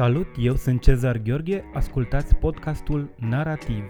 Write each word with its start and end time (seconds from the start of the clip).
Salut, 0.00 0.26
eu 0.38 0.56
sunt 0.56 0.82
Cezar 0.82 1.18
Gheorghe, 1.18 1.70
ascultați 1.74 2.34
podcastul 2.34 3.14
Narativ. 3.18 3.84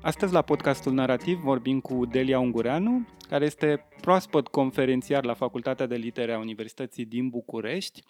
Astăzi 0.00 0.32
la 0.32 0.42
podcastul 0.42 0.92
Narativ 0.92 1.38
vorbim 1.38 1.80
cu 1.80 2.06
Delia 2.06 2.38
Ungureanu, 2.38 3.06
care 3.28 3.44
este 3.44 3.86
proaspăt 4.00 4.48
conferențiar 4.48 5.24
la 5.24 5.34
Facultatea 5.34 5.86
de 5.86 5.96
Litere 5.96 6.32
a 6.32 6.38
Universității 6.38 7.04
din 7.04 7.28
București. 7.28 8.02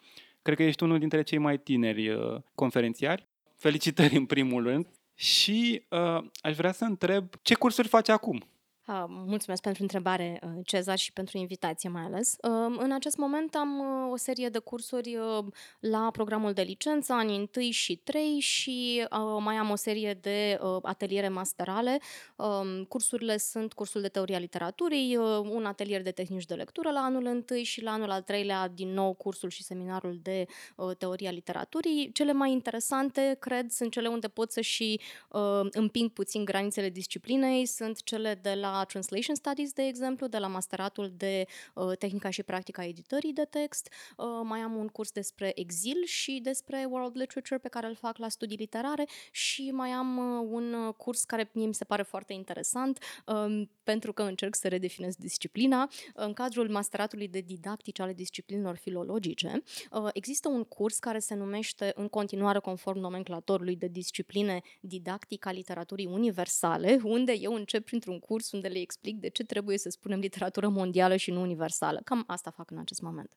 Cred 0.43 0.57
că 0.57 0.63
ești 0.63 0.83
unul 0.83 0.99
dintre 0.99 1.23
cei 1.23 1.39
mai 1.39 1.59
tineri 1.59 2.09
uh, 2.09 2.41
conferențiari. 2.55 3.27
Felicitări 3.57 4.17
în 4.17 4.27
primul 4.27 4.63
rând. 4.63 4.87
Și 5.15 5.83
uh, 5.89 6.25
aș 6.41 6.57
vrea 6.57 6.73
să 6.73 6.85
întreb 6.85 7.29
ce 7.43 7.55
cursuri 7.55 7.89
faci 7.89 8.09
acum? 8.09 8.45
Uh, 8.87 9.05
mulțumesc 9.09 9.63
pentru 9.63 9.83
întrebare, 9.83 10.41
uh, 10.43 10.51
Cezar, 10.65 10.99
și 10.99 11.13
pentru 11.13 11.39
invitație 11.39 11.89
mai 11.89 12.03
ales. 12.03 12.37
Uh, 12.43 12.77
în 12.79 12.93
acest 12.93 13.17
moment 13.17 13.55
am 13.55 13.79
uh, 13.79 14.13
o 14.13 14.17
serie 14.17 14.49
de 14.49 14.59
cursuri 14.59 15.17
uh, 15.17 15.45
la 15.81 16.11
programul 16.13 16.53
de 16.53 16.63
licență, 16.63 17.13
anii 17.13 17.51
1 17.57 17.71
și 17.71 17.97
3 17.97 18.39
și 18.41 19.07
uh, 19.11 19.41
mai 19.41 19.55
am 19.55 19.71
o 19.71 19.75
serie 19.75 20.19
de 20.21 20.59
uh, 20.63 20.77
ateliere 20.83 21.29
masterale. 21.29 21.99
Uh, 22.37 22.83
cursurile 22.89 23.37
sunt 23.37 23.73
cursul 23.73 24.01
de 24.01 24.09
teoria 24.09 24.39
literaturii, 24.39 25.17
uh, 25.17 25.39
un 25.39 25.65
atelier 25.65 26.03
de 26.03 26.11
tehnici 26.11 26.45
de 26.45 26.55
lectură 26.55 26.91
la 26.91 27.01
anul 27.01 27.45
1 27.51 27.63
și 27.63 27.83
la 27.83 27.91
anul 27.91 28.11
al 28.11 28.23
treilea 28.23 28.69
din 28.69 28.93
nou 28.93 29.13
cursul 29.13 29.49
și 29.49 29.63
seminarul 29.63 30.19
de 30.23 30.47
uh, 30.77 30.97
teoria 30.99 31.31
literaturii. 31.31 32.13
Cele 32.13 32.33
mai 32.33 32.53
interesante, 32.53 33.37
cred, 33.41 33.71
sunt 33.71 33.93
cele 33.93 34.09
unde 34.09 34.29
pot 34.29 34.53
să 34.53 34.61
și 34.61 35.01
uh, 35.29 35.61
împing 35.71 36.11
puțin 36.11 36.45
granițele 36.45 36.91
disciplinei, 36.91 37.67
sunt 37.67 38.03
cele 38.03 38.39
de 38.43 38.55
la 38.61 38.73
Translation 38.85 39.35
Studies, 39.35 39.73
de 39.73 39.83
exemplu, 39.83 40.27
de 40.27 40.39
la 40.39 40.47
masteratul 40.47 41.13
de 41.17 41.47
uh, 41.75 41.97
tehnica 41.99 42.31
și 42.31 42.43
practica 42.43 42.85
editării 42.85 43.33
de 43.33 43.45
text. 43.51 43.93
Uh, 44.17 44.27
mai 44.43 44.61
am 44.61 44.75
un 44.75 44.89
curs 44.89 45.11
despre 45.11 45.53
exil 45.55 46.05
și 46.05 46.41
despre 46.43 46.87
world 46.91 47.17
literature 47.17 47.59
pe 47.59 47.69
care 47.69 47.87
îl 47.87 47.95
fac 47.95 48.19
la 48.19 48.29
studii 48.29 48.57
literare 48.57 49.09
și 49.31 49.71
mai 49.71 49.91
am 49.91 50.17
uh, 50.17 50.49
un 50.51 50.93
curs 50.97 51.25
care 51.25 51.51
mie 51.53 51.67
mi 51.67 51.75
se 51.75 51.85
pare 51.85 52.03
foarte 52.03 52.33
interesant 52.33 52.99
uh, 53.27 53.63
pentru 53.83 54.13
că 54.13 54.23
încerc 54.23 54.55
să 54.55 54.69
redefinez 54.69 55.15
disciplina. 55.17 55.91
În 56.15 56.33
cadrul 56.33 56.71
masteratului 56.71 57.29
de 57.29 57.41
didactici 57.41 58.01
ale 58.01 58.13
disciplinelor 58.13 58.77
filologice, 58.77 59.63
uh, 59.91 60.09
există 60.13 60.49
un 60.49 60.65
curs 60.65 60.99
care 60.99 61.19
se 61.19 61.35
numește 61.35 61.93
în 61.95 62.09
continuare 62.09 62.59
conform 62.59 62.99
nomenclatorului 62.99 63.77
de 63.77 63.87
discipline 63.87 64.61
didactica 64.81 65.51
literaturii 65.51 66.07
universale, 66.07 67.01
unde 67.03 67.33
eu 67.33 67.55
încep 67.55 67.85
printr-un 67.85 68.19
curs 68.19 68.53
unde 68.53 68.64
le 68.69 68.79
explic 68.79 69.17
de 69.17 69.29
ce 69.29 69.45
trebuie 69.45 69.79
să 69.79 69.91
spunem 69.91 70.19
literatură 70.19 70.69
mondială 70.69 71.17
și 71.17 71.31
nu 71.31 71.41
universală. 71.41 72.01
Cam 72.05 72.25
asta 72.27 72.51
fac 72.51 72.71
în 72.71 72.79
acest 72.79 73.01
moment. 73.03 73.37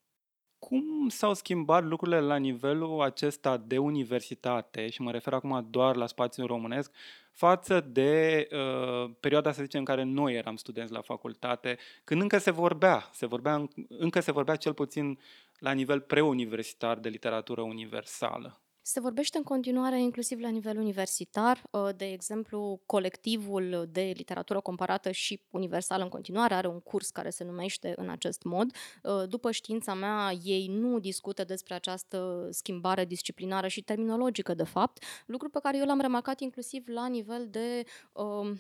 Cum 0.60 1.10
s-au 1.10 1.34
schimbat 1.34 1.84
lucrurile 1.84 2.20
la 2.20 2.36
nivelul 2.36 3.02
acesta 3.02 3.58
de 3.58 3.78
universitate, 3.78 4.90
și 4.90 5.02
mă 5.02 5.12
refer 5.12 5.34
acum 5.34 5.68
doar 5.70 5.96
la 5.96 6.08
spațiul 6.08 6.48
românesc, 6.48 6.92
față 7.34 7.80
de 7.80 8.48
uh, 8.52 9.12
perioada, 9.20 9.52
să 9.52 9.62
zicem, 9.62 9.80
în 9.80 9.86
care 9.86 10.04
noi 10.04 10.34
eram 10.34 10.56
studenți 10.56 10.94
la 10.94 11.02
facultate, 11.02 11.78
când 12.04 12.22
încă 12.22 12.38
se 12.38 12.52
vorbea, 12.52 13.10
se 13.14 13.26
vorbea, 13.26 13.68
încă 13.88 14.20
se 14.20 14.32
vorbea 14.32 14.56
cel 14.56 14.74
puțin 14.74 15.20
la 15.60 15.72
nivel 15.72 16.00
preuniversitar 16.00 16.98
de 16.98 17.10
literatură 17.10 17.62
universală? 17.62 18.62
Se 18.90 19.00
vorbește 19.00 19.38
în 19.38 19.44
continuare 19.44 20.02
inclusiv 20.02 20.40
la 20.40 20.50
nivel 20.50 20.78
universitar, 20.78 21.64
uh, 21.72 21.90
de 21.96 22.06
exemplu, 22.06 22.82
colectivul 22.86 23.88
de 23.92 24.14
literatură 24.16 24.60
comparată 24.60 25.12
și 25.12 25.42
universală 25.50 26.04
în 26.04 26.10
continuare 26.10 26.54
are 26.54 26.68
un 26.68 26.80
curs 26.80 27.10
care 27.10 27.30
se 27.30 27.44
numește 27.44 27.94
în 27.96 28.10
acest 28.10 28.44
mod. 28.44 28.72
Uh, 29.04 29.30
după 29.30 29.52
știința 29.52 29.94
mea, 29.94 30.32
ei 30.44 30.68
nu 30.68 31.00
discută 31.00 31.44
despre 31.44 31.74
această 31.74 32.48
schimbare 32.52 33.06
disciplinară 33.06 33.68
și 33.68 33.82
terminologică, 33.82 34.54
de 34.54 34.64
fapt, 34.64 35.04
lucru 35.26 35.50
pe 35.50 35.60
care 35.64 35.78
eu 35.78 35.86
l-am 35.86 36.00
remarcat 36.00 36.40
inclusiv 36.40 36.88
la 36.88 37.08
nivel 37.08 37.48
de 37.50 37.84
uh, 38.14 38.52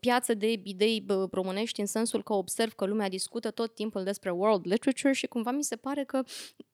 piață 0.00 0.34
de 0.34 0.60
idei 0.62 1.04
românești, 1.30 1.80
în 1.80 1.86
sensul 1.86 2.22
că 2.22 2.32
observ 2.32 2.72
că 2.72 2.84
lumea 2.84 3.08
discută 3.08 3.50
tot 3.50 3.74
timpul 3.74 4.04
despre 4.04 4.30
world 4.30 4.66
literature 4.66 5.12
și 5.12 5.26
cumva 5.26 5.50
mi 5.50 5.64
se 5.64 5.76
pare 5.76 6.04
că 6.04 6.22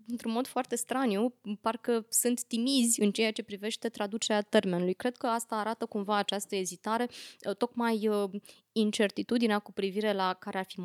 într-un 0.08 0.32
mod 0.32 0.46
foarte 0.46 0.76
straniu, 0.76 1.34
parcă 1.60 2.06
sunt 2.08 2.44
timizi 2.44 3.00
în 3.00 3.10
ceea 3.10 3.32
ce 3.32 3.42
privește 3.42 3.88
traducerea 3.88 4.42
termenului. 4.42 4.94
Cred 4.94 5.16
că 5.16 5.26
asta 5.26 5.56
arată 5.56 5.86
cumva 5.86 6.16
această 6.16 6.56
ezitare, 6.56 7.08
uh, 7.48 7.56
tocmai 7.56 8.08
uh, 8.08 8.30
incertitudinea 8.72 9.58
cu 9.58 9.72
privire 9.72 10.12
la 10.12 10.36
care 10.38 10.58
ar 10.58 10.64
fi 10.64 10.80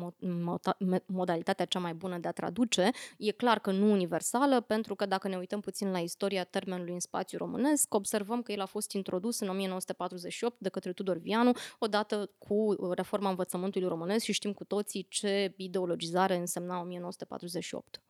modalitatea 1.06 1.64
cea 1.64 1.78
mai 1.78 1.94
bună 1.94 2.18
de 2.18 2.28
a 2.28 2.32
traduce. 2.32 2.90
E 3.18 3.30
clar 3.30 3.58
că 3.58 3.70
nu 3.70 3.90
universală, 3.90 4.60
pentru 4.60 4.94
că 4.94 5.06
dacă 5.06 5.28
ne 5.28 5.36
uităm 5.36 5.60
puțin 5.60 5.90
la 5.90 5.98
istoria 5.98 6.44
termenului 6.44 6.92
în 6.92 7.00
spațiu 7.00 7.38
românesc, 7.38 7.94
observăm 7.94 8.42
că 8.42 8.52
el 8.52 8.60
a 8.60 8.66
fost 8.66 8.92
introdus 8.92 9.40
în 9.40 9.48
1948 9.48 10.56
de 10.58 10.68
către 10.68 10.92
Tudor 10.92 11.18
Vianu, 11.18 11.52
odată 11.78 12.30
cu 12.38 12.54
uh, 12.54 12.96
reforma 12.96 13.28
învățământului 13.28 13.88
românesc 13.88 14.24
și 14.24 14.32
știm 14.32 14.52
cu 14.52 14.64
toții 14.64 15.06
ce 15.08 15.54
ideologizare 15.56 16.36
însemna 16.36 16.80
1948. 16.80 18.02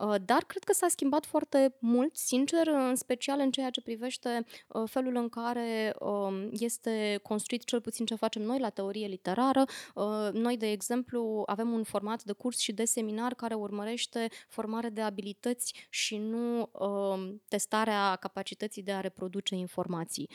Uh, 0.00 0.14
dar 0.24 0.44
cred 0.44 0.64
că 0.64 0.72
s-a 0.72 0.88
schimbat 0.88 1.26
foarte 1.26 1.76
mult, 1.80 2.16
sincer, 2.16 2.66
în 2.66 2.94
special 2.94 3.40
în 3.40 3.50
ceea 3.50 3.70
ce 3.70 3.80
privește 3.80 4.44
uh, 4.68 4.82
felul 4.90 5.16
în 5.16 5.28
care 5.28 5.94
um, 6.00 6.48
este 6.52 7.20
construit 7.22 7.64
cel 7.64 7.80
puțin 7.80 8.06
ce 8.06 8.14
facem 8.14 8.42
noi 8.42 8.58
la 8.58 8.70
teorie 8.70 9.06
literară. 9.06 9.64
Uh, 9.94 10.28
noi, 10.32 10.56
de 10.56 10.70
exemplu, 10.70 11.42
avem 11.46 11.72
un 11.72 11.82
format 11.82 12.22
de 12.22 12.32
curs 12.32 12.58
și 12.58 12.72
de 12.72 12.84
seminar 12.84 13.34
care 13.34 13.54
urmărește 13.54 14.28
formare 14.48 14.88
de 14.88 15.00
abilități 15.00 15.74
și 15.90 16.16
nu 16.16 16.70
um, 16.72 17.42
testarea 17.48 18.16
capacității 18.16 18.82
de 18.82 18.92
a 18.92 19.00
reproduce 19.00 19.54
informații. 19.54 20.30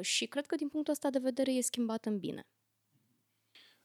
Și 0.00 0.26
cred 0.26 0.46
că 0.46 0.56
din 0.56 0.68
punctul 0.68 0.92
ăsta 0.92 1.10
de 1.10 1.18
vedere 1.18 1.52
e 1.52 1.60
schimbat 1.60 2.04
în 2.04 2.18
bine. 2.18 2.46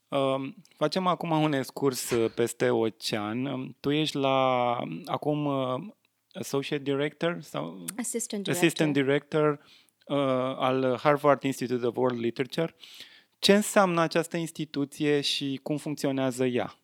Uh, 0.09 0.53
facem 0.78 1.08
acum 1.08 1.31
un 1.31 1.53
excurs 1.53 2.09
uh, 2.09 2.31
peste 2.36 2.70
ocean. 2.70 3.46
Um, 3.46 3.75
tu 3.80 3.92
ești 3.92 4.16
la 4.16 4.78
acum 5.06 5.46
uh, 5.46 5.81
Associate 6.34 6.84
Director 6.84 7.42
sau 7.42 7.86
Assistant 7.97 8.44
Director, 8.44 8.64
Assistant 8.64 8.94
Director 8.94 9.59
uh, 10.06 10.18
al 10.58 10.97
Harvard 11.02 11.44
Institute 11.44 11.86
of 11.86 11.96
World 11.97 12.20
Literature. 12.20 12.75
Ce 13.40 13.53
înseamnă 13.56 14.02
această 14.02 14.38
instituție 14.38 15.22
și 15.22 15.59
cum 15.64 15.78
funcționează 15.78 16.46
ea? 16.46 16.76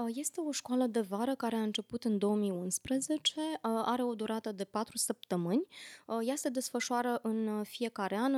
Uh, 0.00 0.10
este 0.14 0.40
o 0.40 0.50
școală 0.50 0.86
de 0.86 1.00
vară 1.00 1.34
care 1.34 1.56
a 1.56 1.62
început 1.62 2.04
în 2.04 2.18
2011, 2.18 3.40
uh, 3.40 3.46
are 3.62 4.02
o 4.02 4.14
durată 4.14 4.52
de 4.52 4.64
4 4.64 4.96
săptămâni. 4.96 5.66
Uh, 6.06 6.18
ea 6.26 6.34
se 6.36 6.48
desfășoară 6.48 7.18
în 7.22 7.62
fiecare 7.62 8.16
an 8.16 8.34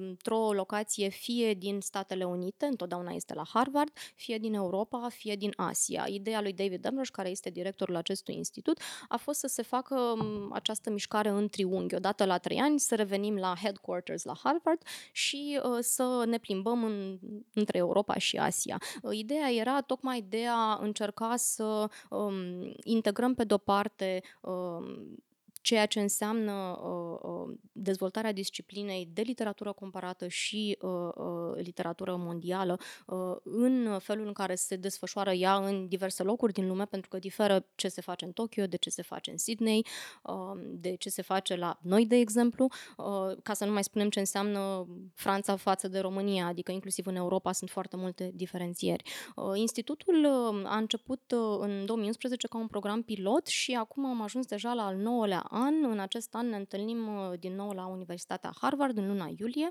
într-o 0.00 0.52
locație 0.52 1.08
fie 1.08 1.54
din 1.54 1.80
Statele 1.80 2.24
Unite, 2.24 2.66
întotdeauna 2.66 3.10
este 3.10 3.34
la 3.34 3.42
Harvard, 3.52 3.92
fie 4.14 4.38
din 4.38 4.54
Europa, 4.54 5.08
fie 5.08 5.34
din 5.34 5.52
Asia. 5.56 6.04
Ideea 6.08 6.40
lui 6.40 6.52
David 6.52 6.82
Demrosh, 6.82 7.10
care 7.10 7.28
este 7.28 7.50
directorul 7.50 7.96
acestui 7.96 8.34
institut, 8.34 8.80
a 9.08 9.16
fost 9.16 9.38
să 9.38 9.46
se 9.46 9.62
facă 9.62 9.94
um, 9.94 10.52
această 10.52 10.90
mișcare 10.90 11.28
în 11.28 11.48
triunghi. 11.48 11.94
Odată 11.94 12.24
la 12.24 12.38
trei 12.38 12.58
ani 12.58 12.80
să 12.80 12.94
revenim 12.94 13.36
la 13.36 13.54
headquarters 13.62 14.22
la 14.24 14.34
Harvard 14.42 14.82
și 15.12 15.60
să 15.80 16.24
ne 16.26 16.38
plimbăm 16.38 16.84
în, 16.84 17.18
între 17.52 17.78
Europa 17.78 18.18
și 18.18 18.36
Asia. 18.36 18.78
Ideea 19.10 19.50
era 19.50 19.80
tocmai 19.80 20.20
de 20.28 20.46
a 20.46 20.79
încerca 20.80 21.36
să 21.36 21.88
um, 22.10 22.72
integrăm 22.82 23.34
pe 23.34 23.44
de-o 23.44 23.58
parte 23.58 24.22
um, 24.40 25.22
ceea 25.60 25.86
ce 25.86 26.00
înseamnă 26.00 26.78
uh, 26.82 27.18
uh, 27.22 27.56
dezvoltarea 27.72 28.32
disciplinei 28.32 29.08
de 29.12 29.22
literatură 29.22 29.72
comparată 29.72 30.28
și 30.28 30.78
uh, 30.80 30.90
uh, 31.14 31.62
literatură 31.62 32.16
mondială 32.16 32.78
uh, 33.06 33.36
în 33.42 33.98
felul 33.98 34.26
în 34.26 34.32
care 34.32 34.54
se 34.54 34.76
desfășoară 34.76 35.32
ea 35.32 35.56
în 35.56 35.88
diverse 35.88 36.22
locuri 36.22 36.52
din 36.52 36.68
lume, 36.68 36.84
pentru 36.84 37.08
că 37.08 37.18
diferă 37.18 37.66
ce 37.74 37.88
se 37.88 38.00
face 38.00 38.24
în 38.24 38.32
Tokyo, 38.32 38.66
de 38.66 38.76
ce 38.76 38.90
se 38.90 39.02
face 39.02 39.30
în 39.30 39.38
Sydney, 39.38 39.86
uh, 40.22 40.60
de 40.66 40.94
ce 40.94 41.08
se 41.08 41.22
face 41.22 41.56
la 41.56 41.78
noi, 41.82 42.06
de 42.06 42.16
exemplu, 42.16 42.68
uh, 42.96 43.36
ca 43.42 43.54
să 43.54 43.64
nu 43.64 43.72
mai 43.72 43.84
spunem 43.84 44.10
ce 44.10 44.18
înseamnă 44.18 44.86
Franța 45.14 45.56
față 45.56 45.88
de 45.88 45.98
România, 45.98 46.46
adică 46.46 46.72
inclusiv 46.72 47.06
în 47.06 47.16
Europa 47.16 47.52
sunt 47.52 47.70
foarte 47.70 47.96
multe 47.96 48.30
diferențieri. 48.34 49.02
Uh, 49.36 49.52
institutul 49.54 50.24
uh, 50.24 50.70
a 50.70 50.76
început 50.76 51.32
uh, 51.34 51.56
în 51.58 51.86
2011 51.86 52.46
ca 52.46 52.58
un 52.58 52.66
program 52.66 53.02
pilot 53.02 53.46
și 53.46 53.74
acum 53.74 54.06
am 54.06 54.22
ajuns 54.22 54.46
deja 54.46 54.72
la 54.72 54.86
al 54.86 54.96
nouălea 54.96 55.40
an. 55.50 55.84
În 55.84 55.98
acest 55.98 56.34
an 56.34 56.48
ne 56.48 56.56
întâlnim 56.56 57.16
uh, 57.16 57.38
din 57.38 57.54
nou 57.54 57.70
la 57.70 57.86
Universitatea 57.86 58.52
Harvard 58.60 58.96
în 58.96 59.06
luna 59.06 59.30
iulie. 59.38 59.70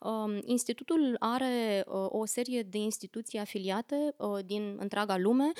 Um, 0.00 0.40
institutul 0.44 1.16
are 1.18 1.84
uh, 1.86 2.06
o 2.08 2.24
serie 2.24 2.62
de 2.62 2.78
instituții 2.78 3.38
afiliate 3.38 4.14
uh, 4.16 4.38
din 4.44 4.76
întreaga 4.78 5.16
lume. 5.16 5.52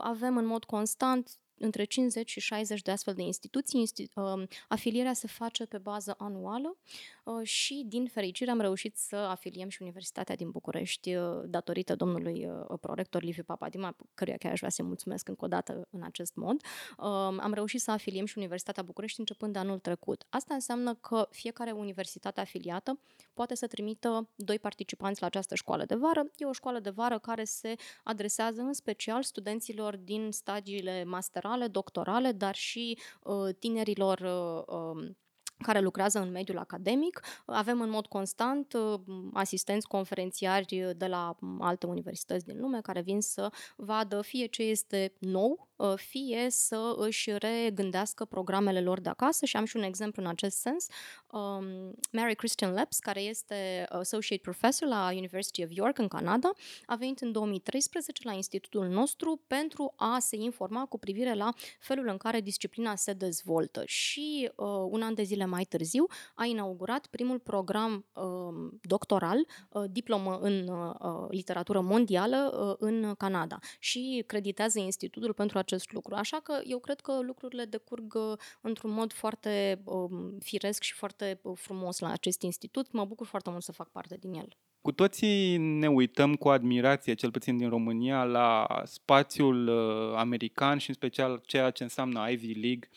Avem 0.00 0.36
în 0.36 0.46
mod 0.46 0.64
constant 0.64 1.41
între 1.62 1.84
50 1.84 2.30
și 2.30 2.40
60 2.40 2.82
de 2.82 2.90
astfel 2.90 3.14
de 3.14 3.22
instituții. 3.22 4.10
Um, 4.14 4.46
afilierea 4.68 5.12
se 5.12 5.26
face 5.26 5.66
pe 5.66 5.78
bază 5.78 6.14
anuală 6.18 6.76
uh, 7.24 7.46
și, 7.46 7.84
din 7.86 8.06
fericire, 8.06 8.50
am 8.50 8.60
reușit 8.60 8.96
să 8.96 9.16
afiliem 9.16 9.68
și 9.68 9.82
Universitatea 9.82 10.36
din 10.36 10.50
București 10.50 11.14
uh, 11.14 11.24
datorită 11.46 11.94
domnului 11.94 12.48
prorector 12.80 13.22
Liviu 13.22 13.42
Papadima, 13.42 13.96
căruia 14.14 14.36
chiar 14.36 14.52
aș 14.52 14.58
vrea 14.58 14.70
să-i 14.70 14.84
mulțumesc 14.84 15.28
încă 15.28 15.44
o 15.44 15.48
dată 15.48 15.88
în 15.90 16.02
acest 16.02 16.34
mod. 16.34 16.60
Um, 16.98 17.40
am 17.40 17.52
reușit 17.52 17.80
să 17.80 17.90
afiliem 17.90 18.24
și 18.24 18.38
Universitatea 18.38 18.82
București 18.82 19.20
începând 19.20 19.52
de 19.52 19.58
anul 19.58 19.78
trecut. 19.78 20.26
Asta 20.28 20.54
înseamnă 20.54 20.94
că 20.94 21.28
fiecare 21.30 21.70
universitate 21.70 22.40
afiliată 22.40 22.98
poate 23.34 23.54
să 23.54 23.66
trimită 23.66 24.28
doi 24.34 24.58
participanți 24.58 25.20
la 25.20 25.26
această 25.26 25.54
școală 25.54 25.84
de 25.84 25.94
vară. 25.94 26.30
E 26.36 26.44
o 26.44 26.52
școală 26.52 26.78
de 26.78 26.90
vară 26.90 27.18
care 27.18 27.44
se 27.44 27.74
adresează 28.04 28.60
în 28.60 28.72
special 28.72 29.22
studenților 29.22 29.96
din 29.96 30.30
stagiile 30.30 31.04
masterale, 31.04 31.51
doctorale, 31.68 32.32
dar 32.32 32.54
și 32.54 32.98
uh, 33.22 33.54
tinerilor 33.58 34.18
uh, 34.18 34.74
um, 34.76 35.16
care 35.62 35.80
lucrează 35.80 36.20
în 36.20 36.30
mediul 36.30 36.58
academic. 36.58 37.20
Avem 37.46 37.80
în 37.80 37.90
mod 37.90 38.06
constant 38.06 38.72
uh, 38.72 39.00
asistenți 39.32 39.86
conferențiari 39.86 40.92
de 40.96 41.06
la 41.06 41.36
alte 41.58 41.86
universități 41.86 42.44
din 42.44 42.60
lume 42.60 42.80
care 42.80 43.00
vin 43.00 43.20
să 43.20 43.52
vadă 43.76 44.22
fie 44.22 44.46
ce 44.46 44.62
este 44.62 45.12
nou 45.18 45.70
Uh, 45.82 45.92
fie 45.96 46.46
să 46.50 46.94
își 46.96 47.30
regândească 47.38 48.24
programele 48.24 48.80
lor 48.80 49.00
de 49.00 49.08
acasă 49.08 49.44
și 49.44 49.56
am 49.56 49.64
și 49.64 49.76
un 49.76 49.82
exemplu 49.82 50.22
în 50.22 50.28
acest 50.28 50.58
sens. 50.58 50.86
Um, 51.30 51.94
Mary 52.12 52.34
Christian 52.34 52.72
Leps, 52.72 52.98
care 52.98 53.20
este 53.20 53.86
Associate 53.88 54.42
Professor 54.42 54.88
la 54.88 55.10
University 55.12 55.64
of 55.64 55.68
York 55.70 55.98
în 55.98 56.08
Canada, 56.08 56.52
a 56.86 56.94
venit 56.94 57.20
în 57.20 57.32
2013 57.32 58.22
la 58.24 58.32
institutul 58.32 58.86
nostru 58.86 59.40
pentru 59.46 59.92
a 59.96 60.18
se 60.18 60.36
informa 60.36 60.84
cu 60.84 60.98
privire 60.98 61.34
la 61.34 61.52
felul 61.78 62.08
în 62.08 62.16
care 62.16 62.40
disciplina 62.40 62.94
se 62.94 63.12
dezvoltă 63.12 63.82
și 63.86 64.50
uh, 64.56 64.66
un 64.88 65.02
an 65.02 65.14
de 65.14 65.22
zile 65.22 65.44
mai 65.52 65.64
târziu 65.64 66.06
a 66.34 66.44
inaugurat 66.44 67.06
primul 67.06 67.38
program 67.38 68.06
uh, 68.12 68.70
doctoral, 68.80 69.38
uh, 69.68 69.84
diplomă 69.90 70.38
în 70.40 70.68
uh, 70.68 70.94
uh, 71.00 71.26
literatură 71.30 71.80
mondială 71.80 72.66
uh, 72.68 72.74
în 72.78 73.14
Canada 73.18 73.58
și 73.78 74.24
creditează 74.26 74.78
institutul 74.78 75.32
pentru 75.32 75.58
acest 75.58 75.82
acest 75.82 75.92
lucru. 75.92 76.14
Așa 76.14 76.40
că 76.42 76.60
eu 76.64 76.78
cred 76.78 77.00
că 77.00 77.20
lucrurile 77.20 77.64
decurg 77.64 78.14
uh, 78.14 78.38
într-un 78.60 78.90
mod 78.90 79.12
foarte 79.12 79.80
um, 79.84 80.38
firesc 80.38 80.82
și 80.82 80.92
foarte 80.92 81.40
uh, 81.42 81.56
frumos 81.56 81.98
la 81.98 82.10
acest 82.10 82.42
institut. 82.42 82.92
Mă 82.92 83.04
bucur 83.04 83.26
foarte 83.26 83.50
mult 83.50 83.62
să 83.62 83.72
fac 83.72 83.90
parte 83.90 84.16
din 84.20 84.32
el. 84.32 84.56
Cu 84.80 84.92
toții 84.92 85.56
ne 85.56 85.88
uităm 85.88 86.34
cu 86.34 86.48
admirație, 86.48 87.14
cel 87.14 87.30
puțin 87.30 87.56
din 87.56 87.68
România, 87.68 88.24
la 88.24 88.66
spațiul 88.84 89.68
uh, 89.68 90.16
american 90.16 90.78
și 90.78 90.88
în 90.88 90.94
special 90.94 91.42
ceea 91.46 91.70
ce 91.70 91.82
înseamnă 91.82 92.30
Ivy 92.30 92.52
League 92.52 92.88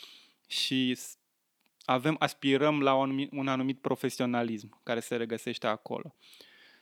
și 0.47 0.97
avem, 1.85 2.15
aspirăm 2.19 2.81
la 2.81 2.93
un 2.93 3.01
anumit, 3.01 3.31
un 3.31 3.47
anumit 3.47 3.79
profesionalism 3.79 4.79
care 4.83 4.99
se 4.99 5.15
regăsește 5.15 5.67
acolo. 5.67 6.15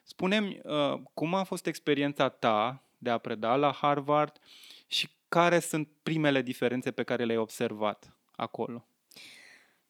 Spune-mi, 0.03 0.59
uh, 0.63 1.01
cum 1.13 1.33
a 1.33 1.43
fost 1.43 1.65
experiența 1.65 2.29
ta 2.29 2.83
de 2.97 3.09
a 3.09 3.17
preda 3.17 3.55
la 3.55 3.71
Harvard 3.71 4.39
și 4.87 5.09
care 5.29 5.59
sunt 5.59 5.87
primele 6.03 6.41
diferențe 6.41 6.91
pe 6.91 7.03
care 7.03 7.23
le-ai 7.23 7.37
observat 7.37 8.13
acolo? 8.35 8.85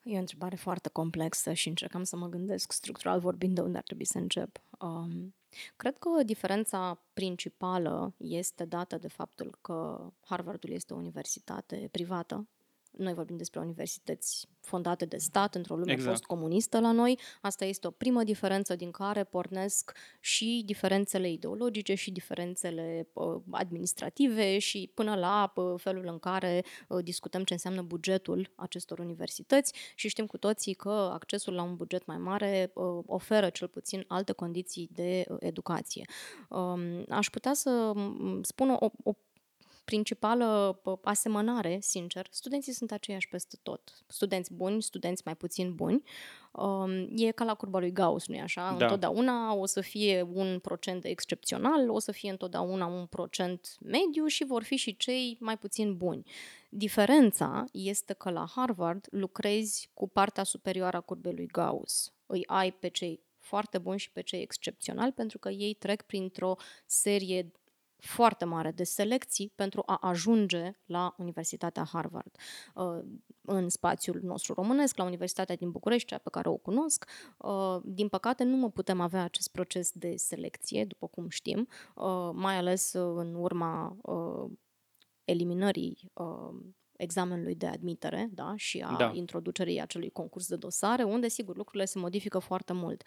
E 0.03 0.15
o 0.15 0.19
întrebare 0.19 0.55
foarte 0.55 0.89
complexă 0.89 1.53
și 1.53 1.67
încercam 1.67 2.03
să 2.03 2.15
mă 2.15 2.27
gândesc 2.27 2.71
structural 2.71 3.19
vorbind 3.19 3.55
de 3.55 3.61
unde 3.61 3.77
ar 3.77 3.83
trebui 3.83 4.05
să 4.05 4.17
încep. 4.17 4.61
Um, 4.79 5.35
cred 5.75 5.97
că 5.97 6.23
diferența 6.23 6.99
principală 7.13 8.13
este 8.17 8.65
dată 8.65 8.97
de 8.97 9.07
faptul 9.07 9.57
că 9.61 10.07
Harvardul 10.25 10.69
este 10.69 10.93
o 10.93 10.97
universitate 10.97 11.87
privată 11.91 12.47
noi 12.97 13.13
vorbim 13.13 13.37
despre 13.37 13.59
universități 13.59 14.47
fondate 14.59 15.05
de 15.05 15.17
stat 15.17 15.55
într-o 15.55 15.75
lume 15.75 15.91
exact. 15.91 16.09
postcomunistă 16.09 16.79
la 16.79 16.91
noi. 16.91 17.19
Asta 17.41 17.65
este 17.65 17.87
o 17.87 17.91
primă 17.91 18.23
diferență 18.23 18.75
din 18.75 18.91
care 18.91 19.23
pornesc 19.23 19.91
și 20.19 20.63
diferențele 20.65 21.31
ideologice 21.31 21.93
și 21.93 22.11
diferențele 22.11 23.07
uh, 23.13 23.41
administrative 23.51 24.59
și 24.59 24.91
până 24.93 25.15
la 25.15 25.53
uh, 25.55 25.73
felul 25.77 26.07
în 26.07 26.19
care 26.19 26.63
uh, 26.87 27.03
discutăm 27.03 27.43
ce 27.43 27.53
înseamnă 27.53 27.81
bugetul 27.81 28.51
acestor 28.55 28.99
universități 28.99 29.73
și 29.95 30.07
știm 30.07 30.25
cu 30.25 30.37
toții 30.37 30.73
că 30.73 31.09
accesul 31.13 31.53
la 31.53 31.63
un 31.63 31.75
buget 31.75 32.05
mai 32.05 32.17
mare 32.17 32.71
uh, 32.73 33.03
oferă 33.05 33.49
cel 33.49 33.67
puțin 33.67 34.05
alte 34.07 34.31
condiții 34.31 34.89
de 34.91 35.25
uh, 35.27 35.37
educație. 35.39 36.05
Um, 36.49 37.05
aș 37.09 37.29
putea 37.29 37.53
să 37.53 37.93
spun 38.41 38.69
o, 38.69 38.89
o 39.03 39.13
principală 39.85 40.79
asemănare, 41.03 41.77
sincer, 41.81 42.27
studenții 42.31 42.73
sunt 42.73 42.91
aceiași 42.91 43.27
peste 43.27 43.57
tot. 43.63 44.03
Studenți 44.07 44.53
buni, 44.53 44.81
studenți 44.81 45.21
mai 45.25 45.35
puțin 45.35 45.75
buni. 45.75 46.03
Um, 46.51 47.07
e 47.15 47.31
ca 47.31 47.43
la 47.43 47.53
curba 47.53 47.79
lui 47.79 47.91
Gauss, 47.91 48.27
nu-i 48.27 48.41
așa? 48.41 48.75
Da. 48.77 48.85
Întotdeauna 48.85 49.53
o 49.53 49.65
să 49.65 49.81
fie 49.81 50.21
un 50.33 50.59
procent 50.59 51.05
excepțional, 51.05 51.89
o 51.89 51.99
să 51.99 52.11
fie 52.11 52.29
întotdeauna 52.29 52.85
un 52.85 53.05
procent 53.05 53.77
mediu 53.81 54.25
și 54.25 54.45
vor 54.45 54.63
fi 54.63 54.75
și 54.75 54.97
cei 54.97 55.37
mai 55.39 55.57
puțin 55.57 55.97
buni. 55.97 56.23
Diferența 56.69 57.65
este 57.71 58.13
că 58.13 58.29
la 58.29 58.45
Harvard 58.55 59.07
lucrezi 59.11 59.89
cu 59.93 60.07
partea 60.07 60.43
superioară 60.43 60.97
a 60.97 61.01
curbei 61.01 61.33
lui 61.33 61.47
Gauss. 61.47 62.13
Îi 62.25 62.43
ai 62.45 62.71
pe 62.71 62.87
cei 62.87 63.21
foarte 63.39 63.77
buni 63.77 63.99
și 63.99 64.11
pe 64.11 64.21
cei 64.21 64.41
excepționali 64.41 65.11
pentru 65.11 65.37
că 65.37 65.49
ei 65.49 65.73
trec 65.73 66.01
printr-o 66.01 66.55
serie 66.85 67.51
foarte 68.05 68.45
mare 68.45 68.71
de 68.71 68.83
selecții 68.83 69.51
pentru 69.55 69.83
a 69.85 69.97
ajunge 70.01 70.71
la 70.85 71.15
Universitatea 71.17 71.83
Harvard. 71.91 72.35
Uh, 72.75 72.99
în 73.41 73.69
spațiul 73.69 74.19
nostru 74.23 74.53
românesc, 74.53 74.97
la 74.97 75.03
Universitatea 75.03 75.55
din 75.55 75.71
București, 75.71 76.07
cea 76.07 76.17
pe 76.17 76.29
care 76.29 76.49
o 76.49 76.55
cunosc, 76.55 77.09
uh, 77.37 77.77
din 77.83 78.07
păcate 78.07 78.43
nu 78.43 78.55
mă 78.55 78.69
putem 78.69 79.01
avea 79.01 79.23
acest 79.23 79.51
proces 79.51 79.91
de 79.91 80.15
selecție, 80.15 80.85
după 80.85 81.07
cum 81.07 81.29
știm, 81.29 81.67
uh, 81.95 82.29
mai 82.33 82.57
ales 82.57 82.93
în 82.93 83.35
urma 83.35 83.97
eliminării 85.23 86.11
examenului 86.95 87.55
de 87.55 87.67
admitere 87.67 88.29
da, 88.31 88.53
și 88.55 88.79
a 88.79 88.95
da. 88.97 89.11
introducerii 89.13 89.81
acelui 89.81 90.09
concurs 90.09 90.47
de 90.47 90.55
dosare, 90.55 91.03
unde, 91.03 91.27
sigur, 91.27 91.55
lucrurile 91.55 91.85
se 91.85 91.99
modifică 91.99 92.39
foarte 92.39 92.73
mult. 92.73 93.03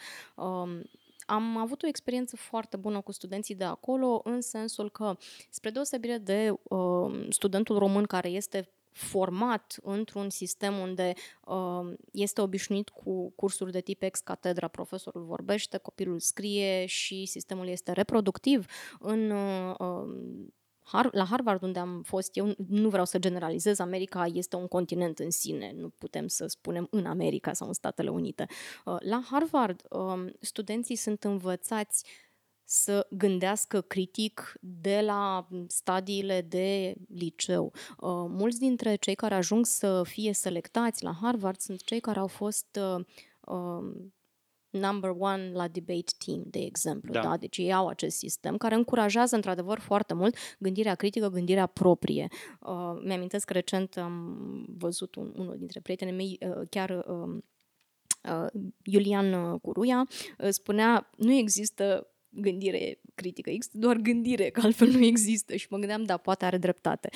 Um, 1.29 1.37
am 1.37 1.57
avut 1.57 1.83
o 1.83 1.87
experiență 1.87 2.37
foarte 2.37 2.77
bună 2.77 3.01
cu 3.01 3.13
studenții 3.13 3.55
de 3.55 3.65
acolo, 3.65 4.21
în 4.25 4.41
sensul 4.41 4.91
că, 4.91 5.17
spre 5.51 5.71
deosebire 5.71 6.19
de 6.19 6.55
uh, 6.63 7.27
studentul 7.29 7.79
român 7.79 8.05
care 8.05 8.29
este 8.29 8.71
format 8.91 9.77
într-un 9.83 10.31
sistem 10.31 10.79
unde 10.79 11.13
uh, 11.47 11.95
este 12.13 12.41
obișnuit 12.41 12.89
cu 12.89 13.31
cursuri 13.31 13.73
de 13.73 13.81
tip 13.81 14.03
ex-catedra, 14.03 14.69
profesorul 14.69 15.25
vorbește, 15.25 15.77
copilul 15.77 16.21
scrie 16.21 16.87
și 16.87 17.27
sistemul 17.27 17.69
este 17.69 17.93
reproductiv. 17.93 18.67
În 18.99 19.31
uh, 19.31 19.75
um, 20.93 21.09
la 21.13 21.25
Harvard, 21.25 21.63
unde 21.63 21.79
am 21.79 22.03
fost 22.03 22.37
eu, 22.37 22.55
nu 22.69 22.89
vreau 22.89 23.05
să 23.05 23.19
generalizez, 23.19 23.79
America 23.79 24.27
este 24.33 24.57
un 24.57 24.67
continent 24.67 25.19
în 25.19 25.31
sine, 25.31 25.73
nu 25.77 25.89
putem 25.89 26.27
să 26.27 26.47
spunem 26.47 26.87
în 26.91 27.07
America 27.07 27.53
sau 27.53 27.67
în 27.67 27.73
Statele 27.73 28.09
Unite. 28.09 28.47
Uh, 28.85 28.97
la 28.99 29.23
Harvard, 29.31 29.83
um, 29.91 30.33
studenții 30.41 30.97
sunt 30.97 31.25
învățați 31.25 32.05
să 32.69 33.07
gândească 33.11 33.81
critic 33.81 34.55
de 34.61 35.01
la 35.01 35.49
stadiile 35.67 36.41
de 36.41 36.95
liceu. 37.09 37.73
Uh, 37.75 38.09
mulți 38.29 38.59
dintre 38.59 38.95
cei 38.95 39.15
care 39.15 39.35
ajung 39.35 39.67
să 39.67 40.03
fie 40.03 40.33
selectați 40.33 41.03
la 41.03 41.13
Harvard 41.21 41.61
sunt 41.61 41.83
cei 41.83 42.01
care 42.01 42.19
au 42.19 42.27
fost 42.27 42.79
uh, 42.81 43.05
um, 43.41 44.15
number 44.79 45.11
one 45.19 45.51
la 45.53 45.69
debate 45.69 46.13
team, 46.25 46.43
de 46.47 46.59
exemplu. 46.59 47.13
Da. 47.13 47.21
Da? 47.21 47.37
Deci 47.37 47.57
ei 47.57 47.73
au 47.73 47.89
acest 47.89 48.17
sistem 48.17 48.57
care 48.57 48.75
încurajează 48.75 49.35
într-adevăr 49.35 49.79
foarte 49.79 50.15
mult 50.15 50.37
gândirea 50.59 50.95
critică, 50.95 51.29
gândirea 51.29 51.67
proprie. 51.67 52.29
Uh, 52.61 53.01
mi-amintesc 53.05 53.51
recent 53.51 53.97
am 53.97 54.67
văzut 54.79 55.15
un, 55.15 55.33
unul 55.37 55.57
dintre 55.59 55.81
prietenii 55.81 56.15
mei 56.15 56.39
uh, 56.41 56.69
chiar 56.71 57.05
uh, 57.07 57.39
uh, 58.33 58.63
Iulian 58.83 59.59
Curuia 59.59 60.07
uh, 60.39 60.49
spunea 60.51 61.11
nu 61.17 61.33
există 61.33 62.11
gândire 62.37 63.01
critică, 63.15 63.51
există 63.51 63.79
doar 63.79 63.97
gândire, 63.97 64.51
că 64.51 64.61
altfel 64.65 64.89
nu 64.89 65.05
există 65.05 65.57
și 65.57 65.67
mă 65.71 65.79
gândeam, 65.79 66.03
da, 66.03 66.17
poate 66.17 66.45
are 66.45 66.59
dreptate. 66.59 67.09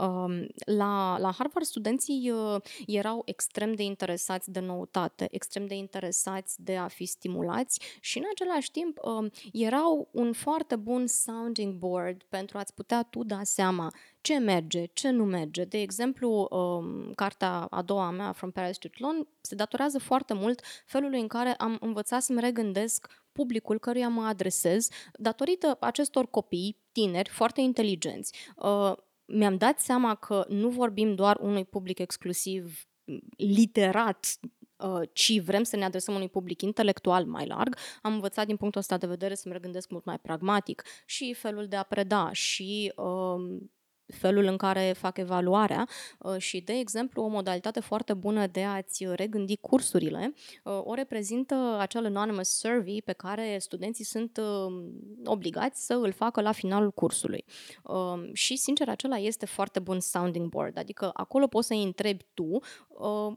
Um, 0.00 0.46
la, 0.64 1.18
la 1.18 1.32
Harvard 1.38 1.66
studenții 1.66 2.30
uh, 2.30 2.60
erau 2.86 3.22
extrem 3.24 3.74
de 3.74 3.82
interesați 3.82 4.50
de 4.50 4.60
noutate, 4.60 5.28
extrem 5.30 5.66
de 5.66 5.74
interesați 5.74 6.62
de 6.62 6.76
a 6.76 6.88
fi 6.88 7.04
stimulați 7.04 7.80
și 8.00 8.18
în 8.18 8.24
același 8.30 8.70
timp 8.70 8.98
um, 9.02 9.30
erau 9.52 10.08
un 10.12 10.32
foarte 10.32 10.76
bun 10.76 11.06
sounding 11.06 11.74
board 11.74 12.22
pentru 12.28 12.58
a-ți 12.58 12.74
putea 12.74 13.02
tu 13.02 13.24
da 13.24 13.40
seama 13.42 13.92
ce 14.20 14.38
merge, 14.38 14.84
ce 14.84 15.10
nu 15.10 15.24
merge. 15.24 15.64
De 15.64 15.80
exemplu, 15.80 16.48
um, 16.50 17.12
cartea 17.14 17.52
a 17.60 17.82
doua 17.82 18.10
mea, 18.10 18.32
From 18.32 18.50
Paris 18.50 18.76
to 18.76 18.88
Toulon, 18.88 19.28
se 19.40 19.54
datorează 19.54 19.98
foarte 19.98 20.34
mult 20.34 20.62
felului 20.86 21.20
în 21.20 21.26
care 21.26 21.54
am 21.54 21.76
învățat 21.80 22.22
să-mi 22.22 22.40
regândesc 22.40 23.06
publicul 23.32 23.78
căruia 23.78 24.08
mă 24.08 24.22
adresez 24.22 24.88
datorită 25.12 25.76
acestor 25.80 26.30
copii 26.30 26.76
tineri 26.92 27.28
foarte 27.28 27.60
inteligenți. 27.60 28.34
Uh, 28.56 28.92
mi-am 29.24 29.56
dat 29.56 29.80
seama 29.80 30.14
că 30.14 30.44
nu 30.48 30.68
vorbim 30.68 31.14
doar 31.14 31.38
unui 31.40 31.64
public 31.64 31.98
exclusiv 31.98 32.88
literat 33.36 34.38
Uh, 34.78 35.08
ci 35.12 35.40
vrem 35.40 35.62
să 35.62 35.76
ne 35.76 35.84
adresăm 35.84 36.14
unui 36.14 36.28
public 36.28 36.62
intelectual 36.62 37.24
mai 37.24 37.46
larg, 37.46 37.76
am 38.02 38.12
învățat 38.12 38.46
din 38.46 38.56
punctul 38.56 38.80
ăsta 38.80 38.96
de 38.96 39.06
vedere 39.06 39.34
să 39.34 39.48
mă 39.48 39.58
gândesc 39.58 39.90
mult 39.90 40.04
mai 40.04 40.18
pragmatic 40.18 40.82
și 41.06 41.34
felul 41.34 41.66
de 41.66 41.76
a 41.76 41.82
preda 41.82 42.32
și 42.32 42.92
uh, 42.96 43.60
felul 44.08 44.44
în 44.44 44.56
care 44.56 44.94
fac 44.96 45.16
evaluarea 45.16 45.88
uh, 46.18 46.36
și, 46.38 46.60
de 46.60 46.72
exemplu, 46.72 47.22
o 47.22 47.26
modalitate 47.26 47.80
foarte 47.80 48.14
bună 48.14 48.46
de 48.46 48.62
a-ți 48.62 49.06
regândi 49.14 49.56
cursurile 49.56 50.34
uh, 50.64 50.80
o 50.84 50.94
reprezintă 50.94 51.76
acel 51.78 52.04
anonymous 52.04 52.48
survey 52.48 53.02
pe 53.04 53.12
care 53.12 53.58
studenții 53.60 54.04
sunt 54.04 54.40
uh, 54.42 54.84
obligați 55.24 55.86
să 55.86 55.94
îl 55.94 56.12
facă 56.12 56.40
la 56.40 56.52
finalul 56.52 56.90
cursului. 56.90 57.44
Um, 57.82 58.34
și, 58.34 58.56
sincer, 58.56 58.88
acela 58.88 59.16
este 59.16 59.46
foarte 59.46 59.78
bun 59.78 60.00
sounding 60.00 60.48
board, 60.48 60.78
adică 60.78 61.10
acolo 61.14 61.46
poți 61.46 61.66
să-i 61.66 61.82
întrebi 61.82 62.24
tu 62.34 62.58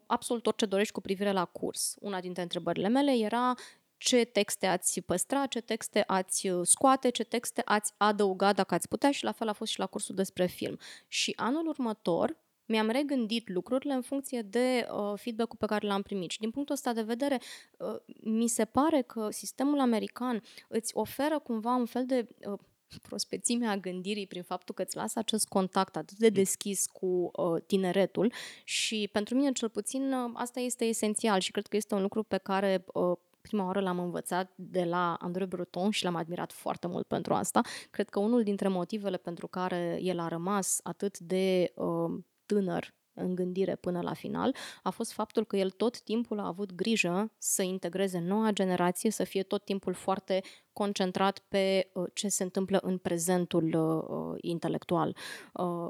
absolut 0.06 0.48
orice 0.48 0.66
dorești 0.66 0.94
cu 0.94 1.01
privire 1.01 1.32
la 1.32 1.46
curs. 1.46 1.96
Una 2.00 2.20
dintre 2.20 2.42
întrebările 2.42 2.88
mele 2.88 3.12
era 3.12 3.54
ce 4.01 4.25
texte 4.25 4.65
ați 4.67 5.01
păstra, 5.01 5.46
ce 5.46 5.62
texte 5.62 6.03
ați 6.08 6.50
uh, 6.50 6.60
scoate, 6.63 7.10
ce 7.10 7.24
texte 7.24 7.62
ați 7.65 7.93
adăuga 7.98 8.53
dacă 8.53 8.74
ați 8.74 8.88
putea 8.88 9.12
și 9.12 9.24
la 9.24 9.31
fel 9.31 9.48
a 9.48 9.53
fost 9.53 9.72
și 9.72 9.79
la 9.79 9.86
cursul 9.86 10.15
despre 10.15 10.46
film. 10.46 10.77
Și 11.08 11.34
anul 11.36 11.67
următor 11.67 12.38
mi-am 12.65 12.89
regândit 12.89 13.50
lucrurile 13.50 13.93
în 13.93 14.01
funcție 14.01 14.41
de 14.41 14.88
uh, 14.91 15.13
feedback-ul 15.20 15.58
pe 15.60 15.65
care 15.65 15.88
l-am 15.88 16.01
primit. 16.01 16.29
Și 16.31 16.39
din 16.39 16.51
punctul 16.51 16.75
ăsta 16.75 16.93
de 16.93 17.01
vedere, 17.01 17.41
uh, 17.77 17.96
mi 18.22 18.48
se 18.48 18.65
pare 18.65 19.01
că 19.01 19.27
sistemul 19.31 19.79
american 19.79 20.43
îți 20.67 20.91
oferă 20.96 21.39
cumva 21.39 21.75
un 21.75 21.86
fel 21.86 22.05
de 22.05 22.27
uh, 22.46 22.60
prospețime 23.01 23.67
a 23.67 23.77
gândirii 23.77 24.27
prin 24.27 24.43
faptul 24.43 24.75
că 24.75 24.81
îți 24.81 24.96
lasă 24.96 25.20
acest 25.20 25.48
contact 25.48 25.96
atât 25.96 26.17
de 26.17 26.29
deschis 26.29 26.86
cu 26.86 27.05
uh, 27.05 27.62
tineretul 27.65 28.34
și 28.63 29.10
pentru 29.12 29.36
mine 29.36 29.51
cel 29.51 29.70
puțin 29.70 30.13
uh, 30.13 30.31
asta 30.34 30.60
este 30.60 30.86
esențial 30.86 31.39
și 31.39 31.51
cred 31.51 31.67
că 31.67 31.75
este 31.75 31.96
un 31.96 32.01
lucru 32.01 32.24
pe 32.24 32.38
care 32.38 32.86
uh, 32.93 33.17
prima 33.41 33.65
oară 33.65 33.79
l-am 33.79 34.00
învățat 34.00 34.51
de 34.55 34.83
la 34.83 35.13
André 35.13 35.45
Breton 35.45 35.89
și 35.89 36.03
l-am 36.03 36.15
admirat 36.15 36.51
foarte 36.51 36.88
mult 36.88 37.07
pentru 37.07 37.33
asta. 37.33 37.62
Cred 37.89 38.10
că 38.10 38.19
unul 38.19 38.43
dintre 38.43 38.67
motivele 38.67 39.17
pentru 39.17 39.48
care 39.48 40.00
el 40.01 40.19
a 40.19 40.27
rămas 40.27 40.79
atât 40.83 41.19
de 41.19 41.74
uh, 41.75 42.19
tânăr 42.45 42.93
în 43.13 43.36
gândire 43.36 43.75
până 43.75 44.01
la 44.01 44.13
final 44.13 44.55
a 44.83 44.89
fost 44.89 45.12
faptul 45.12 45.45
că 45.45 45.57
el 45.57 45.69
tot 45.69 46.01
timpul 46.01 46.39
a 46.39 46.48
avut 46.48 46.74
grijă 46.74 47.31
să 47.38 47.62
integreze 47.62 48.19
noua 48.19 48.51
generație, 48.51 49.12
să 49.12 49.24
fie 49.24 49.43
tot 49.43 49.65
timpul 49.65 49.93
foarte 49.93 50.41
concentrat 50.74 51.40
pe 51.48 51.90
uh, 51.94 52.04
ce 52.13 52.28
se 52.28 52.44
întâmplă 52.44 52.80
în 52.82 52.98
prezentul 52.98 53.63
uh, 53.63 54.18
uh, 54.18 54.38
intelectual. 54.42 55.16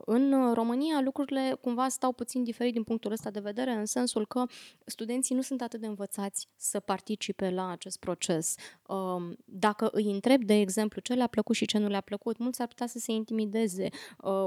În 0.06 0.54
România 0.54 1.02
lucrurile 1.02 1.58
cumva 1.62 1.88
stau 1.88 2.12
puțin 2.12 2.44
diferit 2.44 2.74
din 2.74 2.84
punctul 2.84 3.12
ăsta 3.12 3.30
de 3.30 3.40
vedere, 3.40 3.72
în 3.72 3.86
sensul 3.86 4.26
că 4.28 4.44
studenții 4.86 5.36
nu 5.36 5.42
sunt 5.42 5.62
atât 5.62 5.80
de 5.80 5.88
învățați 5.88 6.48
să 6.56 6.80
participe 6.80 7.50
la 7.50 7.70
acest 7.70 8.00
proces. 8.00 8.56
Um, 8.88 9.36
dacă 9.46 9.90
îi 9.92 10.12
întreb, 10.12 10.44
de 10.44 10.60
exemplu, 10.60 11.02
ce 11.02 11.14
le-a 11.14 11.28
plăcut 11.28 11.56
și 11.56 11.66
ce 11.66 11.78
nu 11.78 11.88
le-a 11.88 12.02
plăcut, 12.02 12.38
mulți 12.38 12.62
ar 12.62 12.68
putea 12.68 12.88
să 12.88 13.00
se 13.00 13.12
intimideze. 13.12 13.90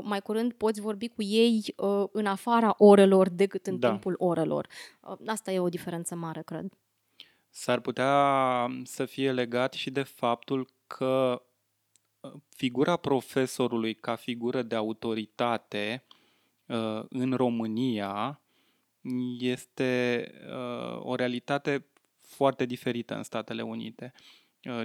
Mai 0.02 0.20
curând 0.20 0.52
poți 0.52 0.80
vorbi 0.80 1.08
cu 1.08 1.22
ei 1.22 1.74
în 2.12 2.26
afara 2.26 2.74
orelor 2.78 3.28
decât 3.28 3.66
în 3.66 3.78
da. 3.78 3.88
timpul 3.88 4.14
orelor. 4.18 4.66
Asta 5.26 5.52
e 5.52 5.58
o 5.58 5.68
diferență 5.68 6.14
mare, 6.14 6.42
cred. 6.42 6.72
S-ar 7.56 7.80
putea 7.80 8.66
să 8.82 9.04
fie 9.04 9.32
legat 9.32 9.72
și 9.72 9.90
de 9.90 10.02
faptul 10.02 10.68
că 10.86 11.42
uh, 12.20 12.32
figura 12.48 12.96
profesorului 12.96 13.94
ca 13.94 14.14
figură 14.14 14.62
de 14.62 14.74
autoritate 14.74 16.04
uh, 16.66 17.04
în 17.08 17.32
România 17.32 18.40
este 19.38 20.24
uh, 20.48 20.98
o 20.98 21.14
realitate 21.14 21.86
foarte 22.20 22.64
diferită 22.64 23.14
în 23.14 23.22
Statele 23.22 23.62
Unite. 23.62 24.12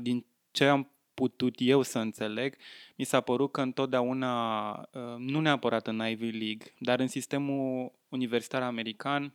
Din 0.02 0.26
ce 0.52 0.68
am 0.68 0.90
putut 1.14 1.56
eu 1.58 1.82
să 1.82 2.00
înțeleg, 2.00 2.56
mi 2.96 3.06
s-a 3.06 3.22
părut 3.22 3.52
că 3.52 3.62
întotdeauna, 3.62 4.90
nu 5.18 5.40
neapărat 5.40 5.88
în 5.88 6.08
Ivy 6.10 6.32
League, 6.32 6.74
dar 6.80 7.00
în 7.00 7.08
sistemul 7.08 7.92
universitar 8.10 8.62
american, 8.62 9.34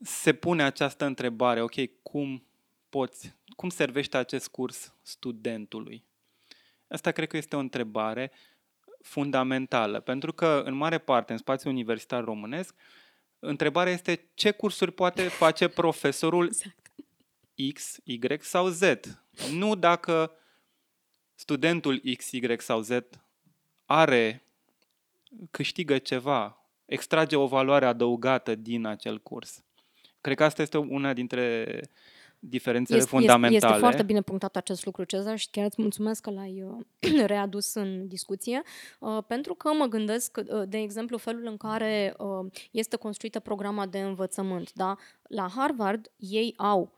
se 0.00 0.32
pune 0.32 0.62
această 0.62 1.04
întrebare, 1.04 1.62
ok, 1.62 1.74
cum 2.02 2.46
poți, 2.88 3.36
cum 3.56 3.68
servește 3.68 4.16
acest 4.16 4.48
curs 4.48 4.94
studentului? 5.02 6.04
Asta 6.88 7.10
cred 7.10 7.28
că 7.28 7.36
este 7.36 7.56
o 7.56 7.58
întrebare 7.58 8.32
fundamentală, 9.02 10.00
pentru 10.00 10.32
că 10.32 10.62
în 10.64 10.74
mare 10.74 10.98
parte 10.98 11.32
în 11.32 11.38
spațiul 11.38 11.72
universitar 11.72 12.24
românesc, 12.24 12.74
întrebarea 13.38 13.92
este 13.92 14.28
ce 14.34 14.50
cursuri 14.50 14.92
poate 14.92 15.22
face 15.22 15.68
profesorul 15.82 16.46
exact. 16.46 16.90
X, 17.72 17.98
Y 18.04 18.18
sau 18.40 18.68
Z. 18.68 18.82
Nu 19.52 19.74
dacă 19.74 20.32
studentul 21.34 22.02
X, 22.16 22.30
Y 22.30 22.56
sau 22.58 22.80
Z 22.80 22.90
are, 23.84 24.44
câștigă 25.50 25.98
ceva, 25.98 26.64
extrage 26.84 27.36
o 27.36 27.46
valoare 27.46 27.86
adăugată 27.86 28.54
din 28.54 28.86
acel 28.86 29.18
curs. 29.20 29.64
Cred 30.26 30.38
că 30.38 30.44
asta 30.44 30.62
este 30.62 30.78
una 30.78 31.12
dintre 31.12 31.80
diferențele 32.38 32.98
este, 32.98 33.10
fundamentale. 33.10 33.54
Este, 33.54 33.66
este 33.66 33.78
foarte 33.78 34.02
bine 34.02 34.20
punctat 34.20 34.56
acest 34.56 34.84
lucru, 34.84 35.04
Cezar, 35.04 35.38
și 35.38 35.50
chiar 35.50 35.64
îți 35.64 35.82
mulțumesc 35.82 36.20
că 36.22 36.30
l-ai 36.30 36.62
uh, 36.62 37.22
readus 37.32 37.74
în 37.74 38.06
discuție, 38.06 38.62
uh, 39.00 39.18
pentru 39.26 39.54
că 39.54 39.72
mă 39.72 39.84
gândesc, 39.84 40.36
uh, 40.36 40.62
de 40.68 40.78
exemplu, 40.78 41.16
felul 41.16 41.46
în 41.46 41.56
care 41.56 42.14
uh, 42.18 42.52
este 42.70 42.96
construită 42.96 43.40
programa 43.40 43.86
de 43.86 43.98
învățământ. 43.98 44.72
Da? 44.72 44.96
La 45.22 45.48
Harvard 45.56 46.12
ei 46.16 46.54
au 46.56 46.92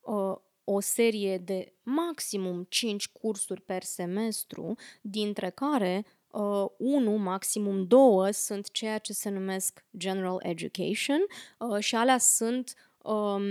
uh, 0.00 0.36
o 0.64 0.80
serie 0.80 1.38
de 1.38 1.72
maximum 1.82 2.66
5 2.68 3.08
cursuri 3.08 3.60
per 3.60 3.82
semestru, 3.82 4.74
dintre 5.00 5.50
care 5.50 6.04
uh, 6.30 6.66
unu, 6.76 7.16
maximum 7.16 7.86
două, 7.86 8.30
sunt 8.30 8.70
ceea 8.70 8.98
ce 8.98 9.12
se 9.12 9.28
numesc 9.28 9.84
general 9.96 10.40
education 10.42 11.20
uh, 11.58 11.78
și 11.78 11.94
alea 11.94 12.18
sunt 12.18 12.74
um, 13.02 13.42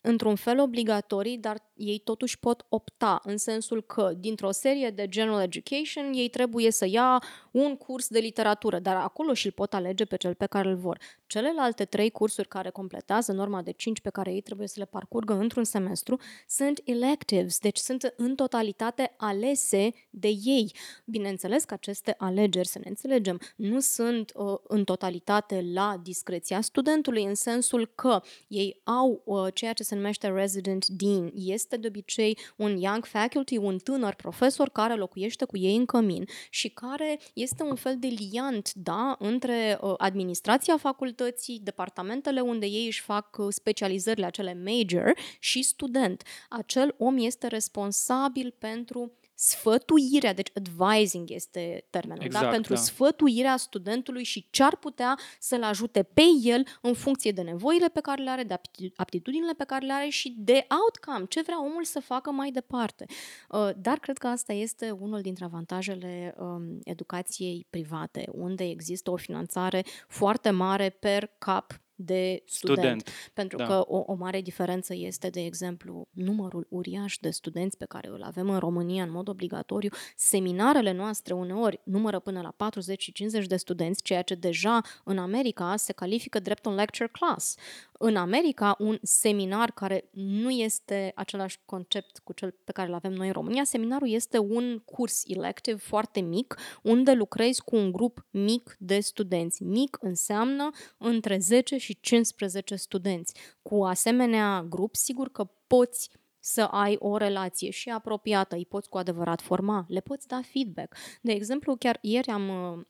într-un 0.00 0.34
fel 0.34 0.60
obligatorii, 0.60 1.38
dar 1.38 1.56
ei 1.74 1.98
totuși 1.98 2.38
pot 2.38 2.66
opta, 2.68 3.20
în 3.22 3.36
sensul 3.36 3.82
că 3.82 4.12
dintr-o 4.16 4.50
serie 4.50 4.90
de 4.90 5.08
general 5.08 5.42
education 5.42 6.12
ei 6.12 6.28
trebuie 6.28 6.70
să 6.70 6.86
ia 6.88 7.22
un 7.50 7.76
curs 7.76 8.08
de 8.08 8.18
literatură, 8.18 8.78
dar 8.78 8.96
acolo 8.96 9.34
și-l 9.34 9.52
pot 9.52 9.74
alege 9.74 10.04
pe 10.04 10.16
cel 10.16 10.34
pe 10.34 10.46
care 10.46 10.68
îl 10.68 10.76
vor. 10.76 10.98
Celelalte 11.26 11.84
trei 11.84 12.10
cursuri 12.10 12.48
care 12.48 12.70
completează 12.70 13.32
norma 13.32 13.62
de 13.62 13.70
5 13.70 14.00
pe 14.00 14.10
care 14.10 14.32
ei 14.32 14.40
trebuie 14.40 14.68
să 14.68 14.74
le 14.78 14.84
parcurgă 14.84 15.32
într-un 15.32 15.64
semestru 15.64 16.20
sunt 16.48 16.80
electives, 16.84 17.58
deci 17.58 17.76
sunt 17.76 18.12
în 18.16 18.34
totalitate 18.34 19.14
alese 19.16 19.92
de 20.10 20.28
ei. 20.44 20.72
Bineînțeles 21.04 21.64
că 21.64 21.74
aceste 21.74 22.14
alegeri, 22.18 22.68
să 22.68 22.78
ne 22.78 22.88
înțelegem, 22.88 23.40
nu 23.56 23.80
sunt 23.80 24.32
uh, 24.34 24.54
în 24.62 24.84
totalitate 24.84 25.66
la 25.72 26.00
discreția 26.02 26.60
studentului, 26.60 27.24
în 27.24 27.34
sensul 27.34 27.92
că 27.94 28.20
ei 28.48 28.80
au 28.84 29.22
uh, 29.24 29.46
ceea 29.54 29.72
ce 29.72 29.82
se 29.82 29.94
numește 29.94 30.28
resident 30.28 30.86
dean. 30.86 31.30
Este 31.34 31.76
de 31.76 31.86
obicei 31.86 32.38
un 32.56 32.76
young 32.76 33.04
faculty, 33.04 33.56
un 33.56 33.78
tânăr 33.78 34.14
profesor 34.14 34.68
care 34.68 34.94
locuiește 34.94 35.44
cu 35.44 35.56
ei 35.56 35.76
în 35.76 35.84
cămin 35.84 36.24
și 36.50 36.68
care 36.68 37.18
este 37.34 37.62
un 37.62 37.74
fel 37.74 37.96
de 37.98 38.06
liant, 38.06 38.72
da, 38.74 39.16
între 39.18 39.78
uh, 39.80 39.94
administrația 39.96 40.76
facultății, 40.76 41.14
departamentele 41.62 42.40
unde 42.40 42.66
ei 42.66 42.86
își 42.86 43.00
fac 43.00 43.36
uh, 43.38 43.46
specializările 43.50 44.26
acele 44.26 44.54
major 44.64 45.12
și 45.38 45.62
student. 45.62 46.22
Acel 46.48 46.94
om 46.98 47.16
este 47.18 47.46
responsabil 47.46 48.54
pentru 48.58 49.12
sfătuirea, 49.38 50.34
deci 50.34 50.50
advising 50.54 51.30
este 51.30 51.86
termenul, 51.90 52.18
da? 52.18 52.24
exact, 52.24 52.44
da? 52.44 52.50
pentru 52.50 52.74
da. 52.74 52.80
sfătuirea 52.80 53.56
studentului 53.56 54.24
și 54.24 54.46
ce 54.50 54.62
ar 54.62 54.76
putea 54.76 55.18
să-l 55.38 55.62
ajute 55.62 56.02
pe 56.02 56.22
el 56.42 56.66
în 56.82 56.94
funcție 56.94 57.32
de 57.32 57.42
nevoile 57.42 57.88
pe 57.88 58.00
care 58.00 58.22
le 58.22 58.30
are, 58.30 58.42
de 58.42 58.60
aptitudinile 58.96 59.52
pe 59.52 59.64
care 59.64 59.86
le 59.86 59.92
are 59.92 60.08
și 60.08 60.34
de 60.38 60.66
outcome, 60.84 61.26
ce 61.28 61.42
vrea 61.42 61.64
omul 61.64 61.84
să 61.84 62.00
facă 62.00 62.30
mai 62.30 62.50
departe. 62.50 63.04
Uh, 63.48 63.70
dar 63.76 63.98
cred 63.98 64.18
că 64.18 64.26
asta 64.26 64.52
este 64.52 64.90
unul 64.90 65.20
dintre 65.20 65.44
avantajele 65.44 66.34
um, 66.38 66.78
educației 66.84 67.66
private, 67.70 68.28
unde 68.32 68.64
există 68.64 69.10
o 69.10 69.16
finanțare 69.16 69.84
foarte 70.08 70.50
mare 70.50 70.90
per 70.90 71.30
cap 71.38 71.80
de 71.96 72.42
student. 72.46 72.78
student. 72.78 73.10
Pentru 73.32 73.56
da. 73.56 73.66
că 73.66 73.84
o, 73.86 74.02
o 74.06 74.14
mare 74.14 74.40
diferență 74.40 74.94
este, 74.94 75.28
de 75.28 75.44
exemplu, 75.44 76.08
numărul 76.10 76.66
uriaș 76.70 77.16
de 77.20 77.30
studenți 77.30 77.76
pe 77.76 77.84
care 77.84 78.08
îl 78.08 78.22
avem 78.22 78.50
în 78.50 78.58
România 78.58 79.02
în 79.02 79.10
mod 79.10 79.28
obligatoriu. 79.28 79.90
Seminarele 80.16 80.92
noastre 80.92 81.34
uneori 81.34 81.80
numără 81.84 82.18
până 82.18 82.40
la 82.40 82.52
40 82.56 83.02
și 83.02 83.12
50 83.12 83.46
de 83.46 83.56
studenți, 83.56 84.02
ceea 84.02 84.22
ce 84.22 84.34
deja 84.34 84.80
în 85.04 85.18
America 85.18 85.76
se 85.76 85.92
califică 85.92 86.38
drept 86.38 86.66
un 86.66 86.74
lecture 86.74 87.08
class. 87.12 87.56
În 87.98 88.16
America, 88.16 88.76
un 88.78 88.98
seminar 89.02 89.70
care 89.70 90.08
nu 90.10 90.50
este 90.50 91.12
același 91.14 91.58
concept 91.64 92.18
cu 92.24 92.32
cel 92.32 92.54
pe 92.64 92.72
care 92.72 92.88
îl 92.88 92.94
avem 92.94 93.12
noi 93.12 93.26
în 93.26 93.32
România, 93.32 93.64
seminarul 93.64 94.10
este 94.10 94.38
un 94.38 94.82
curs 94.84 95.22
elective 95.26 95.76
foarte 95.76 96.20
mic, 96.20 96.56
unde 96.82 97.12
lucrezi 97.12 97.62
cu 97.62 97.76
un 97.76 97.92
grup 97.92 98.26
mic 98.30 98.76
de 98.78 99.00
studenți. 99.00 99.62
Mic 99.62 99.96
înseamnă 100.00 100.70
între 100.98 101.38
10 101.38 101.76
și 101.86 102.00
15 102.00 102.74
studenți. 102.76 103.34
Cu 103.62 103.84
asemenea 103.84 104.62
grup, 104.68 104.94
sigur 104.94 105.30
că 105.30 105.44
poți 105.66 106.10
să 106.40 106.62
ai 106.62 106.96
o 106.98 107.16
relație 107.16 107.70
și 107.70 107.88
apropiată, 107.88 108.54
îi 108.54 108.66
poți 108.66 108.88
cu 108.88 108.98
adevărat 108.98 109.40
forma, 109.40 109.84
le 109.88 110.00
poți 110.00 110.26
da 110.26 110.40
feedback. 110.42 110.96
De 111.22 111.32
exemplu, 111.32 111.76
chiar 111.76 111.98
ieri 112.00 112.28
am 112.28 112.48
uh, 112.48 112.84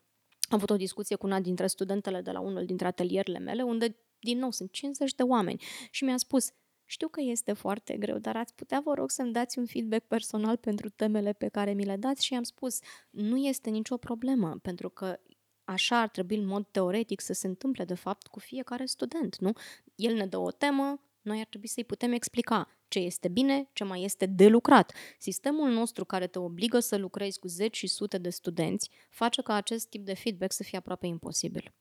avut 0.49 0.71
o 0.71 0.77
discuție 0.77 1.17
cu 1.17 1.27
una 1.27 1.41
dintre 1.41 1.67
studentele 1.67 2.21
de 2.21 2.31
la 2.31 2.41
unul 2.41 2.65
dintre 2.65 2.87
atelierele 2.87 3.39
mele, 3.39 3.63
unde, 3.63 3.97
din 4.19 4.39
nou, 4.39 4.51
sunt 4.51 4.73
50 4.73 5.15
de 5.15 5.23
oameni 5.23 5.63
și 5.91 6.05
mi-a 6.05 6.17
spus, 6.17 6.51
știu 6.85 7.09
că 7.09 7.21
este 7.21 7.53
foarte 7.53 7.97
greu, 7.97 8.19
dar 8.19 8.37
ați 8.37 8.55
putea, 8.55 8.81
vă 8.85 8.95
rog, 8.95 9.11
să-mi 9.11 9.33
dați 9.33 9.59
un 9.59 9.67
feedback 9.67 10.07
personal 10.07 10.57
pentru 10.57 10.89
temele 10.89 11.33
pe 11.33 11.49
care 11.49 11.73
mi 11.73 11.85
le 11.85 11.97
dați 11.97 12.25
și 12.25 12.35
am 12.35 12.43
spus, 12.43 12.79
nu 13.11 13.37
este 13.37 13.71
nicio 13.71 13.97
problemă, 13.97 14.59
pentru 14.63 14.89
că 14.89 15.19
așa 15.67 16.01
ar 16.01 16.09
trebui 16.09 16.37
în 16.37 16.47
mod 16.47 16.67
teoretic 16.71 17.21
să 17.21 17.33
se 17.33 17.47
întâmple, 17.47 17.85
de 17.85 17.95
fapt, 17.95 18.27
cu 18.27 18.39
fiecare 18.39 18.85
student, 18.85 19.37
nu? 19.39 19.53
El 19.95 20.15
ne 20.15 20.27
dă 20.27 20.39
o 20.39 20.51
temă, 20.51 21.01
noi 21.23 21.39
ar 21.39 21.45
trebui 21.45 21.69
să-i 21.69 21.85
putem 21.85 22.13
explica 22.13 22.69
ce 22.89 22.99
este 22.99 23.29
bine, 23.29 23.69
ce 23.73 23.85
mai 23.85 24.03
este 24.03 24.27
de 24.27 24.49
lucrat. 24.49 24.95
Sistemul 25.19 25.71
nostru 25.71 26.05
care 26.05 26.27
te 26.27 26.39
obligă 26.39 26.79
să 26.79 26.97
lucrezi 26.97 27.39
cu 27.39 27.49
zeci 27.49 27.77
și 27.77 27.87
sute 27.87 28.19
de 28.19 28.31
studenți 28.31 28.91
face 29.11 29.43
ca 29.43 29.55
acest 29.55 29.89
tip 29.89 30.05
de 30.05 30.15
feedback 30.15 30.53
să 30.53 30.63
fie 30.63 30.79
aproape 30.79 31.07
imposibil. 31.07 31.73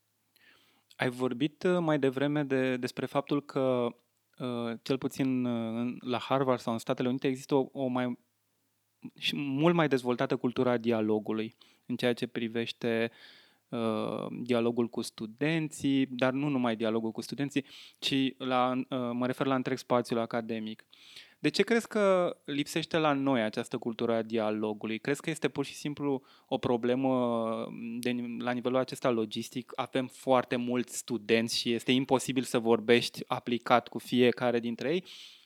Ai 0.96 1.10
vorbit 1.10 1.64
uh, 1.64 1.78
mai 1.80 2.00
devreme 2.00 2.44
de, 2.44 2.78
despre 2.78 3.06
faptul 3.06 3.46
că, 3.46 3.88
uh, 4.40 4.78
cel 4.82 4.98
puțin 4.98 5.46
uh, 5.46 5.96
la 6.00 6.18
Harvard 6.18 6.60
sau 6.60 6.74
în 6.74 6.80
Statele 6.80 7.08
Unite, 7.08 7.28
există 7.28 7.56
o, 7.56 7.70
o 7.72 7.88
mai 7.88 8.20
și 9.18 9.36
mult 9.36 9.76
mai 9.76 9.88
dezvoltată 9.88 10.36
cultura 10.38 10.78
dialogului 10.78 11.56
în 11.86 11.96
ceea 11.96 12.14
ce 12.14 12.28
privește 12.28 13.12
uh, 13.12 13.18
Uh, 13.18 13.45
dialogul 14.42 14.88
cu 14.88 15.02
studenții, 15.02 16.06
dar 16.06 16.34
nu 16.34 16.48
numai 16.48 16.76
dialogul 16.76 17.12
cu 17.12 17.22
studenții, 17.22 17.66
ci 18.00 18.34
la, 18.38 18.72
uh, 18.78 19.10
mă 19.14 19.26
refer 19.26 19.46
la 19.46 19.56
întreg 19.56 19.78
spațiul 19.78 20.20
academic. 20.20 20.86
De 21.40 21.50
ce 21.50 21.64
crezi 21.64 21.88
că 21.88 22.38
lipsește 22.46 22.98
la 22.98 23.14
noi 23.14 23.42
această 23.42 23.78
cultură 23.78 24.14
a 24.14 24.22
dialogului? 24.22 25.00
Crezi 25.00 25.22
că 25.22 25.30
este 25.30 25.48
pur 25.48 25.66
și 25.66 25.74
simplu 25.74 26.22
o 26.48 26.58
problemă 26.58 27.68
de, 28.00 28.16
la 28.38 28.52
nivelul 28.52 28.78
acesta 28.78 29.10
logistic? 29.10 29.72
Avem 29.76 30.08
foarte 30.08 30.56
mulți 30.56 30.98
studenți 30.98 31.58
și 31.58 31.74
este 31.74 31.92
imposibil 31.92 32.44
să 32.44 32.60
vorbești 32.60 33.24
aplicat 33.28 33.88
cu 33.88 34.00
fiecare 34.00 34.60
dintre 34.60 34.94
ei? 34.94 35.04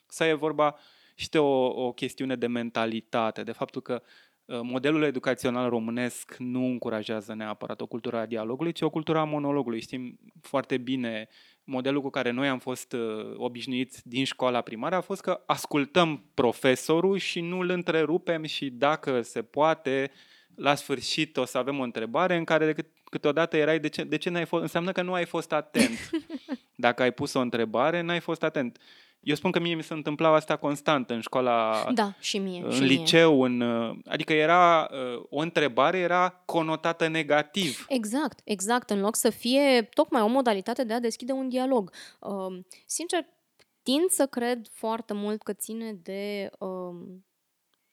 Sau 0.07 0.27
e 0.27 0.33
vorba 0.33 0.75
și 1.15 1.29
de 1.29 1.37
o, 1.37 1.85
o 1.85 1.91
chestiune 1.91 2.35
de 2.35 2.47
mentalitate, 2.47 3.43
de 3.43 3.51
faptul 3.51 3.81
că 3.81 4.01
Uh, 4.01 4.28
modelul 4.61 5.03
educațional 5.03 5.69
românesc 5.69 6.35
nu 6.37 6.65
încurajează 6.65 7.33
neapărat 7.33 7.81
o 7.81 7.85
cultură 7.85 8.17
a 8.17 8.25
dialogului, 8.25 8.71
ci 8.71 8.81
o 8.81 8.89
cultură 8.89 9.17
a 9.19 9.23
monologului. 9.23 9.81
Știm 9.81 10.19
foarte 10.41 10.77
bine 10.77 11.27
modelul 11.63 12.01
cu 12.01 12.09
care 12.09 12.31
noi 12.31 12.47
am 12.47 12.59
fost 12.59 12.93
uh, 12.93 13.33
obișnuiți 13.35 14.07
din 14.07 14.25
școala 14.25 14.61
primară 14.61 14.95
a 14.95 15.01
fost 15.01 15.21
că 15.21 15.41
ascultăm 15.45 16.23
profesorul 16.33 17.17
și 17.17 17.41
nu 17.41 17.59
îl 17.59 17.69
întrerupem 17.69 18.43
și 18.43 18.69
dacă 18.69 19.21
se 19.21 19.41
poate, 19.41 20.11
la 20.55 20.75
sfârșit 20.75 21.37
o 21.37 21.45
să 21.45 21.57
avem 21.57 21.79
o 21.79 21.83
întrebare 21.83 22.35
în 22.35 22.43
care 22.43 22.75
câteodată 23.03 23.57
erai 23.57 23.79
de 23.79 23.87
ce, 23.87 24.03
de 24.03 24.17
ce 24.17 24.29
n-ai 24.29 24.45
fost, 24.45 24.61
înseamnă 24.61 24.91
că 24.91 25.01
nu 25.01 25.13
ai 25.13 25.25
fost 25.25 25.51
atent. 25.51 26.09
Dacă 26.75 27.01
ai 27.01 27.11
pus 27.11 27.33
o 27.33 27.39
întrebare, 27.39 28.01
n-ai 28.01 28.19
fost 28.19 28.43
atent. 28.43 28.77
Eu 29.19 29.35
spun 29.35 29.51
că 29.51 29.59
mie 29.59 29.75
mi 29.75 29.83
se 29.83 29.93
întâmplau 29.93 30.33
asta 30.33 30.57
constant 30.57 31.09
în 31.09 31.21
școala, 31.21 31.85
da, 31.93 32.13
și 32.19 32.37
mie, 32.37 32.63
în 32.63 32.71
și 32.71 32.81
liceu, 32.81 33.33
mie. 33.35 33.45
în, 33.45 33.61
adică 34.05 34.33
era 34.33 34.89
uh, 34.91 35.23
o 35.29 35.39
întrebare 35.39 35.97
era 35.97 36.41
conotată 36.45 37.07
negativ. 37.07 37.85
Exact, 37.89 38.39
exact, 38.43 38.89
în 38.89 38.99
loc 38.99 39.15
să 39.15 39.29
fie 39.29 39.89
tocmai 39.93 40.21
o 40.21 40.27
modalitate 40.27 40.83
de 40.83 40.93
a 40.93 40.99
deschide 40.99 41.31
un 41.31 41.49
dialog. 41.49 41.91
Uh, 42.19 42.59
sincer, 42.85 43.25
tind 43.83 44.09
să 44.09 44.25
cred 44.25 44.67
foarte 44.71 45.13
mult 45.13 45.41
că 45.41 45.53
ține 45.53 45.93
de 45.93 46.49
uh, 46.59 46.95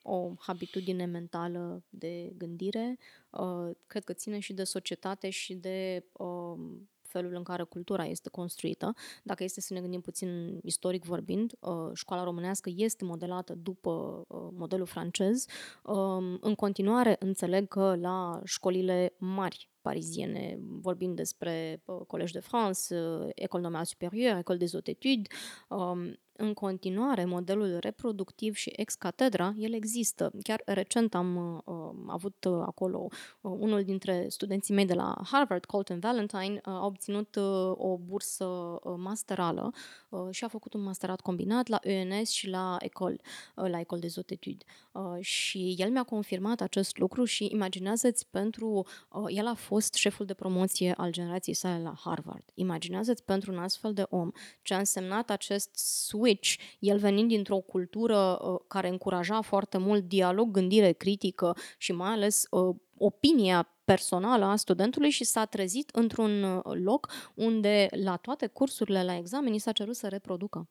o 0.03 0.33
habitudine 0.39 1.05
mentală 1.05 1.83
de 1.89 2.33
gândire, 2.37 2.99
uh, 3.31 3.71
cred 3.87 4.05
că 4.05 4.13
ține 4.13 4.39
și 4.39 4.53
de 4.53 4.65
societate 4.65 5.31
și 5.31 5.55
de 5.55 6.05
uh, 6.13 6.59
felul 7.07 7.35
în 7.35 7.43
care 7.43 7.63
cultura 7.63 8.05
este 8.05 8.29
construită. 8.29 8.95
Dacă 9.23 9.45
este 9.45 9.61
să 9.61 9.75
ne 9.75 9.81
gândim 9.81 10.01
puțin 10.01 10.59
istoric 10.63 11.05
vorbind, 11.05 11.53
uh, 11.61 11.91
școala 11.95 12.25
românească 12.25 12.71
este 12.77 13.05
modelată 13.05 13.55
după 13.55 14.25
uh, 14.29 14.49
modelul 14.53 14.87
francez. 14.87 15.47
Um, 15.83 16.39
în 16.41 16.55
continuare, 16.55 17.17
înțeleg 17.19 17.69
că 17.69 17.97
la 18.01 18.41
școlile 18.45 19.15
mari 19.19 19.71
pariziene, 19.81 20.59
vorbind 20.61 21.17
despre 21.17 21.83
uh, 21.85 22.01
Collège 22.07 22.33
de 22.33 22.41
France, 22.41 22.95
École 23.35 23.63
Normale 23.63 23.85
Supérieure, 23.85 24.39
École 24.39 24.59
des 24.59 24.73
Hautes 24.73 24.95
Études, 24.95 25.27
um, 25.69 26.19
în 26.37 26.55
continuare, 26.55 27.25
modelul 27.25 27.77
reproductiv 27.81 28.55
și 28.55 28.73
ex 28.77 28.95
catedra, 28.95 29.55
el 29.57 29.73
există. 29.73 30.31
Chiar 30.43 30.63
recent 30.65 31.15
am 31.15 31.63
uh, 31.65 31.91
avut 32.07 32.45
uh, 32.45 32.63
acolo 32.67 33.09
uh, 33.41 33.53
unul 33.59 33.85
dintre 33.85 34.27
studenții 34.29 34.75
mei 34.75 34.87
de 34.87 34.95
la 34.95 35.15
Harvard, 35.31 35.65
Colton 35.65 35.99
Valentine, 35.99 36.61
uh, 36.67 36.73
a 36.73 36.85
obținut 36.85 37.37
uh, 37.37 37.73
o 37.77 37.99
bursă 37.99 38.45
uh, 38.45 38.95
masterală 38.97 39.73
uh, 40.09 40.21
și 40.31 40.45
a 40.45 40.49
făcut 40.49 40.75
un 40.75 40.83
masterat 40.83 41.21
combinat 41.21 41.69
la 41.69 41.79
ENS 41.83 42.31
și 42.31 42.49
la 42.49 42.77
Ecole, 42.81 43.17
uh, 43.57 43.69
la 43.69 43.81
Ecole 43.81 44.01
des 44.01 44.15
Hautes 44.15 44.39
Études. 44.39 44.67
Uh, 44.93 45.25
și 45.25 45.75
el 45.79 45.91
mi-a 45.91 46.03
confirmat 46.03 46.61
acest 46.61 46.99
lucru 46.99 47.25
și 47.25 47.49
imaginează-ți 47.53 48.27
pentru... 48.31 48.87
Uh, 49.13 49.25
el 49.29 49.47
a 49.47 49.55
fost 49.55 49.95
șeful 49.95 50.27
de 50.27 50.35
promoție 50.35 50.95
al 50.97 51.11
generației 51.11 51.55
sale 51.55 51.83
la 51.83 51.95
Harvard. 52.05 52.45
Imaginează-ți 52.55 53.25
pentru 53.25 53.53
un 53.53 53.59
astfel 53.59 53.93
de 53.93 54.07
om 54.09 54.31
ce 54.63 54.75
a 54.75 54.79
însemnat 54.79 55.31
acest 55.31 55.71
switch 55.75 56.25
switch, 56.27 56.55
el 56.79 56.99
venind 56.99 57.29
dintr-o 57.29 57.59
cultură 57.59 58.39
uh, 58.43 58.61
care 58.67 58.89
încuraja 58.89 59.41
foarte 59.41 59.79
mult 59.79 60.09
dialog, 60.09 60.51
gândire 60.51 60.93
critică 60.93 61.57
și 61.79 61.93
mai 61.93 62.11
ales 62.11 62.47
uh, 62.51 62.77
opinia 62.99 63.77
personală 63.85 64.45
a 64.45 64.57
studentului 64.57 65.11
și 65.11 65.25
s-a 65.25 65.45
trezit 65.45 65.91
într-un 65.91 66.43
uh, 66.43 66.63
loc 66.65 67.13
unde 67.35 67.89
la 67.91 68.17
toate 68.17 68.47
cursurile, 68.47 69.05
la 69.05 69.17
examen, 69.17 69.59
s-a 69.59 69.73
cerut 69.73 69.97
să 69.97 70.09
reproducă. 70.09 70.69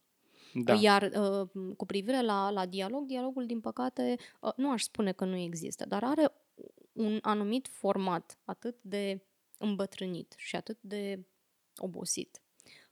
Da. 0.54 0.74
Iar 0.74 1.02
uh, 1.02 1.50
cu 1.78 1.86
privire 1.86 2.22
la, 2.22 2.50
la 2.50 2.66
dialog, 2.66 3.06
dialogul, 3.06 3.46
din 3.46 3.60
păcate, 3.60 4.16
uh, 4.42 4.52
nu 4.56 4.72
aș 4.72 4.82
spune 4.84 5.12
că 5.12 5.26
nu 5.26 5.36
există, 5.36 5.86
dar 5.88 6.04
are 6.04 6.34
un 6.94 7.20
anumit 7.22 7.68
format 7.68 8.40
atât 8.46 8.76
de 8.82 9.26
îmbătrânit 9.58 10.34
și 10.38 10.56
atât 10.56 10.78
de 10.82 11.26
obosit, 11.78 12.42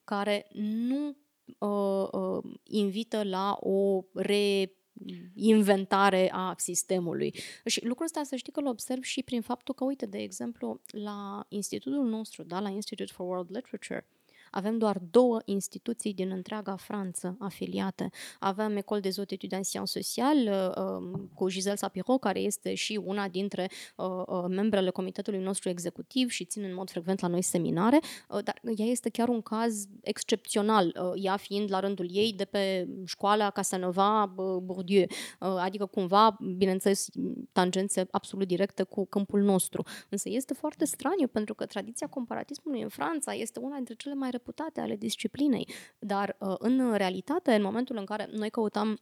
care 0.04 0.48
nu 0.54 1.18
uh, 1.58 2.08
uh, 2.12 2.44
invită 2.64 3.24
la 3.24 3.58
o 3.60 4.04
reinventare 4.14 6.32
a 6.32 6.54
sistemului. 6.58 7.34
Și 7.66 7.86
lucrul 7.86 8.06
ăsta 8.06 8.24
să 8.24 8.36
știi 8.36 8.52
că 8.52 8.60
îl 8.60 8.68
observ 8.68 9.04
și 9.04 9.24
prin 9.24 9.42
faptul 9.42 9.74
că, 9.74 9.84
uite, 9.84 10.06
de 10.06 10.18
exemplu, 10.18 10.82
la 10.88 11.46
institutul 11.50 12.06
nostru, 12.06 12.44
da, 12.44 12.60
la 12.60 12.70
Institute 12.70 13.14
for 13.14 13.28
World 13.28 13.50
Literature, 13.52 14.08
avem 14.54 14.78
doar 14.78 14.98
două 15.12 15.42
instituții 15.46 16.14
din 16.14 16.32
întreaga 16.32 16.76
Franță 16.76 17.36
afiliate. 17.40 18.10
Avem 18.40 18.78
Ecole 18.78 19.00
des 19.00 19.16
Hautes 19.16 19.32
Études 19.32 19.58
en 19.58 19.64
Sciences 19.64 19.92
Sociales 19.92 20.74
um, 20.78 21.30
cu 21.34 21.50
Giselle 21.50 21.76
Sapiro, 21.76 22.18
care 22.18 22.40
este 22.40 22.74
și 22.74 23.02
una 23.04 23.28
dintre 23.28 23.70
uh, 23.96 24.06
uh, 24.28 24.46
membrele 24.48 24.90
comitetului 24.90 25.40
nostru 25.40 25.70
executiv 25.70 26.30
și 26.30 26.46
ține 26.46 26.68
în 26.68 26.74
mod 26.74 26.90
frecvent 26.90 27.20
la 27.20 27.28
noi 27.28 27.42
seminare, 27.42 28.00
uh, 28.30 28.44
dar 28.44 28.62
ea 28.76 28.86
este 28.86 29.10
chiar 29.10 29.28
un 29.28 29.42
caz 29.42 29.86
excepțional, 30.02 31.14
ea 31.16 31.38
fiind 31.38 31.72
la 31.72 31.80
rândul 31.80 32.08
ei 32.12 32.34
de 32.34 32.46
pe 32.46 32.88
școala 33.06 33.50
Casanova 33.50 34.34
Bourdieu, 34.64 35.06
adică 35.40 35.86
cumva, 35.86 36.38
bineînțeles, 36.58 37.08
tangențe 37.52 38.08
absolut 38.12 38.48
directe 38.48 38.84
cu 38.84 39.06
câmpul 39.06 39.42
nostru. 39.42 39.84
Însă 40.10 40.30
este 40.30 40.54
foarte 40.54 40.86
straniu 40.86 41.28
pentru 41.28 41.54
că 41.54 41.66
tradiția 41.66 42.08
comparatismului 42.08 42.82
în 42.82 42.90
Franța 42.90 43.34
este 43.34 43.60
una 43.60 43.76
dintre 43.76 43.94
cele 43.94 44.14
mai 44.14 44.32
reputate 44.44 44.82
ale 44.82 44.96
disciplinei, 44.96 45.68
dar 46.00 46.36
uh, 46.40 46.56
în 46.58 46.94
realitate, 46.94 47.54
în 47.54 47.62
momentul 47.62 47.98
în 47.98 48.06
care 48.06 48.28
noi 48.32 48.50
căutam 48.50 48.98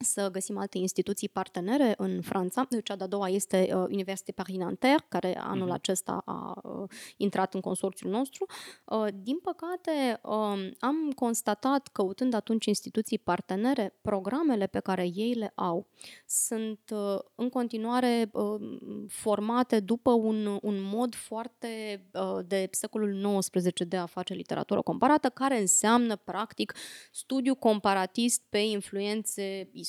să 0.00 0.28
găsim 0.30 0.58
alte 0.58 0.78
instituții 0.78 1.28
partenere 1.28 1.94
în 1.96 2.20
Franța. 2.20 2.68
Cea 2.84 2.96
de-a 2.96 3.06
doua 3.06 3.28
este 3.28 3.70
uh, 3.74 3.84
Université 3.88 4.32
Paris 4.34 4.56
Nanterre, 4.56 5.04
care 5.08 5.38
anul 5.38 5.68
uh-huh. 5.68 5.72
acesta 5.74 6.22
a 6.24 6.60
uh, 6.62 6.88
intrat 7.16 7.54
în 7.54 7.60
consorțiul 7.60 8.10
nostru. 8.10 8.46
Uh, 8.84 9.06
din 9.22 9.38
păcate, 9.38 10.20
uh, 10.22 10.70
am 10.78 11.12
constatat, 11.14 11.88
căutând 11.88 12.34
atunci 12.34 12.66
instituții 12.66 13.18
partenere, 13.18 13.98
programele 14.02 14.66
pe 14.66 14.80
care 14.80 15.10
ei 15.14 15.32
le 15.32 15.52
au 15.54 15.86
sunt 16.26 16.80
uh, 16.90 17.18
în 17.34 17.48
continuare 17.48 18.30
uh, 18.32 18.60
formate 19.08 19.80
după 19.80 20.10
un, 20.10 20.58
un 20.62 20.82
mod 20.82 21.14
foarte 21.14 22.02
uh, 22.12 22.38
de 22.46 22.68
secolul 22.70 23.38
XIX 23.38 23.84
de 23.86 23.96
a 23.96 24.06
face 24.06 24.34
literatură 24.34 24.82
comparată, 24.82 25.28
care 25.28 25.60
înseamnă, 25.60 26.16
practic, 26.16 26.74
studiu 27.12 27.54
comparatist 27.54 28.42
pe 28.48 28.58
influențe 28.58 29.68
istorice, 29.72 29.88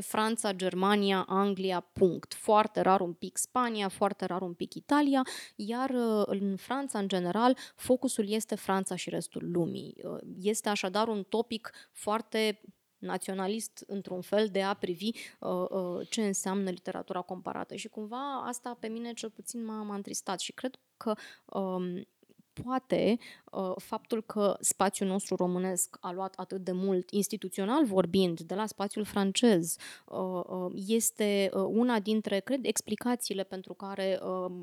Franța, 0.00 0.52
Germania, 0.52 1.24
Anglia, 1.28 1.80
punct. 1.80 2.34
Foarte 2.34 2.80
rar 2.80 3.00
un 3.00 3.12
pic 3.12 3.36
Spania, 3.36 3.88
foarte 3.88 4.24
rar 4.24 4.42
un 4.42 4.54
pic 4.54 4.74
Italia, 4.74 5.22
iar 5.56 5.90
uh, 5.90 6.22
în 6.26 6.56
Franța, 6.56 6.98
în 6.98 7.08
general, 7.08 7.56
focusul 7.76 8.28
este 8.28 8.54
Franța 8.54 8.96
și 8.96 9.10
restul 9.10 9.50
lumii. 9.52 9.94
Uh, 10.02 10.18
este 10.40 10.68
așadar 10.68 11.08
un 11.08 11.22
topic 11.22 11.70
foarte 11.92 12.60
naționalist 13.04 13.84
într-un 13.86 14.20
fel 14.20 14.48
de 14.48 14.62
a 14.62 14.74
privi 14.74 15.10
uh, 15.40 15.50
uh, 15.70 16.08
ce 16.10 16.26
înseamnă 16.26 16.70
literatura 16.70 17.20
comparată 17.20 17.74
și 17.74 17.88
cumva 17.88 18.42
asta 18.46 18.76
pe 18.80 18.86
mine 18.86 19.12
cel 19.12 19.30
puțin 19.30 19.64
m-a, 19.64 19.82
m-a 19.82 19.94
întristat 19.94 20.40
și 20.40 20.52
cred 20.52 20.78
că 20.96 21.14
um, 21.58 22.06
poate 22.62 23.18
uh, 23.52 23.72
faptul 23.76 24.22
că 24.22 24.56
spațiul 24.60 25.08
nostru 25.08 25.34
românesc 25.34 25.96
a 26.00 26.12
luat 26.12 26.34
atât 26.36 26.64
de 26.64 26.72
mult, 26.72 27.10
instituțional 27.10 27.84
vorbind, 27.84 28.40
de 28.40 28.54
la 28.54 28.66
spațiul 28.66 29.04
francez, 29.04 29.76
uh, 30.06 30.18
uh, 30.46 30.72
este 30.86 31.50
una 31.52 32.00
dintre, 32.00 32.40
cred, 32.40 32.64
explicațiile 32.64 33.42
pentru 33.42 33.74
care 33.74 34.18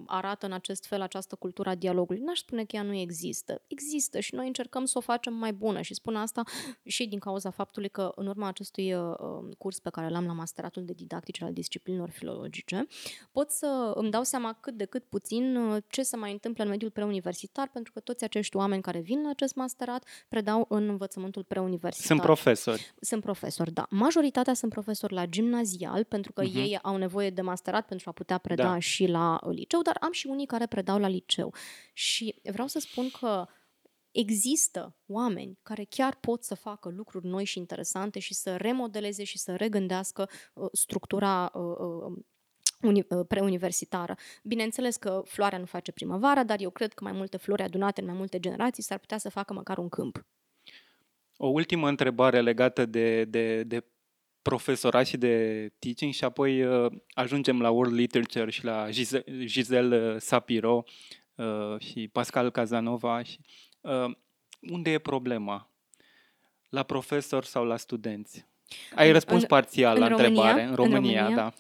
arată 0.06 0.46
în 0.46 0.52
acest 0.52 0.86
fel 0.86 1.02
această 1.02 1.36
cultură 1.36 1.70
a 1.70 1.76
dialogului. 1.76 2.22
N-aș 2.22 2.40
spune 2.40 2.66
că 2.66 2.76
ea 2.76 2.82
nu 2.82 2.94
există. 2.94 3.62
Există 3.68 4.20
și 4.20 4.36
noi 4.36 4.48
încercăm 4.48 4.86
să 4.86 4.98
o 4.98 5.02
facem 5.02 5.34
mai 5.34 5.54
bună 5.54 5.82
și 5.82 5.94
spun 5.94 6.16
asta 6.16 6.44
și 6.84 7.08
din 7.08 7.20
cauza 7.20 7.50
faptului 7.50 7.90
că 7.90 8.12
în 8.16 8.28
urma 8.28 8.48
acestui 8.48 8.96
curs 9.58 9.80
pe 9.80 9.90
care 9.90 10.10
l-am 10.10 10.26
la 10.26 10.34
masteratul 10.34 10.86
de 10.86 10.94
didactice 10.94 11.44
al 11.44 11.54
disciplinelor 11.54 12.10
filologice, 12.10 12.88
pot 13.32 13.50
să 13.50 13.92
îmi 13.96 14.12
dau 14.12 14.24
seama 14.24 14.54
cât 14.54 14.74
de 14.78 14.86
cât 14.86 15.04
puțin 15.04 15.58
ce 15.90 16.02
se 16.02 16.18
mai 16.18 16.32
întâmplă 16.32 16.64
în 16.64 16.70
mediul 16.70 16.92
preuniversitar, 16.92 17.70
pentru 17.82 17.94
că 17.94 18.12
toți 18.12 18.24
acești 18.24 18.56
oameni 18.56 18.82
care 18.82 19.00
vin 19.00 19.22
la 19.22 19.30
acest 19.30 19.56
masterat 19.56 20.08
predau 20.28 20.66
în 20.70 20.90
învățământul 20.90 21.44
preuniversitar. 21.44 22.08
Sunt 22.08 22.22
profesori. 22.22 22.94
Sunt 23.00 23.22
profesori, 23.22 23.72
da. 23.72 23.86
Majoritatea 23.90 24.54
sunt 24.54 24.72
profesori 24.72 25.14
la 25.14 25.26
gimnazial, 25.26 26.04
pentru 26.04 26.34
că 26.34 26.44
uh-huh. 26.44 26.56
ei 26.56 26.80
au 26.82 26.98
nevoie 26.98 27.30
de 27.30 27.42
masterat 27.42 27.86
pentru 27.86 28.10
a 28.10 28.12
putea 28.14 28.38
preda 28.38 28.64
da. 28.64 28.80
și 28.80 29.06
la 29.06 29.40
liceu, 29.50 29.82
dar 29.82 29.98
am 30.00 30.12
și 30.12 30.28
unii 30.28 30.46
care 30.46 30.66
predau 30.66 31.00
la 31.00 31.08
liceu. 31.08 31.54
Și 31.94 32.36
vreau 32.44 32.68
să 32.68 32.80
spun 32.80 33.10
că 33.20 33.48
există 34.12 34.96
oameni 35.08 35.60
care 35.64 35.84
chiar 35.90 36.16
pot 36.16 36.44
să 36.44 36.56
facă 36.56 36.90
lucruri 36.90 37.26
noi 37.26 37.46
și 37.46 37.58
interesante 37.58 38.20
și 38.20 38.34
să 38.34 38.56
remodeleze 38.56 39.24
și 39.24 39.38
să 39.38 39.56
regândească 39.56 40.30
uh, 40.54 40.68
structura 40.72 41.52
uh, 41.54 41.62
uh, 41.62 42.18
uni- 42.84 43.06
uh, 43.10 43.26
preuniversitară. 43.28 44.16
Bineînțeles 44.44 44.96
că 44.96 45.22
floarea 45.26 45.58
nu 45.58 45.66
face 45.66 45.92
primăvara, 45.92 46.44
dar 46.44 46.62
eu 46.62 46.70
cred 46.70 46.94
că 46.94 47.04
mai 47.04 47.14
multe 47.14 47.38
flori 47.38 47.62
adunate 47.62 48.02
în 48.02 48.08
mai 48.08 48.16
multe 48.16 48.40
generații 48.40 48.84
s-ar 48.84 48.98
putea 48.98 49.18
să 49.18 49.30
facă 49.30 49.54
măcar 49.54 49.78
un 49.78 49.90
câmp. 49.90 50.26
O 51.38 51.48
ultimă 51.48 51.88
întrebare 51.88 52.42
legată 52.42 52.86
de, 52.86 53.24
de, 53.24 53.64
de 53.64 53.84
profesorat 54.42 55.06
și 55.06 55.18
de 55.18 55.68
teaching 55.80 56.14
și 56.14 56.24
apoi 56.24 56.64
uh, 56.64 56.92
ajungem 57.14 57.62
la 57.62 57.70
World 57.70 57.94
Literature 57.94 58.52
și 58.52 58.66
la 58.66 58.90
Giselle, 58.90 59.46
Giselle 59.46 60.18
Sapiro 60.18 60.84
uh, 61.36 61.80
și 61.80 62.08
Pascal 62.08 62.50
Casanova. 62.50 63.24
Și, 63.24 63.40
uh, 63.82 64.16
unde 64.72 64.92
e 64.92 65.00
problema? 65.00 65.72
La 66.70 66.84
profesor 66.84 67.44
sau 67.44 67.66
la 67.66 67.78
studenți? 67.78 68.46
Ai 68.96 69.08
în, 69.08 69.14
răspuns 69.14 69.46
parțial 69.46 69.94
în, 69.94 70.00
la 70.00 70.06
în 70.06 70.12
întrebare. 70.12 70.50
România, 70.50 70.70
în 70.70 70.76
România, 70.76 70.98
în 70.98 71.34
România 71.36 71.54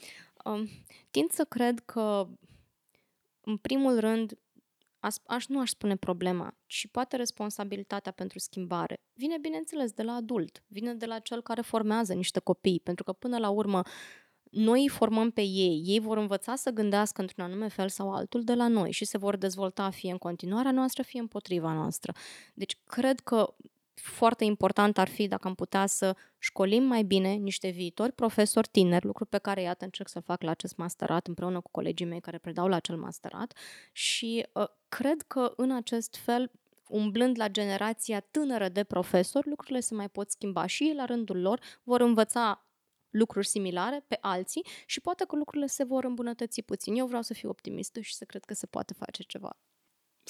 da. 0.43 0.51
Um, 0.51 0.69
tind 1.11 1.31
să 1.31 1.43
cred 1.43 1.79
că, 1.79 2.27
în 3.41 3.57
primul 3.57 3.99
rând, 3.99 4.39
aș, 4.99 5.15
aș 5.25 5.47
nu 5.47 5.59
aș 5.59 5.69
spune 5.69 5.95
problema, 5.95 6.57
ci 6.65 6.87
poate 6.91 7.15
responsabilitatea 7.15 8.11
pentru 8.11 8.39
schimbare. 8.39 9.01
Vine, 9.13 9.37
bineînțeles, 9.37 9.91
de 9.91 10.03
la 10.03 10.13
adult, 10.13 10.63
vine 10.67 10.93
de 10.93 11.05
la 11.05 11.19
cel 11.19 11.41
care 11.41 11.61
formează 11.61 12.13
niște 12.13 12.39
copii, 12.39 12.79
pentru 12.79 13.03
că, 13.03 13.13
până 13.13 13.37
la 13.37 13.49
urmă, 13.49 13.81
noi 14.51 14.81
îi 14.81 14.89
formăm 14.89 15.29
pe 15.29 15.41
ei, 15.41 15.81
ei 15.85 15.99
vor 15.99 16.17
învăța 16.17 16.55
să 16.55 16.69
gândească 16.69 17.21
într-un 17.21 17.43
anume 17.43 17.67
fel 17.67 17.89
sau 17.89 18.13
altul 18.13 18.43
de 18.43 18.53
la 18.53 18.67
noi 18.67 18.91
și 18.91 19.05
se 19.05 19.17
vor 19.17 19.35
dezvolta 19.35 19.89
fie 19.89 20.11
în 20.11 20.17
continuarea 20.17 20.71
noastră, 20.71 21.03
fie 21.03 21.19
împotriva 21.19 21.73
noastră. 21.73 22.13
Deci, 22.53 22.77
cred 22.83 23.19
că 23.19 23.55
foarte 23.93 24.43
important 24.43 24.97
ar 24.97 25.07
fi 25.07 25.27
dacă 25.27 25.47
am 25.47 25.55
putea 25.55 25.85
să 25.85 26.15
școlim 26.37 26.83
mai 26.83 27.03
bine 27.03 27.33
niște 27.33 27.69
viitori 27.69 28.11
profesori 28.11 28.67
tineri, 28.71 29.05
lucru 29.05 29.25
pe 29.25 29.37
care, 29.37 29.61
iată, 29.61 29.83
încerc 29.83 30.09
să 30.09 30.19
fac 30.19 30.41
la 30.41 30.51
acest 30.51 30.75
masterat 30.75 31.27
împreună 31.27 31.61
cu 31.61 31.71
colegii 31.71 32.05
mei 32.05 32.19
care 32.19 32.37
predau 32.37 32.67
la 32.67 32.75
acel 32.75 32.97
masterat 32.97 33.57
și 33.91 34.45
uh, 34.53 34.67
cred 34.89 35.21
că 35.21 35.53
în 35.55 35.71
acest 35.71 36.15
fel 36.15 36.51
umblând 36.87 37.37
la 37.37 37.47
generația 37.47 38.19
tânără 38.19 38.69
de 38.69 38.83
profesori, 38.83 39.49
lucrurile 39.49 39.79
se 39.79 39.93
mai 39.93 40.09
pot 40.09 40.31
schimba 40.31 40.65
și 40.65 40.83
ei 40.83 40.93
la 40.93 41.05
rândul 41.05 41.41
lor 41.41 41.59
vor 41.83 42.01
învăța 42.01 42.65
lucruri 43.09 43.47
similare 43.47 44.03
pe 44.07 44.17
alții 44.21 44.65
și 44.85 45.01
poate 45.01 45.25
că 45.25 45.35
lucrurile 45.35 45.67
se 45.67 45.83
vor 45.83 46.03
îmbunătăți 46.03 46.61
puțin. 46.61 46.95
Eu 46.95 47.05
vreau 47.05 47.21
să 47.21 47.33
fiu 47.33 47.49
optimistă 47.49 47.99
și 47.99 48.15
să 48.15 48.25
cred 48.25 48.45
că 48.45 48.53
se 48.53 48.65
poate 48.65 48.93
face 48.93 49.23
ceva. 49.23 49.57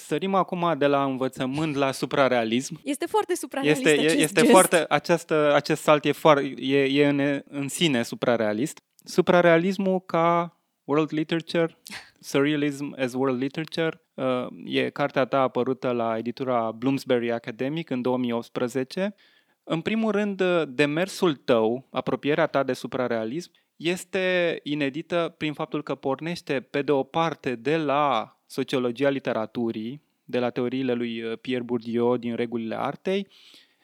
Sărim 0.05 0.35
acum 0.35 0.75
de 0.77 0.85
la 0.85 1.03
învățământ 1.03 1.75
la 1.75 1.91
suprarealism. 1.91 2.79
Este 2.83 3.05
foarte 3.05 3.35
suprarealist 3.35 3.85
este, 3.85 3.99
acest 3.99 4.19
este 4.19 4.39
gest. 4.39 4.51
foarte, 4.51 4.85
această, 4.89 5.53
acest 5.55 5.81
salt 5.81 6.05
e, 6.05 6.11
foarte, 6.11 6.53
e, 6.57 6.83
e 6.83 7.07
în, 7.07 7.41
în 7.49 7.67
sine 7.67 8.03
suprarealist. 8.03 8.81
Suprarealismul 9.03 9.99
ca 9.99 10.57
world 10.83 11.13
literature, 11.13 11.77
surrealism 12.19 12.95
as 12.97 13.13
world 13.13 13.41
literature, 13.41 14.01
uh, 14.13 14.47
e 14.65 14.89
cartea 14.89 15.25
ta 15.25 15.41
apărută 15.41 15.91
la 15.91 16.17
editura 16.17 16.71
Bloomsbury 16.71 17.31
Academic 17.31 17.89
în 17.89 18.01
2018. 18.01 19.15
În 19.63 19.81
primul 19.81 20.11
rând, 20.11 20.43
demersul 20.67 21.35
tău, 21.35 21.87
apropierea 21.91 22.47
ta 22.47 22.63
de 22.63 22.73
suprarealism, 22.73 23.51
este 23.81 24.59
inedită 24.63 25.35
prin 25.37 25.53
faptul 25.53 25.83
că 25.83 25.95
pornește 25.95 26.59
pe 26.59 26.81
de 26.81 26.91
o 26.91 27.03
parte 27.03 27.55
de 27.55 27.77
la 27.77 28.35
sociologia 28.45 29.09
literaturii, 29.09 30.01
de 30.23 30.39
la 30.39 30.49
teoriile 30.49 30.93
lui 30.93 31.21
uh, 31.21 31.37
Pierre 31.37 31.63
Bourdieu 31.63 32.17
din 32.17 32.35
regulile 32.35 32.75
artei 32.79 33.27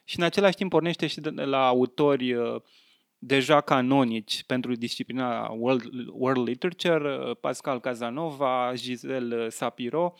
și 0.04 0.18
în 0.18 0.24
același 0.24 0.56
timp 0.56 0.70
pornește 0.70 1.08
și 1.08 1.20
de 1.20 1.30
la 1.30 1.68
autori 1.68 2.34
uh, 2.34 2.62
deja 3.18 3.62
canonici 3.62 4.44
pentru 4.44 4.76
disciplina 4.76 5.48
World, 5.52 5.84
World 6.12 6.48
Literature, 6.48 7.18
uh, 7.18 7.38
Pascal 7.40 7.80
Casanova, 7.80 8.72
Giselle 8.76 9.50
Sapiro. 9.50 10.14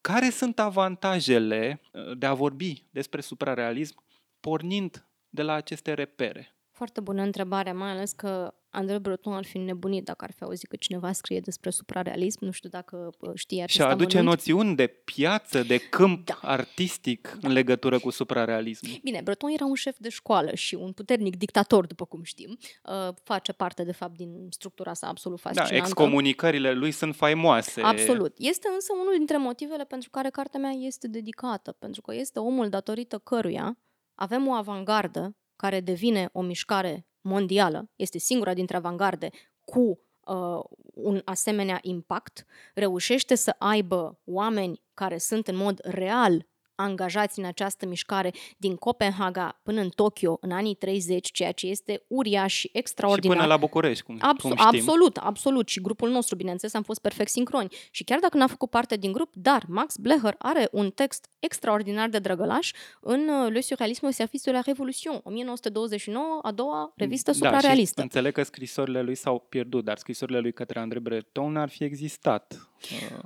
Care 0.00 0.30
sunt 0.30 0.58
avantajele 0.58 1.80
de 2.18 2.26
a 2.26 2.34
vorbi 2.34 2.84
despre 2.90 3.20
suprarealism 3.20 4.04
pornind 4.40 5.06
de 5.28 5.42
la 5.42 5.52
aceste 5.52 5.94
repere? 5.94 6.56
Foarte 6.70 7.00
bună 7.00 7.22
întrebare, 7.22 7.72
mai 7.72 7.90
ales 7.90 8.12
că 8.12 8.54
Andrei 8.72 8.98
Breton 8.98 9.32
ar 9.32 9.44
fi 9.44 9.58
nebunit 9.58 10.04
dacă 10.04 10.24
ar 10.24 10.32
fi 10.36 10.42
auzit 10.42 10.68
că 10.68 10.76
cineva 10.76 11.12
scrie 11.12 11.40
despre 11.40 11.70
suprarealism. 11.70 12.44
Nu 12.44 12.50
știu 12.50 12.68
dacă 12.68 13.10
știe 13.34 13.62
acest 13.62 13.78
Și 13.78 13.82
aduce 13.84 14.18
amănunt. 14.18 14.36
noțiuni 14.36 14.76
de 14.76 14.86
piață, 14.86 15.62
de 15.62 15.76
câmp 15.76 16.26
da. 16.26 16.38
artistic 16.42 17.36
da. 17.40 17.48
în 17.48 17.54
legătură 17.54 17.98
cu 17.98 18.10
suprarealism. 18.10 18.86
Bine, 19.02 19.20
Breton 19.24 19.50
era 19.50 19.64
un 19.64 19.74
șef 19.74 19.96
de 19.98 20.08
școală 20.08 20.54
și 20.54 20.74
un 20.74 20.92
puternic 20.92 21.36
dictator, 21.36 21.86
după 21.86 22.04
cum 22.04 22.22
știm. 22.22 22.58
Uh, 22.84 23.14
face 23.22 23.52
parte, 23.52 23.84
de 23.84 23.92
fapt, 23.92 24.16
din 24.16 24.46
structura 24.50 24.92
sa 24.92 25.06
absolut 25.06 25.40
da, 25.42 25.48
fascinantă. 25.48 25.74
Da, 25.74 25.80
excomunicările 25.80 26.72
lui 26.72 26.90
sunt 26.90 27.14
faimoase. 27.14 27.80
Absolut. 27.80 28.34
Este 28.36 28.68
însă 28.74 28.92
unul 29.00 29.14
dintre 29.16 29.36
motivele 29.36 29.84
pentru 29.84 30.10
care 30.10 30.30
cartea 30.30 30.60
mea 30.60 30.70
este 30.70 31.08
dedicată, 31.08 31.72
pentru 31.72 32.00
că 32.00 32.14
este 32.14 32.38
omul 32.38 32.68
datorită 32.68 33.18
căruia 33.18 33.76
avem 34.14 34.46
o 34.46 34.52
avangardă 34.52 35.36
care 35.56 35.80
devine 35.80 36.28
o 36.32 36.42
mișcare 36.42 37.06
mondială, 37.22 37.90
este 37.96 38.18
singura 38.18 38.54
dintre 38.54 38.76
avangarde 38.76 39.30
cu 39.64 40.00
uh, 40.26 40.64
un 40.94 41.22
asemenea 41.24 41.78
impact, 41.82 42.44
reușește 42.74 43.34
să 43.34 43.54
aibă 43.58 44.20
oameni 44.24 44.82
care 44.94 45.18
sunt 45.18 45.48
în 45.48 45.56
mod 45.56 45.80
real 45.82 46.46
angajați 46.74 47.38
în 47.38 47.44
această 47.44 47.86
mișcare 47.86 48.32
din 48.56 48.76
Copenhaga 48.76 49.60
până 49.62 49.80
în 49.80 49.88
Tokyo 49.88 50.38
în 50.40 50.50
anii 50.50 50.74
30, 50.74 51.30
ceea 51.30 51.52
ce 51.52 51.66
este 51.66 52.04
uriaș 52.08 52.54
și 52.54 52.70
extraordinar. 52.72 53.36
Și 53.36 53.42
până 53.42 53.54
la 53.54 53.58
București, 53.60 54.04
cum, 54.04 54.18
Abs- 54.20 54.42
cum 54.42 54.50
știm. 54.56 54.66
Absolut, 54.66 55.16
absolut. 55.16 55.68
Și 55.68 55.80
grupul 55.80 56.10
nostru, 56.10 56.36
bineînțeles, 56.36 56.74
am 56.74 56.82
fost 56.82 57.00
perfect 57.00 57.30
sincroni. 57.30 57.68
Și 57.90 58.04
chiar 58.04 58.18
dacă 58.18 58.36
n-a 58.36 58.46
făcut 58.46 58.70
parte 58.70 58.96
din 58.96 59.12
grup, 59.12 59.30
dar 59.34 59.64
Max 59.68 59.96
Blecher 59.96 60.34
are 60.38 60.68
un 60.72 60.90
text 60.90 61.28
extraordinar 61.38 62.08
de 62.08 62.18
drăgălaș 62.18 62.72
în 63.00 63.28
uh, 63.28 63.52
Le 63.52 63.60
Surrealisme 63.60 64.06
au 64.06 64.12
service 64.12 64.42
de 64.44 64.50
la 64.50 64.60
Révolution, 64.60 65.20
1929, 65.22 66.38
a 66.42 66.52
doua 66.52 66.92
revistă 66.96 67.30
da, 67.30 67.36
suprarealistă. 67.36 68.00
și 68.00 68.06
înțeleg 68.06 68.32
că 68.32 68.42
scrisorile 68.42 69.02
lui 69.02 69.14
s-au 69.14 69.46
pierdut, 69.48 69.84
dar 69.84 69.98
scrisorile 69.98 70.38
lui 70.38 70.52
către 70.52 70.78
André 70.78 70.98
Breton 70.98 71.56
ar 71.56 71.68
fi 71.68 71.84
existat. 71.84 72.54
Uh, 72.58 72.72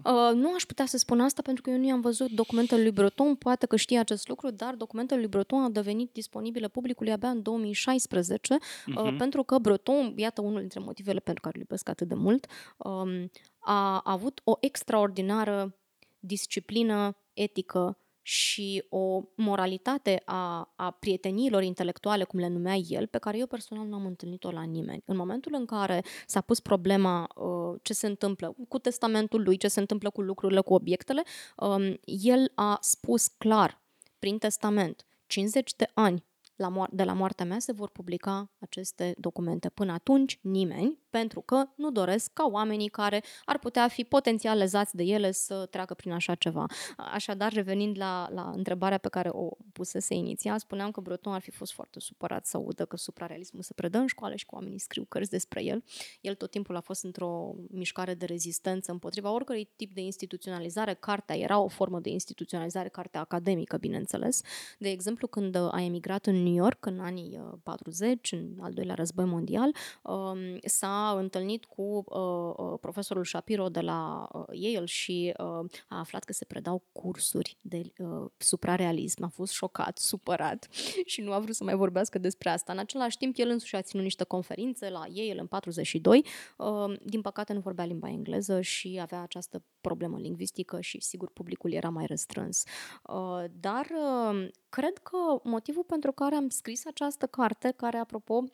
Uh, 0.05 0.35
nu 0.35 0.53
aș 0.55 0.63
putea 0.65 0.87
să 0.87 0.97
spun 0.97 1.21
asta 1.21 1.43
pentru 1.43 1.63
că 1.63 1.71
eu 1.71 1.77
nu 1.77 1.87
i-am 1.87 2.01
văzut 2.01 2.31
documentele 2.31 2.83
lui 2.83 2.91
Breton, 2.91 3.35
poate 3.37 3.67
că 3.67 3.77
știe 3.77 3.99
acest 3.99 4.29
lucru, 4.29 4.51
dar 4.51 4.75
documentele 4.75 5.21
lui 5.21 5.29
Breton 5.29 5.63
au 5.63 5.71
devenit 5.71 6.13
disponibile 6.13 6.69
publicului 6.69 7.13
abia 7.13 7.29
în 7.29 7.43
2016, 7.43 8.55
uh, 8.55 8.95
Mhm. 8.95 9.17
pentru 9.17 9.43
că 9.43 9.59
Breton, 9.59 10.13
iată 10.17 10.41
unul 10.41 10.59
dintre 10.61 10.81
motivele 10.81 11.21
pentru 11.21 11.43
care 11.43 11.55
îl 11.55 11.61
iubesc 11.61 11.89
atât 11.89 12.09
de 12.09 12.15
mult, 12.15 12.47
um, 12.77 13.31
a 13.59 14.01
avut 14.05 14.41
o 14.45 14.57
extraordinară 14.61 15.77
disciplină 16.19 17.17
etică 17.33 17.99
și 18.29 18.85
o 18.89 19.23
moralitate 19.35 20.23
a, 20.25 20.73
a 20.77 20.91
prieteniilor 20.91 21.63
intelectuale, 21.63 22.25
cum 22.25 22.39
le 22.39 22.49
numea 22.49 22.75
el, 22.75 23.07
pe 23.07 23.19
care 23.19 23.39
eu 23.39 23.47
personal 23.47 23.87
nu 23.87 23.95
am 23.95 24.07
întâlnit-o 24.07 24.51
la 24.51 24.63
nimeni. 24.63 25.03
În 25.05 25.17
momentul 25.17 25.55
în 25.55 25.65
care 25.65 26.05
s-a 26.27 26.41
pus 26.41 26.61
problema 26.61 27.29
uh, 27.35 27.81
ce 27.83 27.93
se 27.93 28.07
întâmplă 28.07 28.57
cu 28.69 28.79
testamentul 28.79 29.43
lui, 29.43 29.57
ce 29.57 29.69
se 29.69 29.81
întâmplă 29.81 30.11
cu 30.11 30.21
lucrurile, 30.21 30.61
cu 30.61 30.75
obiectele, 30.75 31.23
um, 31.57 31.99
el 32.05 32.53
a 32.55 32.79
spus 32.81 33.27
clar, 33.27 33.83
prin 34.19 34.39
testament, 34.39 35.07
50 35.27 35.75
de 35.75 35.91
ani 35.95 36.25
la 36.57 36.69
moar- 36.69 36.91
de 36.93 37.05
la 37.05 37.13
moartea 37.13 37.45
mea 37.45 37.59
se 37.59 37.73
vor 37.73 37.91
publica 37.91 38.51
aceste 38.59 39.15
documente. 39.19 39.69
Până 39.69 39.93
atunci, 39.93 40.39
nimeni, 40.43 40.99
pentru 41.17 41.41
că 41.41 41.65
nu 41.75 41.91
doresc 41.91 42.33
ca 42.33 42.49
oamenii 42.51 42.89
care 42.89 43.23
ar 43.45 43.59
putea 43.59 43.89
fi 43.89 44.05
potențial 44.05 44.59
lezați 44.59 44.97
de 44.97 45.03
ele 45.03 45.31
să 45.33 45.67
treacă 45.71 45.95
prin 45.95 46.13
așa 46.13 46.35
ceva. 46.35 46.67
Așadar, 46.97 47.53
revenind 47.53 47.99
la, 47.99 48.29
la 48.33 48.53
întrebarea 48.55 48.99
pe 48.99 49.09
care 49.09 49.29
o 49.33 49.49
pusese 49.73 50.15
inițial, 50.15 50.59
spuneam 50.59 50.91
că 50.91 51.01
Breton 51.01 51.33
ar 51.33 51.41
fi 51.41 51.51
fost 51.51 51.73
foarte 51.73 52.01
supărat 52.01 52.47
să 52.47 52.57
audă 52.57 52.85
că 52.85 52.97
suprarealismul 52.97 53.63
se 53.63 53.73
predă 53.75 53.99
în 53.99 54.07
școală 54.07 54.35
și 54.35 54.45
că 54.47 54.55
oamenii 54.55 54.79
scriu 54.79 55.05
cărți 55.09 55.31
despre 55.31 55.65
el. 55.65 55.85
El 56.21 56.35
tot 56.35 56.51
timpul 56.51 56.77
a 56.77 56.81
fost 56.81 57.05
într-o 57.05 57.55
mișcare 57.71 58.15
de 58.15 58.25
rezistență 58.25 58.93
împotriva 58.93 59.31
oricărui 59.31 59.69
tip 59.77 59.95
de 59.95 60.01
instituționalizare. 60.01 60.95
Cartea 60.95 61.37
era 61.37 61.59
o 61.59 61.69
formă 61.69 62.01
de 62.01 62.11
instituționalizare, 62.11 62.89
cartea 62.89 63.21
academică, 63.21 63.77
bineînțeles. 63.77 64.41
De 64.79 64.89
exemplu, 64.91 65.27
când 65.27 65.55
a 65.55 65.81
emigrat 65.81 66.27
în 66.27 66.43
New 66.43 66.55
York 66.55 66.87
în 66.87 67.01
anii 67.01 67.39
uh, 67.39 67.59
40, 67.63 68.33
în 68.33 68.59
al 68.61 68.73
doilea 68.73 68.95
război 68.95 69.25
mondial, 69.25 69.75
um, 70.03 70.59
s-a 71.07 71.19
întâlnit 71.19 71.65
cu 71.65 72.05
uh, 72.07 72.55
uh, 72.57 72.79
profesorul 72.81 73.25
Shapiro 73.25 73.69
de 73.69 73.81
la 73.81 74.29
uh, 74.33 74.45
Yale 74.51 74.85
și 74.85 75.35
uh, 75.39 75.71
a 75.89 75.99
aflat 75.99 76.25
că 76.25 76.33
se 76.33 76.45
predau 76.45 76.83
cursuri 76.93 77.59
de 77.61 77.93
uh, 77.99 78.31
suprarealism. 78.37 79.25
A 79.25 79.29
fost 79.29 79.53
șocat, 79.53 79.99
supărat 79.99 80.69
și 81.05 81.21
nu 81.21 81.33
a 81.33 81.39
vrut 81.39 81.55
să 81.55 81.65
mai 81.65 81.75
vorbească 81.75 82.19
despre 82.19 82.51
asta. 82.51 82.73
În 82.73 82.79
același 82.79 83.17
timp, 83.17 83.35
el 83.39 83.49
însuși 83.49 83.77
a 83.77 83.83
ținut 83.83 84.05
niște 84.05 84.25
conferințe 84.25 84.91
la 84.91 85.05
Yale 85.13 85.41
în 85.41 85.47
42. 85.47 86.25
Uh, 86.57 86.93
din 87.05 87.21
păcate, 87.21 87.53
nu 87.53 87.61
vorbea 87.61 87.85
limba 87.85 88.09
engleză 88.09 88.61
și 88.61 88.99
avea 89.03 89.23
această 89.23 89.63
problemă 89.81 90.19
lingvistică 90.19 90.81
și, 90.81 91.01
sigur, 91.01 91.31
publicul 91.31 91.73
era 91.73 91.89
mai 91.89 92.07
restrâns. 92.07 92.65
Uh, 93.03 93.45
dar 93.61 93.87
uh, 93.91 94.49
cred 94.69 94.99
că 94.99 95.17
motivul 95.43 95.85
pentru 95.85 96.13
care 96.13 96.35
am 96.35 96.49
scris 96.49 96.87
această 96.87 97.27
carte, 97.27 97.73
care, 97.77 97.97
apropo, 97.97 98.45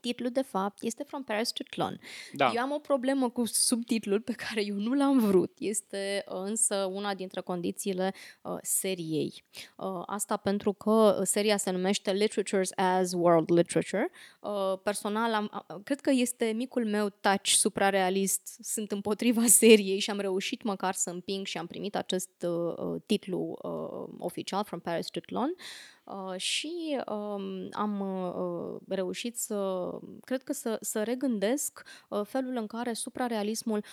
titlul 0.00 0.30
de 0.30 0.42
fapt 0.42 0.82
este 0.82 1.02
From 1.02 1.24
Paris 1.24 1.50
to 1.50 1.64
Tlon. 1.70 2.00
da. 2.32 2.52
Eu 2.54 2.62
am 2.62 2.70
o 2.72 2.78
problemă 2.78 3.30
cu 3.30 3.44
subtitlul 3.44 4.20
pe 4.20 4.32
care 4.32 4.64
eu 4.64 4.74
nu 4.74 4.94
l-am 4.94 5.18
vrut. 5.18 5.52
Este 5.58 6.24
uh, 6.28 6.40
însă 6.44 6.74
una 6.92 7.14
dintre 7.14 7.40
condițiile 7.40 8.14
uh, 8.42 8.56
seriei. 8.62 9.44
Uh, 9.76 10.02
asta 10.06 10.36
pentru 10.36 10.72
că 10.72 11.16
uh, 11.20 11.26
seria 11.26 11.56
se 11.56 11.70
numește 11.70 12.12
Literatures 12.12 12.70
as 12.76 13.12
World 13.12 13.50
Literature. 13.50 14.10
Uh, 14.40 14.78
personal, 14.82 15.34
am, 15.34 15.64
uh, 15.68 15.76
cred 15.84 16.00
că 16.00 16.10
este 16.10 16.44
micul 16.44 16.86
meu 16.86 17.08
touch 17.08 17.46
suprarealist. 17.46 18.58
Sunt 18.62 18.92
împotriva 18.92 19.46
seriei 19.62 19.98
și 19.98 20.10
am 20.10 20.20
reușit 20.20 20.62
măcar 20.62 20.94
să 20.94 21.10
împing 21.10 21.46
și 21.46 21.58
am 21.58 21.66
primit 21.66 21.96
acest 21.96 22.30
uh, 22.42 22.76
uh, 22.76 23.00
titlu 23.06 23.58
uh, 23.62 24.14
oficial 24.18 24.64
From 24.64 24.80
Paris 24.80 25.06
to 25.06 25.20
Tlon. 25.20 25.54
Uh, 25.56 25.99
și 26.36 27.00
um, 27.06 27.68
am 27.70 28.00
uh, 28.00 28.80
reușit 28.88 29.36
să, 29.36 29.90
cred 30.24 30.42
că 30.42 30.52
să, 30.52 30.78
să 30.80 31.02
regândesc 31.02 31.82
uh, 32.08 32.20
felul 32.24 32.56
în 32.56 32.66
care 32.66 32.92
suprarealismul 32.92 33.84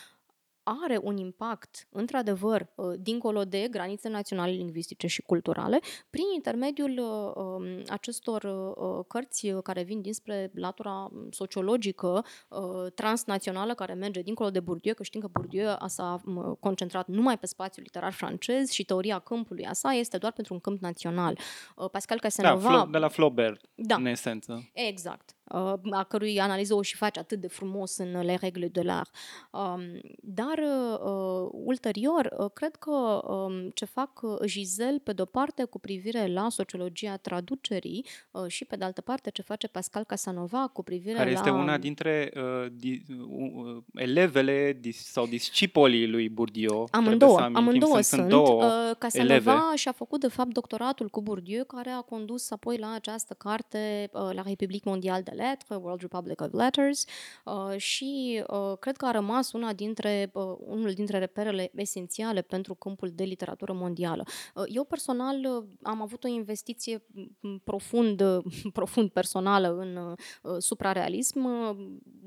are 0.83 0.99
un 1.03 1.17
impact, 1.17 1.87
într-adevăr, 1.89 2.67
uh, 2.75 2.93
dincolo 2.99 3.43
de 3.43 3.67
granițe 3.71 4.09
naționale, 4.09 4.51
lingvistice 4.51 5.07
și 5.07 5.21
culturale, 5.21 5.79
prin 6.09 6.23
intermediul 6.35 6.97
uh, 6.97 7.43
um, 7.43 7.83
acestor 7.87 8.43
uh, 8.43 9.05
cărți 9.07 9.49
uh, 9.49 9.61
care 9.63 9.83
vin 9.83 10.01
dinspre 10.01 10.51
latura 10.53 11.11
sociologică 11.29 12.25
uh, 12.47 12.91
transnațională, 12.95 13.73
care 13.73 13.93
merge 13.93 14.21
dincolo 14.21 14.49
de 14.49 14.59
Bourdieu, 14.59 14.93
că 14.93 15.03
știm 15.03 15.21
că 15.21 15.27
Bourdieu 15.31 15.75
a 15.79 15.87
s-a 15.87 16.19
m, 16.23 16.57
concentrat 16.59 17.07
numai 17.07 17.37
pe 17.37 17.45
spațiul 17.45 17.85
literar 17.85 18.11
francez 18.11 18.69
și 18.69 18.85
teoria 18.85 19.19
câmpului 19.19 19.65
a 19.65 19.73
sa 19.73 19.91
este 19.91 20.17
doar 20.17 20.31
pentru 20.31 20.53
un 20.53 20.59
câmp 20.59 20.81
național. 20.81 21.37
Uh, 21.75 21.89
Pascal 21.89 22.17
Da, 22.21 22.27
Casanova... 22.27 22.85
Flo- 22.87 22.91
de 22.91 22.97
la 22.97 23.07
Flaubert, 23.07 23.61
da. 23.75 23.95
în 23.95 24.05
esență. 24.05 24.69
Exact. 24.73 25.36
Uh, 25.53 25.73
a 25.91 26.03
cărui 26.03 26.39
analiză 26.39 26.73
o 26.73 26.81
și 26.81 26.95
face 26.95 27.19
atât 27.19 27.39
de 27.39 27.47
frumos 27.47 27.97
în 27.97 28.19
Les 28.21 28.39
Règles 28.39 28.71
de 28.71 28.81
l'Art. 28.81 29.11
Um, 29.51 29.81
dar, 30.21 30.57
uh, 31.03 31.49
ulterior, 31.51 32.33
uh, 32.37 32.51
cred 32.53 32.75
că 32.75 33.21
um, 33.27 33.69
ce 33.69 33.85
fac 33.85 34.21
uh, 34.21 34.37
Giselle, 34.45 35.01
pe 35.03 35.13
de-o 35.13 35.25
parte, 35.25 35.63
cu 35.63 35.79
privire 35.79 36.27
la 36.27 36.49
sociologia 36.49 37.17
traducerii 37.17 38.05
uh, 38.31 38.47
și, 38.47 38.65
pe 38.65 38.75
de 38.75 38.83
altă 38.83 39.01
parte, 39.01 39.29
ce 39.29 39.41
face 39.41 39.67
Pascal 39.67 40.03
Casanova 40.03 40.67
cu 40.73 40.83
privire 40.83 41.15
Care 41.15 41.31
la... 41.31 41.37
este 41.37 41.49
una 41.49 41.77
dintre 41.77 42.31
uh, 42.35 42.71
di, 42.71 43.03
uh, 43.09 43.77
elevele 43.93 44.77
dis, 44.79 45.11
sau 45.11 45.25
discipolii 45.25 46.07
lui 46.07 46.29
Bourdieu. 46.29 46.87
Trebuie 46.91 47.07
Amândouă, 47.07 47.37
să 47.37 47.43
amintim, 47.43 47.67
amândouă 47.67 47.91
sunt, 47.91 48.05
sunt. 48.05 48.19
sunt 48.19 48.29
două 48.29 48.65
Uh, 48.67 48.95
Casanova 48.97 49.33
eleve. 49.33 49.75
și-a 49.75 49.91
făcut, 49.91 50.19
de 50.19 50.27
fapt, 50.27 50.53
doctoratul 50.53 51.09
cu 51.09 51.21
Bourdieu, 51.21 51.63
care 51.63 51.89
a 51.89 52.01
condus 52.01 52.51
apoi 52.51 52.77
la 52.77 52.93
această 52.93 53.33
carte, 53.33 54.09
uh, 54.13 54.29
la 54.33 54.41
Republique 54.41 54.89
Mondiale 54.89 55.21
de 55.21 55.31
Lettres, 55.37 55.77
World 55.81 56.01
Republic 56.01 56.41
of 56.41 56.51
Letters, 56.51 57.05
uh, 57.45 57.77
și 57.77 58.43
uh, 58.47 58.77
cred 58.79 58.97
că 58.97 59.05
a 59.05 59.11
rămas 59.11 59.51
una 59.51 59.73
dintre, 59.73 60.29
uh, 60.33 60.55
unul 60.59 60.91
dintre 60.93 61.17
reperele 61.17 61.71
esențiale 61.75 62.41
pentru 62.41 62.73
câmpul 62.73 63.11
de 63.13 63.23
literatură 63.23 63.73
mondială. 63.73 64.23
Uh, 64.55 64.63
eu, 64.67 64.83
personal, 64.83 65.35
uh, 65.45 65.63
am 65.81 66.01
avut 66.01 66.23
o 66.23 66.27
investiție 66.27 67.03
m, 67.39 67.57
profund, 67.63 68.21
uh, 68.21 68.43
profund 68.79 69.09
personală 69.09 69.77
în 69.77 69.95
uh, 69.95 70.55
suprarealism, 70.57 71.43
uh, 71.43 71.75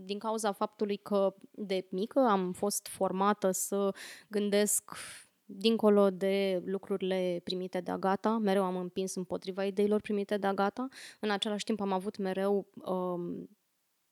din 0.05 0.19
cauza 0.19 0.53
faptului 0.53 0.97
că 0.97 1.35
de 1.51 1.87
mică 1.91 2.21
am 2.21 2.53
fost 2.53 2.87
formată 2.87 3.51
să 3.51 3.95
gândesc 4.29 4.93
dincolo 5.57 6.11
de 6.11 6.63
lucrurile 6.65 7.41
primite 7.45 7.81
de 7.81 7.91
Agata, 7.91 8.39
mereu 8.39 8.63
am 8.63 8.77
împins 8.77 9.15
împotriva 9.15 9.65
ideilor 9.65 10.01
primite 10.01 10.37
de 10.37 10.47
Agata. 10.47 10.89
În 11.21 11.31
același 11.31 11.65
timp 11.65 11.81
am 11.81 11.93
avut 11.93 12.17
mereu 12.17 12.67
um, 12.75 13.49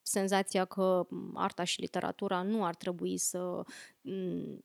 senzația 0.03 0.65
că 0.65 1.07
arta 1.35 1.65
și 1.65 1.81
literatura 1.81 2.43
nu 2.43 2.65
ar 2.65 2.75
trebui 2.75 3.17
să 3.17 3.63
m, 4.01 4.65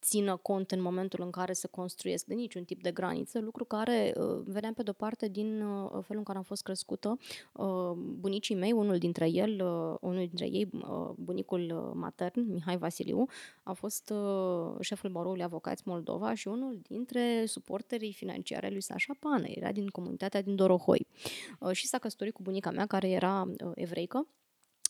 țină 0.00 0.36
cont 0.36 0.70
în 0.70 0.80
momentul 0.82 1.22
în 1.22 1.30
care 1.30 1.52
se 1.52 1.66
construiesc 1.66 2.24
de 2.24 2.34
niciun 2.34 2.64
tip 2.64 2.82
de 2.82 2.90
graniță, 2.90 3.40
lucru 3.40 3.64
care 3.64 4.14
uh, 4.16 4.40
vedeam 4.44 4.72
pe 4.72 4.82
de-o 4.82 4.92
parte 4.92 5.28
din 5.28 5.60
uh, 5.60 5.88
felul 5.90 6.18
în 6.18 6.22
care 6.22 6.38
am 6.38 6.44
fost 6.44 6.62
crescută. 6.62 7.18
Uh, 7.52 7.90
bunicii 7.94 8.54
mei, 8.54 8.72
unul 8.72 8.98
dintre 8.98 9.28
el, 9.30 9.50
uh, 9.50 9.96
unul 10.00 10.26
dintre 10.26 10.46
ei, 10.46 10.68
uh, 10.72 11.10
bunicul 11.16 11.60
uh, 11.60 11.92
matern, 11.94 12.52
Mihai 12.52 12.78
Vasiliu, 12.78 13.26
a 13.62 13.72
fost 13.72 14.10
uh, 14.10 14.74
șeful 14.80 15.10
baroului 15.10 15.42
avocați 15.42 15.82
Moldova 15.86 16.34
și 16.34 16.48
unul 16.48 16.80
dintre 16.88 17.44
suporterii 17.46 18.12
financiare 18.12 18.66
ai 18.66 18.72
lui 18.72 18.82
Sașa 18.82 19.14
Pană. 19.18 19.46
Era 19.46 19.72
din 19.72 19.86
comunitatea 19.86 20.42
din 20.42 20.56
Dorohoi. 20.56 21.06
Uh, 21.58 21.70
și 21.72 21.86
s-a 21.86 21.98
căsătorit 21.98 22.34
cu 22.34 22.42
bunica 22.42 22.70
mea, 22.70 22.86
care 22.86 23.10
era 23.10 23.48
uh, 23.64 23.70
evreică 23.74 24.26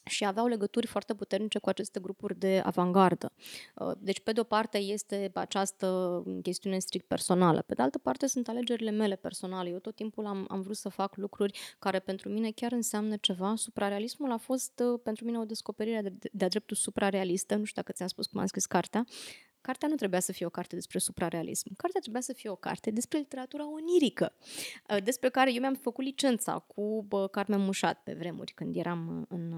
și 0.09 0.25
aveau 0.25 0.47
legături 0.47 0.87
foarte 0.87 1.14
puternice 1.14 1.59
cu 1.59 1.68
aceste 1.68 2.01
grupuri 2.01 2.38
de 2.38 2.62
avangardă. 2.64 3.33
Uh, 3.75 3.92
Deci, 3.99 4.21
pe 4.21 4.33
de 4.33 4.40
o 4.40 4.42
parte, 4.42 4.79
este 4.79 5.31
această 5.35 6.23
chestiune 6.42 6.79
strict 6.79 7.07
personală. 7.07 7.62
Pe 7.62 7.75
de 7.75 7.83
altă 7.83 7.99
parte, 7.99 8.27
sunt 8.27 8.49
alegerile 8.49 8.90
mele 8.90 9.16
personale. 9.16 9.68
Eu 9.68 9.79
tot 9.79 9.94
timpul 9.94 10.27
am, 10.27 10.47
am 10.49 10.61
vrut 10.61 10.77
să 10.77 10.88
fac 10.88 11.16
lucruri 11.16 11.59
care 11.79 11.99
pentru 11.99 12.29
mine 12.29 12.51
chiar 12.51 12.73
înseamnă 12.73 13.16
ceva. 13.16 13.55
Suprarealismul 13.57 14.33
a 14.33 14.37
fost 14.37 14.83
uh, 14.92 15.01
pentru 15.03 15.25
mine 15.25 15.38
o 15.38 15.44
descoperire 15.44 16.01
de, 16.01 16.29
de-a 16.33 16.49
dreptul 16.49 16.77
suprarealistă. 16.77 17.55
Nu 17.55 17.64
știu 17.64 17.83
dacă 17.83 17.92
ți-am 17.92 18.09
spus 18.09 18.27
cum 18.27 18.40
am 18.40 18.47
scris 18.47 18.66
cartea. 18.66 19.05
Cartea 19.61 19.88
nu 19.88 19.94
trebuia 19.94 20.21
să 20.21 20.33
fie 20.33 20.47
o 20.47 20.51
carte 20.51 20.75
despre 20.75 20.99
suprarealism. 20.99 21.75
Cartea 21.77 22.01
trebuia 22.01 22.23
să 22.23 22.33
fie 22.33 22.51
o 22.51 22.55
carte 22.55 22.90
despre 22.90 23.18
literatura 23.18 23.73
onirică, 23.73 24.35
uh, 24.90 25.03
despre 25.03 25.29
care 25.29 25.53
eu 25.53 25.61
mi-am 25.61 25.75
făcut 25.75 26.05
licența 26.05 26.59
cu 26.59 27.09
Carmen 27.31 27.61
Mușat 27.61 28.03
pe 28.03 28.14
vremuri, 28.14 28.53
când 28.53 28.77
eram 28.77 29.27
în 29.29 29.53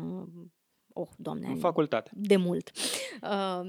oh, 0.92 1.08
doamne, 1.16 1.46
în 1.46 1.56
facultate. 1.56 2.10
De 2.14 2.36
mult. 2.36 2.70
Uh, 3.22 3.60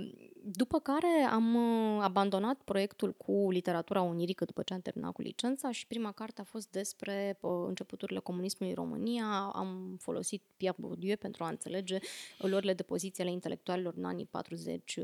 după 0.44 0.80
care 0.80 1.28
am 1.30 1.56
uh, 1.56 2.04
abandonat 2.04 2.62
proiectul 2.64 3.14
cu 3.14 3.52
literatura 3.52 4.02
onirică 4.02 4.46
după 4.46 4.62
ce 4.64 4.74
am 4.74 4.82
terminat 4.82 5.12
cu 5.12 5.22
licența 5.22 5.72
și 5.72 5.88
prima 5.88 6.12
carte 6.12 6.42
a 6.42 6.44
fost 6.44 6.72
despre 6.72 7.38
uh, 7.40 7.52
începuturile 7.68 8.20
comunismului 8.20 8.74
în 8.76 8.84
România. 8.84 9.52
Am 9.54 9.98
folosit 10.00 10.42
Pierre 10.58 10.78
Bourdieu 10.80 11.16
pentru 11.16 11.44
a 11.44 11.50
înțelege 11.50 11.98
luările 12.38 12.74
de 12.74 12.84
poziție 12.84 13.24
ale 13.24 13.34
intelectualilor 13.34 13.94
în 13.98 14.04
anii 14.04 14.26
40 14.26 15.00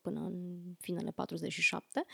până 0.00 0.20
în 0.20 0.58
finele 0.78 1.10
47 1.10 2.04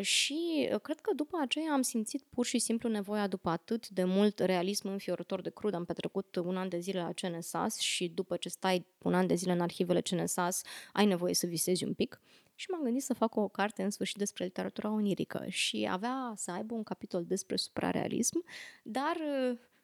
și 0.00 0.68
cred 0.82 1.00
că 1.00 1.12
după 1.14 1.38
aceea 1.40 1.72
am 1.72 1.82
simțit 1.82 2.22
pur 2.30 2.46
și 2.46 2.58
simplu 2.58 2.88
nevoia 2.88 3.26
după 3.26 3.48
atât 3.48 3.88
de 3.88 4.04
mult 4.04 4.38
realism 4.38 4.88
înfiorător 4.88 5.40
de 5.40 5.50
crud. 5.50 5.74
Am 5.74 5.84
petrecut 5.84 6.36
un 6.36 6.56
an 6.56 6.68
de 6.68 6.78
zile 6.78 6.98
la 6.98 7.12
CNSAS 7.12 7.78
și 7.78 8.08
după 8.08 8.36
ce 8.36 8.48
stai 8.48 8.86
un 8.98 9.14
an 9.14 9.26
de 9.26 9.34
zile 9.34 9.52
în 9.52 9.60
arhivele 9.60 10.00
CNSAS, 10.00 10.62
ai 10.92 11.06
nevoie 11.06 11.34
să 11.34 11.46
visezi 11.46 11.81
un 11.84 11.94
pic. 11.94 12.20
Și 12.54 12.70
m-am 12.70 12.82
gândit 12.82 13.02
să 13.02 13.14
fac 13.14 13.36
o 13.36 13.48
carte 13.48 13.82
în 13.82 13.90
sfârșit 13.90 14.16
despre 14.16 14.44
literatura 14.44 14.90
onirică 14.90 15.44
și 15.48 15.88
avea 15.90 16.32
să 16.36 16.50
aibă 16.50 16.74
un 16.74 16.82
capitol 16.82 17.24
despre 17.24 17.56
suprarealism, 17.56 18.44
dar 18.82 19.16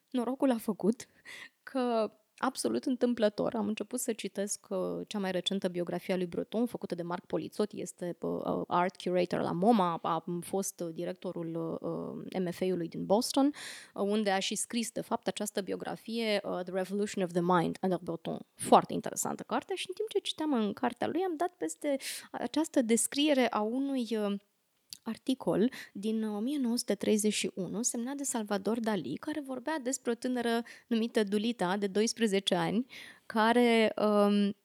norocul 0.09 0.51
a 0.51 0.57
făcut 0.57 1.07
că 1.63 2.11
absolut 2.39 2.85
întâmplător. 2.85 3.55
Am 3.55 3.67
început 3.67 3.99
să 3.99 4.13
citesc 4.13 4.65
uh, 4.69 4.77
cea 5.07 5.19
mai 5.19 5.31
recentă 5.31 5.67
biografie 5.67 6.13
a 6.13 6.17
lui 6.17 6.25
Breton, 6.25 6.65
făcută 6.65 6.95
de 6.95 7.01
Marc 7.01 7.25
Polițot, 7.25 7.71
este 7.71 8.17
uh, 8.21 8.61
art 8.67 9.01
curator 9.01 9.41
la 9.41 9.51
MoMA, 9.51 9.99
a 10.01 10.23
fost 10.41 10.81
directorul 10.81 11.77
uh, 11.81 12.41
MFA-ului 12.41 12.87
din 12.87 13.05
Boston, 13.05 13.51
unde 13.93 14.29
a 14.29 14.39
și 14.39 14.55
scris, 14.55 14.91
de 14.91 15.01
fapt, 15.01 15.27
această 15.27 15.61
biografie, 15.61 16.39
The 16.41 16.71
Revolution 16.71 17.23
of 17.23 17.31
the 17.31 17.41
Mind, 17.41 17.77
under 17.81 17.99
Breton. 18.01 18.39
Foarte 18.55 18.93
interesantă 18.93 19.43
carte 19.43 19.75
și 19.75 19.85
în 19.87 19.93
timp 19.93 20.09
ce 20.09 20.19
citeam 20.19 20.53
în 20.53 20.73
cartea 20.73 21.07
lui 21.07 21.21
am 21.21 21.33
dat 21.37 21.53
peste 21.57 21.97
această 22.31 22.81
descriere 22.81 23.47
a 23.49 23.61
unui 23.61 24.07
articol 25.01 25.71
din 25.93 26.23
1931 26.23 27.81
semnat 27.81 28.15
de 28.15 28.23
Salvador 28.23 28.79
Dali, 28.79 29.15
care 29.15 29.41
vorbea 29.41 29.79
despre 29.79 30.11
o 30.11 30.15
tânără 30.15 30.63
numită 30.87 31.23
Dulita, 31.23 31.77
de 31.77 31.87
12 31.87 32.55
ani, 32.55 32.85
care 33.25 33.93
um, 33.97 34.55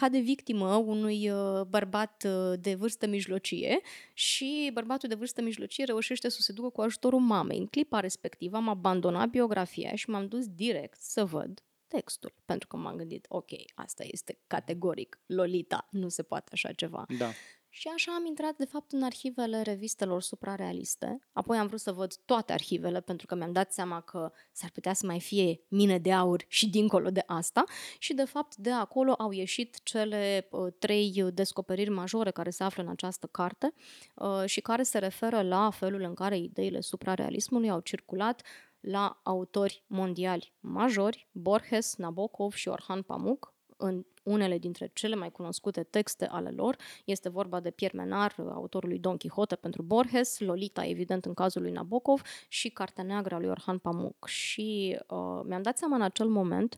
cade 0.00 0.18
victimă 0.18 0.74
unui 0.74 1.30
uh, 1.30 1.60
bărbat 1.68 2.26
uh, 2.26 2.58
de 2.60 2.74
vârstă 2.74 3.06
mijlocie 3.06 3.80
și 4.12 4.70
bărbatul 4.72 5.08
de 5.08 5.14
vârstă 5.14 5.42
mijlocie 5.42 5.84
reușește 5.84 6.28
să 6.28 6.40
se 6.40 6.52
ducă 6.52 6.68
cu 6.68 6.80
ajutorul 6.80 7.20
mamei. 7.20 7.58
În 7.58 7.66
clipa 7.66 8.00
respectivă 8.00 8.56
am 8.56 8.68
abandonat 8.68 9.28
biografia 9.28 9.94
și 9.94 10.10
m-am 10.10 10.26
dus 10.26 10.46
direct 10.46 11.00
să 11.00 11.24
văd 11.24 11.62
textul, 11.86 12.32
pentru 12.44 12.68
că 12.68 12.76
m-am 12.76 12.96
gândit, 12.96 13.26
ok, 13.28 13.50
asta 13.74 14.04
este 14.06 14.38
categoric, 14.46 15.20
Lolita, 15.26 15.88
nu 15.90 16.08
se 16.08 16.22
poate 16.22 16.50
așa 16.52 16.72
ceva. 16.72 17.04
Da. 17.18 17.30
Și 17.72 17.88
așa 17.94 18.14
am 18.14 18.26
intrat, 18.26 18.56
de 18.56 18.64
fapt, 18.64 18.92
în 18.92 19.02
arhivele 19.02 19.62
revistelor 19.62 20.22
suprarealiste. 20.22 21.18
Apoi 21.32 21.58
am 21.58 21.66
vrut 21.66 21.80
să 21.80 21.92
văd 21.92 22.14
toate 22.24 22.52
arhivele, 22.52 23.00
pentru 23.00 23.26
că 23.26 23.34
mi-am 23.34 23.52
dat 23.52 23.72
seama 23.72 24.00
că 24.00 24.32
s-ar 24.52 24.70
putea 24.70 24.92
să 24.92 25.06
mai 25.06 25.20
fie 25.20 25.60
mine 25.68 25.98
de 25.98 26.12
aur 26.12 26.44
și 26.48 26.68
dincolo 26.68 27.10
de 27.10 27.22
asta. 27.26 27.64
Și, 27.98 28.14
de 28.14 28.24
fapt, 28.24 28.56
de 28.56 28.70
acolo 28.70 29.12
au 29.12 29.30
ieșit 29.30 29.80
cele 29.82 30.48
uh, 30.50 30.72
trei 30.78 31.24
descoperiri 31.32 31.90
majore 31.90 32.30
care 32.30 32.50
se 32.50 32.64
află 32.64 32.82
în 32.82 32.88
această 32.88 33.26
carte 33.26 33.74
uh, 34.14 34.42
și 34.44 34.60
care 34.60 34.82
se 34.82 34.98
referă 34.98 35.42
la 35.42 35.70
felul 35.70 36.00
în 36.00 36.14
care 36.14 36.38
ideile 36.38 36.80
suprarealismului 36.80 37.70
au 37.70 37.80
circulat 37.80 38.42
la 38.80 39.20
autori 39.22 39.84
mondiali 39.86 40.52
majori, 40.60 41.28
Borges, 41.32 41.96
Nabokov 41.96 42.52
și 42.52 42.68
Orhan 42.68 43.02
Pamuk, 43.02 43.54
în 43.80 44.04
unele 44.22 44.58
dintre 44.58 44.90
cele 44.92 45.14
mai 45.14 45.30
cunoscute 45.30 45.82
texte 45.82 46.26
ale 46.26 46.50
lor. 46.50 46.76
Este 47.04 47.28
vorba 47.28 47.60
de 47.60 47.70
Pierre 47.70 47.96
Menard, 47.96 48.34
autorul 48.38 48.88
lui 48.88 48.98
Don 48.98 49.16
Quixote 49.16 49.56
pentru 49.56 49.82
Borges, 49.82 50.38
Lolita, 50.38 50.86
evident, 50.86 51.24
în 51.24 51.34
cazul 51.34 51.62
lui 51.62 51.70
Nabokov 51.70 52.22
și 52.48 52.68
Cartea 52.68 53.04
Neagră 53.04 53.34
a 53.34 53.38
lui 53.38 53.48
Orhan 53.48 53.78
Pamuk. 53.78 54.26
Și 54.26 54.98
uh, 55.08 55.40
mi-am 55.44 55.62
dat 55.62 55.78
seama 55.78 55.96
în 55.96 56.02
acel 56.02 56.28
moment 56.28 56.76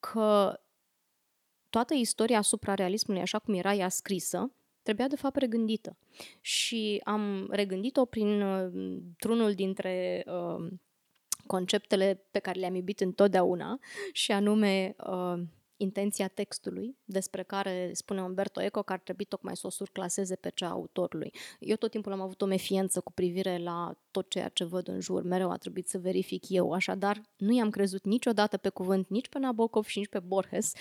că 0.00 0.60
toată 1.70 1.94
istoria 1.94 2.40
suprarealismului, 2.40 3.22
așa 3.22 3.38
cum 3.38 3.54
era 3.54 3.74
ea 3.74 3.88
scrisă, 3.88 4.52
trebuia 4.82 5.08
de 5.08 5.16
fapt 5.16 5.36
regândită. 5.36 5.96
Și 6.40 7.00
am 7.04 7.48
regândit-o 7.50 8.04
prin 8.04 8.42
uh, 8.42 8.98
trunul 9.18 9.54
dintre 9.54 10.24
uh, 10.26 10.66
conceptele 11.46 12.26
pe 12.30 12.38
care 12.38 12.58
le-am 12.58 12.74
iubit 12.74 13.00
întotdeauna, 13.00 13.78
și 14.12 14.32
anume 14.32 14.96
uh, 15.06 15.40
intenția 15.78 16.28
textului, 16.28 16.96
despre 17.04 17.42
care 17.42 17.90
spune 17.94 18.22
Umberto 18.22 18.62
Eco 18.62 18.82
că 18.82 18.92
ar 18.92 18.98
trebui 18.98 19.24
tocmai 19.24 19.56
să 19.56 19.66
o 19.66 19.70
surclaseze 19.70 20.36
pe 20.36 20.50
cea 20.54 20.66
a 20.66 20.70
autorului. 20.70 21.32
Eu 21.60 21.76
tot 21.76 21.90
timpul 21.90 22.12
am 22.12 22.20
avut 22.20 22.42
o 22.42 22.46
mefiență 22.46 23.00
cu 23.00 23.12
privire 23.12 23.58
la 23.58 23.98
tot 24.10 24.30
ceea 24.30 24.48
ce 24.48 24.64
văd 24.64 24.88
în 24.88 25.00
jur, 25.00 25.22
mereu 25.22 25.50
a 25.50 25.56
trebuit 25.56 25.88
să 25.88 25.98
verific 25.98 26.48
eu, 26.48 26.72
așadar 26.72 27.22
nu 27.36 27.52
i-am 27.52 27.70
crezut 27.70 28.04
niciodată 28.04 28.56
pe 28.56 28.68
cuvânt 28.68 29.08
nici 29.08 29.28
pe 29.28 29.38
Nabokov 29.38 29.84
și 29.84 29.98
nici 29.98 30.08
pe 30.08 30.18
Borges 30.18 30.72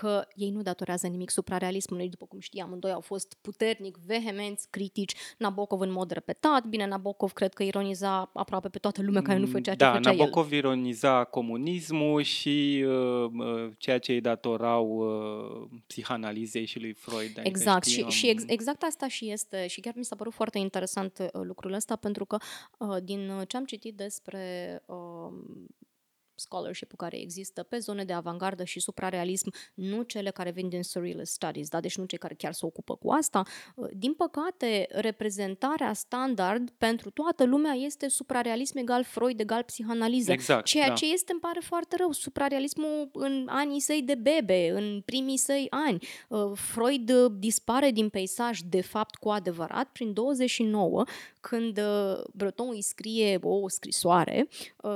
că 0.00 0.26
ei 0.34 0.50
nu 0.50 0.62
datorează 0.62 1.06
nimic 1.06 1.30
suprarealismului, 1.30 2.08
după 2.08 2.26
cum 2.26 2.38
știam, 2.38 2.66
amândoi 2.66 2.90
au 2.90 3.00
fost 3.00 3.36
puternic, 3.40 3.96
vehemenți, 3.96 4.70
critici, 4.70 5.14
Nabokov 5.38 5.80
în 5.80 5.92
mod 5.92 6.10
repetat, 6.10 6.64
bine, 6.64 6.86
Nabokov 6.86 7.32
cred 7.32 7.54
că 7.54 7.62
ironiza 7.62 8.30
aproape 8.34 8.68
pe 8.68 8.78
toată 8.78 9.02
lumea 9.02 9.22
care 9.22 9.38
nu 9.38 9.46
făcea 9.46 9.70
ce 9.70 9.76
da, 9.76 9.92
făcea 9.92 10.10
Nabokov 10.10 10.52
el. 10.52 10.58
ironiza 10.58 11.24
comunismul 11.24 12.22
și 12.22 12.84
uh, 12.86 13.30
uh, 13.38 13.70
ceea 13.78 13.98
ce 13.98 14.12
îi 14.12 14.20
datorau 14.20 14.86
uh, 14.88 15.78
psihanalizei 15.86 16.64
și 16.64 16.80
lui 16.80 16.92
Freud. 16.92 17.20
Adică 17.20 17.42
exact, 17.44 17.84
știam... 17.84 18.08
și, 18.08 18.18
și 18.18 18.28
ex, 18.28 18.42
exact 18.46 18.82
asta 18.82 19.08
și 19.08 19.30
este, 19.30 19.66
și 19.66 19.80
chiar 19.80 19.94
mi 19.96 20.04
s-a 20.04 20.16
părut 20.16 20.32
foarte 20.32 20.58
interesant 20.58 21.18
uh, 21.18 21.40
lucrul 21.42 21.72
ăsta, 21.72 21.96
pentru 21.96 22.24
că 22.24 22.36
uh, 22.78 22.96
din 23.02 23.44
ce 23.48 23.56
am 23.56 23.64
citit 23.64 23.96
despre 23.96 24.82
uh, 24.86 25.32
scholarship-ul 26.38 26.96
care 26.96 27.20
există 27.20 27.62
pe 27.62 27.78
zone 27.78 28.04
de 28.04 28.12
avangardă 28.12 28.64
și 28.64 28.80
suprarealism, 28.80 29.52
nu 29.74 30.02
cele 30.02 30.30
care 30.30 30.50
vin 30.50 30.68
din 30.68 30.82
surrealist 30.82 31.32
studies, 31.32 31.68
da? 31.68 31.80
deci 31.80 31.96
nu 31.96 32.04
cei 32.04 32.18
care 32.18 32.34
chiar 32.34 32.52
se 32.52 32.66
ocupă 32.66 32.96
cu 32.96 33.10
asta. 33.10 33.42
Uh, 33.74 33.88
din 33.92 34.14
păcate, 34.14 34.86
reprezentarea 34.90 35.92
standard 35.92 36.70
pentru 36.78 37.10
toată 37.10 37.44
lumea 37.44 37.72
este 37.72 38.08
suprarealism 38.08 38.78
egal 38.78 39.04
Freud 39.04 39.40
egal 39.40 39.62
psihanaliză. 39.62 40.32
Exact, 40.32 40.64
ceea 40.64 40.88
da. 40.88 40.94
ce 40.94 41.12
este, 41.12 41.32
îmi 41.32 41.40
pare 41.40 41.60
foarte 41.62 41.96
rău, 41.98 42.12
suprarealismul 42.12 43.10
în 43.12 43.46
anii 43.50 43.80
săi 43.80 44.02
de 44.02 44.14
bebe, 44.14 44.70
în 44.70 45.02
primii 45.04 45.36
săi 45.36 45.66
ani. 45.70 46.06
Uh, 46.28 46.52
Freud 46.54 47.12
dispare 47.38 47.90
din 47.90 48.08
peisaj, 48.08 48.58
de 48.60 48.80
fapt, 48.80 49.14
cu 49.14 49.28
adevărat, 49.28 49.88
prin 49.88 50.12
29, 50.12 51.04
când 51.40 51.78
uh, 51.78 52.22
Breton 52.32 52.68
îi 52.70 52.82
scrie 52.82 53.38
o 53.42 53.68
scrisoare 53.68 54.48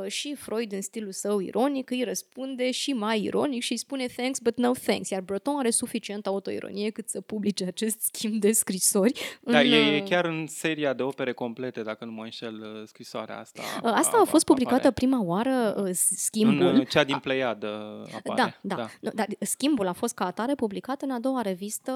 și 0.06 0.34
Freud, 0.34 0.72
în 0.72 0.80
stilul 0.80 1.12
său, 1.12 1.29
său 1.30 1.40
ironic 1.40 1.90
îi 1.90 2.02
răspunde 2.04 2.70
și 2.70 2.92
mai 2.92 3.22
ironic 3.22 3.62
și 3.62 3.72
îi 3.72 3.78
spune 3.78 4.06
thanks 4.06 4.38
but 4.38 4.56
no 4.56 4.72
thanks, 4.72 5.08
iar 5.08 5.20
Breton 5.20 5.58
are 5.58 5.70
suficient 5.70 6.26
autoironie 6.26 6.90
cât 6.90 7.08
să 7.08 7.20
publice 7.20 7.64
acest 7.64 8.00
schimb 8.00 8.40
de 8.40 8.52
scrisori. 8.52 9.12
Da, 9.40 9.58
în, 9.58 9.72
e, 9.72 9.76
e 9.76 10.00
uh, 10.00 10.08
chiar 10.08 10.24
în 10.24 10.46
seria 10.46 10.92
de 10.92 11.02
opere 11.02 11.32
complete, 11.32 11.82
dacă 11.82 12.04
nu 12.04 12.10
mă 12.10 12.22
înșel, 12.22 12.54
uh, 12.54 12.86
scrisoarea 12.86 13.38
asta. 13.38 13.62
Uh, 13.82 13.90
asta 13.94 14.16
a, 14.16 14.20
a 14.20 14.24
fost 14.24 14.44
publicată 14.44 14.76
apare. 14.76 14.94
prima 14.94 15.22
oară, 15.22 15.88
schimbul. 15.92 16.66
În 16.66 16.84
cea 16.84 17.04
din 17.04 17.18
Pleiadă 17.18 17.68
apare. 18.14 18.56
Da, 18.60 18.76
da. 18.76 18.88
da. 19.00 19.10
da 19.14 19.24
schimbul 19.40 19.86
a 19.86 19.92
fost 19.92 20.14
ca 20.14 20.26
atare 20.26 20.54
publicat 20.54 21.02
în 21.02 21.10
a 21.10 21.18
doua 21.18 21.40
revistă 21.40 21.90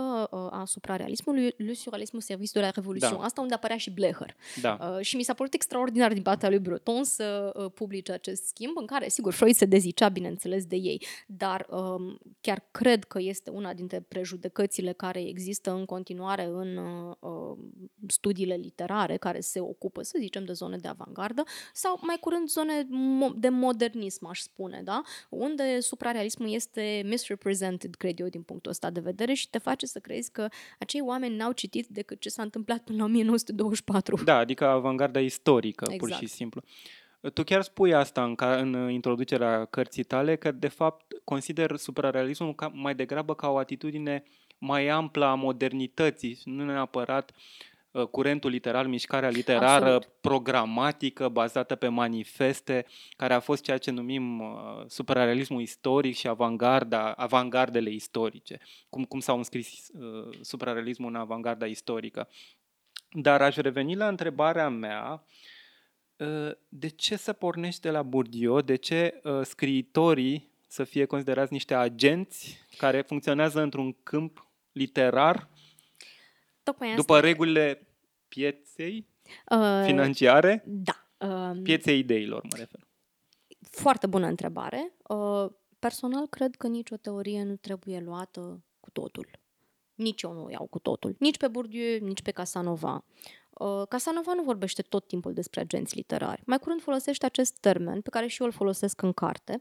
a 0.51 0.63
suprarealismului, 0.67 1.55
Le 1.57 1.73
Surrealisme 1.73 2.21
Service 2.21 2.51
de 2.53 2.61
la 2.61 2.71
Revolution. 2.71 3.17
Da. 3.19 3.25
Asta 3.25 3.41
unde 3.41 3.55
apărea 3.55 3.77
și 3.77 3.91
Blecher. 3.91 4.37
Da. 4.61 4.99
și 5.01 5.17
mi 5.17 5.23
s-a 5.23 5.35
părut 5.35 5.55
extraordinar 5.55 6.13
din 6.13 6.23
partea 6.23 6.49
lui 6.49 6.59
Breton 6.59 7.05
să 7.05 7.53
publice 7.75 8.13
acest 8.13 8.47
schimb, 8.47 8.73
în 8.77 8.87
care, 8.87 9.09
sigur, 9.09 9.24
Freud 9.31 9.55
se 9.55 9.65
dezicea, 9.65 10.09
bineînțeles, 10.09 10.65
de 10.67 10.77
ei, 10.77 11.07
dar 11.27 11.67
um, 11.71 12.19
chiar 12.41 12.69
cred 12.71 13.05
că 13.05 13.21
este 13.21 13.51
una 13.51 13.75
dintre 13.75 14.01
prejudecățile 14.01 14.93
care 14.93 15.29
există 15.29 15.73
în 15.73 15.85
continuare 15.85 16.45
în 16.45 16.77
uh, 16.77 17.57
studiile 18.07 18.55
literare 18.55 19.17
care 19.17 19.41
se 19.41 19.61
ocupă, 19.61 20.03
să 20.03 20.17
zicem, 20.21 20.45
de 20.45 20.53
zone 20.53 20.77
de 20.77 20.89
avangardă 20.89 21.43
sau 21.73 22.01
mai 22.03 22.17
curând 22.21 22.49
zone 22.49 22.87
de 23.37 23.49
modernism, 23.49 24.27
aș 24.27 24.41
spune, 24.41 24.81
da? 24.85 25.03
unde 25.31 25.81
suprarealismul 25.81 26.53
este 26.53 27.03
misrepresented, 27.07 27.95
cred 27.95 28.21
eu, 28.21 28.29
din 28.29 28.43
punctul 28.43 28.71
ăsta 28.71 28.91
de 28.91 29.01
vedere 29.01 29.33
și 29.33 29.51
te 29.51 29.59
face 29.59 29.87
să 29.87 29.99
crezi 29.99 30.31
că 30.31 30.49
acei 30.79 31.01
oameni 31.01 31.37
n-au 31.37 31.53
citit 31.53 31.87
decât 31.87 32.21
ce 32.21 32.29
s-a 32.29 32.43
întâmplat 32.43 32.79
până 32.79 32.99
la 32.99 33.05
1924. 33.15 34.25
Da, 34.25 34.37
adică 34.37 34.65
avangarda 34.67 35.21
istorică, 35.21 35.85
exact. 35.85 36.01
pur 36.01 36.09
și 36.09 36.15
exact. 36.15 36.33
simplu. 36.33 36.63
Tu 37.33 37.45
chiar 37.45 37.63
spui 37.63 37.95
asta 37.95 38.25
în, 38.25 38.35
ca, 38.35 38.57
în 38.57 38.91
introducerea 38.91 39.65
cărții 39.65 40.05
tale, 40.05 40.37
că 40.37 40.53
de 40.53 40.69
fapt 40.69 41.13
consider 41.25 41.77
suprarealismul 41.77 42.55
ca, 42.55 42.71
mai 42.75 42.95
degrabă 42.95 43.35
ca 43.35 43.49
o 43.49 43.59
atitudine 43.59 44.23
mai 44.59 44.89
amplă 44.89 45.25
a 45.25 45.35
modernității, 45.35 46.39
nu 46.45 46.65
neapărat 46.65 47.33
uh, 47.91 48.07
curentul 48.07 48.51
literar, 48.51 48.87
mișcarea 48.87 49.29
literară 49.29 49.85
Absolut. 49.85 50.09
programatică, 50.21 51.29
bazată 51.29 51.75
pe 51.75 51.89
manifeste, 51.89 52.87
care 53.17 53.35
a 53.35 53.41
fost 53.41 53.63
ceea 53.63 53.79
ce 53.79 53.91
numim 53.91 54.41
uh, 54.41 54.85
suprarealismul 54.87 55.61
istoric 55.61 56.17
și 56.17 56.29
avangarda, 56.29 57.11
avangardele 57.11 57.91
istorice, 57.91 58.59
cum, 58.89 59.05
cum 59.05 59.21
s-au 59.21 59.37
înscris 59.37 59.89
uh, 59.93 60.39
suprarealismul 60.41 61.09
în 61.09 61.17
avangarda 61.17 61.67
istorică. 61.67 62.29
Dar 63.11 63.43
aș 63.43 63.57
reveni 63.57 63.97
la 63.97 64.09
întrebarea 64.09 64.69
mea, 64.69 65.13
uh, 65.13 65.53
de 66.69 66.89
ce 66.89 67.17
să 67.17 67.33
pornești 67.33 67.81
de 67.81 67.91
la 67.91 68.03
Bourdieu, 68.03 68.61
de 68.61 68.77
ce 68.77 69.21
uh, 69.25 69.41
scriitorii 69.43 70.53
să 70.67 70.85
fie 70.85 71.05
considerați 71.05 71.53
niște 71.53 71.75
agenți 71.75 72.67
care 72.77 73.03
funcționează 73.03 73.61
într-un 73.61 73.97
câmp 74.03 74.49
literar 74.73 75.49
Tocmai 76.63 76.89
asta 76.89 77.01
după 77.01 77.17
e. 77.17 77.21
regulile 77.21 77.87
pieței 78.29 79.07
Uh, 79.51 79.83
financiare, 79.85 80.65
Da. 80.67 81.07
Uh, 81.19 81.63
pieței 81.63 81.99
ideilor, 81.99 82.43
mă 82.43 82.57
refer. 82.57 82.81
Foarte 83.61 84.07
bună 84.07 84.27
întrebare. 84.27 84.93
Uh, 85.09 85.51
Personal, 85.79 86.27
cred 86.27 86.55
că 86.55 86.67
nicio 86.67 86.97
teorie 86.97 87.43
nu 87.43 87.57
trebuie 87.57 88.01
luată 88.01 88.65
cu 88.81 88.91
totul. 88.91 89.27
Nici 89.95 90.23
eu 90.23 90.33
nu 90.33 90.45
o 90.45 90.51
iau 90.51 90.67
cu 90.67 90.79
totul. 90.79 91.17
Nici 91.19 91.37
pe 91.37 91.49
Bourdieu, 91.49 91.99
nici 91.99 92.23
pe 92.23 92.31
Casanova. 92.31 93.05
Uh, 93.59 93.83
Casanova 93.89 94.33
nu 94.35 94.43
vorbește 94.43 94.83
tot 94.83 95.07
timpul 95.07 95.33
despre 95.33 95.61
agenți 95.61 95.97
literari. 95.97 96.43
Mai 96.47 96.59
curând 96.59 96.81
folosește 96.81 97.27
acest 97.27 97.59
termen, 97.61 98.01
pe 98.01 98.11
care 98.11 98.27
și 98.27 98.41
eu 98.41 98.47
îl 98.47 98.53
folosesc 98.53 99.03
în 99.03 99.13
carte, 99.13 99.61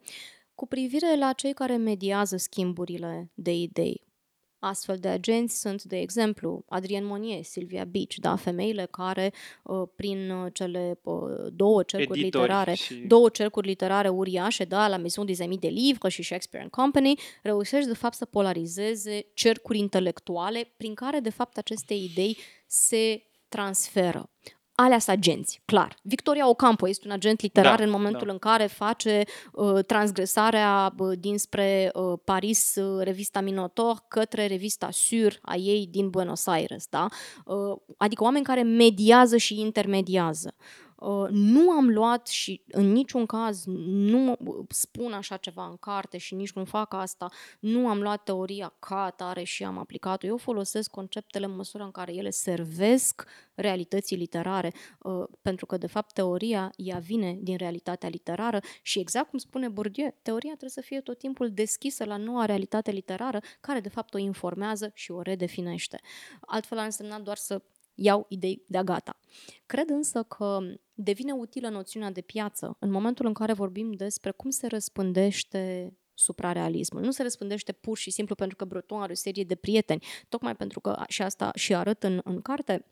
cu 0.56 0.68
privire 0.68 1.18
la 1.18 1.34
cei 1.34 1.54
care 1.54 1.76
mediază 1.76 2.38
schimburile 2.38 3.32
de 3.34 3.54
idei. 3.54 4.12
Astfel 4.60 4.98
de 4.98 5.08
agenți 5.08 5.60
sunt, 5.60 5.84
de 5.84 6.00
exemplu, 6.00 6.64
Adrien 6.70 7.06
Monnier, 7.06 7.44
Silvia 7.44 7.86
Beach, 7.86 8.16
da? 8.16 8.36
femeile 8.36 8.88
care, 8.92 9.34
uh, 9.64 9.88
prin 9.96 10.30
uh, 10.30 10.52
cele 10.54 11.00
uh, 11.04 11.14
două 11.54 11.84
cercuri 11.84 12.20
Editori 12.20 12.44
literare, 12.44 12.74
și- 12.74 12.96
două 12.96 13.30
cercuri 13.30 13.68
literare 13.68 14.10
uriașe, 14.10 14.64
da, 14.64 14.88
la 14.88 14.98
Maison 14.98 15.26
des 15.26 15.40
Amis 15.40 15.58
de 15.58 15.68
Livres 15.68 16.14
și 16.14 16.24
Shakespeare 16.24 16.64
and 16.66 16.72
Company, 16.74 17.20
reușești 17.42 17.88
de 17.88 17.96
fapt 17.96 18.16
să 18.16 18.26
polarizeze 18.26 19.26
cercuri 19.34 19.78
intelectuale 19.78 20.74
prin 20.78 20.94
care 20.94 21.20
de 21.20 21.30
fapt 21.30 21.58
aceste 21.58 21.94
idei 21.94 22.38
se 22.68 23.24
transferă. 23.56 24.30
Alea 24.76 25.00
sunt 25.00 25.18
agenți, 25.18 25.62
clar. 25.66 25.96
Victoria 26.04 26.50
Ocampo 26.50 26.90
este 26.90 27.08
un 27.08 27.14
agent 27.14 27.42
literar 27.42 27.78
Da, 27.78 27.84
în 27.84 27.90
momentul 27.90 28.26
da. 28.28 28.32
în 28.32 28.38
care 28.38 28.66
face 28.66 29.24
uh, 29.52 29.86
transgresarea 29.86 30.94
uh, 30.98 31.18
dinspre 31.20 31.92
uh, 31.94 32.20
Paris, 32.24 32.76
uh, 32.76 33.04
revista 33.04 33.42
Minotaur, 33.42 34.04
către 34.08 34.48
revista 34.48 34.90
Sur 34.92 35.40
a 35.42 35.56
ei 35.56 35.88
din 35.92 36.10
Buenos 36.10 36.48
Aires. 36.48 36.88
Da? 36.90 37.08
Uh, 37.46 37.78
adică 37.98 38.24
oameni 38.24 38.44
care 38.44 38.62
mediază 38.62 39.38
și 39.38 39.60
intermediază. 39.60 40.54
Uh, 40.58 40.83
nu 41.30 41.72
am 41.72 41.90
luat 41.90 42.28
și 42.28 42.62
în 42.72 42.92
niciun 42.92 43.26
caz 43.26 43.64
nu 43.86 44.38
spun 44.70 45.14
așa 45.14 45.38
ceva 45.38 45.66
în 45.66 45.78
carte 45.78 46.18
și 46.18 46.36
nici 46.36 46.52
nu 46.52 46.66
fac 46.66 46.94
asta, 46.94 47.30
nu 47.60 47.88
am 47.88 48.02
luat 48.02 48.24
teoria 48.24 48.74
ca 48.80 49.04
atare 49.04 49.44
și 49.44 49.64
am 49.64 49.78
aplicat-o. 49.78 50.28
Eu 50.28 50.38
folosesc 50.38 50.90
conceptele 50.90 51.46
în 51.46 51.56
măsura 51.56 51.84
în 51.84 51.92
care 51.92 52.14
ele 52.14 52.30
servesc 52.30 53.28
realității 53.56 54.18
literare, 54.18 54.74
uh, 55.00 55.24
pentru 55.42 55.66
că, 55.66 55.78
de 55.78 55.88
fapt, 55.88 56.14
teoria, 56.14 56.72
ea 56.76 56.98
vine 56.98 57.38
din 57.42 57.58
realitatea 57.58 58.10
literară 58.10 58.60
și, 58.82 59.00
exact 59.00 59.30
cum 59.30 59.40
spune 59.40 59.70
Bourdieu, 59.70 60.16
teoria 60.22 60.50
trebuie 60.50 60.70
să 60.70 60.82
fie 60.82 61.02
tot 61.02 61.18
timpul 61.18 61.52
deschisă 61.52 62.06
la 62.06 62.18
noua 62.18 62.46
realitate 62.46 62.92
literară, 62.92 63.40
care, 63.62 63.80
de 63.80 63.90
fapt, 63.90 64.14
o 64.14 64.18
informează 64.18 64.92
și 64.94 65.12
o 65.12 65.22
redefinește. 65.22 66.00
Altfel 66.42 66.78
ar 66.78 66.86
însemna 66.86 67.20
doar 67.20 67.38
să 67.38 67.62
iau 67.96 68.26
idei 68.30 68.64
de-a 68.68 68.84
gata. 68.84 69.20
Cred 69.66 69.90
însă 69.90 70.24
că 70.24 70.60
devine 70.94 71.32
utilă 71.32 71.70
noțiunea 71.70 72.12
de 72.12 72.22
piață 72.22 72.76
în 72.80 72.92
momentul 72.92 73.26
în 73.26 73.34
care 73.34 73.54
vorbim 73.54 73.92
despre 73.92 74.32
cum 74.32 74.50
se 74.50 74.68
răspândește 74.68 75.94
suprarealismul. 76.14 77.02
Nu 77.02 77.12
se 77.12 77.22
răspândește 77.22 77.72
pur 77.72 77.98
și 77.98 78.12
simplu 78.12 78.36
pentru 78.36 78.56
că 78.56 78.66
Breton 78.66 79.02
are 79.02 79.12
o 79.12 79.16
serie 79.16 79.44
de 79.44 79.56
prieteni, 79.56 80.06
tocmai 80.30 80.56
pentru 80.56 80.80
că, 80.80 81.04
și 81.08 81.22
asta 81.22 81.52
și 81.56 81.76
arăt 81.76 82.04
în, 82.04 82.22
în 82.24 82.42
carte, 82.42 82.86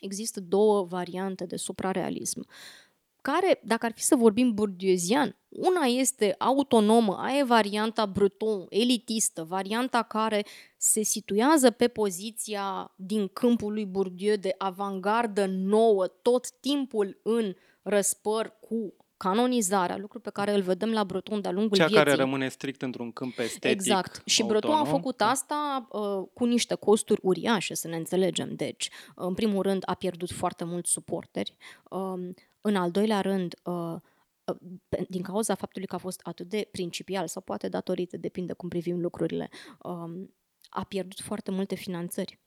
există 0.00 0.40
două 0.40 0.84
variante 0.84 1.44
de 1.44 1.56
suprarealism 1.56 2.46
care, 3.32 3.60
dacă 3.62 3.86
ar 3.86 3.92
fi 3.92 4.02
să 4.02 4.16
vorbim 4.16 4.54
burdieuzian, 4.54 5.36
una 5.48 5.84
este 5.84 6.34
autonomă, 6.38 7.16
aia 7.18 7.38
e 7.38 7.44
varianta 7.44 8.06
breton, 8.06 8.66
elitistă, 8.68 9.44
varianta 9.48 10.02
care 10.02 10.44
se 10.76 11.02
situează 11.02 11.70
pe 11.70 11.88
poziția 11.88 12.92
din 12.96 13.28
câmpul 13.28 13.72
lui 13.72 13.86
Bourdieu 13.86 14.36
de 14.36 14.54
avangardă 14.58 15.46
nouă, 15.46 16.06
tot 16.06 16.50
timpul 16.60 17.20
în 17.22 17.54
răspăr 17.82 18.56
cu 18.60 18.94
canonizarea, 19.16 19.96
lucru 19.96 20.20
pe 20.20 20.30
care 20.30 20.54
îl 20.54 20.62
vedem 20.62 20.92
la 20.92 21.04
Breton 21.04 21.40
de-a 21.40 21.50
lungul 21.50 21.76
Cea 21.76 21.86
vieții. 21.86 22.04
care 22.04 22.16
rămâne 22.16 22.48
strict 22.48 22.82
într-un 22.82 23.12
câmp 23.12 23.38
estetic 23.38 23.70
Exact. 23.70 24.22
Și 24.24 24.42
Breton 24.42 24.70
a 24.70 24.76
autonom. 24.76 24.96
făcut 24.96 25.20
asta 25.20 25.88
uh, 25.90 26.28
cu 26.32 26.44
niște 26.44 26.74
costuri 26.74 27.20
uriașe, 27.22 27.74
să 27.74 27.88
ne 27.88 27.96
înțelegem. 27.96 28.54
Deci, 28.54 28.90
în 29.14 29.34
primul 29.34 29.62
rând, 29.62 29.82
a 29.86 29.94
pierdut 29.94 30.32
foarte 30.32 30.64
mulți 30.64 30.90
suporteri. 30.90 31.56
Um, 31.90 32.34
în 32.66 32.76
al 32.76 32.90
doilea 32.90 33.20
rând, 33.20 33.54
uh, 33.64 33.96
uh, 34.44 34.56
pe- 34.88 35.06
din 35.08 35.22
cauza 35.22 35.54
faptului 35.54 35.86
că 35.86 35.94
a 35.94 35.98
fost 35.98 36.20
atât 36.22 36.48
de 36.48 36.68
principial, 36.70 37.26
sau 37.26 37.42
poate 37.42 37.68
datorită, 37.68 38.16
depinde 38.16 38.52
cum 38.52 38.68
privim 38.68 39.00
lucrurile, 39.00 39.48
um, 39.82 40.34
a 40.68 40.84
pierdut 40.84 41.20
foarte 41.20 41.50
multe 41.50 41.74
finanțări. 41.74 42.38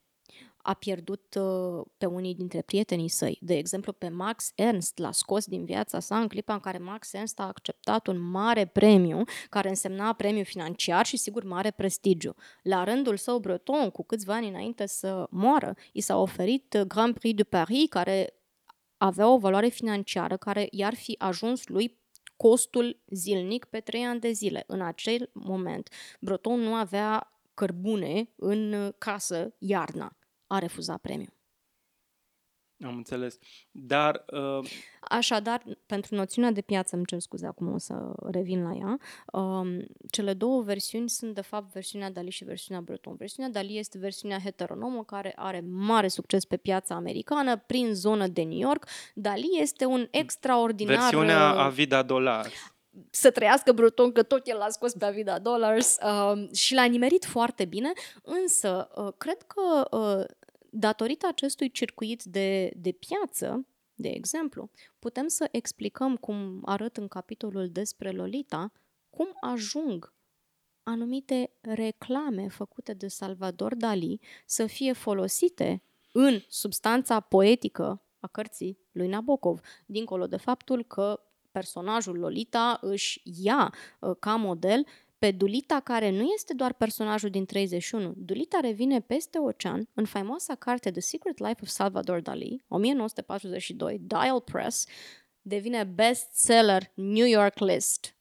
A 0.56 0.74
pierdut 0.74 1.34
uh, 1.40 1.86
pe 1.98 2.06
unii 2.06 2.34
dintre 2.34 2.62
prietenii 2.62 3.08
săi. 3.08 3.38
De 3.40 3.56
exemplu, 3.56 3.92
pe 3.92 4.08
Max 4.08 4.52
Ernst 4.54 4.98
l-a 4.98 5.12
scos 5.12 5.46
din 5.46 5.64
viața 5.64 6.00
sa 6.00 6.18
în 6.18 6.28
clipa 6.28 6.52
în 6.52 6.60
care 6.60 6.78
Max 6.78 7.12
Ernst 7.12 7.40
a 7.40 7.46
acceptat 7.46 8.06
un 8.06 8.18
mare 8.18 8.64
premiu, 8.64 9.22
care 9.50 9.68
însemna 9.68 10.12
premiu 10.12 10.42
financiar 10.42 11.06
și, 11.06 11.16
sigur, 11.16 11.44
mare 11.44 11.70
prestigiu. 11.70 12.34
La 12.62 12.84
rândul 12.84 13.16
său, 13.16 13.38
Breton, 13.38 13.90
cu 13.90 14.04
câțiva 14.04 14.34
ani 14.34 14.48
înainte 14.48 14.86
să 14.86 15.26
moară, 15.30 15.74
i 15.92 16.00
s-a 16.00 16.16
oferit 16.16 16.74
uh, 16.78 16.86
Grand 16.86 17.14
Prix 17.18 17.36
de 17.36 17.44
Paris, 17.44 17.88
care 17.88 18.37
avea 18.98 19.28
o 19.28 19.38
valoare 19.38 19.68
financiară 19.68 20.36
care 20.36 20.68
i-ar 20.70 20.94
fi 20.94 21.14
ajuns 21.18 21.66
lui 21.66 21.98
costul 22.36 23.00
zilnic 23.10 23.64
pe 23.64 23.80
trei 23.80 24.04
ani 24.04 24.20
de 24.20 24.30
zile. 24.30 24.64
În 24.66 24.80
acel 24.80 25.30
moment, 25.32 25.88
Breton 26.20 26.60
nu 26.60 26.74
avea 26.74 27.32
cărbune 27.54 28.30
în 28.36 28.72
uh, 28.72 28.92
casă 28.98 29.54
iarna. 29.58 30.16
A 30.46 30.58
refuzat 30.58 31.00
premiul. 31.00 31.37
Am 32.84 32.96
înțeles. 32.96 33.38
Dar 33.70 34.24
uh, 34.32 34.70
Așadar, 35.00 35.62
pentru 35.86 36.14
noțiunea 36.14 36.50
de 36.50 36.60
piață, 36.60 36.96
îmi 36.96 37.04
cer 37.04 37.18
scuze, 37.18 37.46
acum 37.46 37.72
o 37.72 37.78
să 37.78 38.12
revin 38.30 38.62
la 38.62 38.72
ea, 38.74 38.98
um, 39.40 39.86
cele 40.10 40.34
două 40.34 40.62
versiuni 40.62 41.08
sunt, 41.08 41.34
de 41.34 41.40
fapt, 41.40 41.72
versiunea 41.72 42.10
Dali 42.10 42.30
și 42.30 42.44
versiunea 42.44 42.82
Breton. 42.82 43.14
Versiunea 43.16 43.50
Dali 43.50 43.78
este 43.78 43.98
versiunea 43.98 44.38
heteronomă, 44.38 45.04
care 45.04 45.32
are 45.36 45.64
mare 45.70 46.08
succes 46.08 46.44
pe 46.44 46.56
piața 46.56 46.94
americană, 46.94 47.56
prin 47.56 47.94
zonă 47.94 48.26
de 48.26 48.42
New 48.42 48.58
York. 48.58 48.86
Dali 49.14 49.48
este 49.60 49.84
un 49.84 50.08
extraordinar... 50.10 50.96
versiunea 50.96 51.52
uh, 51.52 51.58
Avida 51.58 52.02
Dolar. 52.02 52.46
să 53.10 53.30
trăiască 53.30 53.72
Breton, 53.72 54.12
că 54.12 54.22
tot 54.22 54.46
el 54.46 54.56
l-a 54.56 54.68
scos 54.68 54.92
pe 54.92 55.04
Avida 55.04 55.38
Dollars 55.38 55.96
uh, 56.02 56.54
și 56.54 56.74
l-a 56.74 56.84
nimerit 56.84 57.24
foarte 57.24 57.64
bine, 57.64 57.92
însă 58.22 58.88
uh, 58.94 59.08
cred 59.18 59.42
că 59.42 59.96
uh, 59.96 60.24
datorită 60.70 61.26
acestui 61.26 61.70
circuit 61.70 62.22
de, 62.22 62.70
de 62.76 62.92
piață, 62.92 63.66
de 63.94 64.08
exemplu, 64.08 64.70
putem 64.98 65.28
să 65.28 65.48
explicăm, 65.50 66.16
cum 66.16 66.62
arăt 66.64 66.96
în 66.96 67.08
capitolul 67.08 67.68
despre 67.68 68.10
Lolita, 68.10 68.72
cum 69.10 69.36
ajung 69.40 70.14
anumite 70.82 71.50
reclame 71.60 72.48
făcute 72.48 72.94
de 72.94 73.08
Salvador 73.08 73.74
Dali 73.74 74.20
să 74.46 74.66
fie 74.66 74.92
folosite 74.92 75.82
în 76.12 76.40
substanța 76.48 77.20
poetică 77.20 78.02
a 78.20 78.26
cărții 78.26 78.78
lui 78.92 79.08
Nabokov, 79.08 79.60
dincolo 79.86 80.26
de 80.26 80.36
faptul 80.36 80.84
că 80.84 81.20
personajul 81.50 82.18
Lolita 82.18 82.78
își 82.80 83.22
ia 83.42 83.74
uh, 84.00 84.16
ca 84.18 84.36
model 84.36 84.86
pe 85.18 85.30
Dulita, 85.30 85.80
care 85.80 86.10
nu 86.10 86.22
este 86.22 86.54
doar 86.54 86.72
personajul 86.72 87.30
din 87.30 87.44
31. 87.44 88.12
Dulita 88.16 88.60
revine 88.60 89.00
peste 89.00 89.38
ocean 89.38 89.88
în 89.94 90.04
faimoasa 90.04 90.54
carte 90.54 90.90
The 90.90 91.00
Secret 91.00 91.38
Life 91.38 91.58
of 91.62 91.68
Salvador 91.68 92.20
Dali, 92.20 92.64
1942, 92.68 93.98
Dial 93.98 94.40
Press, 94.40 94.86
devine 95.40 95.84
bestseller 95.84 96.92
New 96.94 97.26
York 97.26 97.58
List 97.58 98.16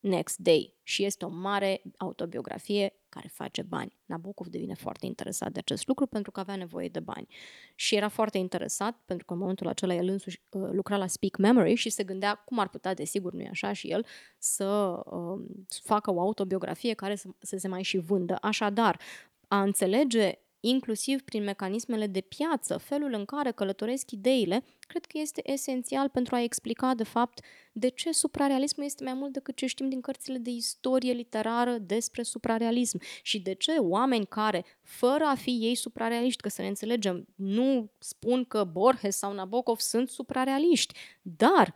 Next 0.00 0.38
Day 0.38 0.76
și 0.82 1.04
este 1.04 1.24
o 1.24 1.28
mare 1.28 1.82
autobiografie 1.96 2.97
care 3.08 3.28
face 3.28 3.62
bani. 3.62 3.98
Nabokov 4.04 4.46
devine 4.46 4.74
foarte 4.74 5.06
interesat 5.06 5.52
de 5.52 5.58
acest 5.58 5.86
lucru 5.86 6.06
pentru 6.06 6.30
că 6.30 6.40
avea 6.40 6.56
nevoie 6.56 6.88
de 6.88 7.00
bani. 7.00 7.26
Și 7.74 7.94
era 7.94 8.08
foarte 8.08 8.38
interesat 8.38 9.00
pentru 9.04 9.26
că 9.26 9.32
în 9.32 9.38
momentul 9.38 9.68
acela 9.68 9.94
el 9.94 10.08
însuși 10.08 10.42
uh, 10.50 10.68
lucra 10.72 10.96
la 10.96 11.06
Speak 11.06 11.36
Memory 11.36 11.74
și 11.74 11.90
se 11.90 12.04
gândea 12.04 12.34
cum 12.34 12.58
ar 12.58 12.68
putea, 12.68 12.94
desigur 12.94 13.32
nu 13.32 13.40
e 13.40 13.48
așa, 13.50 13.72
și 13.72 13.90
el 13.90 14.06
să 14.38 15.00
uh, 15.04 15.40
facă 15.68 16.12
o 16.12 16.20
autobiografie 16.20 16.94
care 16.94 17.16
să, 17.16 17.28
să 17.38 17.56
se 17.56 17.68
mai 17.68 17.82
și 17.82 17.98
vândă. 17.98 18.36
Așadar, 18.40 19.00
a 19.48 19.62
înțelege 19.62 20.38
inclusiv 20.60 21.22
prin 21.22 21.42
mecanismele 21.42 22.06
de 22.06 22.20
piață, 22.20 22.76
felul 22.76 23.12
în 23.12 23.24
care 23.24 23.50
călătoresc 23.50 24.10
ideile, 24.10 24.64
cred 24.80 25.04
că 25.04 25.18
este 25.18 25.52
esențial 25.52 26.08
pentru 26.08 26.34
a 26.34 26.42
explica, 26.42 26.94
de 26.94 27.02
fapt, 27.02 27.40
de 27.72 27.88
ce 27.88 28.12
suprarealismul 28.12 28.86
este 28.86 29.04
mai 29.04 29.14
mult 29.14 29.32
decât 29.32 29.56
ce 29.56 29.66
știm 29.66 29.88
din 29.88 30.00
cărțile 30.00 30.38
de 30.38 30.50
istorie 30.50 31.12
literară 31.12 31.78
despre 31.78 32.22
suprarealism 32.22 33.00
și 33.22 33.40
de 33.40 33.54
ce 33.54 33.72
oameni 33.72 34.26
care, 34.26 34.64
fără 34.82 35.24
a 35.24 35.34
fi 35.34 35.50
ei 35.50 35.74
suprarealiști, 35.74 36.42
că 36.42 36.48
să 36.48 36.62
ne 36.62 36.68
înțelegem, 36.68 37.26
nu 37.34 37.90
spun 37.98 38.44
că 38.44 38.64
Borges 38.64 39.16
sau 39.16 39.32
Nabokov 39.32 39.78
sunt 39.78 40.08
suprarealiști, 40.08 40.94
dar 41.22 41.74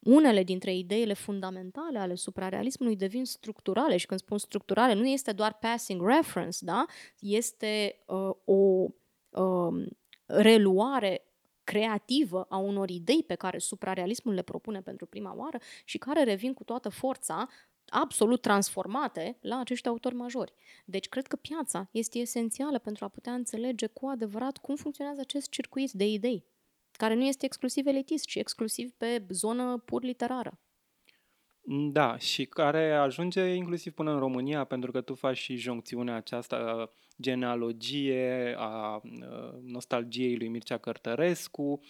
unele 0.00 0.42
dintre 0.42 0.74
ideile 0.74 1.12
fundamentale 1.12 1.98
ale 1.98 2.14
suprarealismului 2.14 2.96
devin 2.96 3.24
structurale 3.24 3.96
și 3.96 4.06
când 4.06 4.20
spun 4.20 4.38
structurale 4.38 4.92
nu 4.92 5.06
este 5.06 5.32
doar 5.32 5.58
passing 5.58 6.06
reference, 6.06 6.64
da? 6.64 6.84
este 7.18 7.98
uh, 8.06 8.30
o 8.44 8.86
uh, 9.42 9.86
reluare 10.26 11.24
creativă 11.64 12.46
a 12.48 12.56
unor 12.56 12.90
idei 12.90 13.22
pe 13.22 13.34
care 13.34 13.58
suprarealismul 13.58 14.34
le 14.34 14.42
propune 14.42 14.80
pentru 14.80 15.06
prima 15.06 15.34
oară 15.36 15.58
și 15.84 15.98
care 15.98 16.22
revin 16.24 16.54
cu 16.54 16.64
toată 16.64 16.88
forța 16.88 17.48
absolut 17.86 18.40
transformate 18.40 19.38
la 19.40 19.58
acești 19.58 19.88
autori 19.88 20.14
majori. 20.14 20.52
Deci 20.84 21.08
cred 21.08 21.26
că 21.26 21.36
piața 21.36 21.88
este 21.90 22.18
esențială 22.18 22.78
pentru 22.78 23.04
a 23.04 23.08
putea 23.08 23.32
înțelege 23.32 23.86
cu 23.86 24.06
adevărat 24.06 24.56
cum 24.56 24.76
funcționează 24.76 25.20
acest 25.20 25.48
circuit 25.48 25.90
de 25.90 26.06
idei 26.06 26.44
care 27.00 27.14
nu 27.14 27.24
este 27.24 27.44
exclusiv 27.44 27.86
elitist, 27.86 28.24
ci 28.24 28.34
exclusiv 28.34 28.90
pe 28.96 29.24
zonă 29.28 29.82
pur 29.84 30.02
literară. 30.02 30.60
Da, 31.92 32.18
și 32.18 32.44
care 32.44 32.92
ajunge 32.92 33.54
inclusiv 33.54 33.92
până 33.92 34.12
în 34.12 34.18
România, 34.18 34.64
pentru 34.64 34.90
că 34.90 35.00
tu 35.00 35.14
faci 35.14 35.36
și 35.36 35.56
joncțiunea 35.56 36.14
aceasta, 36.14 36.90
genealogie 37.20 38.54
a 38.58 39.00
nostalgiei 39.62 40.36
lui 40.36 40.48
Mircea 40.48 40.78
Cărtărescu, 40.78 41.80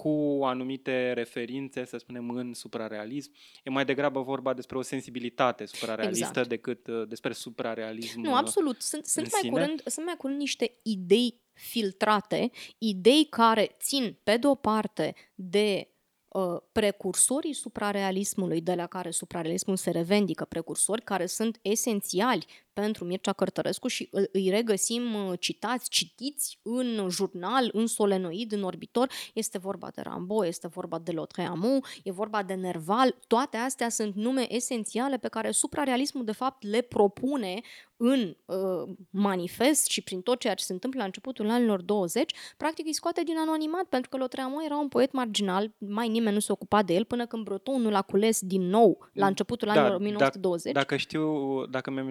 cu 0.00 0.40
anumite 0.44 1.12
referințe, 1.12 1.84
să 1.84 1.96
spunem, 1.96 2.30
în 2.30 2.54
suprarealism. 2.54 3.32
E 3.62 3.70
mai 3.70 3.84
degrabă 3.84 4.22
vorba 4.22 4.54
despre 4.54 4.78
o 4.78 4.82
sensibilitate 4.82 5.64
suprarealistă 5.64 6.26
exact. 6.26 6.48
decât 6.48 6.88
despre 7.08 7.32
suprarealism 7.32 8.20
Nu, 8.20 8.34
absolut. 8.34 8.80
Sunt, 8.80 9.06
sunt, 9.06 9.32
mai 9.32 9.50
curând, 9.50 9.82
sunt 9.86 10.06
mai 10.06 10.16
curând 10.16 10.38
niște 10.38 10.78
idei 10.82 11.40
filtrate, 11.52 12.50
idei 12.78 13.26
care 13.30 13.76
țin, 13.80 14.16
pe 14.22 14.36
de 14.36 14.46
o 14.46 14.54
parte, 14.54 15.14
de 15.34 15.88
uh, 16.28 16.60
precursorii 16.72 17.52
suprarealismului 17.52 18.60
de 18.60 18.74
la 18.74 18.86
care 18.86 19.10
suprarealismul 19.10 19.76
se 19.76 19.90
revendică, 19.90 20.44
precursori 20.44 21.02
care 21.02 21.26
sunt 21.26 21.58
esențiali 21.62 22.46
pentru 22.72 23.04
Mircea 23.04 23.32
Cărtărescu 23.32 23.88
și 23.88 24.08
îi 24.32 24.50
regăsim 24.50 25.14
uh, 25.14 25.32
citați, 25.38 25.88
citiți 25.88 26.58
în 26.62 27.08
jurnal, 27.10 27.70
în 27.72 27.86
solenoid, 27.86 28.52
în 28.52 28.62
orbitor. 28.62 29.10
Este 29.34 29.58
vorba 29.58 29.88
de 29.94 30.00
Rambo, 30.00 30.46
este 30.46 30.68
vorba 30.68 30.98
de 30.98 31.12
Lautréamont, 31.12 31.86
e 32.02 32.12
vorba 32.12 32.42
de 32.42 32.54
Nerval. 32.54 33.16
Toate 33.26 33.56
astea 33.56 33.88
sunt 33.88 34.14
nume 34.14 34.54
esențiale 34.54 35.16
pe 35.16 35.28
care 35.28 35.50
suprarealismul 35.50 36.24
de 36.24 36.32
fapt 36.32 36.62
le 36.62 36.80
propune 36.80 37.60
în 38.02 38.36
uh, 38.44 38.94
manifest 39.10 39.86
și 39.86 40.02
prin 40.02 40.20
tot 40.20 40.38
ceea 40.38 40.54
ce 40.54 40.64
se 40.64 40.72
întâmplă 40.72 40.98
la 40.98 41.04
începutul 41.04 41.50
anilor 41.50 41.82
20, 41.82 42.34
practic 42.56 42.86
îi 42.86 42.92
scoate 42.92 43.22
din 43.22 43.38
anonimat, 43.38 43.84
pentru 43.84 44.10
că 44.10 44.16
Lautréamont 44.16 44.64
era 44.64 44.76
un 44.76 44.88
poet 44.88 45.12
marginal, 45.12 45.72
mai 45.78 46.08
nimeni 46.08 46.34
nu 46.34 46.40
se 46.40 46.52
ocupa 46.52 46.82
de 46.82 46.94
el, 46.94 47.04
până 47.04 47.26
când 47.26 47.44
Breton 47.44 47.82
nu 47.82 47.90
l-a 47.90 48.02
cules 48.02 48.40
din 48.40 48.62
nou 48.62 49.08
la 49.12 49.26
începutul 49.26 49.68
da, 49.68 49.74
anilor 49.74 49.96
1920. 49.96 50.72
Dacă 50.72 50.96
știu, 50.96 51.66
dacă 51.66 51.90
mi-am 51.90 52.06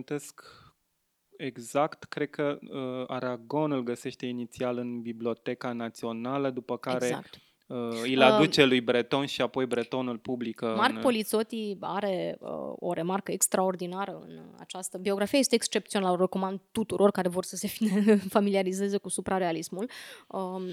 exact, 1.39 2.03
cred 2.03 2.29
că 2.29 2.59
uh, 2.61 3.03
Aragon 3.07 3.71
îl 3.71 3.83
găsește 3.83 4.25
inițial 4.25 4.77
în 4.77 5.01
Biblioteca 5.01 5.73
Națională, 5.73 6.49
după 6.49 6.77
care 6.77 7.05
exact. 7.05 7.39
uh, 7.67 7.77
îl 8.13 8.21
aduce 8.21 8.61
uh, 8.61 8.67
lui 8.67 8.81
Breton 8.81 9.25
și 9.25 9.41
apoi 9.41 9.65
Breton 9.65 10.07
îl 10.07 10.17
publică. 10.17 10.73
Marc 10.77 10.95
în... 10.95 11.01
Polițoti 11.01 11.77
are 11.79 12.37
uh, 12.39 12.49
o 12.75 12.93
remarcă 12.93 13.31
extraordinară 13.31 14.19
în 14.27 14.39
această 14.59 14.97
biografie. 14.97 15.39
Este 15.39 15.55
excepțional, 15.55 16.13
o 16.13 16.21
recomand 16.21 16.59
tuturor 16.71 17.11
care 17.11 17.29
vor 17.29 17.43
să 17.43 17.55
se 17.55 17.67
familiarizeze 18.35 18.97
cu 18.97 19.09
suprarealismul. 19.09 19.89
Um, 20.27 20.63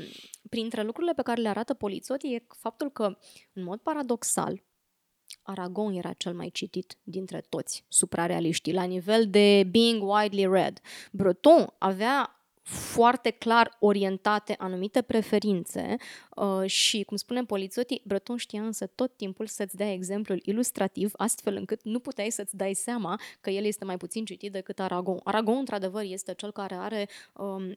printre 0.51 0.83
lucrurile 0.83 1.13
pe 1.13 1.23
care 1.23 1.41
le 1.41 1.49
arată 1.49 1.75
Polițoti 1.75 2.35
e 2.35 2.47
faptul 2.49 2.91
că, 2.91 3.19
în 3.53 3.63
mod 3.63 3.79
paradoxal, 3.79 4.63
Aragon 5.47 5.93
era 5.93 6.13
cel 6.13 6.35
mai 6.35 6.51
citit 6.53 6.97
dintre 7.03 7.45
toți 7.49 7.85
suprarealiștii, 7.89 8.73
la 8.73 8.85
nivel 8.85 9.31
de 9.31 9.67
being 9.71 10.03
widely 10.03 10.47
read. 10.47 10.81
Breton 11.11 11.75
avea 11.79 12.37
foarte 12.67 13.31
clar 13.31 13.77
orientate 13.81 14.55
anumite 14.59 15.03
preferințe 15.03 15.97
uh, 16.37 16.71
și, 16.71 17.03
cum 17.03 17.17
spune 17.17 17.45
Polițoti, 17.45 18.01
Breton 18.05 18.37
știa 18.37 18.63
însă 18.63 18.87
tot 18.87 19.17
timpul 19.17 19.47
să-ți 19.47 19.77
dea 19.77 19.93
exemplul 19.93 20.41
ilustrativ, 20.45 21.13
astfel 21.17 21.57
încât 21.57 21.81
nu 21.83 21.99
puteai 21.99 22.31
să-ți 22.31 22.57
dai 22.57 22.75
seama 22.75 23.21
că 23.41 23.51
el 23.51 23.65
este 23.65 23.85
mai 23.85 23.97
puțin 23.97 24.25
citit 24.25 24.53
decât 24.53 24.81
Aragon. 24.81 25.21
Aragon, 25.25 25.57
într-adevăr, 25.57 26.03
este 26.03 26.35
cel 26.35 26.53
care 26.53 26.75
are 26.75 27.09
um, 27.33 27.77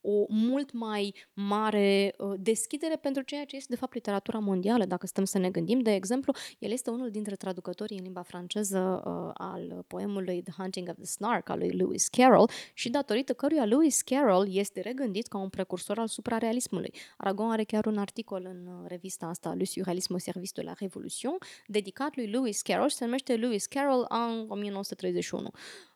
o 0.00 0.24
mult 0.28 0.72
mai 0.72 1.14
mare 1.32 2.14
uh, 2.18 2.32
deschidere 2.38 2.96
pentru 2.96 3.22
ceea 3.22 3.44
ce 3.44 3.56
este, 3.56 3.72
de 3.72 3.78
fapt, 3.78 3.94
literatura 3.94 4.38
mondială, 4.38 4.84
dacă 4.84 5.06
stăm 5.06 5.24
să 5.24 5.38
ne 5.38 5.50
gândim. 5.50 5.80
De 5.80 5.94
exemplu, 5.94 6.32
el 6.58 6.70
este 6.70 6.90
unul 6.90 7.10
dintre 7.10 7.34
traducătorii 7.34 7.96
în 7.96 8.02
limba 8.02 8.22
franceză 8.22 9.02
uh, 9.04 9.30
al 9.34 9.84
poemului 9.86 10.42
The 10.42 10.52
Hunting 10.56 10.88
of 10.88 10.94
the 10.94 11.04
Snark 11.04 11.48
al 11.48 11.58
lui 11.58 11.70
Lewis 11.70 12.08
Carroll 12.08 12.50
și 12.74 12.90
datorită 12.90 13.32
căruia 13.32 13.64
Lewis 13.64 14.02
Carroll 14.02 14.54
este 14.54 14.80
regândit 14.80 15.26
ca 15.26 15.38
un 15.38 15.48
precursor 15.48 15.98
al 15.98 16.08
suprarealismului. 16.08 16.92
Aragon 17.16 17.50
are 17.50 17.64
chiar 17.64 17.86
un 17.86 17.98
articol 17.98 18.42
în 18.44 18.66
uh, 18.66 18.88
revista 18.88 19.26
asta, 19.26 19.52
Le 19.52 19.64
surrealisme 19.64 20.14
au 20.14 20.20
service 20.20 20.52
de 20.54 20.62
la 20.62 20.72
Révolution, 20.78 21.36
dedicat 21.66 22.16
lui 22.16 22.26
Lewis 22.26 22.62
Carroll 22.62 22.88
și 22.88 22.96
se 22.96 23.04
numește 23.04 23.34
Lewis 23.36 23.66
Carroll 23.66 24.06
în 24.08 24.44
1931. 24.48 25.50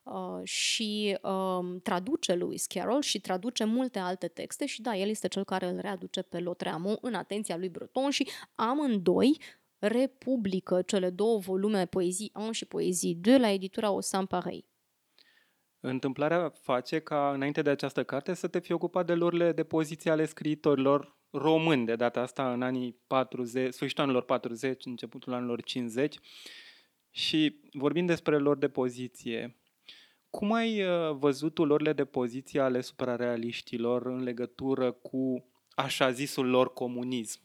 Uh, 0.05 0.41
și 0.43 1.19
uh, 1.23 1.81
traduce 1.83 2.33
Lewis 2.33 2.67
Carroll 2.67 3.03
și 3.03 3.21
traduce 3.21 3.65
multe 3.65 3.99
alte 3.99 4.29
texte 4.29 4.67
și 4.67 4.83
da, 4.83 4.97
el 4.97 5.09
este 5.09 5.29
cel 5.29 5.45
care 5.45 5.67
îl 5.67 5.79
readuce 5.79 6.23
pe 6.23 6.39
Lotreamont 6.39 6.99
în 7.01 7.15
atenția 7.15 7.57
lui 7.57 7.69
Breton 7.69 8.11
și 8.11 8.29
amândoi 8.55 9.39
republică 9.79 10.83
cele 10.83 11.11
două 11.11 11.39
volume, 11.39 11.87
Poezii 11.87 12.33
1 12.35 12.53
și 12.53 12.65
Poezii 12.65 13.15
2, 13.15 13.39
la 13.39 13.51
editura 13.51 13.91
O 13.91 14.01
Saint 14.01 14.29
Pareil. 14.29 14.65
Întâmplarea 15.81 16.53
face 16.61 16.99
ca, 16.99 17.33
înainte 17.33 17.63
de 17.63 17.71
această 17.71 18.05
carte, 18.05 18.35
să 18.35 18.49
te 18.49 18.59
fi 18.59 18.73
ocupat 18.73 19.07
de 19.07 19.15
lorile 19.15 19.53
de 19.53 19.65
poziție 19.65 20.11
ale 20.11 20.25
scriitorilor 20.25 21.17
români, 21.31 21.87
de 21.87 21.97
data 21.97 22.21
asta 22.21 22.53
în 22.53 22.63
anii 22.63 22.97
40, 23.07 23.73
sfârșitul 23.73 24.05
anilor 24.05 24.25
40, 24.25 24.87
începutul 24.87 25.33
anilor 25.33 25.63
50. 25.63 26.19
Și 27.11 27.61
vorbind 27.73 28.07
despre 28.07 28.39
lor 28.39 28.57
de 28.59 28.69
poziție, 28.69 29.57
cum 30.35 30.53
ai 30.53 30.83
uh, 30.83 31.11
văzut 31.11 31.59
lorile 31.59 31.93
de 31.93 32.05
poziție 32.05 32.61
ale 32.61 32.81
suprarealiștilor 32.81 34.07
în 34.07 34.23
legătură 34.23 34.93
cu 34.93 35.45
așa 35.75 36.11
zisul 36.11 36.49
lor 36.49 36.73
comunism? 36.73 37.41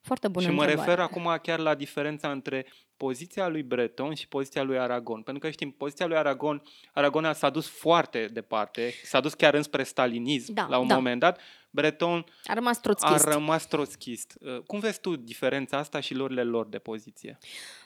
Foarte 0.00 0.28
bună 0.28 0.46
Și 0.46 0.52
mă 0.52 0.60
întrebare. 0.60 0.90
refer 0.90 1.04
acum 1.04 1.38
chiar 1.42 1.58
la 1.58 1.74
diferența 1.74 2.30
între 2.30 2.66
poziția 2.98 3.48
lui 3.48 3.62
Breton 3.62 4.14
și 4.14 4.28
poziția 4.28 4.62
lui 4.62 4.78
Aragon. 4.78 5.22
Pentru 5.22 5.42
că 5.42 5.50
știm, 5.50 5.70
poziția 5.70 6.06
lui 6.06 6.16
Aragon, 6.16 6.62
Aragon 6.92 7.32
s-a 7.32 7.50
dus 7.50 7.68
foarte 7.68 8.26
departe, 8.32 8.92
s-a 9.04 9.20
dus 9.20 9.34
chiar 9.34 9.54
înspre 9.54 9.82
stalinism 9.82 10.52
da, 10.52 10.66
la 10.70 10.78
un 10.78 10.86
da. 10.86 10.94
moment 10.94 11.20
dat. 11.20 11.40
Breton 11.70 12.24
a 12.44 12.54
rămas 12.54 12.80
trotschist. 12.80 13.26
A 13.26 13.32
rămas 13.32 13.66
trotschist. 13.66 14.38
Uh, 14.40 14.58
cum 14.66 14.78
vezi 14.78 15.00
tu 15.00 15.16
diferența 15.16 15.78
asta 15.78 16.00
și 16.00 16.14
lorile 16.14 16.42
lor 16.42 16.66
de 16.66 16.78
poziție? 16.78 17.38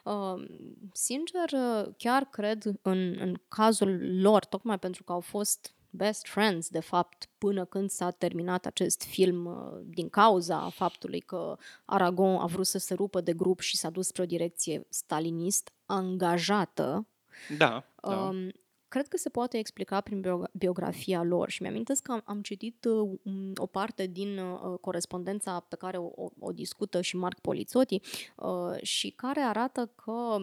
Uh, 0.05 0.45
sincer, 0.93 1.51
uh, 1.53 1.89
chiar 1.97 2.25
cred 2.25 2.63
în, 2.83 3.17
în 3.19 3.35
cazul 3.49 4.21
lor, 4.21 4.45
tocmai 4.45 4.79
pentru 4.79 5.03
că 5.03 5.13
au 5.13 5.21
fost 5.21 5.75
best 5.95 6.27
friends, 6.27 6.69
de 6.69 6.81
fapt, 6.81 7.29
până 7.39 7.65
când 7.65 7.91
s-a 7.91 8.11
terminat 8.11 8.67
acest 8.67 9.03
film 9.03 9.47
uh, 9.47 9.81
din 9.85 10.09
cauza 10.09 10.69
faptului 10.69 11.21
că 11.21 11.57
Aragon 11.85 12.37
a 12.37 12.47
vrut 12.47 12.67
să 12.67 12.79
se 12.79 12.95
rupă 12.95 13.21
de 13.21 13.33
grup 13.33 13.61
și 13.61 13.77
s-a 13.77 13.91
dus 13.91 14.07
spre 14.07 14.23
o 14.23 14.27
direcție 14.27 14.87
stalinist 14.89 15.73
angajată. 15.87 17.07
Da, 17.59 17.85
da. 18.01 18.17
Um, 18.17 18.53
cred 18.89 19.09
că 19.09 19.17
se 19.17 19.29
poate 19.29 19.59
explica 19.59 20.01
prin 20.01 20.49
biografia 20.53 21.23
lor 21.23 21.51
și 21.51 21.63
mi-am 21.63 21.83
că 22.03 22.13
am, 22.13 22.23
am 22.25 22.43
citit 22.43 22.85
uh, 22.85 23.19
o 23.57 23.67
parte 23.67 24.07
din 24.07 24.39
uh, 24.39 24.79
corespondența 24.81 25.61
pe 25.61 25.77
care 25.77 25.97
o, 25.97 26.11
o, 26.15 26.29
o 26.39 26.53
discută 26.53 27.01
și 27.01 27.17
Marc 27.17 27.39
Polițoti 27.39 28.01
uh, 28.37 28.83
și 28.83 29.11
care 29.11 29.41
arată 29.41 29.93
că 30.05 30.37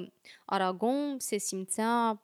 Aragon 0.45 1.15
se 1.17 1.37
simțea 1.37 2.21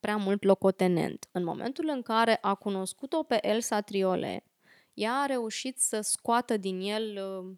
prea 0.00 0.16
mult 0.16 0.42
locotenent. 0.42 1.28
În 1.32 1.44
momentul 1.44 1.88
în 1.88 2.02
care 2.02 2.38
a 2.40 2.54
cunoscut-o 2.54 3.22
pe 3.22 3.46
Elsa 3.46 3.80
Triole, 3.80 4.44
ea 4.94 5.12
a 5.12 5.26
reușit 5.26 5.78
să 5.78 6.00
scoată 6.00 6.56
din 6.56 6.80
el 6.80 7.18
uh, 7.24 7.56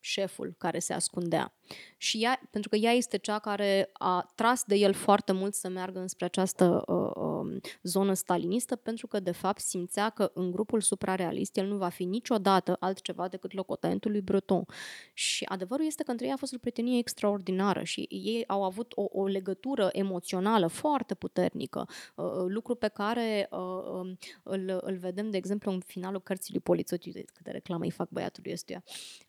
șeful 0.00 0.54
care 0.58 0.78
se 0.78 0.92
ascundea. 0.92 1.54
Și 1.96 2.22
ea, 2.22 2.40
pentru 2.50 2.70
că 2.70 2.76
ea 2.76 2.92
este 2.92 3.16
cea 3.16 3.38
care 3.38 3.90
a 3.92 4.30
tras 4.34 4.64
de 4.64 4.74
el 4.74 4.92
foarte 4.92 5.32
mult 5.32 5.54
să 5.54 5.68
meargă 5.68 5.98
înspre 5.98 6.24
această 6.24 6.82
uh, 6.86 7.10
uh, 7.14 7.60
zonă 7.82 8.14
stalinistă, 8.14 8.76
pentru 8.76 9.06
că, 9.06 9.20
de 9.20 9.30
fapt, 9.30 9.60
simțea 9.60 10.10
că 10.10 10.30
în 10.34 10.50
grupul 10.50 10.80
suprarealist 10.80 11.56
el 11.56 11.66
nu 11.66 11.76
va 11.76 11.88
fi 11.88 12.04
niciodată 12.04 12.76
altceva 12.80 13.28
decât 13.28 13.52
locotenentul 13.52 14.10
lui 14.10 14.20
Breton. 14.20 14.64
Și 15.12 15.44
adevărul 15.44 15.86
este 15.86 16.02
că 16.02 16.10
între 16.10 16.26
ei 16.26 16.32
a 16.32 16.36
fost 16.36 16.54
o 16.54 16.58
prietenie 16.58 16.98
extraordinară 16.98 17.82
și 17.82 18.06
ei 18.08 18.44
au 18.46 18.64
avut 18.64 18.92
o, 18.94 19.04
o 19.10 19.26
legătură 19.26 19.88
emoțională 19.92 20.66
foarte 20.66 21.14
puternică, 21.14 21.88
uh, 22.14 22.24
uh 22.24 22.44
lucru 22.46 22.74
pe 22.74 22.88
care 22.88 23.48
uh, 23.50 23.58
um, 23.58 24.18
îl, 24.42 24.80
îl 24.80 24.96
vedem, 24.96 25.30
de 25.30 25.36
exemplu, 25.36 25.72
în 25.72 25.80
finalul 25.80 26.20
cărții 26.20 26.52
lui 26.52 26.62
Polițotiu, 26.62 27.12
câte 27.34 27.50
reclamă 27.50 27.84
îi 27.84 27.90
fac 27.90 28.08
băiatului 28.08 28.52
ăstuia. 28.52 28.82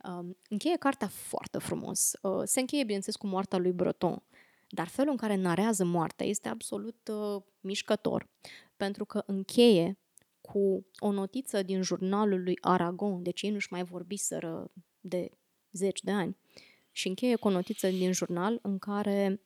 Uh, 0.05 0.29
încheie 0.49 0.75
cartea 0.77 1.07
foarte 1.07 1.57
frumos. 1.57 2.11
Uh, 2.21 2.30
se 2.43 2.59
încheie, 2.59 2.83
bineînțeles, 2.83 3.15
cu 3.15 3.27
moartea 3.27 3.57
lui 3.57 3.71
Breton. 3.71 4.23
Dar 4.69 4.87
felul 4.87 5.11
în 5.11 5.17
care 5.17 5.35
narează 5.35 5.83
moartea 5.83 6.25
este 6.25 6.49
absolut 6.49 7.11
uh, 7.11 7.41
mișcător, 7.59 8.29
pentru 8.77 9.05
că 9.05 9.23
încheie 9.25 9.97
cu 10.41 10.85
o 10.99 11.11
notiță 11.11 11.63
din 11.63 11.81
jurnalul 11.81 12.43
lui 12.43 12.57
Aragon, 12.61 13.23
deci 13.23 13.41
ei 13.41 13.49
nu-și 13.49 13.71
mai 13.71 13.83
vorbiseră 13.83 14.71
de 14.99 15.29
zeci 15.71 16.01
de 16.01 16.11
ani, 16.11 16.37
și 16.91 17.07
încheie 17.07 17.35
cu 17.35 17.47
o 17.47 17.51
notiță 17.51 17.89
din 17.89 18.11
jurnal 18.11 18.59
în 18.61 18.77
care 18.77 19.41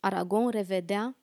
Aragon 0.00 0.48
revedea 0.48 1.16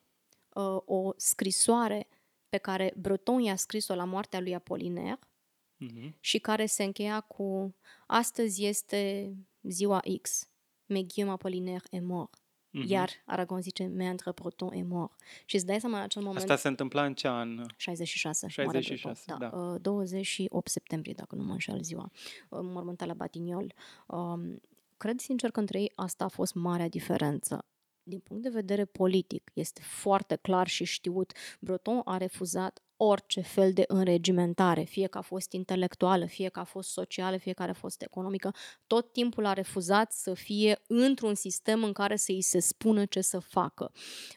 uh, 0.54 0.78
o 0.86 1.12
scrisoare 1.16 2.08
pe 2.50 2.58
care 2.58 2.94
Breton 2.98 3.40
i-a 3.40 3.56
scris-o 3.56 3.96
la 3.96 4.04
moartea 4.04 4.40
lui 4.40 4.56
Apollinaire 4.56 5.20
uh-huh. 5.20 6.12
și 6.20 6.40
care 6.40 6.66
se 6.66 6.84
încheia 6.84 7.20
cu 7.20 7.76
Astăzi 8.08 8.66
este 8.66 9.34
ziua 9.62 10.00
X, 10.22 10.50
mais 10.86 11.06
Guillaume 11.06 11.34
Apollinaire 11.34 11.86
est 11.92 12.04
mort. 12.04 12.30
Mm-hmm. 12.76 12.88
Iar 12.88 13.10
Aragon 13.26 13.62
zice, 13.62 13.86
Meandre 13.86 14.32
Breton 14.32 14.74
est 14.74 14.88
mort. 14.88 15.12
Și 15.46 15.56
îți 15.56 15.66
dai 15.66 15.80
seama 15.80 15.98
în 15.98 16.04
acel 16.04 16.22
moment... 16.22 16.42
Asta 16.42 16.56
se 16.56 16.68
întâmpla 16.68 17.06
în 17.06 17.14
ce 17.14 17.28
an? 17.28 17.66
66. 17.76 18.48
66, 18.48 19.24
da. 19.28 19.36
da. 19.36 19.58
Uh, 19.58 19.82
28 19.82 20.70
septembrie, 20.70 21.14
dacă 21.14 21.36
nu 21.36 21.44
mă 21.44 21.52
înșel 21.52 21.82
ziua. 21.82 22.12
Uh, 22.50 22.60
mormântat 22.62 23.08
la 23.08 23.14
Batignol. 23.14 23.74
Uh, 24.08 24.56
cred 24.98 25.20
sincer 25.20 25.52
că 25.52 25.60
între 25.60 25.80
ei 25.80 25.92
asta 25.96 26.24
a 26.24 26.28
fost 26.28 26.54
marea 26.54 26.90
diferență. 26.90 27.66
Din 28.04 28.20
punct 28.20 28.44
de 28.44 28.50
vedere 28.50 28.86
politic, 28.86 29.52
este 29.54 29.82
foarte 29.82 30.36
clar 30.36 30.68
și 30.68 30.84
știut. 30.84 31.32
Breton 31.60 32.02
a 32.06 32.18
refuzat 32.18 32.84
orice 32.98 33.42
fel 33.42 33.74
de 33.74 33.84
înregimentare, 33.88 34.82
fie 34.82 35.08
că 35.08 35.18
a 35.18 35.22
fost 35.22 35.52
intelectuală, 35.52 36.26
fie 36.26 36.50
că 36.50 36.60
a 36.60 36.64
fost 36.64 36.90
socială, 36.90 37.38
fie 37.38 37.54
că 37.54 37.64
a 37.64 37.74
fost 37.74 38.02
economică, 38.02 38.54
tot 38.88 39.12
timpul 39.12 39.46
a 39.46 39.54
refuzat 39.54 40.12
să 40.12 40.34
fie 40.34 40.82
într-un 40.88 41.36
sistem 41.36 41.84
în 41.84 41.94
care 41.94 42.16
să 42.16 42.32
îi 42.32 42.42
se 42.42 42.60
spună 42.60 43.06
ce 43.06 43.22
să 43.22 43.40
facă. 43.40 43.92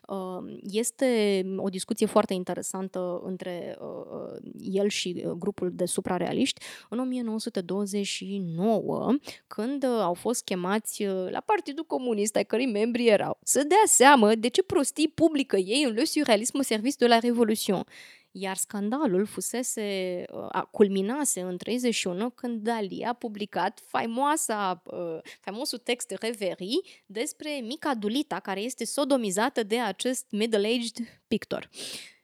Um, 0.09 0.59
este 0.63 1.43
o 1.57 1.69
discuție 1.69 2.07
foarte 2.07 2.35
interesantă 2.35 3.21
între 3.25 3.79
uh, 3.81 4.37
el 4.59 4.89
și 4.89 5.23
uh, 5.25 5.31
grupul 5.31 5.71
de 5.73 5.85
suprarealiști 5.85 6.61
în 6.89 6.99
1929, 6.99 9.15
când 9.47 9.85
uh, 9.85 9.91
au 10.01 10.15
fost 10.15 10.45
chemați 10.45 11.05
la 11.05 11.41
Partidul 11.41 11.85
Comunist, 11.85 12.37
ai 12.37 12.45
cărei 12.45 12.67
membri 12.67 13.07
erau, 13.07 13.39
să 13.43 13.63
dea 13.63 13.83
seamă 13.87 14.35
de 14.35 14.49
ce 14.49 14.63
prostii 14.63 15.09
publică 15.09 15.57
ei 15.57 15.85
în 15.89 15.93
le 15.93 16.05
surrealism 16.05 16.57
au 16.57 16.63
service 16.63 16.97
de 16.99 17.07
la 17.07 17.19
Revolution. 17.19 17.85
Iar 18.31 18.57
scandalul 18.57 19.27
fusese, 19.27 20.25
a, 20.49 20.65
culminase 20.65 21.41
în 21.41 21.57
31 21.57 22.31
când 22.31 22.63
Dali 22.63 23.05
a 23.05 23.13
publicat 23.13 23.81
faimoasa, 23.87 24.83
uh, 24.85 25.19
faimosul 25.41 25.79
text 25.79 26.11
Reverie 26.11 26.81
despre 27.07 27.51
mica 27.51 27.95
Dulita 27.95 28.41
care 28.41 28.61
este 28.61 28.85
sodomizată 28.85 29.63
de 29.63 29.81
acest 29.81 30.27
middle-aged 30.31 31.23
pictor. 31.29 31.69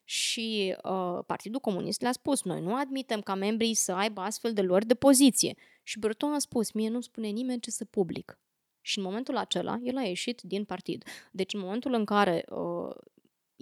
Și 0.05 0.77
uh, 0.85 1.19
Partidul 1.27 1.61
Comunist 1.61 2.01
le-a 2.01 2.13
spus, 2.13 2.43
noi 2.43 2.61
nu 2.61 2.77
admitem 2.77 3.21
ca 3.21 3.35
membrii 3.35 3.75
să 3.75 3.93
aibă 3.93 4.21
astfel 4.21 4.53
de 4.53 4.63
lor 4.63 4.85
de 4.85 4.95
poziție. 4.95 5.55
Și 5.83 5.99
Breton 5.99 6.33
a 6.33 6.39
spus, 6.39 6.73
mie 6.73 6.89
nu 6.89 7.01
spune 7.01 7.29
nimeni 7.29 7.61
ce 7.61 7.71
să 7.71 7.85
public. 7.85 8.39
Și 8.81 8.99
în 8.99 9.05
momentul 9.05 9.37
acela, 9.37 9.79
el 9.83 9.97
a 9.97 10.03
ieșit 10.03 10.41
din 10.41 10.65
partid. 10.65 11.05
Deci 11.31 11.55
în 11.55 11.61
momentul 11.61 11.93
în 11.93 12.05
care 12.05 12.45
uh, 12.49 12.95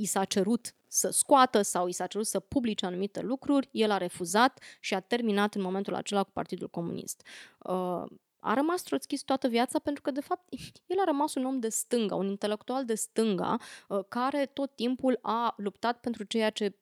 i 0.03 0.05
s-a 0.05 0.25
cerut 0.25 0.75
să 0.87 1.11
scoată 1.11 1.63
sau 1.63 1.87
i 1.87 1.93
s-a 1.93 2.07
cerut 2.07 2.27
să 2.27 2.41
publice 2.41 2.87
anumite 2.87 3.21
lucruri, 3.21 3.69
el 3.73 3.91
a 3.91 3.97
refuzat 3.97 4.63
și 4.81 4.95
a 4.95 5.01
terminat 5.01 5.55
în 5.55 5.63
momentul 5.63 5.95
acela 5.95 6.23
cu 6.23 6.31
Partidul 6.33 6.69
Comunist. 6.69 7.27
Uh, 7.59 8.05
a 8.45 8.55
rămas 8.55 8.83
troțchist 8.83 9.25
toată 9.25 9.49
viața 9.49 9.79
pentru 9.79 10.03
că, 10.03 10.11
de 10.11 10.21
fapt, 10.21 10.49
el 10.93 10.99
a 11.01 11.05
rămas 11.05 11.35
un 11.35 11.45
om 11.45 11.59
de 11.59 11.69
stânga, 11.69 12.15
un 12.15 12.27
intelectual 12.27 12.85
de 12.85 12.95
stânga, 12.95 13.57
uh, 13.89 14.01
care 14.09 14.47
tot 14.47 14.75
timpul 14.75 15.19
a 15.23 15.55
luptat 15.57 16.01
pentru 16.01 16.25
ceea 16.25 16.51
ce 16.51 16.77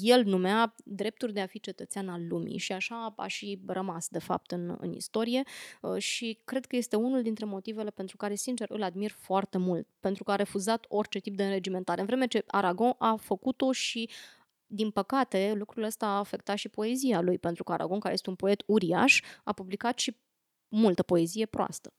el 0.00 0.24
numea 0.24 0.74
drepturi 0.84 1.32
de 1.32 1.40
a 1.40 1.46
fi 1.46 1.60
cetățean 1.60 2.08
al 2.08 2.26
lumii. 2.28 2.58
Și 2.58 2.72
așa 2.72 3.14
a 3.16 3.26
și 3.26 3.60
rămas, 3.66 4.08
de 4.08 4.18
fapt, 4.18 4.50
în, 4.50 4.76
în 4.80 4.92
istorie 4.92 5.42
uh, 5.80 5.96
și 5.98 6.38
cred 6.44 6.66
că 6.66 6.76
este 6.76 6.96
unul 6.96 7.22
dintre 7.22 7.44
motivele 7.44 7.90
pentru 7.90 8.16
care, 8.16 8.34
sincer, 8.34 8.70
îl 8.70 8.82
admir 8.82 9.10
foarte 9.10 9.58
mult, 9.58 9.88
pentru 10.00 10.24
că 10.24 10.30
a 10.30 10.36
refuzat 10.36 10.84
orice 10.88 11.18
tip 11.18 11.36
de 11.36 11.44
înregimentare, 11.44 12.00
în 12.00 12.06
vreme 12.06 12.26
ce 12.26 12.44
Aragon 12.46 12.94
a 12.98 13.16
făcut-o 13.16 13.72
și 13.72 14.10
din 14.66 14.90
păcate, 14.90 15.52
lucrul 15.56 15.82
ăsta 15.82 16.06
a 16.06 16.18
afectat 16.18 16.56
și 16.56 16.68
poezia 16.68 17.20
lui, 17.20 17.38
pentru 17.38 17.64
că 17.64 17.72
Aragon, 17.72 18.00
care 18.00 18.14
este 18.14 18.30
un 18.30 18.36
poet 18.36 18.62
uriaș, 18.66 19.22
a 19.44 19.52
publicat 19.52 19.98
și 19.98 20.16
multă 20.72 21.02
poezie 21.02 21.46
proastă. 21.46 21.92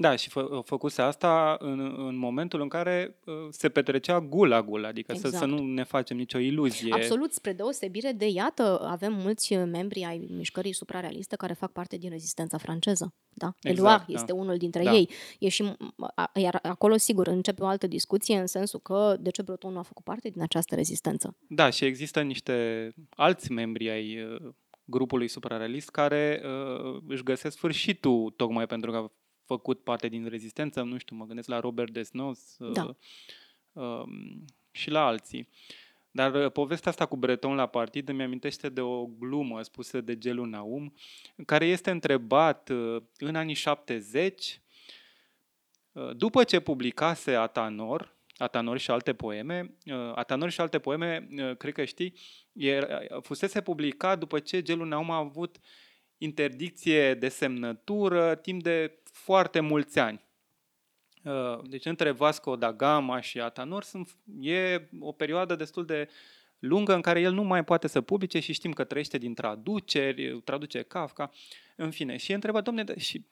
Da, 0.00 0.16
și 0.16 0.28
fă, 0.28 0.60
făcuse 0.64 1.02
asta 1.02 1.56
în, 1.60 1.80
în 2.06 2.16
momentul 2.16 2.60
în 2.60 2.68
care 2.68 3.18
uh, 3.24 3.34
se 3.50 3.68
petrecea 3.68 4.20
gulagul, 4.20 4.84
adică 4.84 5.12
exact. 5.12 5.34
să, 5.34 5.40
să 5.40 5.46
nu 5.46 5.58
ne 5.58 5.84
facem 5.84 6.16
nicio 6.16 6.38
iluzie. 6.38 6.92
Absolut, 6.92 7.32
spre 7.32 7.52
deosebire 7.52 8.12
de, 8.12 8.28
iată, 8.28 8.80
avem 8.82 9.12
mulți 9.12 9.54
membri 9.54 10.04
ai 10.04 10.28
mișcării 10.30 10.72
suprarealiste 10.72 11.36
care 11.36 11.52
fac 11.52 11.72
parte 11.72 11.96
din 11.96 12.10
rezistența 12.10 12.58
franceză. 12.58 13.14
Da? 13.28 13.52
Exact, 13.60 13.78
Eluard 13.78 14.06
da. 14.06 14.12
este 14.18 14.32
unul 14.32 14.56
dintre 14.56 14.82
da. 14.82 14.92
ei. 14.92 15.10
E 15.38 15.48
și, 15.48 15.72
iar 16.34 16.58
acolo, 16.62 16.96
sigur, 16.96 17.26
începe 17.26 17.62
o 17.62 17.66
altă 17.66 17.86
discuție 17.86 18.38
în 18.38 18.46
sensul 18.46 18.80
că 18.80 19.16
de 19.20 19.30
ce 19.30 19.42
Breton 19.42 19.72
nu 19.72 19.78
a 19.78 19.82
făcut 19.82 20.04
parte 20.04 20.28
din 20.28 20.42
această 20.42 20.74
rezistență. 20.74 21.36
Da, 21.48 21.70
și 21.70 21.84
există 21.84 22.20
niște 22.20 22.88
alți 23.10 23.52
membri 23.52 23.90
ai 23.90 24.22
uh, 24.22 24.52
grupului 24.90 25.28
suprarealist 25.28 25.90
care 25.90 26.42
uh, 26.44 27.02
își 27.06 27.22
găsesc 27.22 27.56
sfârșitul 27.56 28.30
tocmai 28.36 28.66
pentru 28.66 28.90
că 28.90 28.96
a 28.96 29.12
făcut 29.44 29.82
parte 29.82 30.08
din 30.08 30.28
rezistență, 30.28 30.82
nu 30.82 30.98
știu, 30.98 31.16
mă 31.16 31.24
gândesc 31.24 31.48
la 31.48 31.60
Robert 31.60 31.92
Desnos 31.92 32.56
uh, 32.58 32.72
da. 32.72 32.96
uh, 33.72 34.02
și 34.70 34.90
la 34.90 35.06
alții. 35.06 35.48
Dar 36.10 36.34
uh, 36.34 36.52
povestea 36.52 36.90
asta 36.90 37.06
cu 37.06 37.16
Breton 37.16 37.54
la 37.54 37.66
partid 37.66 38.08
îmi 38.08 38.22
amintește 38.22 38.68
de 38.68 38.80
o 38.80 39.06
glumă 39.06 39.62
spusă 39.62 40.00
de 40.00 40.18
Gelu 40.18 40.44
Naum, 40.44 40.94
care 41.46 41.66
este 41.66 41.90
întrebat 41.90 42.68
uh, 42.68 43.02
în 43.18 43.34
anii 43.34 43.54
70, 43.54 44.60
uh, 45.92 46.16
după 46.16 46.44
ce 46.44 46.60
publicase 46.60 47.34
Atanor, 47.34 48.16
Atanor 48.38 48.78
și 48.78 48.90
alte 48.90 49.12
poeme. 49.12 49.76
Uh, 49.84 50.12
Atanor 50.14 50.50
și 50.50 50.60
alte 50.60 50.78
poeme, 50.78 51.28
uh, 51.30 51.56
cred 51.56 51.72
că 51.72 51.84
știi, 51.84 52.14
fusese 53.22 53.60
publicat 53.60 54.18
după 54.18 54.38
ce 54.38 54.62
Gelu 54.62 54.84
Naum 54.84 55.10
a 55.10 55.16
avut 55.16 55.56
interdicție 56.18 57.14
de 57.14 57.28
semnătură 57.28 58.34
timp 58.34 58.62
de 58.62 58.98
foarte 59.12 59.60
mulți 59.60 59.98
ani. 59.98 60.26
Uh, 61.24 61.60
deci 61.68 61.84
între 61.84 62.10
Vasco 62.10 62.56
da 62.56 62.72
Gama 62.72 63.20
și 63.20 63.40
Atanor 63.40 63.82
sunt, 63.82 64.16
e 64.40 64.88
o 65.00 65.12
perioadă 65.12 65.54
destul 65.54 65.84
de 65.84 66.08
lungă 66.58 66.94
în 66.94 67.00
care 67.00 67.20
el 67.20 67.32
nu 67.32 67.42
mai 67.42 67.64
poate 67.64 67.88
să 67.88 68.00
publice 68.00 68.40
și 68.40 68.52
știm 68.52 68.72
că 68.72 68.84
trăiește 68.84 69.18
din 69.18 69.34
traduceri, 69.34 70.40
traduce 70.40 70.82
Kafka, 70.82 71.30
în 71.76 71.90
fine. 71.90 72.16
Și 72.16 72.32
e 72.32 72.34
întrebat, 72.34 72.64
domne, 72.64 72.84
și 72.96 73.24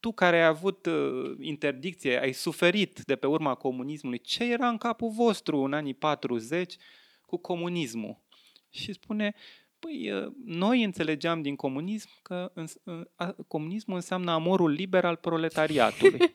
tu 0.00 0.12
care 0.12 0.36
ai 0.36 0.46
avut 0.46 0.86
uh, 0.86 1.36
interdicție, 1.40 2.20
ai 2.20 2.32
suferit 2.32 3.00
de 3.04 3.16
pe 3.16 3.26
urma 3.26 3.54
comunismului, 3.54 4.18
ce 4.18 4.52
era 4.52 4.68
în 4.68 4.78
capul 4.78 5.10
vostru 5.10 5.58
în 5.58 5.72
anii 5.72 5.94
40 5.94 6.76
cu 7.26 7.36
comunismul? 7.36 8.23
Și 8.74 8.92
spune, 8.92 9.34
păi, 9.78 10.10
uh, 10.12 10.32
noi 10.44 10.82
înțelegeam 10.82 11.42
din 11.42 11.56
comunism 11.56 12.08
că 12.22 12.50
în, 12.54 12.66
uh, 12.84 13.28
comunismul 13.48 13.96
înseamnă 13.96 14.30
amorul 14.30 14.70
liber 14.70 15.04
al 15.04 15.16
proletariatului. 15.16 16.18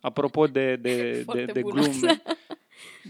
Apropo 0.00 0.46
de, 0.46 0.76
de, 0.76 1.24
de, 1.32 1.44
de 1.44 1.62
glume 1.62 2.22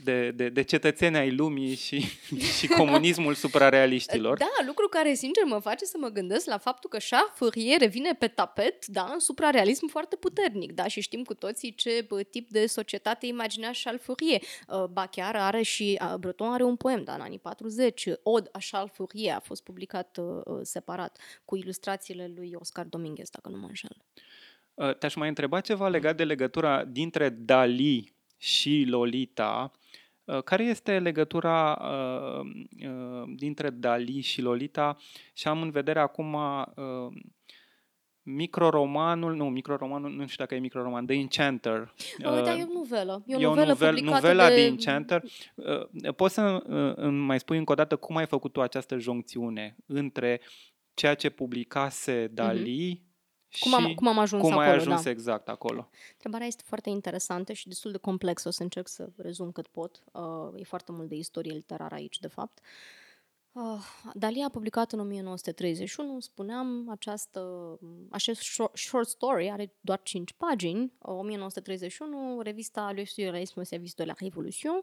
de, 0.04 0.30
de, 0.30 0.48
de 0.48 0.62
cetățeni 0.62 1.16
ai 1.16 1.30
lumii 1.30 1.74
și, 1.74 2.00
și 2.58 2.66
comunismul 2.66 3.34
suprarealiștilor. 3.34 4.38
Da, 4.38 4.50
lucru 4.66 4.88
care, 4.88 5.14
sincer, 5.14 5.44
mă 5.44 5.58
face 5.58 5.84
să 5.84 5.96
mă 5.98 6.08
gândesc 6.08 6.46
la 6.46 6.58
faptul 6.58 6.90
că 6.90 6.98
Charles 7.08 7.30
Fourier 7.34 7.78
revine 7.78 8.12
pe 8.18 8.28
tapet, 8.28 8.86
da, 8.86 9.10
în 9.12 9.18
suprarealism 9.18 9.86
foarte 9.86 10.16
puternic, 10.16 10.72
da, 10.72 10.86
și 10.86 11.00
știm 11.00 11.22
cu 11.22 11.34
toții 11.34 11.74
ce 11.74 12.06
tip 12.30 12.50
de 12.50 12.66
societate 12.66 13.26
imagina 13.26 13.70
Charles 13.82 14.02
Fourier. 14.02 14.40
Uh, 14.68 14.84
ba 14.84 15.06
chiar 15.06 15.36
are 15.36 15.62
și, 15.62 15.98
uh, 16.02 16.14
Breton 16.14 16.52
are 16.52 16.62
un 16.62 16.76
poem, 16.76 17.04
da, 17.04 17.14
în 17.14 17.20
anii 17.20 17.38
40, 17.38 18.08
Od 18.22 18.48
a 18.52 18.58
Charles 18.70 18.92
Fourier, 18.92 19.34
a 19.34 19.40
fost 19.40 19.62
publicat 19.62 20.18
uh, 20.20 20.58
separat, 20.62 21.18
cu 21.44 21.56
ilustrațiile 21.56 22.32
lui 22.36 22.52
Oscar 22.54 22.84
Dominguez, 22.84 23.30
dacă 23.30 23.48
nu 23.48 23.56
mă 23.56 23.66
înșel. 23.66 23.96
Uh, 24.74 24.96
te-aș 24.96 25.14
mai 25.14 25.28
întreba 25.28 25.60
ceva 25.60 25.88
legat 25.88 26.16
de 26.16 26.24
legătura 26.24 26.84
dintre 26.84 27.28
Dali 27.28 28.14
și 28.40 28.84
Lolita. 28.88 29.70
Uh, 30.24 30.42
care 30.42 30.64
este 30.64 30.98
legătura 30.98 31.78
uh, 31.82 32.46
uh, 32.88 33.32
dintre 33.36 33.70
Dali 33.70 34.20
și 34.20 34.42
Lolita? 34.42 34.96
Și 35.32 35.48
am 35.48 35.62
în 35.62 35.70
vedere 35.70 36.00
acum 36.00 36.34
uh, 36.34 37.22
microromanul, 38.22 39.34
nu, 39.34 39.48
microromanul, 39.48 40.10
nu 40.10 40.26
știu 40.26 40.44
dacă 40.44 40.54
e 40.54 40.58
microroman, 40.58 41.06
The 41.06 41.14
Enchanter. 41.16 41.94
Uh, 42.24 42.42
da, 42.42 42.54
e 42.54 42.62
o 42.62 42.72
novelă. 42.72 43.22
E 43.26 43.36
o, 43.36 43.40
E 43.40 43.46
o 43.46 43.48
novelă 43.48 43.66
novel, 43.66 43.94
publicată 43.94 44.20
novela 44.20 44.48
de... 44.48 44.54
de 44.54 44.60
Enchanter. 44.60 45.22
Uh, 45.54 46.14
Poți 46.16 46.34
să 46.34 46.62
uh, 46.66 46.92
îmi 46.96 47.18
mai 47.18 47.38
spui 47.38 47.58
încă 47.58 47.72
o 47.72 47.74
dată 47.74 47.96
cum 47.96 48.16
ai 48.16 48.26
făcut 48.26 48.52
tu 48.52 48.60
această 48.60 48.98
joncțiune 48.98 49.76
între 49.86 50.40
ceea 50.94 51.14
ce 51.14 51.30
publicase 51.30 52.30
Dali 52.32 52.88
și 52.88 53.02
Cum 53.60 53.74
am, 53.74 53.94
cum 53.94 54.06
am 54.06 54.18
ajuns 54.18 54.42
cum 54.42 54.50
acolo, 54.50 54.66
ai 54.66 54.74
ajuns 54.74 55.02
da. 55.02 55.10
exact 55.10 55.48
acolo. 55.48 55.88
Întrebarea 56.12 56.46
este 56.46 56.62
foarte 56.66 56.90
interesantă 56.90 57.52
și 57.52 57.68
destul 57.68 57.90
de 57.90 57.98
complexă. 57.98 58.48
O 58.48 58.50
să 58.50 58.62
încerc 58.62 58.88
să 58.88 59.08
rezum 59.16 59.52
cât 59.52 59.66
pot. 59.66 60.02
Uh, 60.12 60.60
e 60.60 60.64
foarte 60.64 60.92
mult 60.92 61.08
de 61.08 61.14
istorie 61.14 61.52
literară 61.52 61.94
aici, 61.94 62.18
de 62.18 62.28
fapt. 62.28 62.60
Uh, 63.52 64.12
Dali 64.14 64.42
a 64.42 64.48
publicat 64.48 64.92
în 64.92 65.00
1931, 65.00 66.20
spuneam, 66.20 66.90
această, 66.90 67.78
acest 68.10 68.40
short, 68.40 68.76
short 68.76 69.08
story 69.08 69.50
are 69.50 69.74
doar 69.80 70.00
5 70.02 70.32
pagini, 70.32 70.82
uh, 70.82 71.14
1931, 71.14 72.40
revista 72.40 72.90
Le 72.90 73.04
Surrealisme 73.04 73.62
Service 73.62 73.94
de 73.96 74.04
la 74.04 74.12
Révolution, 74.18 74.80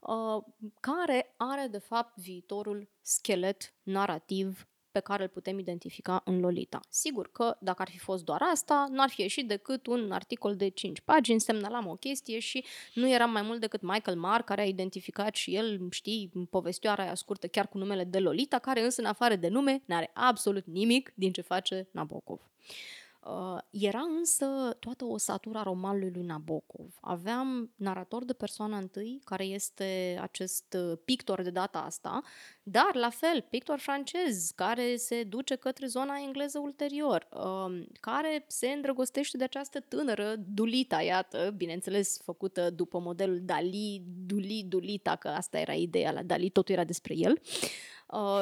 uh, 0.00 0.42
care 0.80 1.34
are 1.36 1.68
de 1.70 1.78
fapt 1.78 2.18
viitorul 2.18 2.88
schelet 3.00 3.74
narrativ 3.82 4.68
pe 4.98 5.04
care 5.04 5.22
îl 5.22 5.28
putem 5.28 5.58
identifica 5.58 6.22
în 6.24 6.40
Lolita. 6.40 6.80
Sigur 6.88 7.30
că 7.32 7.56
dacă 7.60 7.82
ar 7.82 7.88
fi 7.88 7.98
fost 7.98 8.24
doar 8.24 8.42
asta, 8.52 8.86
nu 8.90 9.02
ar 9.02 9.08
fi 9.08 9.20
ieșit 9.20 9.48
decât 9.48 9.86
un 9.86 10.12
articol 10.12 10.56
de 10.56 10.68
5 10.68 11.00
pagini, 11.00 11.40
semnalam 11.40 11.86
o 11.86 11.94
chestie 11.94 12.38
și 12.38 12.64
nu 12.94 13.10
era 13.10 13.24
mai 13.26 13.42
mult 13.42 13.60
decât 13.60 13.82
Michael 13.82 14.16
Marr, 14.16 14.42
care 14.42 14.60
a 14.60 14.64
identificat 14.64 15.34
și 15.34 15.54
el, 15.54 15.88
știi, 15.90 16.30
povestioara 16.50 17.02
aia 17.02 17.14
scurtă 17.14 17.46
chiar 17.46 17.68
cu 17.68 17.78
numele 17.78 18.04
de 18.04 18.18
Lolita, 18.18 18.58
care 18.58 18.84
însă 18.84 19.00
în 19.00 19.06
afară 19.06 19.36
de 19.36 19.48
nume 19.48 19.82
n-are 19.84 20.10
absolut 20.14 20.66
nimic 20.66 21.12
din 21.14 21.32
ce 21.32 21.40
face 21.40 21.88
Nabokov. 21.90 22.40
Uh, 23.28 23.58
era 23.70 24.00
însă 24.18 24.76
toată 24.78 25.04
o 25.04 25.18
satura 25.18 25.62
romanului 25.62 26.10
lui 26.10 26.22
Nabokov. 26.22 26.94
Aveam 27.00 27.72
narator 27.76 28.24
de 28.24 28.32
persoana 28.32 28.76
întâi, 28.76 29.20
care 29.24 29.44
este 29.44 30.18
acest 30.20 30.76
uh, 30.78 30.98
pictor 31.04 31.42
de 31.42 31.50
data 31.50 31.78
asta, 31.78 32.22
dar 32.62 32.90
la 32.94 33.10
fel, 33.10 33.46
pictor 33.50 33.78
francez, 33.78 34.50
care 34.54 34.96
se 34.96 35.22
duce 35.22 35.54
către 35.54 35.86
zona 35.86 36.14
engleză 36.24 36.58
ulterior, 36.58 37.28
uh, 37.32 37.82
care 38.00 38.44
se 38.46 38.68
îndrăgostește 38.68 39.36
de 39.36 39.44
această 39.44 39.80
tânără, 39.80 40.34
Dulita, 40.38 41.02
iată, 41.02 41.54
bineînțeles 41.56 42.20
făcută 42.24 42.70
după 42.70 42.98
modelul 42.98 43.40
Dali, 43.42 44.02
Duli, 44.26 44.64
Dulita, 44.68 45.16
că 45.16 45.28
asta 45.28 45.58
era 45.58 45.72
ideea 45.72 46.12
la 46.12 46.22
Dali, 46.22 46.50
totul 46.50 46.74
era 46.74 46.84
despre 46.84 47.14
el. 47.16 47.32
Uh, 47.32 47.97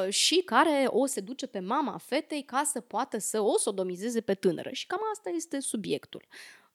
și 0.09 0.41
care 0.45 0.85
o 0.89 1.05
seduce 1.05 1.47
pe 1.47 1.59
mama 1.59 1.97
fetei 1.97 2.43
ca 2.43 2.63
să 2.63 2.81
poată 2.81 3.17
să 3.17 3.41
o 3.41 3.57
sodomizeze 3.57 4.21
pe 4.21 4.33
tânără. 4.33 4.69
Și 4.71 4.87
cam 4.87 4.99
asta 5.13 5.29
este 5.29 5.59
subiectul. 5.59 6.25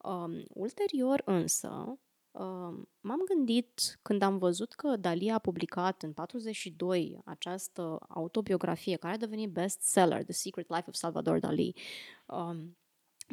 Um, 0.03 0.45
ulterior 0.49 1.23
însă, 1.25 1.99
um, 2.31 2.89
m-am 3.01 3.23
gândit 3.35 3.99
când 4.03 4.23
am 4.23 4.39
văzut 4.39 4.73
că 4.73 4.97
Dali 4.97 5.31
a 5.31 5.39
publicat 5.39 6.03
în 6.03 6.13
42 6.13 7.19
această 7.25 7.99
autobiografie 8.09 8.97
care 8.97 9.15
a 9.15 9.19
devenit 9.19 9.51
bestseller, 9.51 10.23
The 10.23 10.33
Secret 10.33 10.69
Life 10.69 10.85
of 10.89 10.95
Salvador 10.95 11.39
Dali. 11.39 11.75
Um, 12.27 12.77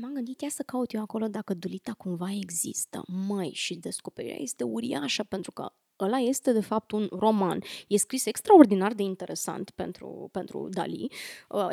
M-am 0.01 0.13
gândit, 0.13 0.41
ia 0.41 0.49
să 0.49 0.63
caut 0.63 0.93
eu 0.93 1.01
acolo 1.01 1.27
dacă 1.27 1.53
Dulita 1.53 1.93
cumva 1.93 2.31
există. 2.31 3.03
Măi, 3.07 3.51
și 3.53 3.75
descoperirea 3.75 4.37
este 4.39 4.63
uriașă 4.63 5.23
pentru 5.23 5.51
că 5.51 5.73
ăla 5.99 6.17
este 6.17 6.51
de 6.51 6.61
fapt 6.61 6.91
un 6.91 7.07
roman. 7.11 7.61
E 7.87 7.97
scris 7.97 8.25
extraordinar 8.25 8.93
de 8.93 9.03
interesant 9.03 9.69
pentru, 9.69 10.29
pentru 10.31 10.69
Dali, 10.71 11.11
uh, 11.49 11.69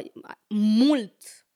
mult 0.49 1.47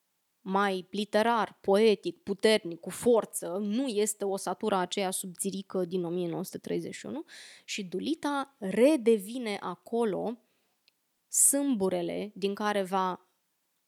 mai 0.41 0.87
literar, 0.91 1.59
poetic, 1.61 2.23
puternic, 2.23 2.81
cu 2.81 2.91
forță, 2.91 3.59
nu 3.61 3.87
este 3.87 4.25
o 4.25 4.37
satură 4.37 4.77
aceea 4.77 5.11
subțirică 5.11 5.85
din 5.85 6.05
1931 6.05 7.25
și 7.65 7.85
Dulita 7.85 8.57
redevine 8.59 9.57
acolo 9.61 10.39
sâmburele 11.29 12.33
din 12.35 12.55
care 12.55 12.83
va 12.83 13.30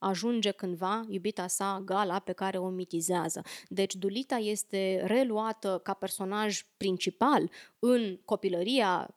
ajunge 0.02 0.50
cândva 0.50 1.04
iubita 1.08 1.46
sa 1.46 1.82
Gala 1.84 2.18
pe 2.18 2.32
care 2.32 2.58
o 2.58 2.68
mitizează. 2.68 3.42
Deci 3.68 3.94
Dulita 3.94 4.36
este 4.36 5.02
reluată 5.06 5.80
ca 5.82 5.94
personaj 5.94 6.62
principal 6.76 7.50
în 7.78 8.18
copilăria 8.24 9.08
uh, 9.08 9.14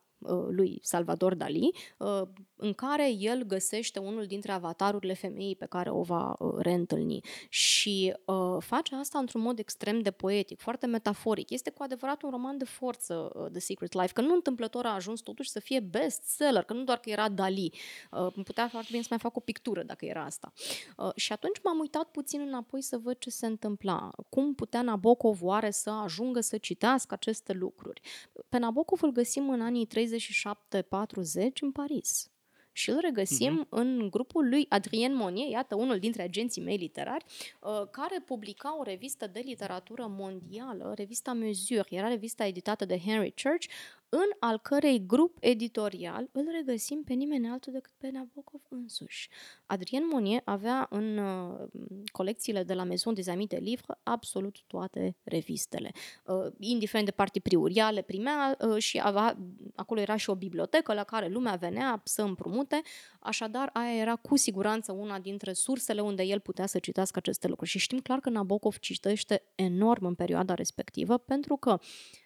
lui 0.49 0.79
Salvador 0.81 1.35
Dali, 1.35 1.69
uh, 1.97 2.21
în 2.55 2.73
care 2.73 3.11
el 3.11 3.43
găsește 3.43 3.99
unul 3.99 4.25
dintre 4.25 4.51
avatarurile 4.51 5.13
femeii 5.13 5.55
pe 5.55 5.65
care 5.65 5.89
o 5.89 6.01
va 6.01 6.35
uh, 6.39 6.53
reîntâlni. 6.57 7.19
Și 7.49 8.15
uh, 8.25 8.57
face 8.59 8.95
asta 8.95 9.19
într-un 9.19 9.41
mod 9.41 9.59
extrem 9.59 10.01
de 10.01 10.11
poetic, 10.11 10.59
foarte 10.59 10.85
metaforic. 10.85 11.49
Este 11.49 11.69
cu 11.69 11.83
adevărat 11.83 12.21
un 12.21 12.29
roman 12.29 12.57
de 12.57 12.65
forță, 12.65 13.31
uh, 13.33 13.49
The 13.51 13.59
Secret 13.59 13.93
Life, 13.93 14.13
că 14.13 14.21
nu 14.21 14.33
întâmplător 14.33 14.85
a 14.85 14.93
ajuns 14.93 15.21
totuși 15.21 15.49
să 15.49 15.59
fie 15.59 15.79
bestseller, 15.79 16.63
că 16.63 16.73
nu 16.73 16.83
doar 16.83 16.97
că 16.97 17.09
era 17.09 17.29
Dali. 17.29 17.73
Uh, 18.11 18.43
putea 18.43 18.67
foarte 18.67 18.87
bine 18.91 19.01
să 19.01 19.07
mai 19.09 19.19
fac 19.19 19.35
o 19.35 19.39
pictură 19.39 19.83
dacă 19.83 20.05
era 20.05 20.23
asta. 20.23 20.53
Uh, 20.97 21.11
și 21.15 21.31
atunci 21.31 21.59
m-am 21.63 21.79
uitat 21.79 22.11
puțin 22.11 22.41
înapoi 22.41 22.81
să 22.81 22.97
văd 22.97 23.17
ce 23.17 23.29
se 23.29 23.45
întâmpla. 23.45 24.11
Cum 24.29 24.53
putea 24.53 24.81
Nabokov 24.81 25.41
oare 25.41 25.71
să 25.71 25.89
ajungă 25.89 26.39
să 26.39 26.57
citească 26.57 27.13
aceste 27.13 27.53
lucruri? 27.53 28.01
Pe 28.49 28.57
Nabokov 28.57 29.03
îl 29.03 29.11
găsim 29.11 29.49
în 29.49 29.61
anii 29.61 29.87
37-40 29.87 29.89
în 31.61 31.71
Paris. 31.71 32.29
Și 32.71 32.89
îl 32.89 32.99
regăsim 33.01 33.63
uh-huh. 33.65 33.69
în 33.69 34.07
grupul 34.09 34.49
lui 34.49 34.65
Adrien 34.69 35.15
Monnier, 35.15 35.47
iată 35.47 35.75
unul 35.75 35.99
dintre 35.99 36.21
agenții 36.21 36.61
mei 36.61 36.77
literari, 36.77 37.25
uh, 37.61 37.89
care 37.91 38.19
publica 38.25 38.77
o 38.79 38.83
revistă 38.83 39.27
de 39.27 39.39
literatură 39.39 40.05
mondială, 40.09 40.93
revista 40.95 41.33
Mesure, 41.33 41.87
era 41.89 42.07
revista 42.07 42.45
editată 42.45 42.85
de 42.85 42.99
Henry 42.99 43.33
Church, 43.43 43.65
în 44.15 44.29
al 44.39 44.59
cărei 44.59 45.05
grup 45.05 45.37
editorial 45.39 46.29
îl 46.31 46.47
regăsim 46.51 47.03
pe 47.03 47.13
nimeni 47.13 47.47
altul 47.47 47.73
decât 47.73 47.91
pe 47.97 48.09
Nabokov 48.09 48.61
însuși. 48.69 49.29
Adrien 49.65 50.03
Monnier 50.11 50.41
avea 50.45 50.87
în 50.89 51.17
uh, 51.17 51.67
colecțiile 52.11 52.63
de 52.63 52.73
la 52.73 52.83
Maison 52.83 53.13
des 53.13 53.27
Amis 53.27 53.47
de 53.47 53.57
Livre 53.57 53.97
absolut 54.03 54.57
toate 54.67 55.15
revistele. 55.23 55.91
Uh, 56.25 56.51
indiferent 56.59 57.05
de 57.05 57.11
partii 57.11 57.41
priuria, 57.41 57.91
le 57.91 58.01
primea 58.01 58.57
uh, 58.59 58.77
și 58.77 58.99
avea, 59.03 59.37
acolo 59.75 59.99
era 59.99 60.15
și 60.15 60.29
o 60.29 60.35
bibliotecă 60.35 60.93
la 60.93 61.03
care 61.03 61.27
lumea 61.27 61.55
venea 61.55 62.01
să 62.03 62.21
împrumute, 62.21 62.81
așadar 63.19 63.69
aia 63.73 63.95
era 63.95 64.15
cu 64.15 64.37
siguranță 64.37 64.91
una 64.91 65.19
dintre 65.19 65.53
sursele 65.53 66.01
unde 66.01 66.23
el 66.23 66.39
putea 66.39 66.65
să 66.65 66.79
citească 66.79 67.19
aceste 67.19 67.47
lucruri. 67.47 67.69
Și 67.69 67.79
știm 67.79 67.99
clar 67.99 68.19
că 68.19 68.29
Nabokov 68.29 68.77
citește 68.77 69.43
enorm 69.55 70.05
în 70.05 70.15
perioada 70.15 70.53
respectivă, 70.53 71.17
pentru 71.17 71.55
că 71.55 71.79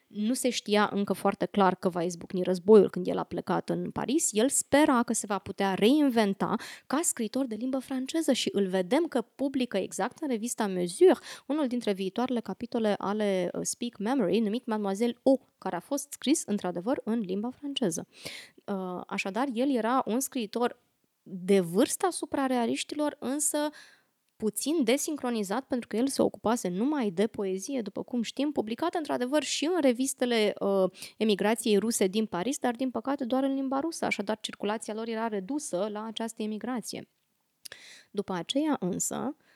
nu 0.10 0.34
se 0.34 0.50
știa 0.50 0.90
încă 0.94 1.14
foarte 1.14 1.46
clar 1.46 1.76
că 1.76 1.90
va 1.90 2.04
izbucni 2.04 2.44
războiul 2.44 2.90
când 2.90 3.08
el 3.08 3.18
a 3.18 3.24
plecat 3.24 3.70
în 3.70 3.92
Paris. 3.92 4.30
El 4.32 4.50
spera 4.50 5.04
că 5.04 5.14
se 5.14 5.26
va 5.26 5.38
putea 5.38 5.74
reinventa 5.74 6.56
ca 6.88 7.00
scriitor 7.02 7.46
de 7.46 7.56
limbă 7.56 7.80
franceză 7.80 8.34
și 8.34 8.50
îl 8.54 8.68
vedem 8.68 9.04
că 9.04 9.22
publică 9.22 9.78
exact 9.78 10.22
în 10.22 10.28
revista 10.28 10.68
Mesure 10.68 11.20
unul 11.46 11.68
dintre 11.68 11.92
viitoarele 11.94 12.40
capitole 12.40 12.96
ale 12.98 13.50
uh, 13.54 13.62
Speak 13.64 13.98
Memory, 13.98 14.40
numit 14.40 14.66
Mademoiselle 14.66 15.18
O, 15.24 15.38
care 15.58 15.76
a 15.76 15.80
fost 15.80 16.12
scris 16.12 16.44
într-adevăr 16.46 17.02
în 17.04 17.20
limba 17.20 17.50
franceză. 17.50 18.08
Uh, 18.66 19.02
așadar, 19.08 19.48
el 19.54 19.76
era 19.76 20.04
un 20.06 20.20
scriitor 20.20 20.80
de 21.24 21.60
vârsta 21.60 22.10
suprarealiștilor, 22.10 23.16
însă 23.20 23.58
puțin 24.40 24.84
desincronizat 24.84 25.64
pentru 25.64 25.88
că 25.88 25.96
el 25.96 26.08
se 26.08 26.22
ocupase 26.22 26.68
numai 26.68 27.10
de 27.12 27.28
poezie, 27.28 27.82
după 27.82 28.04
cum 28.04 28.22
știm, 28.22 28.52
publicată 28.52 28.98
într-adevăr 28.98 29.44
și 29.44 29.66
în 29.66 29.82
revistele 29.82 30.54
uh, 30.60 30.92
emigrației 31.18 31.78
ruse 31.78 32.08
din 32.08 32.26
Paris, 32.26 32.58
dar 32.58 32.76
din 32.76 32.90
păcate 32.92 33.26
doar 33.26 33.44
în 33.44 33.54
limba 33.54 33.80
rusă, 33.80 34.06
așadar 34.06 34.40
circulația 34.42 34.94
lor 34.94 35.08
era 35.08 35.28
redusă 35.28 35.88
la 35.92 36.06
această 36.06 36.42
emigrație. 36.42 37.10
După 38.12 38.34
aceea 38.34 38.78
însă, 38.80 39.36
uh, 39.38 39.49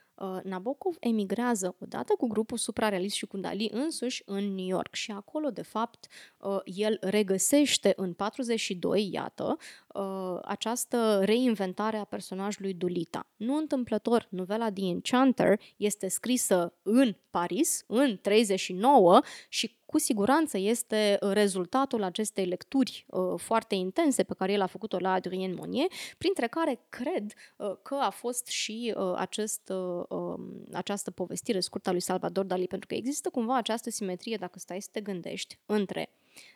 Nabokov 0.43 0.95
emigrează 0.99 1.75
odată 1.79 2.13
cu 2.17 2.27
grupul 2.27 2.57
suprarealist 2.57 3.15
și 3.15 3.25
cu 3.25 3.37
Dali 3.37 3.69
însuși 3.71 4.21
în 4.25 4.55
New 4.55 4.65
York 4.65 4.93
și 4.93 5.11
acolo, 5.11 5.49
de 5.49 5.61
fapt, 5.61 6.07
uh, 6.37 6.59
el 6.63 6.97
regăsește 7.01 7.93
în 7.95 8.13
42, 8.13 9.09
iată, 9.11 9.57
uh, 9.87 10.39
această 10.43 11.21
reinventare 11.23 11.97
a 11.97 12.03
personajului 12.03 12.73
Dulita. 12.73 13.27
Nu 13.35 13.55
întâmplător, 13.55 14.27
novela 14.29 14.71
The 14.71 14.85
Enchanter 14.85 15.59
este 15.77 16.07
scrisă 16.07 16.73
în 16.81 17.15
Paris, 17.29 17.83
în 17.87 18.17
39 18.21 19.21
și 19.49 19.75
cu 19.93 19.99
siguranță 19.99 20.57
este 20.57 21.17
rezultatul 21.21 22.03
acestei 22.03 22.45
lecturi 22.45 23.05
uh, 23.07 23.39
foarte 23.39 23.75
intense 23.75 24.23
pe 24.23 24.33
care 24.33 24.51
el 24.51 24.61
a 24.61 24.65
făcut-o 24.65 24.97
la 24.99 25.11
Adrien 25.11 25.53
Monnier, 25.53 25.87
printre 26.17 26.47
care 26.47 26.79
cred 26.89 27.33
uh, 27.57 27.71
că 27.81 27.95
a 27.95 28.09
fost 28.09 28.47
și 28.47 28.93
uh, 28.97 29.13
acest, 29.15 29.69
uh, 29.69 30.03
um, 30.09 30.65
această 30.71 31.11
povestire 31.11 31.59
scurtă 31.59 31.89
a 31.89 31.91
lui 31.91 32.01
Salvador 32.01 32.45
Dali, 32.45 32.67
pentru 32.67 32.87
că 32.87 32.95
există 32.95 33.29
cumva 33.29 33.57
această 33.57 33.89
simetrie, 33.89 34.35
dacă 34.35 34.59
stai 34.59 34.81
să 34.81 34.89
te 34.91 35.01
gândești, 35.01 35.59
între 35.65 36.09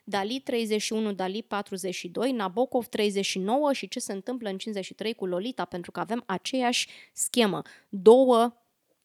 Dali 0.03 0.39
31, 0.39 1.11
Dali 1.11 1.43
42, 1.43 2.31
Nabokov 2.31 2.85
39 2.85 3.73
și 3.73 3.87
ce 3.87 3.99
se 3.99 4.13
întâmplă 4.13 4.49
în 4.49 4.57
53 4.57 5.13
cu 5.13 5.25
Lolita, 5.25 5.65
pentru 5.65 5.91
că 5.91 5.99
avem 5.99 6.23
aceeași 6.25 6.87
schemă. 7.13 7.61
Două 7.89 8.53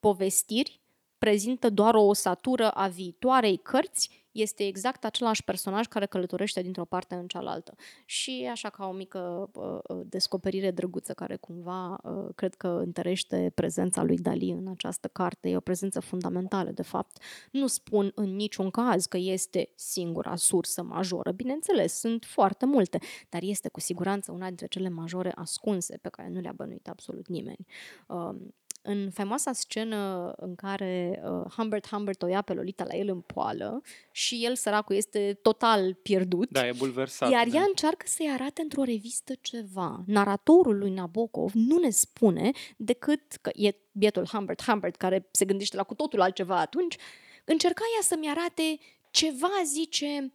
povestiri 0.01 0.81
prezintă 1.23 1.71
doar 1.71 1.95
o 1.95 2.03
osatură 2.03 2.71
a 2.71 2.89
viitoarei 2.89 3.57
cărți, 3.57 4.22
este 4.33 4.67
exact 4.67 5.05
același 5.05 5.45
personaj 5.45 5.87
care 5.87 6.07
călătorește 6.07 6.63
dintr-o 6.63 6.85
parte 6.85 7.15
în 7.15 7.27
cealaltă. 7.27 7.75
Și 8.05 8.49
așa 8.51 8.71
ca 8.71 8.87
o 8.87 8.93
mică 8.93 9.51
uh, 9.55 10.01
descoperire 10.07 10.71
drăguță 10.71 11.13
care 11.13 11.37
cumva 11.37 11.99
uh, 12.03 12.29
cred 12.35 12.55
că 12.55 12.69
întărește 12.69 13.53
prezența 13.55 14.03
lui 14.03 14.17
Dali 14.17 14.51
în 14.51 14.69
această 14.69 15.09
carte. 15.09 15.49
E 15.49 15.57
o 15.57 15.61
prezență 15.61 16.01
fundamentală, 16.01 16.71
de 16.71 16.83
fapt. 16.83 17.23
Nu 17.51 17.67
spun 17.67 18.13
în 18.15 18.35
niciun 18.37 18.71
caz 18.71 19.07
că 19.07 19.17
este 19.17 19.71
singura 19.75 20.37
sursă 20.37 20.83
majoră. 20.83 21.33
Bineînțeles, 21.33 21.99
sunt 21.99 22.25
foarte 22.25 22.67
multe, 22.67 22.99
dar 23.29 23.43
este 23.43 23.69
cu 23.69 23.81
siguranță 23.81 24.33
una 24.33 24.47
dintre 24.47 24.67
cele 24.67 24.89
majore 24.89 25.33
ascunse 25.35 25.97
pe 25.97 26.09
care 26.09 26.29
nu 26.29 26.41
le-a 26.41 26.53
bănuit 26.53 26.89
absolut 26.89 27.29
nimeni. 27.29 27.67
Uh, 28.07 28.35
în 28.83 29.11
faimoasa 29.11 29.53
scenă 29.53 30.33
în 30.37 30.55
care 30.55 31.23
uh, 31.25 31.53
Humbert 31.57 31.89
Humbert 31.89 32.23
o 32.23 32.27
ia 32.27 32.43
pe 32.43 32.53
Lolita 32.53 32.85
la 32.85 32.95
el 32.95 33.09
în 33.09 33.21
poală 33.21 33.83
și 34.11 34.45
el, 34.45 34.57
săracul, 34.57 34.97
este 34.97 35.39
total 35.43 35.95
pierdut. 35.95 36.51
Da, 36.51 36.67
e 36.67 36.73
bulversat. 36.77 37.31
Iar 37.31 37.49
da. 37.49 37.57
ea 37.57 37.65
încearcă 37.65 38.05
să-i 38.09 38.31
arate 38.33 38.63
într-o 38.63 38.83
revistă 38.83 39.33
ceva. 39.41 40.03
Naratorul 40.07 40.79
lui 40.79 40.91
Nabokov 40.91 41.53
nu 41.55 41.79
ne 41.79 41.91
spune 41.91 42.51
decât 42.77 43.33
că 43.41 43.51
e 43.55 43.75
bietul 43.93 44.27
Humbert 44.27 44.63
Humbert, 44.63 44.97
care 44.97 45.29
se 45.31 45.45
gândește 45.45 45.77
la 45.77 45.83
cu 45.83 45.95
totul 45.95 46.21
altceva 46.21 46.59
atunci, 46.59 46.97
încerca 47.45 47.83
ea 47.95 48.03
să-mi 48.03 48.29
arate 48.29 48.79
ceva, 49.11 49.51
zice, 49.65 50.33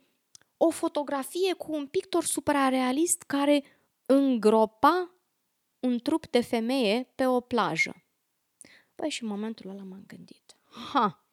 o 0.58 0.70
fotografie 0.70 1.54
cu 1.54 1.76
un 1.76 1.88
pictor 1.88 2.24
suprarealist 2.24 3.22
care 3.22 3.64
îngropa 4.06 5.12
un 5.80 6.00
trup 6.00 6.28
de 6.28 6.42
femeie 6.42 7.12
pe 7.16 7.26
o 7.26 7.40
plajă. 7.40 8.07
Păi 8.98 9.10
și 9.10 9.24
în 9.24 9.30
momentul 9.30 9.70
ăla 9.70 9.84
m-am 9.84 10.04
gândit, 10.08 10.58
ha, 10.92 11.26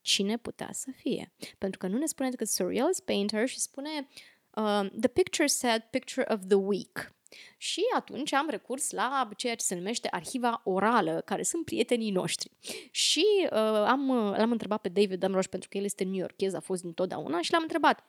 cine 0.00 0.36
putea 0.36 0.68
să 0.72 0.90
fie? 0.96 1.32
Pentru 1.58 1.78
că 1.78 1.86
nu 1.86 1.98
ne 1.98 2.06
spune 2.06 2.30
decât 2.30 2.48
surrealist 2.48 3.04
painter 3.04 3.48
și 3.48 3.60
spune 3.60 4.08
uh, 4.54 4.86
the 5.00 5.08
picture 5.08 5.46
said 5.46 5.82
picture 5.90 6.32
of 6.32 6.40
the 6.46 6.56
week. 6.56 7.14
Și 7.56 7.82
atunci 7.94 8.32
am 8.32 8.48
recurs 8.48 8.90
la 8.90 9.28
ceea 9.36 9.54
ce 9.54 9.64
se 9.64 9.74
numește 9.74 10.08
arhiva 10.10 10.60
orală, 10.64 11.20
care 11.20 11.42
sunt 11.42 11.64
prietenii 11.64 12.10
noștri. 12.10 12.50
Și 12.90 13.24
uh, 13.44 13.58
am, 13.86 14.06
l-am 14.36 14.50
întrebat 14.50 14.80
pe 14.80 14.88
David 14.88 15.18
Damrosch, 15.18 15.48
pentru 15.48 15.68
că 15.68 15.78
el 15.78 15.84
este 15.84 16.04
New 16.04 16.14
Yorkez, 16.14 16.54
a 16.54 16.60
fost 16.60 16.82
dintotdeauna, 16.82 17.40
și 17.40 17.52
l-am 17.52 17.62
întrebat 17.62 18.04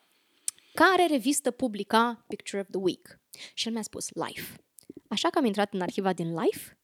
care 0.74 1.06
revistă 1.06 1.50
publica 1.50 2.24
Picture 2.28 2.60
of 2.60 2.68
the 2.70 2.80
Week? 2.80 3.20
Și 3.54 3.66
el 3.66 3.72
mi-a 3.72 3.82
spus 3.82 4.08
Life. 4.12 4.60
Așa 5.08 5.30
că 5.30 5.38
am 5.38 5.44
intrat 5.44 5.74
în 5.74 5.80
arhiva 5.80 6.12
din 6.12 6.34
Life 6.34 6.78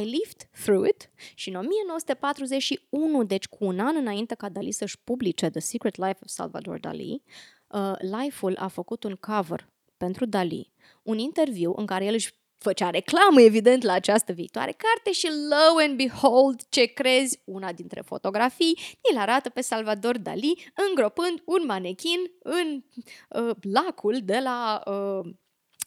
I 0.00 0.04
lived 0.04 0.48
through 0.62 0.88
it. 0.88 1.10
Și 1.34 1.48
în 1.48 1.54
1941, 1.54 3.24
deci 3.24 3.46
cu 3.46 3.64
un 3.64 3.78
an 3.78 3.96
înainte 3.96 4.34
ca 4.34 4.48
Dali 4.48 4.70
să-și 4.70 4.98
publice 5.04 5.50
The 5.50 5.60
Secret 5.60 5.96
Life 5.96 6.18
of 6.22 6.28
Salvador 6.28 6.78
Dali, 6.78 7.22
uh, 7.66 7.92
Life-ul 7.98 8.56
a 8.58 8.68
făcut 8.68 9.04
un 9.04 9.16
cover 9.20 9.68
pentru 9.96 10.26
Dali, 10.26 10.72
un 11.02 11.18
interviu 11.18 11.72
în 11.76 11.86
care 11.86 12.04
el 12.04 12.14
își 12.14 12.32
făcea 12.58 12.90
reclamă, 12.90 13.40
evident, 13.40 13.82
la 13.82 13.92
această 13.92 14.32
viitoare 14.32 14.70
carte 14.76 15.12
și 15.12 15.26
lo 15.26 15.82
and 15.82 15.96
behold, 15.96 16.60
ce 16.68 16.84
crezi, 16.84 17.40
una 17.44 17.72
dintre 17.72 18.00
fotografii 18.00 18.78
îl 19.12 19.18
arată 19.18 19.48
pe 19.48 19.60
Salvador 19.60 20.18
Dali 20.18 20.72
îngropând 20.88 21.42
un 21.44 21.62
manechin 21.66 22.18
în 22.38 22.82
uh, 23.28 23.56
lacul 23.72 24.18
de 24.22 24.38
la 24.42 24.82
uh, 24.86 25.30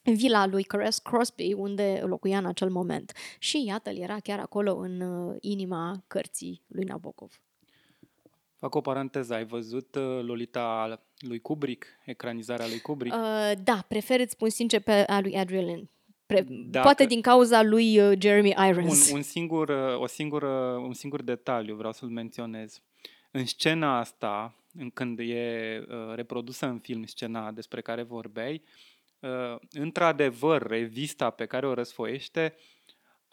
vila 0.04 0.46
lui 0.46 0.64
Caress 0.64 1.00
Crosby, 1.00 1.54
unde 1.54 2.02
locuia 2.06 2.38
în 2.38 2.46
acel 2.46 2.70
moment. 2.70 3.14
Și 3.40 3.64
iată, 3.66 3.90
el 3.90 4.02
era 4.02 4.20
chiar 4.20 4.40
acolo 4.40 4.76
în 4.76 5.02
uh, 5.02 5.36
inima 5.40 6.04
cărții 6.08 6.62
lui 6.68 6.84
Nabokov. 6.84 7.40
Fac 8.56 8.76
o 8.76 8.82
paranteză. 8.82 9.34
Ai 9.34 9.46
văzut 9.46 9.96
uh, 9.96 10.24
Lolita 10.24 11.00
lui 11.18 11.40
Kubrick, 11.40 11.86
ecranizarea 12.06 12.68
lui 12.68 12.80
Kubrick? 12.80 13.16
Uh, 13.16 13.52
da, 13.64 13.86
prefer, 13.88 14.20
îți 14.20 14.32
spun 14.32 14.50
sincer, 14.50 14.82
pe 14.82 14.92
a 14.92 15.20
lui 15.20 15.38
Adrian 15.38 15.90
Pre- 16.26 16.46
Dacă 16.50 16.86
poate 16.86 17.06
din 17.06 17.22
cauza 17.22 17.62
lui 17.62 18.00
uh, 18.00 18.18
Jeremy 18.22 18.56
Irons. 18.70 19.10
Un, 19.10 19.16
un, 19.16 19.22
singur, 19.22 19.70
uh, 19.70 20.00
o 20.00 20.08
singură, 20.08 20.48
un 20.86 20.94
singur 20.94 21.22
detaliu 21.22 21.76
vreau 21.76 21.92
să-l 21.92 22.10
menționez. 22.10 22.82
În 23.32 23.46
scena 23.46 24.00
asta, 24.00 24.56
în 24.74 24.90
când 24.90 25.20
e 25.20 25.86
uh, 25.88 26.16
reprodusă 26.16 26.66
în 26.66 26.80
film 26.80 27.06
scena 27.06 27.52
despre 27.52 27.82
care 27.82 28.04
vorbeai, 28.04 28.54
Uh, 28.54 28.91
într-adevăr, 29.72 30.68
revista 30.68 31.30
pe 31.30 31.46
care 31.46 31.68
o 31.68 31.74
răsfoiește 31.74 32.56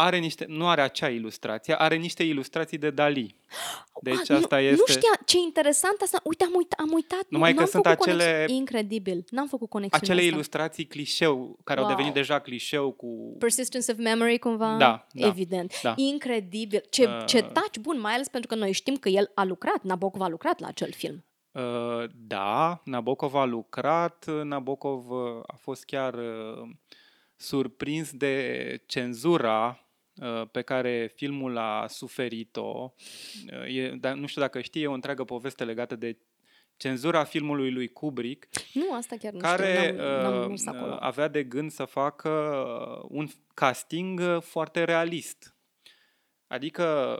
are 0.01 0.18
niște, 0.18 0.45
nu 0.49 0.68
are 0.68 0.80
acea 0.80 1.09
ilustrație, 1.09 1.74
are 1.78 1.97
niște 1.97 2.22
ilustrații 2.22 2.78
de 2.78 2.91
Dali. 2.91 3.36
Deci 4.03 4.30
asta 4.30 4.57
nu, 4.57 4.62
este... 4.62 4.76
Nu 4.76 4.86
știa, 4.86 5.18
ce 5.24 5.39
interesant 5.39 6.01
asta. 6.01 6.20
Uite, 6.24 6.45
am 6.45 6.55
uitat. 6.55 6.78
Am 6.80 6.93
uitat 6.93 7.26
Numai 7.28 7.55
că 7.55 7.64
sunt 7.64 7.86
acele... 7.86 8.24
Conex... 8.24 8.53
Incredibil. 8.53 9.24
N-am 9.30 9.47
făcut 9.47 9.68
conexiunea 9.68 10.09
Acele 10.12 10.26
asta. 10.26 10.34
ilustrații 10.34 10.86
clișeu, 10.86 11.59
care 11.64 11.80
wow. 11.80 11.89
au 11.89 11.95
devenit 11.95 12.14
deja 12.14 12.39
clișeu 12.39 12.91
cu... 12.91 13.36
Persistence 13.39 13.93
of 13.93 13.99
memory, 13.99 14.39
cumva? 14.39 14.76
Da, 14.76 15.07
da 15.12 15.26
Evident. 15.26 15.80
Da. 15.82 15.95
Incredibil. 15.97 16.82
Ce, 16.91 17.05
uh... 17.05 17.24
ce 17.26 17.41
touch 17.43 17.78
bun, 17.80 18.01
mai 18.01 18.12
ales 18.12 18.28
pentru 18.28 18.49
că 18.49 18.55
noi 18.55 18.72
știm 18.72 18.97
că 18.97 19.09
el 19.09 19.30
a 19.34 19.45
lucrat, 19.45 19.82
Nabokov 19.82 20.20
a 20.20 20.28
lucrat 20.28 20.61
la 20.61 20.66
acel 20.66 20.93
film. 20.93 21.24
Uh, 21.59 22.04
da, 22.14 22.80
Nabokov 22.84 23.34
a 23.34 23.44
lucrat, 23.44 24.24
Nabokov 24.42 25.11
uh, 25.11 25.42
a 25.46 25.56
fost 25.56 25.84
chiar 25.84 26.14
uh, 26.14 26.68
surprins 27.36 28.12
de 28.12 28.82
cenzura 28.86 29.82
pe 30.50 30.62
care 30.62 31.12
filmul 31.14 31.56
a 31.56 31.86
suferit-o. 31.86 32.92
E, 33.66 33.88
dar 33.88 34.14
nu 34.14 34.26
știu 34.26 34.40
dacă 34.40 34.61
știi, 34.61 34.82
e 34.82 34.86
o 34.86 34.92
întreagă 34.92 35.24
poveste 35.24 35.64
legată 35.64 35.96
de 35.96 36.18
cenzura 36.76 37.24
filmului 37.24 37.70
lui 37.70 37.88
Kubrick. 37.88 38.48
Nu, 38.72 38.94
asta 38.94 39.16
chiar 39.16 39.32
nu 39.32 39.38
care 39.38 39.82
știu, 39.82 40.02
n-am, 40.02 40.54
n-am 40.64 40.76
acolo. 40.76 40.96
avea 41.00 41.28
de 41.28 41.44
gând 41.44 41.70
să 41.70 41.84
facă 41.84 42.30
un 43.09 43.28
casting 43.54 44.40
foarte 44.40 44.84
realist. 44.84 45.54
Adică 46.46 47.18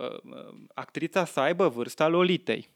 actrița 0.75 1.25
să 1.25 1.41
aibă 1.41 1.69
vârsta 1.69 2.09
Lolitei. 2.09 2.69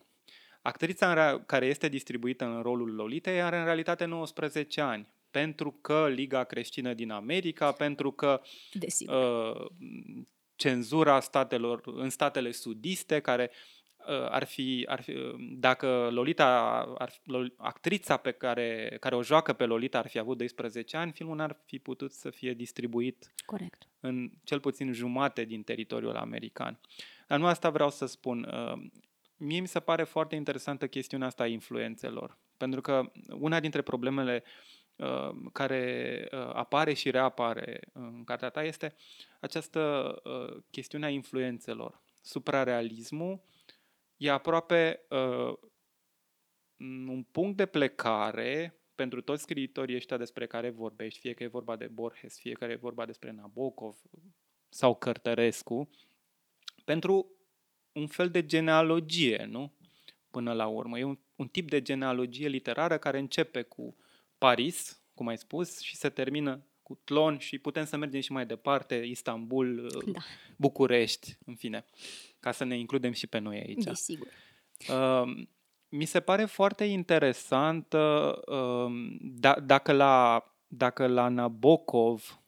Actrița 0.63 1.43
care 1.47 1.67
este 1.67 1.89
distribuită 1.89 2.45
în 2.45 2.63
rolul 2.63 2.95
Lolitei 2.95 3.43
are 3.43 3.59
în 3.59 3.65
realitate 3.65 4.05
19 4.05 4.81
ani, 4.81 5.09
pentru 5.31 5.71
că 5.71 6.09
Liga 6.09 6.45
Creștină 6.45 6.95
din 6.95 7.11
America, 7.11 7.73
pentru 7.73 8.13
că 8.13 8.41
uh, 9.07 9.67
cenzura 10.57 11.21
statelor 11.21 11.81
în 11.85 12.11
statele 12.11 12.51
sudiste 12.51 13.21
care 13.21 13.51
uh, 13.97 14.27
ar 14.31 14.45
fi, 14.45 14.85
ar 14.89 15.03
fi 15.03 15.11
uh, 15.11 15.35
dacă 15.39 16.09
Lolita 16.13 16.81
ar, 16.99 17.13
actrița 17.57 18.17
pe 18.17 18.31
care, 18.31 18.97
care 19.01 19.15
o 19.15 19.23
joacă 19.23 19.53
pe 19.53 19.65
Lolita 19.65 19.99
ar 19.99 20.09
fi 20.09 20.19
avut 20.19 20.37
12 20.37 20.97
ani, 20.97 21.13
filmul 21.13 21.37
n-ar 21.37 21.61
fi 21.65 21.79
putut 21.79 22.13
să 22.13 22.31
fie 22.31 22.53
distribuit 22.53 23.33
Corect. 23.47 23.89
în 24.01 24.31
cel 24.45 24.61
puțin 24.61 24.93
jumate 24.93 25.45
din 25.45 25.63
teritoriul 25.63 26.17
american. 26.17 26.81
Dar 27.29 27.39
nu 27.39 27.47
asta 27.47 27.71
vreau 27.71 27.91
să 27.91 28.07
spun. 28.07 28.49
Uh, 28.53 28.91
mie 29.43 29.61
mi 29.61 29.69
se 29.69 29.81
pare 29.81 30.03
foarte 30.03 30.35
interesantă 30.35 30.89
chestiunea 30.89 31.27
asta 31.27 31.43
a 31.43 31.47
influențelor. 31.47 32.39
Pentru 32.57 32.81
că 32.81 33.13
una 33.29 33.61
dintre 33.61 33.83
problemele 33.83 34.43
uh, 34.97 35.31
care 35.53 36.29
uh, 36.33 36.39
apare 36.39 36.93
și 36.93 37.11
reapare 37.11 37.81
în 37.93 38.25
cartea 38.25 38.51
ta 38.51 38.63
este 38.63 38.95
această 39.41 40.15
uh, 40.25 40.63
chestiune 40.71 41.07
a 41.07 41.09
influențelor. 41.09 42.01
Suprarealismul 42.21 43.43
e 44.17 44.31
aproape 44.31 45.01
uh, 45.09 45.55
un 47.09 47.27
punct 47.31 47.57
de 47.57 47.67
plecare 47.67 48.77
pentru 48.95 49.21
toți 49.21 49.43
scriitorii 49.43 49.97
ăștia 49.97 50.17
despre 50.17 50.47
care 50.47 50.71
vorbești, 50.71 51.21
fie 51.21 51.33
că 51.33 51.43
e 51.43 51.47
vorba 51.47 51.77
de 51.77 51.87
Borges, 51.87 52.39
fie 52.39 52.53
că 52.53 52.65
e 52.65 52.75
vorba 52.75 53.07
despre 53.07 53.31
Nabokov 53.31 54.01
sau 54.69 54.95
Cărtărescu, 54.95 55.91
pentru 56.85 57.42
un 57.93 58.07
fel 58.07 58.31
de 58.31 58.47
genealogie, 58.47 59.47
nu? 59.51 59.73
Până 60.31 60.53
la 60.53 60.67
urmă. 60.67 60.99
E 60.99 61.05
un, 61.05 61.19
un 61.37 61.49
tip 61.49 61.69
de 61.69 61.83
genealogie 61.83 62.49
literară 62.49 62.99
care 62.99 63.19
începe 63.19 63.63
cu 63.63 63.97
Paris, 64.39 65.03
cum 65.15 65.27
ai 65.27 65.39
spus, 65.39 65.81
și 65.81 65.97
se 65.97 66.09
termină 66.09 66.67
cu 66.83 67.01
Tlon 67.05 67.39
și 67.39 67.59
putem 67.59 67.85
să 67.85 67.97
mergem 67.97 68.21
și 68.21 68.33
mai 68.33 68.47
departe, 68.47 68.95
Istanbul, 68.95 69.87
da. 70.13 70.21
București, 70.57 71.37
în 71.45 71.55
fine, 71.55 71.85
ca 72.41 72.53
să 72.53 72.65
ne 72.65 72.79
includem 72.79 73.13
și 73.13 73.27
pe 73.27 73.39
noi 73.39 73.59
aici. 73.59 73.85
Desigur. 73.85 74.29
Uh, 74.89 75.47
mi 75.89 76.05
se 76.05 76.21
pare 76.21 76.45
foarte 76.45 76.85
interesant 76.85 77.93
uh, 77.93 78.87
da, 79.21 79.61
dacă, 79.61 79.93
la, 79.93 80.45
dacă 80.67 81.07
la 81.07 81.29
Nabokov 81.29 82.43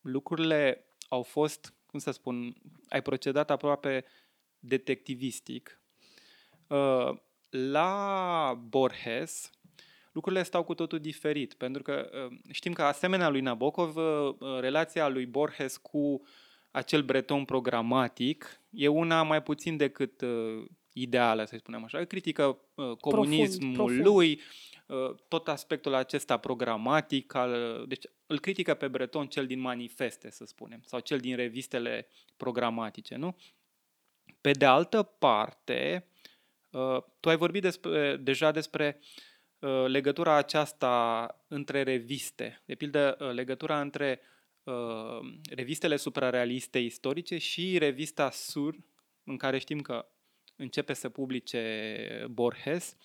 lucrurile 0.00 0.84
au 1.08 1.22
fost, 1.22 1.74
cum 1.86 1.98
să 1.98 2.10
spun, 2.10 2.56
ai 2.88 3.02
procedat 3.02 3.50
aproape 3.50 4.04
detectivistic. 4.60 5.80
Uh, 6.66 7.16
la 7.50 8.54
Borges, 8.68 9.50
lucrurile 10.12 10.42
stau 10.42 10.64
cu 10.64 10.74
totul 10.74 10.98
diferit, 10.98 11.54
pentru 11.54 11.82
că 11.82 12.10
uh, 12.12 12.38
știm 12.50 12.72
că 12.72 12.82
asemenea 12.82 13.28
lui 13.28 13.40
Nabokov, 13.40 13.96
uh, 13.96 14.34
relația 14.60 15.08
lui 15.08 15.26
Borges 15.26 15.76
cu 15.76 16.22
acel 16.70 17.02
breton 17.02 17.44
programatic 17.44 18.60
e 18.70 18.88
una 18.88 19.22
mai 19.22 19.42
puțin 19.42 19.76
decât 19.76 20.22
ideală, 20.92 21.44
să 21.44 21.56
spunem 21.56 21.84
așa. 21.84 22.04
Critică 22.04 22.58
comunismul 23.00 23.74
profund, 23.74 23.74
profund. 23.74 24.06
lui, 24.06 24.40
tot 25.28 25.48
aspectul 25.48 25.94
acesta 25.94 26.36
programatic, 26.36 27.34
al, 27.34 27.84
deci 27.88 28.04
îl 28.26 28.40
critică 28.40 28.74
pe 28.74 28.88
Breton 28.88 29.26
cel 29.26 29.46
din 29.46 29.60
manifeste, 29.60 30.30
să 30.30 30.44
spunem, 30.44 30.82
sau 30.84 31.00
cel 31.00 31.18
din 31.18 31.36
revistele 31.36 32.06
programatice, 32.36 33.16
nu? 33.16 33.36
Pe 34.40 34.50
de 34.50 34.64
altă 34.64 35.02
parte, 35.02 36.06
uh, 36.70 37.02
tu 37.20 37.28
ai 37.28 37.36
vorbit 37.36 37.62
despre, 37.62 38.16
deja 38.16 38.50
despre 38.50 39.00
uh, 39.58 39.84
legătura 39.86 40.34
aceasta 40.34 41.26
între 41.48 41.82
reviste, 41.82 42.62
de 42.64 42.74
pildă 42.74 43.16
uh, 43.20 43.32
legătura 43.32 43.80
între 43.80 44.20
revistele 45.50 45.96
suprarealiste 45.96 46.78
istorice 46.78 47.38
și 47.38 47.78
revista 47.78 48.30
Sur, 48.30 48.76
în 49.24 49.36
care 49.36 49.58
știm 49.58 49.80
că 49.80 50.08
începe 50.56 50.92
să 50.92 51.08
publice 51.08 52.26
Borges. 52.30 52.96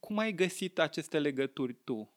Cum 0.00 0.18
ai 0.18 0.32
găsit 0.32 0.78
aceste 0.78 1.18
legături 1.18 1.76
tu 1.84 2.12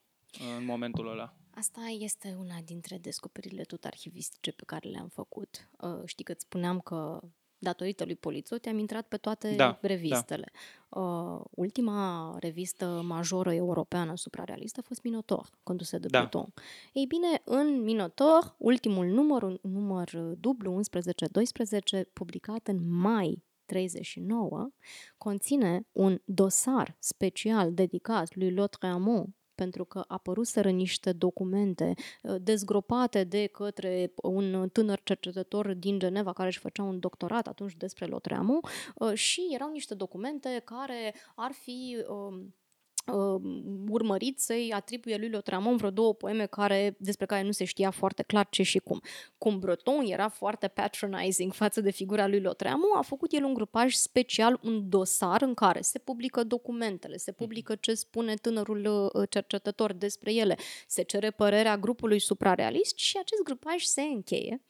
în 0.57 0.65
momentul 0.65 1.07
ăla? 1.07 1.35
Asta 1.49 1.81
este 1.99 2.35
una 2.37 2.59
dintre 2.65 2.97
descoperirile 2.97 3.63
tot 3.63 3.85
arhivistice 3.85 4.51
pe 4.51 4.63
care 4.65 4.89
le-am 4.89 5.07
făcut. 5.07 5.69
Știi 6.05 6.25
că 6.25 6.31
îți 6.31 6.43
spuneam 6.43 6.79
că 6.79 7.21
datorită 7.61 8.05
lui 8.05 8.15
Polițot, 8.15 8.65
am 8.65 8.77
intrat 8.77 9.07
pe 9.07 9.17
toate 9.17 9.55
da, 9.55 9.77
revistele. 9.81 10.51
Da. 10.89 10.99
Uh, 10.99 11.41
ultima 11.51 12.35
revistă 12.39 13.01
majoră 13.05 13.53
europeană 13.53 14.15
suprarealistă 14.15 14.79
a 14.79 14.87
fost 14.87 15.03
Minotaur, 15.03 15.49
condusă 15.63 15.99
de 15.99 16.07
da. 16.07 16.19
Breton. 16.19 16.53
Ei 16.93 17.05
bine, 17.05 17.41
în 17.43 17.83
Minotaur, 17.83 18.55
ultimul 18.57 19.05
număr, 19.05 19.43
un 19.43 19.59
număr 19.61 20.09
dublu, 20.39 20.81
11-12, 21.99 22.01
publicat 22.13 22.67
în 22.67 22.97
mai 22.97 23.43
39, 23.65 24.69
conține 25.17 25.87
un 25.91 26.21
dosar 26.25 26.95
special 26.99 27.73
dedicat 27.73 28.35
lui 28.35 28.53
Lautréamont, 28.53 29.35
pentru 29.61 29.85
că 29.85 30.03
apăruseră 30.07 30.69
niște 30.69 31.11
documente 31.11 31.93
uh, 32.21 32.35
dezgropate 32.41 33.23
de 33.23 33.45
către 33.45 34.11
un 34.15 34.69
tânăr 34.71 35.01
cercetător 35.03 35.73
din 35.73 35.99
Geneva 35.99 36.33
care 36.33 36.47
își 36.47 36.59
făcea 36.59 36.83
un 36.83 36.99
doctorat 36.99 37.47
atunci 37.47 37.75
despre 37.75 38.05
Lotreamu 38.05 38.59
uh, 38.95 39.13
și 39.13 39.47
erau 39.51 39.71
niște 39.71 39.93
documente 39.93 40.61
care 40.65 41.15
ar 41.35 41.51
fi 41.51 42.05
um, 42.07 42.53
uh, 43.05 43.41
urmărit 43.89 44.39
să-i 44.39 44.71
atribuie 44.75 45.17
lui 45.17 45.29
Lautréamont 45.29 45.77
vreo 45.77 45.89
două 45.89 46.13
poeme 46.13 46.45
care, 46.45 46.95
despre 46.99 47.25
care 47.25 47.43
nu 47.43 47.51
se 47.51 47.63
știa 47.63 47.91
foarte 47.91 48.23
clar 48.23 48.47
ce 48.49 48.63
și 48.63 48.79
cum. 48.79 49.01
Cum 49.37 49.59
Breton 49.59 50.05
era 50.05 50.29
foarte 50.29 50.67
patronizing 50.67 51.53
față 51.53 51.81
de 51.81 51.91
figura 51.91 52.27
lui 52.27 52.41
Lautréamont, 52.41 52.95
a 52.95 53.01
făcut 53.01 53.31
el 53.31 53.43
un 53.43 53.53
grupaj 53.53 53.93
special, 53.93 54.59
un 54.63 54.89
dosar 54.89 55.41
în 55.41 55.53
care 55.53 55.81
se 55.81 55.99
publică 55.99 56.43
documentele, 56.43 57.17
se 57.17 57.31
publică 57.31 57.75
ce 57.75 57.93
spune 57.93 58.33
tânărul 58.33 59.09
uh, 59.13 59.29
cercetător 59.29 59.93
despre 59.93 60.33
ele, 60.33 60.57
se 60.87 61.01
cere 61.01 61.31
părerea 61.31 61.77
grupului 61.77 62.19
suprarealist 62.19 62.97
și 62.97 63.17
acest 63.17 63.43
grupaj 63.43 63.83
se 63.83 64.01
încheie 64.01 64.61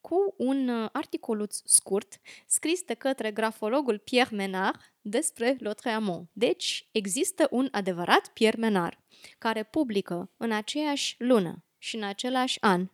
cu 0.00 0.34
un 0.36 0.68
uh, 0.68 0.88
articoluț 0.92 1.60
scurt 1.64 2.20
scris 2.46 2.82
de 2.82 2.94
către 2.94 3.30
grafologul 3.30 3.98
Pierre 3.98 4.36
Menard 4.36 4.80
despre 5.00 5.56
Lautréamont. 5.60 6.28
Deci, 6.32 6.88
există 6.92 7.48
un 7.50 7.68
adevărat 7.70 8.28
Pierre 8.28 8.60
Menard 8.60 8.98
care 9.38 9.62
publică 9.62 10.30
în 10.36 10.52
aceeași 10.52 11.14
lună 11.18 11.64
și 11.78 11.96
în 11.96 12.02
același 12.02 12.60
an 12.60 12.88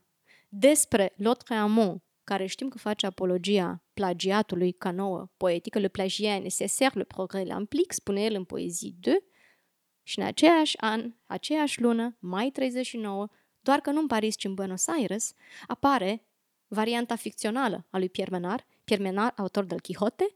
despre 0.48 1.14
Lautréamont, 1.16 2.02
care 2.24 2.46
știm 2.46 2.68
că 2.68 2.78
face 2.78 3.06
apologia 3.06 3.82
plagiatului 3.94 4.72
ca 4.72 4.90
nouă 4.90 5.28
poetică, 5.36 5.78
le 5.78 5.88
plagiat 5.88 6.40
nécessaire, 6.40 6.98
le 6.98 7.04
progrès 7.04 7.46
l'implique, 7.46 7.94
spune 7.94 8.22
el 8.22 8.34
în 8.34 8.44
poezii 8.44 8.96
2, 9.00 9.24
și 10.02 10.18
în 10.18 10.24
aceeași 10.24 10.78
an, 10.78 11.14
aceeași 11.26 11.80
lună, 11.80 12.16
mai 12.18 12.50
39, 12.50 13.28
doar 13.60 13.80
că 13.80 13.90
nu 13.90 14.00
în 14.00 14.06
Paris, 14.06 14.36
ci 14.36 14.44
în 14.44 14.54
Buenos 14.54 14.86
Aires, 14.86 15.34
apare 15.66 16.26
varianta 16.68 17.16
ficțională 17.16 17.86
a 17.90 17.98
lui 17.98 18.08
Pierre 18.08 18.38
Menard, 18.38 18.66
Pierre 18.84 19.04
Menard, 19.04 19.32
autor 19.36 19.64
del 19.64 19.80
Quixote, 19.80 20.34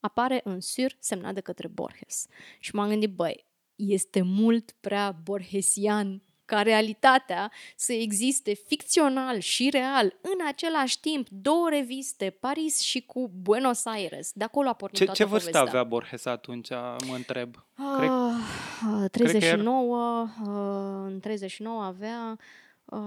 apare 0.00 0.40
în 0.44 0.60
sur 0.60 0.96
semnat 0.98 1.34
de 1.34 1.40
către 1.40 1.68
Borges. 1.68 2.26
Și 2.58 2.74
m-am 2.74 2.88
gândit, 2.88 3.10
băi, 3.10 3.46
este 3.74 4.22
mult 4.22 4.74
prea 4.80 5.16
borgesian 5.22 6.22
ca 6.44 6.62
realitatea 6.62 7.52
să 7.76 7.92
existe 7.92 8.54
ficțional 8.54 9.38
și 9.38 9.68
real 9.70 10.16
în 10.20 10.46
același 10.46 11.00
timp 11.00 11.28
două 11.30 11.68
reviste, 11.68 12.36
Paris 12.40 12.80
și 12.80 13.00
cu 13.00 13.30
Buenos 13.42 13.84
Aires. 13.84 14.32
De 14.34 14.44
acolo 14.44 14.68
a 14.68 14.72
pornit 14.72 14.98
ce, 14.98 15.04
toată 15.04 15.22
Ce 15.22 15.28
vârstă 15.28 15.50
povestea. 15.50 15.78
avea 15.78 15.88
Borges 15.88 16.24
atunci, 16.24 16.70
mă 17.06 17.14
întreb? 17.14 17.54
Cred, 17.96 18.10
uh, 18.10 19.10
39, 19.10 20.28
cred 20.36 20.46
uh, 20.48 21.04
în 21.06 21.20
39 21.20 21.82
avea... 21.82 22.38
Uh, 22.84 22.98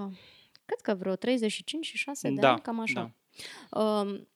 cred 0.70 0.82
că 0.82 1.00
vreo 1.00 1.16
35 1.16 1.86
și 1.86 1.98
6 1.98 2.30
de 2.30 2.40
da, 2.40 2.52
ani, 2.52 2.62
cam 2.62 2.80
așa. 2.80 3.14
Da. 3.70 3.80
Um, 3.82 4.28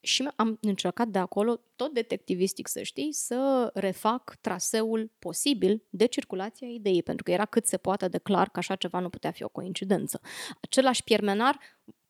și 0.00 0.28
am 0.36 0.58
încercat 0.60 1.08
de 1.08 1.18
acolo, 1.18 1.60
tot 1.76 1.92
detectivistic 1.92 2.68
să 2.68 2.82
știi, 2.82 3.12
să 3.12 3.70
refac 3.74 4.36
traseul 4.40 5.10
posibil 5.18 5.82
de 5.90 6.06
circulație 6.06 6.66
a 6.66 6.70
ideii, 6.70 7.02
pentru 7.02 7.24
că 7.24 7.30
era 7.30 7.44
cât 7.44 7.66
se 7.66 7.76
poate 7.76 8.08
de 8.08 8.18
clar 8.18 8.48
că 8.48 8.58
așa 8.58 8.74
ceva 8.74 8.98
nu 8.98 9.08
putea 9.08 9.30
fi 9.30 9.42
o 9.42 9.48
coincidență. 9.48 10.20
Același 10.60 11.04
piermenar 11.04 11.58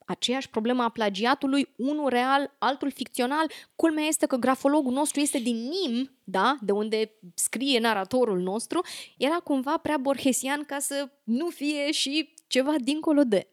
aceeași 0.09 0.51
problemă 0.51 0.83
a 0.83 0.89
plagiatului, 0.89 1.75
unul 1.77 2.09
real, 2.09 2.57
altul 2.59 2.91
ficțional. 2.91 3.51
Culmea 3.77 4.05
este 4.05 4.27
că 4.27 4.37
grafologul 4.37 4.93
nostru 4.93 5.21
este 5.21 5.39
din 5.39 5.57
Nim, 5.57 6.11
da, 6.25 6.57
de 6.61 6.73
unde 6.73 7.13
scrie 7.35 7.79
naratorul 7.79 8.41
nostru, 8.41 8.81
era 9.19 9.35
cumva 9.35 9.77
prea 9.77 9.97
borgesian 9.97 10.65
ca 10.65 10.79
să 10.79 11.09
nu 11.25 11.49
fie 11.49 11.93
și 11.93 12.35
ceva 12.49 12.75
dincolo 12.79 13.23
de. 13.23 13.49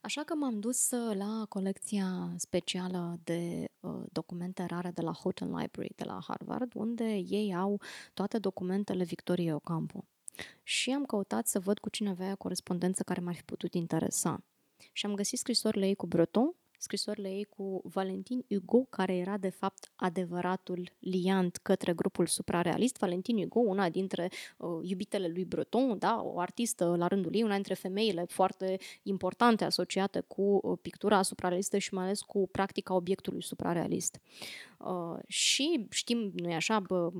Așa 0.00 0.22
că 0.22 0.34
m-am 0.34 0.60
dus 0.60 0.90
uh, 0.90 1.16
la 1.16 1.46
colecția 1.48 2.34
specială 2.36 3.18
de 3.24 3.68
uh, 3.80 4.02
documente 4.12 4.64
rare 4.64 4.90
de 4.90 5.02
la 5.02 5.12
Houghton 5.12 5.48
Library 5.48 5.92
de 5.96 6.04
la 6.04 6.18
Harvard, 6.26 6.72
unde 6.74 7.04
ei 7.14 7.54
au 7.54 7.80
toate 8.14 8.38
documentele 8.38 9.04
Victoriei 9.04 9.52
Ocampo. 9.52 10.04
Și 10.62 10.90
am 10.90 11.04
căutat 11.04 11.46
să 11.46 11.60
văd 11.60 11.78
cu 11.78 11.88
cine 11.88 12.08
avea 12.08 12.34
corespondență 12.34 13.02
care 13.02 13.20
m-ar 13.20 13.34
fi 13.34 13.42
putut 13.42 13.74
interesa. 13.74 14.42
Și 14.92 15.06
am 15.06 15.14
găsit 15.14 15.38
scrisorile 15.38 15.86
ei 15.86 15.94
cu 15.94 16.06
Breton, 16.06 16.54
scrisorile 16.78 17.28
ei 17.28 17.44
cu 17.44 17.80
Valentin 17.84 18.44
Hugo, 18.48 18.86
care 18.90 19.16
era 19.16 19.36
de 19.36 19.48
fapt 19.48 19.92
adevăratul 19.96 20.92
liant 20.98 21.56
către 21.56 21.92
grupul 21.92 22.26
suprarealist. 22.26 22.98
Valentin 22.98 23.38
Hugo, 23.38 23.60
una 23.60 23.88
dintre 23.88 24.30
uh, 24.56 24.68
iubitele 24.82 25.28
lui 25.28 25.44
Breton, 25.44 25.98
da, 25.98 26.20
o 26.22 26.40
artistă 26.40 26.94
la 26.96 27.06
rândul 27.06 27.34
ei, 27.34 27.42
una 27.42 27.54
dintre 27.54 27.74
femeile 27.74 28.24
foarte 28.24 28.78
importante 29.02 29.64
asociate 29.64 30.20
cu 30.20 30.42
uh, 30.42 30.78
pictura 30.82 31.22
suprarealistă 31.22 31.78
și 31.78 31.94
mai 31.94 32.04
ales 32.04 32.20
cu 32.20 32.48
practica 32.52 32.94
obiectului 32.94 33.42
suprarealist. 33.42 34.20
Uh, 34.78 35.18
și 35.26 35.86
știm, 35.90 36.32
nu-i 36.34 36.54
așa, 36.54 36.80
bă, 36.80 37.10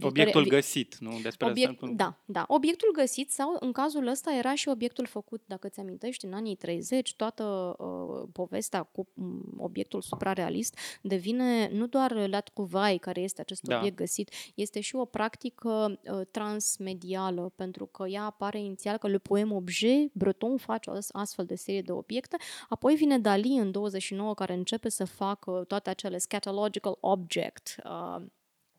Obiectul 0.00 0.46
găsit, 0.46 0.96
nu? 0.98 1.18
Despre 1.22 1.46
Obiect, 1.46 1.82
asta. 1.82 1.94
Da, 1.94 2.18
da. 2.24 2.44
Obiectul 2.48 2.90
găsit 2.92 3.30
sau 3.30 3.56
în 3.60 3.72
cazul 3.72 4.06
ăsta 4.06 4.32
era 4.32 4.54
și 4.54 4.68
obiectul 4.68 5.06
făcut, 5.06 5.42
dacă 5.46 5.68
ți 5.68 5.80
amintești, 5.80 6.24
în 6.24 6.32
anii 6.32 6.56
30, 6.56 7.14
toată 7.14 7.76
uh, 7.78 8.28
povestea 8.32 8.82
cu 8.82 9.08
um, 9.14 9.54
obiectul 9.58 10.00
suprarealist 10.00 10.78
devine 11.02 11.70
nu 11.72 11.86
doar 11.86 12.28
la 12.28 12.40
trouvaille, 12.40 12.98
care 12.98 13.20
este 13.20 13.40
acest 13.40 13.62
da. 13.62 13.76
obiect 13.76 13.96
găsit, 13.96 14.30
este 14.54 14.80
și 14.80 14.96
o 14.96 15.04
practică 15.04 16.00
uh, 16.04 16.20
transmedială, 16.30 17.52
pentru 17.56 17.86
că 17.86 18.06
ea 18.08 18.24
apare 18.24 18.60
inițial 18.60 18.96
că 18.96 19.08
le 19.08 19.18
poem 19.18 19.52
objet, 19.52 20.12
Breton 20.12 20.56
face 20.56 20.90
o 20.90 20.94
astfel 21.12 21.44
de 21.44 21.54
serie 21.54 21.82
de 21.82 21.92
obiecte, 21.92 22.36
apoi 22.68 22.94
vine 22.94 23.18
Dali 23.18 23.56
în 23.56 23.70
29 23.70 24.34
care 24.34 24.52
începe 24.52 24.88
să 24.88 25.04
facă 25.04 25.64
toate 25.68 25.90
acele 25.90 26.18
scatological 26.18 26.96
object, 27.00 27.76
uh, 27.84 28.22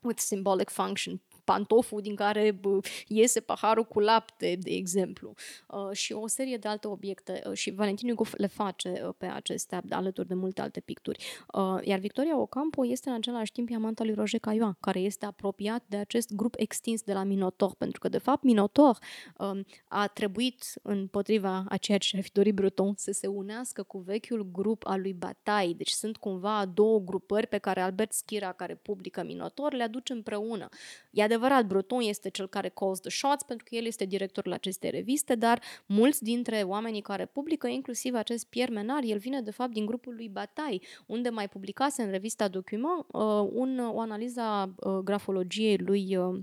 with 0.04 0.20
symbolic 0.20 0.70
function, 0.70 1.20
pantoful 1.44 2.00
din 2.00 2.14
care 2.14 2.50
bă, 2.50 2.78
iese 3.06 3.40
paharul 3.40 3.84
cu 3.84 4.00
lapte, 4.00 4.56
de 4.60 4.70
exemplu, 4.70 5.34
uh, 5.68 5.90
și 5.92 6.12
o 6.12 6.26
serie 6.26 6.56
de 6.56 6.68
alte 6.68 6.88
obiecte. 6.88 7.42
Uh, 7.46 7.52
și 7.52 7.70
Valentin 7.70 8.08
Hugo 8.08 8.24
le 8.36 8.46
face 8.46 9.02
uh, 9.06 9.14
pe 9.18 9.26
acestea, 9.26 9.82
alături 9.90 10.28
de 10.28 10.34
multe 10.34 10.60
alte 10.60 10.80
picturi. 10.80 11.24
Uh, 11.54 11.78
iar 11.82 11.98
Victoria 11.98 12.38
Ocampo 12.38 12.86
este 12.86 13.08
în 13.08 13.14
același 13.14 13.52
timp 13.52 13.68
amanta 13.74 14.04
lui 14.04 14.14
Roger 14.14 14.40
Caillois, 14.40 14.74
care 14.80 15.00
este 15.00 15.26
apropiat 15.26 15.84
de 15.86 15.96
acest 15.96 16.32
grup 16.32 16.54
extins 16.56 17.02
de 17.02 17.12
la 17.12 17.22
Minotor, 17.22 17.74
pentru 17.74 18.00
că, 18.00 18.08
de 18.08 18.18
fapt, 18.18 18.42
Minotor 18.42 18.98
uh, 19.38 19.60
a 19.88 20.06
trebuit, 20.06 20.64
împotriva 20.82 21.64
a 21.68 21.76
ceea 21.76 21.98
ce 21.98 22.16
ar 22.16 22.22
fi 22.22 22.32
dorit 22.32 22.54
Breton, 22.54 22.94
să 22.96 23.12
se 23.12 23.26
unească 23.26 23.82
cu 23.82 23.98
vechiul 23.98 24.48
grup 24.52 24.86
al 24.86 25.00
lui 25.00 25.12
Bataille. 25.12 25.74
Deci 25.74 25.90
sunt 25.90 26.16
cumva 26.16 26.64
două 26.66 27.00
grupări 27.00 27.46
pe 27.46 27.58
care 27.58 27.80
Albert 27.80 28.12
Schira, 28.12 28.52
care 28.52 28.74
publică 28.74 29.22
Minotor, 29.22 29.72
le 29.72 29.82
aduce 29.82 30.12
împreună. 30.12 30.68
E 31.10 31.22
adevărat, 31.34 31.66
Breton 31.66 32.00
este 32.00 32.28
cel 32.28 32.48
care 32.48 32.68
calls 32.68 33.00
the 33.00 33.10
shots, 33.10 33.42
pentru 33.42 33.66
că 33.68 33.74
el 33.74 33.86
este 33.86 34.04
directorul 34.04 34.52
acestei 34.52 34.90
reviste, 34.90 35.34
dar 35.34 35.60
mulți 35.86 36.22
dintre 36.22 36.62
oamenii 36.62 37.00
care 37.00 37.26
publică, 37.26 37.66
inclusiv 37.66 38.14
acest 38.14 38.46
Pierre 38.46 38.72
Menard, 38.72 39.08
el 39.08 39.18
vine 39.18 39.40
de 39.40 39.50
fapt 39.50 39.72
din 39.72 39.86
grupul 39.86 40.14
lui 40.14 40.28
Bataille, 40.28 40.80
unde 41.06 41.28
mai 41.28 41.48
publicase 41.48 42.02
în 42.02 42.10
revista 42.10 42.48
Document 42.48 43.06
uh, 43.12 43.48
un, 43.52 43.78
o 43.78 44.00
analiză 44.00 44.40
a 44.40 44.74
uh, 44.76 44.98
grafologiei 44.98 45.78
lui 45.78 46.16
uh, 46.16 46.40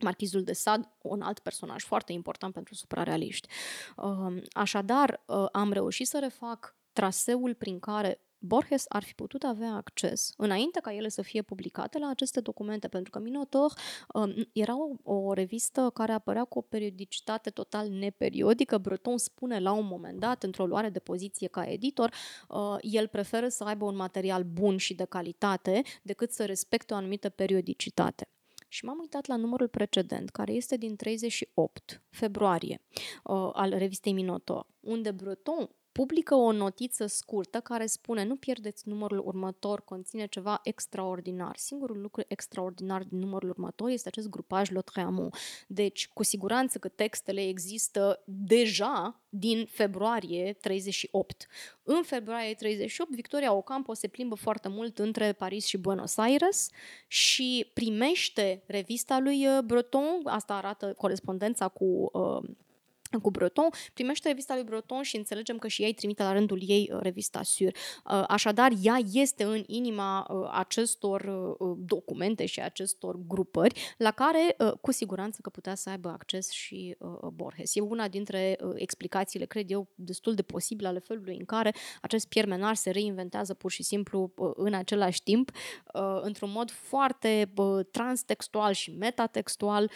Marchizul 0.00 0.42
de 0.42 0.52
Sad, 0.52 0.88
un 1.02 1.20
alt 1.20 1.38
personaj 1.38 1.84
foarte 1.84 2.12
important 2.12 2.52
pentru 2.52 2.74
suprarealiști. 2.74 3.48
Uh, 3.96 4.36
așadar, 4.52 5.22
uh, 5.26 5.46
am 5.52 5.72
reușit 5.72 6.06
să 6.06 6.18
refac 6.18 6.76
traseul 6.92 7.54
prin 7.54 7.78
care 7.78 8.20
Borges 8.38 8.84
ar 8.88 9.02
fi 9.02 9.14
putut 9.14 9.42
avea 9.42 9.72
acces, 9.72 10.32
înainte 10.36 10.80
ca 10.80 10.94
ele 10.94 11.08
să 11.08 11.22
fie 11.22 11.42
publicate, 11.42 11.98
la 11.98 12.08
aceste 12.08 12.40
documente, 12.40 12.88
pentru 12.88 13.10
că 13.10 13.18
Minotaur 13.18 13.72
um, 14.14 14.34
era 14.52 14.74
o, 14.76 15.14
o 15.14 15.32
revistă 15.32 15.90
care 15.94 16.12
apărea 16.12 16.44
cu 16.44 16.58
o 16.58 16.62
periodicitate 16.62 17.50
total 17.50 17.88
neperiodică. 17.88 18.78
Breton 18.78 19.18
spune 19.18 19.58
la 19.58 19.72
un 19.72 19.86
moment 19.86 20.20
dat, 20.20 20.42
într-o 20.42 20.66
luare 20.66 20.88
de 20.88 20.98
poziție 20.98 21.48
ca 21.48 21.64
editor, 21.64 22.12
uh, 22.48 22.76
el 22.80 23.06
preferă 23.08 23.48
să 23.48 23.64
aibă 23.64 23.84
un 23.84 23.96
material 23.96 24.42
bun 24.42 24.76
și 24.76 24.94
de 24.94 25.04
calitate 25.04 25.82
decât 26.02 26.32
să 26.32 26.44
respecte 26.44 26.94
o 26.94 26.96
anumită 26.96 27.28
periodicitate. 27.28 28.28
Și 28.68 28.84
m-am 28.84 28.98
uitat 28.98 29.26
la 29.26 29.36
numărul 29.36 29.68
precedent, 29.68 30.30
care 30.30 30.52
este 30.52 30.76
din 30.76 30.96
38 30.96 32.02
februarie, 32.10 32.80
uh, 33.24 33.50
al 33.52 33.70
revistei 33.70 34.12
Minotaur, 34.12 34.66
unde 34.80 35.10
Breton 35.10 35.70
publică 35.98 36.34
o 36.34 36.52
notiță 36.52 37.06
scurtă 37.06 37.60
care 37.60 37.86
spune 37.86 38.24
nu 38.24 38.36
pierdeți 38.36 38.88
numărul 38.88 39.22
următor, 39.24 39.84
conține 39.84 40.26
ceva 40.26 40.60
extraordinar. 40.62 41.56
Singurul 41.56 42.00
lucru 42.00 42.22
extraordinar 42.28 43.02
din 43.02 43.18
numărul 43.18 43.48
următor 43.48 43.88
este 43.88 44.08
acest 44.08 44.28
grupaj 44.28 44.70
Lotreamont. 44.70 45.36
Deci, 45.66 46.08
cu 46.08 46.22
siguranță 46.22 46.78
că 46.78 46.88
textele 46.88 47.48
există 47.48 48.22
deja 48.24 49.20
din 49.28 49.66
februarie 49.70 50.52
38. 50.60 51.46
În 51.82 52.02
februarie 52.02 52.54
38, 52.54 53.14
Victoria 53.14 53.52
Ocampo 53.52 53.94
se 53.94 54.08
plimbă 54.08 54.34
foarte 54.34 54.68
mult 54.68 54.98
între 54.98 55.32
Paris 55.32 55.64
și 55.64 55.78
Buenos 55.78 56.16
Aires 56.16 56.68
și 57.06 57.70
primește 57.74 58.62
revista 58.66 59.18
lui 59.18 59.46
uh, 59.46 59.58
Breton, 59.64 60.20
asta 60.24 60.54
arată 60.54 60.94
corespondența 60.96 61.68
cu 61.68 61.84
uh, 62.12 62.50
cu 63.16 63.30
Breton, 63.30 63.68
primește 63.94 64.28
revista 64.28 64.54
lui 64.54 64.64
Breton 64.64 65.02
și 65.02 65.16
înțelegem 65.16 65.58
că 65.58 65.68
și 65.68 65.82
ei 65.82 65.92
trimite 65.92 66.22
la 66.22 66.32
rândul 66.32 66.60
ei 66.66 66.90
uh, 66.92 67.00
revista 67.00 67.42
Sur. 67.42 67.66
Uh, 67.66 68.24
așadar, 68.28 68.72
ea 68.82 68.98
este 69.12 69.44
în 69.44 69.62
inima 69.66 70.26
uh, 70.30 70.48
acestor 70.52 71.56
documente 71.78 72.46
și 72.46 72.60
acestor 72.60 73.18
grupări 73.26 73.94
la 73.98 74.10
care 74.10 74.56
cu 74.80 74.92
siguranță 74.92 75.38
că 75.42 75.50
putea 75.50 75.74
să 75.74 75.90
aibă 75.90 76.08
acces 76.08 76.50
și 76.50 76.96
Borges. 77.32 77.74
E 77.74 77.80
una 77.80 78.08
dintre 78.08 78.58
explicațiile, 78.74 79.44
cred 79.44 79.70
eu, 79.70 79.88
destul 79.94 80.34
de 80.34 80.42
posibile 80.42 80.88
ale 80.88 80.98
felului 80.98 81.36
în 81.38 81.44
care 81.44 81.74
acest 82.00 82.28
Pierre 82.28 82.50
Menard 82.50 82.76
se 82.76 82.90
reinventează 82.90 83.54
pur 83.54 83.70
și 83.70 83.82
simplu 83.82 84.32
în 84.54 84.74
același 84.74 85.22
timp, 85.22 85.50
într-un 86.20 86.50
mod 86.50 86.70
foarte 86.70 87.52
transtextual 87.90 88.72
și 88.72 88.90
metatextual, 88.90 89.90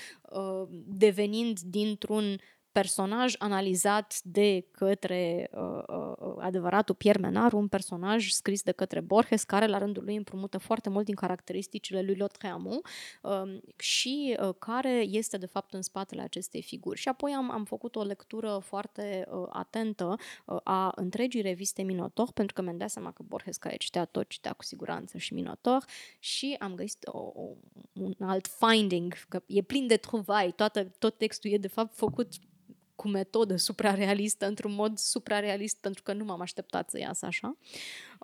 devenind 0.87 1.61
dintr-un 1.61 2.39
personaj 2.73 3.35
analizat 3.39 4.21
de 4.23 4.67
către 4.71 5.51
uh, 5.53 5.83
uh, 5.89 6.35
adevăratul 6.39 6.95
Pierre 6.95 7.21
Menard, 7.21 7.53
un 7.53 7.69
personaj 7.69 8.29
scris 8.29 8.63
de 8.63 8.73
către 8.73 9.01
Borges, 9.01 9.43
care 9.43 9.67
la 9.67 9.79
rândul 9.79 10.05
lui 10.05 10.17
împrumută 10.17 10.59
foarte 10.59 10.89
mult 10.89 11.05
din 11.05 11.15
caracteristicile 11.15 12.03
lui 12.03 12.15
Lautréamont 12.15 12.87
uh, 13.23 13.59
și 13.77 14.37
uh, 14.41 14.55
care 14.59 15.05
este 15.09 15.39
de 15.39 15.47
fapt 15.47 15.75
în 15.75 15.83
spatele 15.83 16.23
acestei 16.23 16.63
figuri. 16.63 16.99
Și 16.99 17.09
apoi 17.09 17.33
am, 17.33 17.51
am 17.51 17.65
făcut 17.65 17.97
o 17.97 18.03
lectură 18.03 18.59
foarte 18.65 19.27
uh, 19.31 19.47
atentă 19.49 20.17
uh, 20.45 20.57
a 20.65 20.93
întregii 20.95 21.41
reviste 21.41 21.83
Minotor, 21.83 22.33
pentru 22.33 22.55
că 22.55 22.63
mi-am 22.63 22.77
dat 22.77 22.91
seama 22.91 23.13
că 23.13 23.23
Borges, 23.23 23.57
care 23.57 23.77
citea 23.77 24.05
tot, 24.05 24.29
citea 24.29 24.53
cu 24.53 24.65
siguranță 24.65 25.19
și 25.19 25.35
Minotor 25.35 25.85
și 26.19 26.57
am 26.59 26.75
găsit 26.75 27.07
o, 27.07 27.19
o, 27.19 27.49
un 27.93 28.15
alt 28.21 28.47
finding, 28.47 29.15
că 29.29 29.43
e 29.47 29.63
plin 29.63 29.87
de 29.87 29.97
truvai, 29.97 30.53
toată, 30.53 30.85
tot 30.85 31.19
textul 31.19 31.51
e 31.51 31.59
de 31.59 31.69
fapt 31.69 31.95
făcut 31.95 32.29
cu 32.95 33.09
metodă 33.09 33.57
suprarealistă, 33.57 34.47
într-un 34.47 34.75
mod 34.75 34.99
suprarealist, 34.99 35.81
pentru 35.81 36.03
că 36.03 36.13
nu 36.13 36.25
m-am 36.25 36.41
așteptat 36.41 36.91
să 36.91 36.99
iasă 36.99 37.27
așa. 37.27 37.57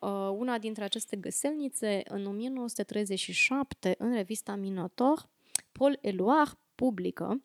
Uh, 0.02 0.30
una 0.36 0.58
dintre 0.58 0.84
aceste 0.84 1.16
găselnițe, 1.16 2.02
în 2.04 2.26
1937, 2.26 3.94
în 3.98 4.14
revista 4.14 4.54
Minotor, 4.54 5.28
Paul 5.72 5.98
Eluard 6.00 6.58
publică 6.74 7.42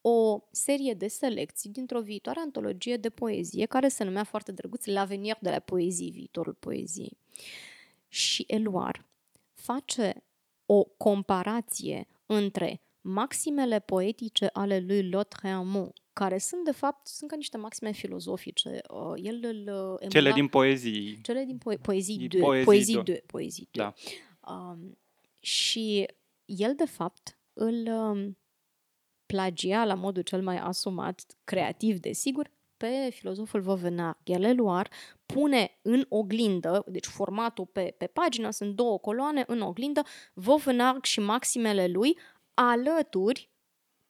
o 0.00 0.40
serie 0.50 0.94
de 0.94 1.08
selecții 1.08 1.70
dintr-o 1.70 2.00
viitoare 2.00 2.40
antologie 2.40 2.96
de 2.96 3.10
poezie 3.10 3.66
care 3.66 3.88
se 3.88 4.04
numea 4.04 4.24
foarte 4.24 4.52
drăguț 4.52 4.84
L'avenir 4.84 5.38
de 5.40 5.50
la 5.50 5.58
poezie, 5.58 6.10
viitorul 6.10 6.54
poeziei. 6.54 7.16
Și 8.08 8.44
Eluard 8.48 9.04
face 9.54 10.24
o 10.66 10.84
comparație 10.84 12.06
între 12.26 12.82
maximele 13.00 13.78
poetice 13.78 14.48
ale 14.52 14.80
lui 14.86 15.10
Lautréamont 15.10 15.92
care 16.12 16.38
sunt, 16.38 16.64
de 16.64 16.72
fapt, 16.72 17.06
sunt 17.06 17.30
ca 17.30 17.36
niște 17.36 17.56
maxime 17.56 17.92
filozofice. 17.92 18.80
Uh, 18.90 19.12
el 19.16 19.38
îl 19.42 19.66
emula, 19.66 20.08
Cele 20.08 20.32
din 20.32 20.48
poezii. 20.48 21.20
Cele 21.22 21.44
din 21.44 21.58
po- 21.58 21.80
poezii 21.80 22.28
de. 22.28 22.38
Poezii, 22.38 22.64
poezii 22.64 23.02
de. 23.02 23.22
Poezii 23.26 23.68
de. 23.70 23.82
Da. 23.82 23.94
Um, 24.52 24.98
și 25.40 26.06
el, 26.44 26.74
de 26.74 26.84
fapt, 26.84 27.38
îl 27.52 27.86
um, 27.86 28.38
plagia 29.26 29.84
la 29.84 29.94
modul 29.94 30.22
cel 30.22 30.42
mai 30.42 30.58
asumat, 30.58 31.38
creativ, 31.44 31.98
desigur, 31.98 32.50
pe 32.76 33.10
filozoful 33.10 33.60
Vauvenard. 33.60 34.16
El 34.24 34.42
Eluar 34.42 34.90
pune 35.26 35.78
în 35.82 36.06
oglindă, 36.08 36.84
deci 36.86 37.06
formatul 37.06 37.66
pe, 37.66 37.94
pe 37.98 38.06
pagină, 38.06 38.50
sunt 38.50 38.74
două 38.74 38.98
coloane 38.98 39.44
în 39.46 39.60
oglindă, 39.60 40.02
Vauvenard 40.34 41.04
și 41.04 41.20
maximele 41.20 41.86
lui, 41.86 42.18
alături 42.68 43.50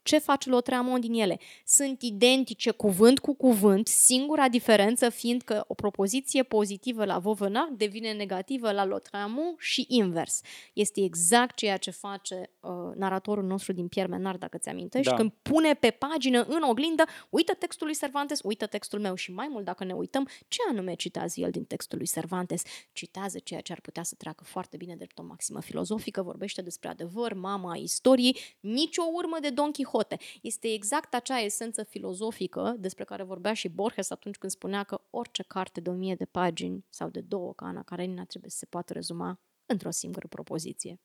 ce 0.03 0.19
face 0.19 0.49
Lotreamont 0.49 1.01
din 1.01 1.15
ele? 1.15 1.39
Sunt 1.67 2.03
identice 2.03 2.71
cuvânt 2.71 3.19
cu 3.19 3.35
cuvânt, 3.35 3.87
singura 3.87 4.49
diferență 4.49 5.09
fiind 5.09 5.43
că 5.43 5.65
o 5.67 5.75
propoziție 5.75 6.43
pozitivă 6.43 7.05
la 7.05 7.19
Vauvenard 7.19 7.79
devine 7.79 8.13
negativă 8.13 8.73
la 8.73 8.85
Lotreamont 8.85 9.59
și 9.59 9.85
invers. 9.89 10.41
Este 10.73 11.01
exact 11.03 11.55
ceea 11.55 11.77
ce 11.77 11.91
face 11.91 12.51
uh, 12.61 12.71
naratorul 12.95 13.45
nostru 13.45 13.73
din 13.73 13.89
Pierre 13.89 14.11
Menard, 14.11 14.39
dacă 14.39 14.59
ți-amintești, 14.59 15.11
da. 15.11 15.17
când 15.17 15.33
pune 15.43 15.75
pe 15.75 15.91
pagină, 15.91 16.43
în 16.49 16.63
oglindă, 16.63 17.05
uită 17.31 17.53
textul 17.53 17.87
lui 17.87 17.97
Cervantes, 17.97 18.41
uită 18.43 18.67
textul 18.67 19.01
meu 19.01 19.15
și 19.15 19.33
mai 19.33 19.49
mult 19.51 19.65
dacă 19.65 19.85
ne 19.85 19.93
uităm, 19.93 20.29
ce 20.49 20.59
anume 20.71 20.95
citează 20.95 21.41
el 21.41 21.51
din 21.51 21.65
textul 21.65 21.99
lui 21.99 22.07
Cervantes? 22.07 22.63
Citează 22.93 23.39
ceea 23.39 23.61
ce 23.61 23.73
ar 23.73 23.81
putea 23.81 24.03
să 24.03 24.15
treacă 24.19 24.45
foarte 24.45 24.77
bine 24.77 24.95
de 24.97 25.07
o 25.15 25.23
maximă 25.23 25.61
filozofică, 25.61 26.23
vorbește 26.23 26.63
despre 26.63 26.89
adevăr, 26.89 27.33
mama 27.33 27.77
istoriei, 27.77 28.37
nicio 28.61 29.03
urmă 29.13 29.37
de 29.41 29.51
Don 29.51 29.71
Quixote 29.71 29.90
Quixote. 29.91 30.19
Este 30.43 30.73
exact 30.73 31.15
acea 31.15 31.39
esență 31.39 31.83
filozofică 31.83 32.75
despre 32.79 33.05
care 33.05 33.23
vorbea 33.23 33.53
și 33.53 33.69
Borges 33.69 34.11
atunci 34.11 34.37
când 34.37 34.53
spunea 34.53 34.83
că 34.83 35.01
orice 35.11 35.43
carte 35.43 35.81
de 35.81 35.91
o 35.91 35.93
mie 35.93 36.15
de 36.15 36.25
pagini 36.25 36.85
sau 36.89 37.09
de 37.09 37.21
două 37.21 37.53
ca 37.55 37.67
Ana 37.67 37.83
Karenina 37.83 38.25
trebuie 38.25 38.51
să 38.51 38.59
se 38.59 38.67
poată 38.67 38.93
rezuma 38.93 39.41
într-o 39.67 39.91
singură 39.91 40.27
propoziție. 40.27 41.01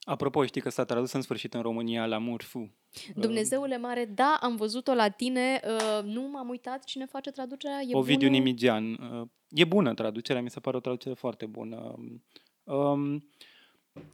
Apropo, 0.00 0.44
știi 0.44 0.60
că 0.60 0.68
s-a 0.68 0.84
tradus 0.84 1.12
în 1.12 1.22
sfârșit 1.22 1.54
în 1.54 1.62
România 1.62 2.06
la 2.06 2.18
Murfu. 2.18 2.74
Dumnezeule 3.14 3.78
mare, 3.78 4.04
da, 4.04 4.38
am 4.40 4.56
văzut-o 4.56 4.94
la 4.94 5.08
tine, 5.08 5.60
uh, 5.64 6.04
nu 6.04 6.28
m-am 6.28 6.48
uitat 6.48 6.84
cine 6.84 7.06
face 7.06 7.30
traducerea. 7.30 7.80
E 7.80 7.96
Ovidiu 7.96 8.28
bună? 8.28 8.38
Nimigian. 8.38 8.92
Uh, 8.92 9.28
e 9.48 9.64
bună 9.64 9.94
traducerea, 9.94 10.42
mi 10.42 10.50
se 10.50 10.60
pare 10.60 10.76
o 10.76 10.80
traducere 10.80 11.14
foarte 11.14 11.46
bună. 11.46 11.94
Um, 12.64 13.28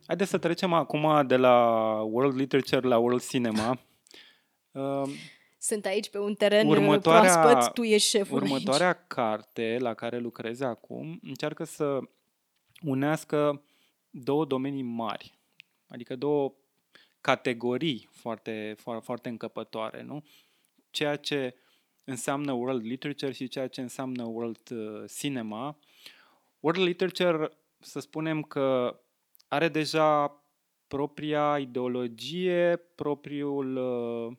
Haideți 0.07 0.31
să 0.31 0.39
trecem 0.39 0.73
acum 0.73 1.27
de 1.27 1.37
la 1.37 1.57
World 2.03 2.37
Literature 2.37 2.89
la 2.89 2.99
World 2.99 3.27
Cinema. 3.27 3.81
Uh, 4.71 5.03
Sunt 5.59 5.85
aici 5.85 6.11
pe 6.11 6.19
un 6.19 6.35
teren 6.35 6.67
următoarea, 6.67 7.41
proaspăt, 7.41 7.73
tu 7.73 7.83
ești 7.83 8.09
șeful 8.09 8.43
Următoarea 8.43 8.87
aici. 8.87 8.97
carte 9.07 9.77
la 9.81 9.95
care 9.95 10.19
lucrez 10.19 10.61
acum 10.61 11.19
încearcă 11.23 11.65
să 11.65 11.99
unească 12.83 13.63
două 14.11 14.45
domenii 14.45 14.83
mari, 14.83 15.39
adică 15.89 16.17
două 16.17 16.55
categorii 17.21 18.09
foarte, 18.13 18.75
foarte, 18.79 19.05
foarte 19.05 19.29
încăpătoare, 19.29 20.03
nu? 20.03 20.25
Ceea 20.91 21.17
ce 21.17 21.55
înseamnă 22.05 22.53
world 22.53 22.85
literature 22.85 23.33
și 23.33 23.49
ceea 23.49 23.69
ce 23.69 23.81
înseamnă 23.81 24.25
world 24.25 24.71
uh, 24.71 25.05
cinema. 25.17 25.79
World 26.61 26.83
literature, 26.83 27.51
să 27.79 28.01
spunem 28.01 28.43
că 28.43 28.99
are 29.49 29.69
deja 29.69 30.41
propria 30.87 31.59
ideologie, 31.61 32.83
propriul 32.95 33.77
uh, 33.77 34.37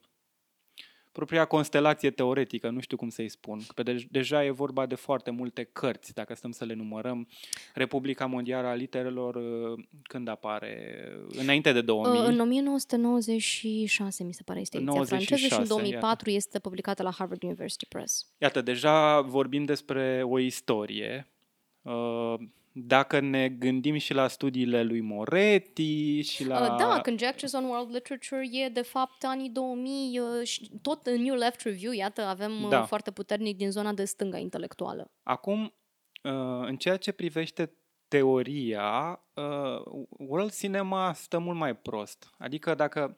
propria 1.12 1.46
constelație 1.46 2.12
teoretică, 2.12 2.70
nu 2.70 2.80
știu 2.80 2.98
cum 2.98 3.10
să-i 3.10 3.30
spun. 3.30 3.60
Că 3.76 3.84
de- 3.84 4.08
deja 4.12 4.46
e 4.46 4.50
vorba 4.50 4.86
de 4.86 4.96
foarte 4.96 5.32
multe 5.32 5.64
cărți, 5.64 6.14
dacă 6.14 6.34
stăm 6.34 6.52
să 6.52 6.66
le 6.66 6.74
numărăm. 6.74 7.28
Republica 7.74 8.26
Mondială 8.26 8.68
a 8.68 8.74
Literelor, 8.74 9.36
uh, 9.36 9.84
când 10.04 10.28
apare? 10.28 11.04
Înainte 11.30 11.72
de 11.72 11.82
2000? 11.82 12.20
În 12.20 12.40
1996, 12.40 14.24
mi 14.24 14.34
se 14.34 14.44
pare, 14.44 14.60
este 14.60 14.78
ediția 14.78 14.94
96, 14.94 15.26
franceză 15.26 15.48
și 15.48 15.54
în 15.54 15.60
iată. 15.60 15.74
2004 15.74 16.30
este 16.30 16.60
publicată 16.60 17.04
la 17.04 17.12
Harvard 17.12 17.44
University 17.44 17.86
Press. 17.86 18.28
Iată, 18.38 18.62
deja 18.62 19.22
vorbim 19.22 19.64
despre 19.64 20.24
o 20.24 20.40
istorie. 20.40 21.32
Uh, 21.82 22.34
Dacă 22.86 23.20
ne 23.20 23.50
gândim 23.50 23.98
și 23.98 24.14
la 24.14 24.28
studiile 24.28 24.84
lui 24.84 25.02
Moretti 25.02 26.22
și 26.22 26.46
la... 26.46 26.62
Uh, 26.62 26.78
Da, 26.78 27.02
Conjectures 27.02 27.54
on 27.54 27.64
World 27.64 27.94
Literature 27.94 28.48
e 28.52 28.70
de 28.70 28.82
fapt 28.82 29.24
anii 29.24 29.50
2000 29.50 30.20
uh, 30.20 30.48
și 30.48 30.72
tot 30.82 31.06
în 31.06 31.22
New 31.22 31.36
Left 31.36 31.62
Review, 31.62 31.92
iată, 31.92 32.22
avem 32.22 32.64
uh, 32.64 32.70
Da. 32.70 32.84
foarte 32.84 33.12
puternic 33.12 33.58
din 33.58 33.72
zona 33.72 33.94
de 33.94 34.06
stânga 34.06 34.38
intelectuală. 34.38 35.12
Acum, 35.24 35.74
uh, 36.24 36.32
în 36.66 36.76
ceea 36.76 36.98
ce 36.98 37.12
privește 37.12 37.72
teoria, 38.08 39.20
uh, 39.34 40.04
World 40.10 40.54
Cinema 40.54 41.14
stă 41.14 41.38
mult 41.38 41.58
mai 41.58 41.76
prost. 41.76 42.34
Adică 42.38 42.76
dacă, 42.76 43.16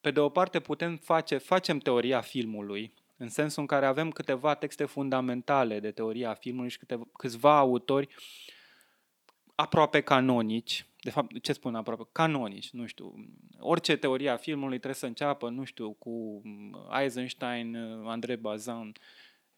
pe 0.00 0.10
de 0.10 0.20
o 0.20 0.28
parte, 0.28 0.60
putem 0.60 0.96
face, 0.96 1.36
facem 1.36 1.78
teoria 1.78 2.20
filmului, 2.20 2.92
în 3.16 3.28
sensul 3.28 3.60
în 3.60 3.66
care 3.66 3.86
avem 3.86 4.10
câteva 4.10 4.54
texte 4.54 4.84
fundamentale 4.84 5.80
de 5.80 5.90
teoria 5.90 6.34
filmului 6.34 6.70
și 6.70 6.78
câteva, 6.78 7.04
câțiva 7.12 7.58
autori 7.58 8.08
aproape 9.60 10.00
canonici, 10.00 10.86
de 11.00 11.10
fapt, 11.10 11.42
ce 11.42 11.52
spun 11.52 11.74
aproape? 11.74 12.08
Canonici, 12.12 12.70
nu 12.70 12.86
știu. 12.86 13.14
Orice 13.58 13.96
teoria 13.96 14.36
filmului 14.36 14.76
trebuie 14.76 14.94
să 14.94 15.06
înceapă, 15.06 15.48
nu 15.48 15.64
știu, 15.64 15.92
cu 15.92 16.42
Eisenstein, 17.00 17.76
André 18.04 18.36
Bazin, 18.36 18.92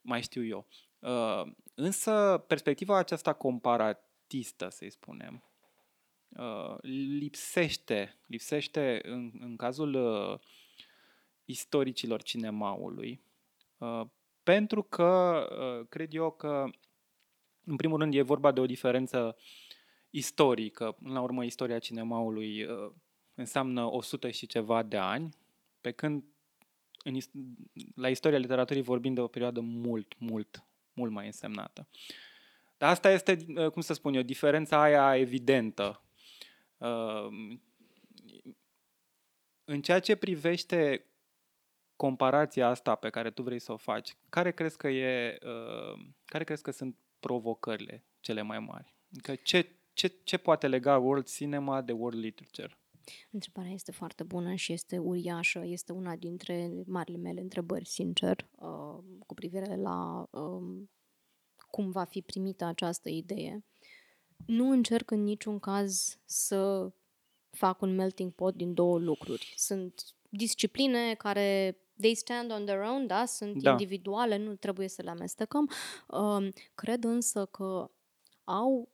mai 0.01 0.23
știu 0.23 0.45
eu. 0.45 0.67
Uh, 0.99 1.53
însă, 1.75 2.45
perspectiva 2.47 2.99
aceasta 2.99 3.33
comparatistă, 3.33 4.69
să-i 4.69 4.91
spunem, 4.91 5.43
uh, 6.29 6.77
lipsește, 7.19 8.19
lipsește 8.27 9.01
în, 9.03 9.31
în 9.41 9.57
cazul 9.57 9.95
uh, 9.95 10.39
istoricilor 11.45 12.23
cinemaului, 12.23 13.21
uh, 13.79 14.03
pentru 14.43 14.83
că 14.83 15.47
uh, 15.51 15.87
cred 15.89 16.15
eu 16.15 16.31
că, 16.31 16.65
în 17.65 17.77
primul 17.77 17.99
rând, 17.99 18.15
e 18.15 18.23
vorba 18.23 18.53
de 18.53 18.61
o 18.61 18.67
diferență 18.67 19.37
istorică. 20.11 20.93
Până 21.03 21.13
la 21.13 21.21
urmă, 21.21 21.45
istoria 21.45 21.79
cinemaului 21.79 22.65
uh, 22.65 22.93
înseamnă 23.35 23.85
100 23.85 24.31
și 24.31 24.47
ceva 24.47 24.83
de 24.83 24.97
ani, 24.97 25.35
pe 25.81 25.91
când 25.91 26.25
în, 27.05 27.15
is- 27.15 27.31
la 27.95 28.09
istoria 28.09 28.39
literaturii 28.39 28.83
vorbim 28.83 29.15
de 29.15 29.21
o 29.21 29.27
perioadă 29.27 29.61
mult, 29.61 30.15
mult, 30.19 30.65
mult 30.93 31.13
mai 31.13 31.27
însemnată. 31.27 31.89
Dar 32.77 32.91
asta 32.91 33.11
este, 33.11 33.37
uh, 33.57 33.71
cum 33.71 33.83
să 33.83 33.93
spun 33.93 34.15
eu, 34.15 34.23
diferența 34.23 34.83
aia 34.83 35.17
evidentă. 35.17 36.03
Uh, 36.79 37.59
În 39.65 39.83
ceea 39.83 40.01
ce 40.01 40.15
privește 40.17 41.07
comparația 41.97 42.69
asta 42.69 42.95
pe 42.95 43.11
care 43.11 43.31
tu 43.31 43.43
vrei 43.43 43.59
să 43.59 43.73
o 43.73 43.77
faci, 43.77 44.17
care 44.29 44.53
crezi 44.53 44.77
că 44.77 44.89
e, 44.89 45.39
uh, 45.43 46.07
care 46.25 46.45
crezi 46.45 46.63
că 46.63 46.71
sunt 46.71 46.97
provocările 47.21 48.05
cele 48.21 48.43
mai 48.43 48.59
mari? 48.59 48.95
Adică 49.11 49.35
ce, 49.35 49.73
ce, 50.01 50.21
ce 50.25 50.37
poate 50.37 50.67
lega 50.67 50.99
world 50.99 51.27
cinema 51.27 51.83
de 51.83 51.93
world 51.93 52.19
literature? 52.19 52.79
Întrebarea 53.31 53.73
este 53.73 53.93
foarte 53.93 54.23
bună 54.23 54.55
și 54.55 54.73
este 54.73 54.99
uriașă. 54.99 55.63
Este 55.65 55.93
una 55.93 56.17
dintre 56.17 56.73
marile 56.87 57.17
mele 57.19 57.41
întrebări, 57.41 57.87
sincer, 57.87 58.49
uh, 58.59 58.99
cu 59.27 59.35
privire 59.35 59.77
la 59.77 60.27
um, 60.31 60.91
cum 61.71 61.91
va 61.91 62.05
fi 62.05 62.23
primită 62.23 62.65
această 62.65 63.09
idee. 63.09 63.65
Nu 64.47 64.71
încerc 64.71 65.11
în 65.11 65.23
niciun 65.23 65.59
caz 65.59 66.19
să 66.25 66.93
fac 67.51 67.81
un 67.81 67.95
melting 67.95 68.33
pot 68.33 68.55
din 68.55 68.75
două 68.75 68.99
lucruri. 68.99 69.53
Sunt 69.57 70.03
discipline 70.29 71.15
care 71.15 71.79
they 72.01 72.15
stand 72.15 72.51
on 72.51 72.65
their 72.65 72.81
own, 72.81 73.07
da, 73.07 73.25
sunt 73.25 73.63
Da. 73.63 73.71
individuale, 73.71 74.37
nu 74.37 74.55
trebuie 74.55 74.89
să 74.89 75.03
le 75.03 75.11
amestecăm. 75.11 75.71
Um, 76.09 76.53
cred 76.75 77.05
însă 77.05 77.47
că 77.47 77.91
au 78.45 78.89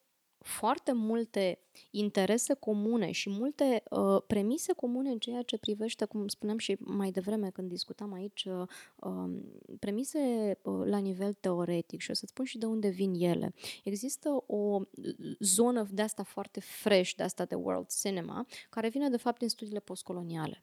foarte 0.46 0.92
multe 0.92 1.58
interese 1.90 2.54
comune 2.54 3.10
și 3.10 3.30
multe 3.30 3.82
uh, 3.90 4.22
premise 4.26 4.72
comune 4.72 5.10
în 5.10 5.18
ceea 5.18 5.42
ce 5.42 5.58
privește, 5.58 6.04
cum 6.04 6.28
spuneam 6.28 6.58
și 6.58 6.76
mai 6.80 7.10
devreme 7.10 7.50
când 7.50 7.68
discutam 7.68 8.12
aici, 8.12 8.44
uh, 8.44 8.66
um, 8.96 9.42
premise 9.78 10.18
uh, 10.62 10.82
la 10.84 10.98
nivel 10.98 11.32
teoretic 11.32 12.00
și 12.00 12.10
o 12.10 12.14
să-ți 12.14 12.30
spun 12.30 12.44
și 12.44 12.58
de 12.58 12.66
unde 12.66 12.88
vin 12.88 13.14
ele. 13.14 13.54
Există 13.84 14.44
o 14.46 14.80
zonă 15.38 15.86
de 15.90 16.02
asta 16.02 16.22
foarte 16.22 16.60
fresh, 16.60 17.12
de 17.16 17.22
asta 17.22 17.44
de 17.44 17.54
world 17.54 17.86
cinema, 18.00 18.46
care 18.70 18.88
vine 18.88 19.08
de 19.08 19.16
fapt 19.16 19.38
din 19.38 19.48
studiile 19.48 19.80
postcoloniale. 19.80 20.62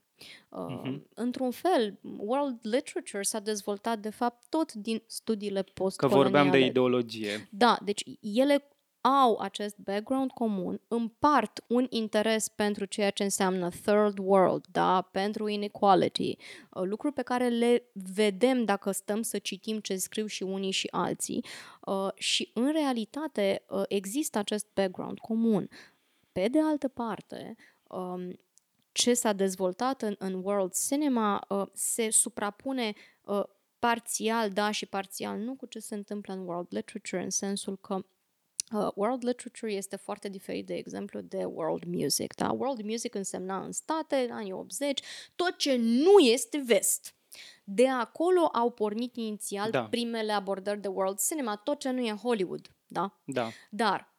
Uh, 0.50 0.66
Mhm. 0.84 1.08
Într-un 1.14 1.52
fel, 1.52 2.00
world 2.18 2.58
literature 2.62 3.24
s-a 3.24 3.40
dezvoltat 3.40 4.00
de 4.00 4.10
fapt 4.10 4.44
tot 4.50 4.74
din 4.74 5.02
studiile 5.06 5.62
Că 5.62 5.72
postcoloniale. 5.74 6.24
vorbeam 6.30 6.52
de 6.52 6.66
ideologie. 6.66 7.48
Da, 7.52 7.78
deci 7.84 8.04
ele 8.22 8.68
au 9.04 9.38
acest 9.38 9.78
background 9.78 10.32
comun, 10.32 10.82
împart 10.88 11.64
un 11.68 11.88
interes 11.90 12.48
pentru 12.48 12.86
ceea 12.86 13.10
ce 13.10 13.24
înseamnă 13.24 13.70
third 13.70 14.18
world, 14.18 14.66
da, 14.72 15.02
pentru 15.12 15.48
inequality, 15.48 16.38
uh, 16.70 16.84
lucruri 16.86 17.14
pe 17.14 17.22
care 17.22 17.48
le 17.48 17.84
vedem 17.94 18.66
dacă 18.66 18.92
stăm 18.92 19.22
să 19.22 19.38
citim 19.38 19.80
ce 19.80 19.96
scriu 19.96 20.26
și 20.26 20.44
unii 20.44 20.72
și 20.72 20.88
alții 20.92 21.46
uh, 21.86 22.10
și 22.16 22.52
în 22.54 22.72
realitate 22.72 23.64
uh, 23.70 23.84
există 23.88 24.38
acest 24.38 24.68
background 24.74 25.20
comun. 25.20 25.70
Pe 26.32 26.48
de 26.48 26.62
altă 26.62 26.88
parte, 26.88 27.56
um, 27.88 28.40
ce 28.92 29.14
s-a 29.14 29.34
dezvoltat 29.34 30.02
în, 30.02 30.16
în 30.18 30.34
world 30.44 30.74
cinema 30.88 31.46
uh, 31.50 31.66
se 31.74 32.10
suprapune 32.10 32.94
uh, 33.22 33.44
parțial, 33.80 34.50
da, 34.50 34.72
și 34.72 34.86
parțial 34.86 35.38
nu 35.38 35.56
cu 35.56 35.66
ce 35.66 35.80
se 35.80 35.96
întâmplă 35.96 36.34
în 36.34 36.48
world 36.48 36.68
literature, 36.70 37.24
în 37.24 37.30
sensul 37.30 37.78
că 37.78 38.06
Uh, 38.74 38.88
world 38.96 39.24
literature 39.24 39.72
este 39.72 39.96
foarte 39.96 40.30
diferit, 40.30 40.66
de 40.66 40.74
exemplu, 40.74 41.22
de 41.22 41.44
world 41.46 41.84
music. 41.84 42.36
Da? 42.36 42.52
World 42.52 42.82
music 42.82 43.16
însemna 43.16 43.64
în 43.64 43.72
state, 43.72 44.16
în 44.16 44.36
anii 44.36 44.52
80, 44.52 45.02
tot 45.36 45.58
ce 45.58 45.76
nu 45.76 46.20
este 46.20 46.64
vest. 46.66 47.16
De 47.64 47.88
acolo 47.88 48.40
au 48.46 48.72
pornit 48.72 49.16
inițial 49.16 49.72
Da. 49.72 49.84
primele 49.84 50.32
abordări 50.32 50.82
de 50.82 50.88
world 50.88 51.20
cinema, 51.20 51.56
tot 51.56 51.80
ce 51.80 51.90
nu 51.90 52.00
e 52.02 52.12
Hollywood. 52.12 52.76
Da? 52.88 53.20
Da. 53.26 53.50
Dar 53.70 54.00
uh, 54.00 54.13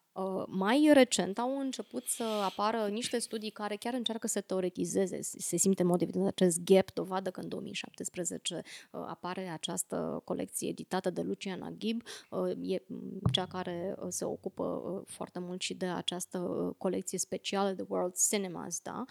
mai 0.46 0.90
recent 0.92 1.38
au 1.38 1.58
început 1.58 2.06
să 2.06 2.24
apară 2.44 2.88
niște 2.90 3.18
studii 3.18 3.50
care 3.50 3.76
chiar 3.76 3.94
încearcă 3.94 4.26
să 4.26 4.40
teoretizeze. 4.40 5.22
Se 5.22 5.54
se 5.54 5.60
simte 5.60 5.82
în 5.82 5.88
mod 5.88 6.02
evident 6.02 6.26
acest 6.26 6.60
gap, 6.64 6.92
dovadă 6.92 7.30
că 7.30 7.40
în 7.40 7.48
2017 7.48 8.54
uh, 8.54 9.00
apare 9.06 9.48
această 9.48 10.22
colecție 10.24 10.68
editată 10.68 11.10
de 11.10 11.22
Luciana 11.22 11.70
Gibb, 11.76 12.02
uh, 12.30 12.50
e 12.62 12.82
mm, 12.86 13.20
cea 13.32 13.46
care 13.46 13.94
uh, 13.98 14.06
se 14.08 14.24
ocupă 14.24 14.62
uh, 14.62 15.02
foarte 15.06 15.38
mult 15.38 15.60
și 15.60 15.74
de 15.74 15.86
această 15.86 16.38
uh, 16.38 16.74
colecție 16.78 17.18
specială 17.18 17.72
de 17.72 17.84
World 17.88 18.14
Cinemas, 18.28 18.80
da? 18.80 19.04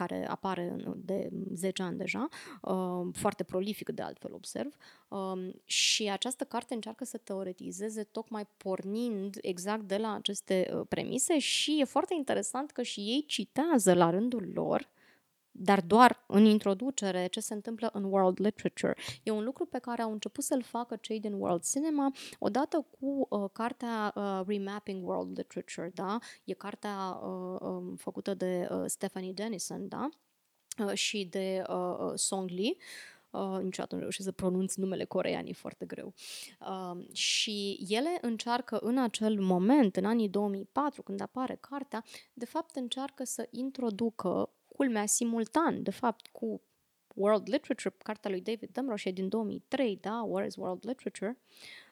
Um, 0.00 0.06
care 0.06 0.28
apare 0.28 0.68
în- 0.70 0.92
de 1.04 1.28
10 1.54 1.82
ani 1.82 1.96
deja, 1.98 2.28
um, 2.62 3.10
foarte 3.12 3.42
prolific 3.42 3.88
de 3.90 4.02
altfel 4.02 4.34
observ, 4.34 4.76
um, 5.08 5.54
și 5.64 6.10
această 6.10 6.44
carte 6.44 6.74
încearcă 6.74 7.04
să 7.04 7.18
teoretizeze 7.18 8.02
tocmai 8.02 8.46
pornind 8.56 9.38
exact 9.40 9.82
de 9.82 9.96
la 9.96 10.14
aceste 10.14 10.70
uh, 10.74 10.80
premise 10.88 11.38
și 11.38 11.80
e 11.80 11.84
foarte 11.84 12.14
interesant 12.14 12.70
că 12.70 12.82
și 12.82 13.00
ei 13.00 13.24
citează 13.26 13.94
la 13.94 14.10
rândul 14.10 14.50
lor 14.54 14.88
dar 15.56 15.80
doar 15.80 16.24
în 16.26 16.44
introducere 16.44 17.26
ce 17.26 17.40
se 17.40 17.54
întâmplă 17.54 17.90
în 17.92 18.04
world 18.04 18.38
literature. 18.40 18.96
E 19.22 19.30
un 19.30 19.44
lucru 19.44 19.66
pe 19.66 19.78
care 19.78 20.02
au 20.02 20.12
început 20.12 20.44
să-l 20.44 20.62
facă 20.62 20.96
cei 20.96 21.20
din 21.20 21.32
world 21.32 21.62
cinema 21.64 22.12
odată 22.38 22.86
cu 23.00 23.26
uh, 23.28 23.50
cartea 23.52 24.12
uh, 24.14 24.40
Remapping 24.46 25.08
World 25.08 25.36
Literature, 25.36 25.90
da? 25.94 26.18
E 26.44 26.52
cartea 26.52 27.20
uh, 27.22 27.60
um, 27.60 27.96
făcută 27.96 28.34
de 28.34 28.68
uh, 28.70 28.82
Stephanie 28.86 29.32
Dennison, 29.32 29.88
da? 29.88 30.08
Uh, 30.78 30.92
și 30.92 31.24
de 31.30 31.62
uh, 31.68 31.96
uh, 31.98 32.12
Song 32.14 32.50
Lee. 32.50 32.76
Uh, 33.30 33.58
niciodată 33.62 33.94
nu 33.94 34.00
reușesc 34.00 34.26
să 34.28 34.32
pronunț 34.32 34.74
numele 34.74 35.04
corean, 35.04 35.46
e 35.46 35.52
foarte 35.52 35.84
greu. 35.84 36.14
Uh, 36.60 37.14
și 37.14 37.86
ele 37.88 38.18
încearcă 38.20 38.78
în 38.78 38.98
acel 38.98 39.40
moment, 39.40 39.96
în 39.96 40.04
anii 40.04 40.28
2004, 40.28 41.02
când 41.02 41.20
apare 41.20 41.58
cartea, 41.60 42.04
de 42.32 42.44
fapt 42.44 42.76
încearcă 42.76 43.24
să 43.24 43.48
introducă 43.50 44.50
culmea 44.76 45.06
simultan, 45.06 45.82
de 45.82 45.90
fapt, 45.90 46.26
cu 46.26 46.60
World 47.14 47.48
Literature, 47.48 47.94
cartea 47.98 48.30
lui 48.30 48.40
David 48.40 48.68
Damrosch 48.72 49.12
din 49.12 49.28
2003, 49.28 49.98
da, 50.00 50.22
Where 50.22 50.46
is 50.46 50.56
World 50.56 50.86
Literature, 50.86 51.38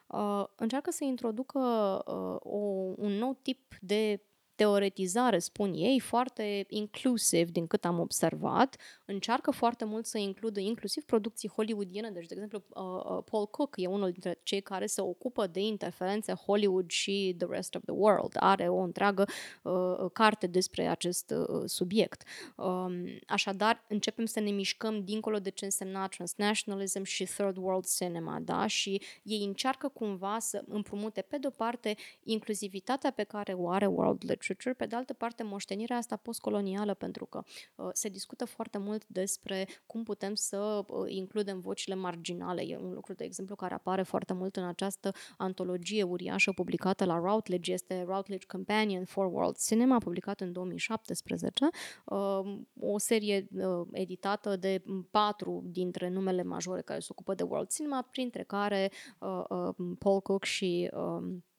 uh, 0.07 0.45
încearcă 0.55 0.91
să 0.91 1.03
introducă 1.03 1.59
uh, 2.07 2.51
o, 2.51 2.57
un 2.97 3.11
nou 3.11 3.39
tip 3.41 3.75
de 3.81 4.21
teoretizare, 4.55 5.39
spun 5.39 5.73
ei, 5.73 5.99
foarte 5.99 6.65
inclusiv 6.69 7.49
din 7.49 7.67
cât 7.67 7.85
am 7.85 7.99
observat. 7.99 8.77
Încearcă 9.05 9.51
foarte 9.51 9.85
mult 9.85 10.05
să 10.05 10.17
includă 10.17 10.59
inclusiv 10.59 11.03
producții 11.03 11.49
hollywoodiene. 11.49 12.09
Deci, 12.09 12.25
de 12.25 12.33
exemplu, 12.33 12.63
uh, 12.69 12.83
uh, 12.83 13.23
Paul 13.31 13.47
Cook 13.47 13.73
e 13.77 13.87
unul 13.87 14.11
dintre 14.11 14.39
cei 14.43 14.61
care 14.61 14.85
se 14.85 15.01
ocupă 15.01 15.47
de 15.47 15.59
interferențe 15.59 16.33
Hollywood 16.33 16.89
și 16.89 17.35
the 17.37 17.47
rest 17.49 17.75
of 17.75 17.81
the 17.83 17.93
world. 17.93 18.31
Are 18.39 18.67
o 18.67 18.79
întreagă 18.79 19.25
uh, 19.63 20.11
carte 20.13 20.47
despre 20.47 20.87
acest 20.87 21.33
uh, 21.37 21.61
subiect. 21.65 22.23
Um, 22.55 22.93
așadar, 23.27 23.85
începem 23.87 24.25
să 24.25 24.39
ne 24.39 24.51
mișcăm 24.51 25.03
dincolo 25.03 25.39
de 25.39 25.49
ce 25.49 25.65
însemna 25.65 26.07
transnationalism 26.07 27.03
și 27.03 27.23
third 27.25 27.57
world 27.57 27.85
cinema, 27.97 28.39
da? 28.39 28.67
Și 28.67 29.01
ei 29.23 29.43
încearcă 29.43 29.87
cumva 29.87 30.39
să 30.39 30.63
împrumute, 30.67 31.21
pe 31.21 31.37
de-o 31.37 31.49
parte, 31.49 31.95
inclusivitatea 32.23 33.11
pe 33.11 33.23
care 33.23 33.53
o 33.53 33.69
are 33.69 33.85
world 33.85 34.21
literature 34.21 34.42
literature, 34.47 34.73
pe 34.73 34.85
de 34.85 34.95
altă 34.95 35.13
parte 35.13 35.43
moștenirea 35.43 35.97
asta 35.97 36.15
postcolonială, 36.15 36.93
pentru 36.93 37.25
că 37.25 37.43
uh, 37.75 37.89
se 37.93 38.09
discută 38.09 38.45
foarte 38.45 38.77
mult 38.77 39.07
despre 39.07 39.67
cum 39.85 40.03
putem 40.03 40.35
să 40.35 40.83
uh, 40.87 41.03
includem 41.07 41.59
vocile 41.59 41.95
marginale. 41.95 42.61
E 42.61 42.77
un 42.77 42.93
lucru, 42.93 43.13
de 43.13 43.23
exemplu, 43.23 43.55
care 43.55 43.73
apare 43.73 44.01
foarte 44.01 44.33
mult 44.33 44.55
în 44.55 44.63
această 44.63 45.11
antologie 45.37 46.03
uriașă 46.03 46.51
publicată 46.51 47.05
la 47.05 47.17
Routledge, 47.17 47.71
este 47.71 48.03
Routledge 48.07 48.45
Companion 48.45 49.05
for 49.05 49.25
World 49.25 49.57
Cinema, 49.57 49.97
publicat 49.97 50.41
în 50.41 50.51
2017, 50.51 51.67
uh, 52.05 52.57
o 52.79 52.97
serie 52.97 53.47
uh, 53.55 53.87
editată 53.91 54.55
de 54.55 54.83
patru 55.11 55.63
dintre 55.65 56.09
numele 56.09 56.43
majore 56.43 56.81
care 56.81 56.99
se 56.99 57.07
ocupă 57.09 57.33
de 57.33 57.43
World 57.43 57.67
Cinema, 57.67 58.01
printre 58.11 58.43
care 58.43 58.91
uh, 59.19 59.43
uh, 59.49 59.95
Paul 59.99 60.21
Cook 60.21 60.43
și 60.43 60.89
uh, 60.93 61.01
Uh, 61.03 61.29
uh, 61.29 61.52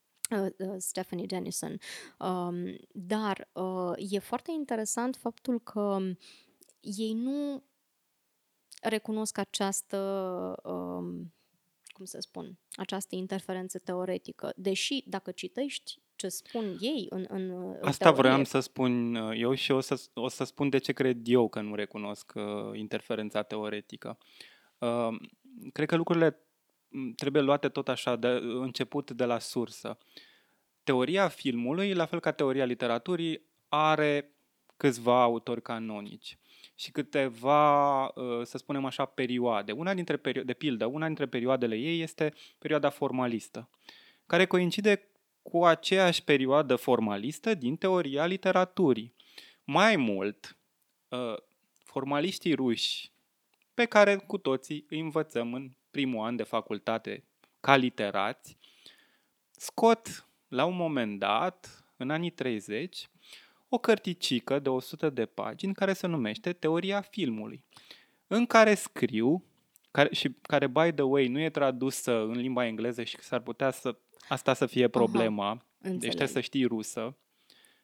Stephanie 0.79 1.27
Dennison. 1.27 1.79
Um, 2.19 2.77
dar 2.93 3.49
uh, 3.53 3.93
e 3.97 4.19
foarte 4.19 4.51
interesant 4.51 5.17
faptul 5.17 5.61
că 5.61 5.99
ei 6.81 7.13
nu 7.13 7.63
recunosc 8.83 9.39
această, 9.39 9.99
um, 10.65 11.35
cum 11.87 12.05
să 12.05 12.21
spun, 12.21 12.59
această 12.73 13.15
interferență 13.15 13.79
teoretică. 13.79 14.53
Deși, 14.57 15.03
dacă 15.07 15.31
citești 15.31 16.03
ce 16.17 16.29
spun 16.29 16.77
ei 16.81 17.07
în, 17.09 17.27
în 17.29 17.75
Asta 17.83 18.05
teorie... 18.05 18.23
vreau 18.23 18.45
să 18.45 18.61
spun 18.61 19.15
uh, 19.15 19.41
eu 19.41 19.55
și 19.55 19.71
o 19.71 19.81
să, 19.81 20.01
o 20.15 20.29
să 20.29 20.45
spun 20.45 20.69
de 20.69 20.79
ce 20.79 20.93
cred 20.93 21.19
eu 21.25 21.49
că 21.49 21.61
nu 21.61 21.75
recunosc 21.75 22.33
uh, 22.35 22.43
interferența 22.73 23.43
teoretică. 23.43 24.19
Uh, 24.79 25.09
cred 25.73 25.89
că 25.89 25.97
lucrurile 25.97 26.39
trebuie 27.17 27.43
luate 27.43 27.69
tot 27.69 27.89
așa, 27.89 28.17
de 28.17 28.29
început 28.43 29.11
de 29.11 29.25
la 29.25 29.39
sursă. 29.39 29.99
Teoria 30.83 31.29
filmului, 31.29 31.93
la 31.93 32.05
fel 32.05 32.21
ca 32.21 32.33
teoria 32.33 32.65
literaturii, 32.65 33.43
are 33.69 34.35
câțiva 34.77 35.23
autori 35.23 35.63
canonici 35.63 36.39
și 36.75 36.91
câteva, 36.91 38.05
uh, 38.05 38.43
să 38.43 38.59
spunem 38.59 38.85
așa, 38.85 39.05
perioade. 39.05 39.73
Una 39.73 39.95
dintre 39.95 40.17
perio- 40.17 40.45
de 40.45 40.53
pildă, 40.53 40.87
una 40.87 41.07
dintre 41.07 41.27
perioadele 41.27 41.77
ei 41.77 42.01
este 42.01 42.35
perioada 42.59 42.91
formalistă, 42.91 43.69
care 44.27 44.47
coincide 44.47 45.09
cu 45.43 45.65
aceeași 45.65 46.25
perioadă 46.25 46.77
formalistă 46.77 47.55
din 47.55 47.77
teoria 47.77 48.27
literaturii. 48.27 49.15
Mai 49.65 49.97
mult, 49.97 50.57
uh, 51.09 51.37
formaliștii 51.85 52.55
ruși, 52.55 53.13
pe 53.75 53.85
care 53.85 54.17
cu 54.17 54.39
toții 54.39 54.87
îi 54.89 55.01
învățăm 55.01 55.55
în 55.55 55.71
primul 55.95 56.25
an 56.25 56.37
de 56.37 56.43
facultate 56.43 57.25
ca 57.61 57.77
literați, 57.77 58.57
scot 59.51 60.29
la 60.49 60.65
un 60.65 60.77
moment 60.77 61.19
dat, 61.19 61.85
în 61.97 62.11
anii 62.11 62.31
30, 62.31 63.09
o 63.69 63.79
cărticică 63.79 64.59
de 64.59 64.69
100 64.69 65.11
de 65.11 65.27
pagini 65.27 65.75
care 65.75 65.93
se 65.93 66.07
numește 66.07 66.53
Teoria 66.53 67.01
filmului, 67.01 67.65
în 68.27 68.47
care 68.47 68.75
scriu, 68.75 69.45
care, 69.91 70.15
și 70.15 70.37
care, 70.43 70.67
by 70.67 70.93
the 70.93 71.03
way, 71.03 71.29
nu 71.29 71.41
e 71.41 71.51
tradusă 71.51 72.21
în 72.21 72.37
limba 72.37 72.67
engleză 72.67 73.03
și 73.03 73.17
s-ar 73.21 73.41
putea 73.41 73.71
să 73.71 73.97
asta 74.29 74.55
să 74.55 74.67
fie 74.67 74.89
problema, 74.89 75.49
Aha, 75.49 75.67
deci 75.79 75.99
trebuie 75.99 76.29
să 76.29 76.41
știi 76.41 76.65
rusă. 76.65 77.17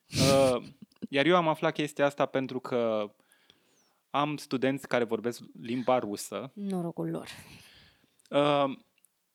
Uh, 0.09 0.63
iar 1.09 1.27
eu 1.27 1.37
am 1.37 1.49
aflat 1.49 1.73
chestia 1.73 2.05
asta 2.05 2.27
pentru 2.27 2.61
că 2.61 3.11
am 4.11 4.37
studenți 4.37 4.89
care 4.89 5.05
vorbesc 5.05 5.43
limba 5.61 5.99
rusă. 5.99 6.51
Norocul 6.55 7.11
lor. 7.11 7.29
Uh, 8.31 8.79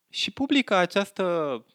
și 0.09 0.31
publică 0.31 0.76
această 0.76 1.65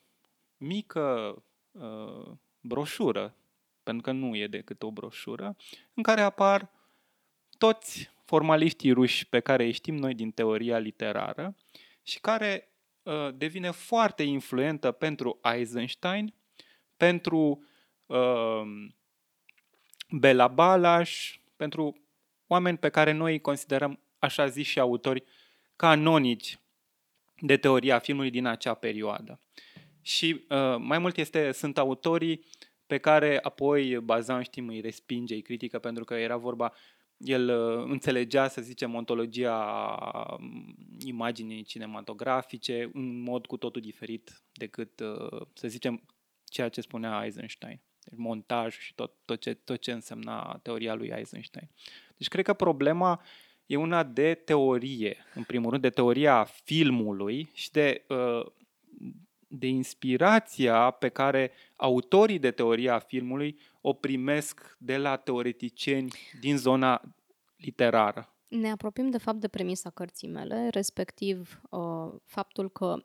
mică 0.57 1.37
uh, 1.71 2.33
broșură, 2.61 3.35
pentru 3.83 4.03
că 4.03 4.13
nu 4.13 4.37
e 4.37 4.47
decât 4.47 4.83
o 4.83 4.91
broșură, 4.91 5.57
în 5.95 6.03
care 6.03 6.21
apar 6.21 6.71
toți 7.59 8.11
formaliștii 8.25 8.93
ruși 8.93 9.27
pe 9.27 9.41
care 9.41 9.65
îi 9.65 9.73
știm 9.73 9.97
noi 9.97 10.15
din 10.15 10.31
teoria 10.31 10.79
literară 10.79 11.57
și 12.03 12.21
care 12.21 12.73
uh, 13.03 13.29
devine 13.35 13.71
foarte 13.71 14.23
influentă 14.23 14.93
pentru 14.93 15.41
Eisenstein, 15.43 16.35
pentru 16.97 17.65
uh, 18.07 18.63
Bela 20.11 20.49
Balas, 20.49 21.11
pentru 21.57 22.01
oameni 22.47 22.79
pe 22.79 22.89
care 22.89 23.13
noi 23.13 23.33
îi 23.33 23.41
considerăm 23.41 24.01
așa 24.19 24.47
zis 24.47 24.67
și 24.67 24.81
autori 24.81 25.25
canonici 25.77 26.59
de 27.41 27.57
teoria 27.57 27.99
filmului 27.99 28.31
din 28.31 28.47
acea 28.47 28.75
perioadă. 28.75 29.41
Și 30.03 30.45
uh, 30.49 30.77
mai 30.79 30.99
mult 30.99 31.17
este, 31.17 31.53
sunt 31.53 31.79
autorii 31.79 32.45
pe 32.87 32.99
care 32.99 33.39
apoi 33.43 34.01
Bazan, 34.01 34.43
știm, 34.43 34.69
îi 34.69 34.81
respinge, 34.81 35.35
îi 35.35 35.43
critică 35.43 35.79
pentru 35.79 36.05
că 36.05 36.15
era 36.15 36.37
vorba, 36.37 36.73
el 37.17 37.49
uh, 37.49 37.85
înțelegea, 37.89 38.49
să 38.49 38.61
zicem, 38.61 38.95
ontologia 38.95 39.57
um, 40.39 40.77
imaginii 41.05 41.63
cinematografice 41.63 42.91
în 42.93 43.23
mod 43.23 43.47
cu 43.47 43.57
totul 43.57 43.81
diferit 43.81 44.43
decât, 44.53 45.01
uh, 45.01 45.47
să 45.53 45.69
zicem, 45.69 46.03
ceea 46.45 46.69
ce 46.69 46.81
spunea 46.81 47.25
Eisenstein. 47.25 47.81
Deci 48.05 48.19
montaj 48.19 48.79
și 48.79 48.95
tot, 48.95 49.13
tot, 49.25 49.41
ce, 49.41 49.55
tot 49.55 49.81
ce 49.81 49.93
însemna 49.93 50.61
teoria 50.63 50.95
lui 50.95 51.09
Eisenstein. 51.09 51.71
Deci 52.17 52.29
cred 52.29 52.45
că 52.45 52.53
problema 52.53 53.23
e 53.71 53.77
una 53.77 54.03
de 54.03 54.35
teorie, 54.35 55.17
în 55.35 55.43
primul 55.43 55.71
rând, 55.71 55.83
de 55.83 55.91
teoria 55.91 56.45
filmului 56.45 57.51
și 57.53 57.71
de 57.71 58.05
uh, 58.09 58.47
de 59.49 59.67
inspirația 59.67 60.91
pe 60.91 61.09
care 61.09 61.53
autorii 61.77 62.39
de 62.39 62.51
teoria 62.51 62.99
filmului 62.99 63.61
o 63.81 63.93
primesc 63.93 64.77
de 64.79 64.97
la 64.97 65.17
teoreticieni 65.17 66.13
din 66.41 66.57
zona 66.57 67.15
literară. 67.57 68.35
Ne 68.49 68.71
apropiem 68.71 69.11
de 69.11 69.19
fapt 69.19 69.41
de 69.41 69.49
premisa 69.49 69.91
cărții 69.91 70.29
mele, 70.29 70.69
respectiv 70.69 71.61
uh, 71.71 72.13
faptul 72.25 72.71
că 72.71 73.05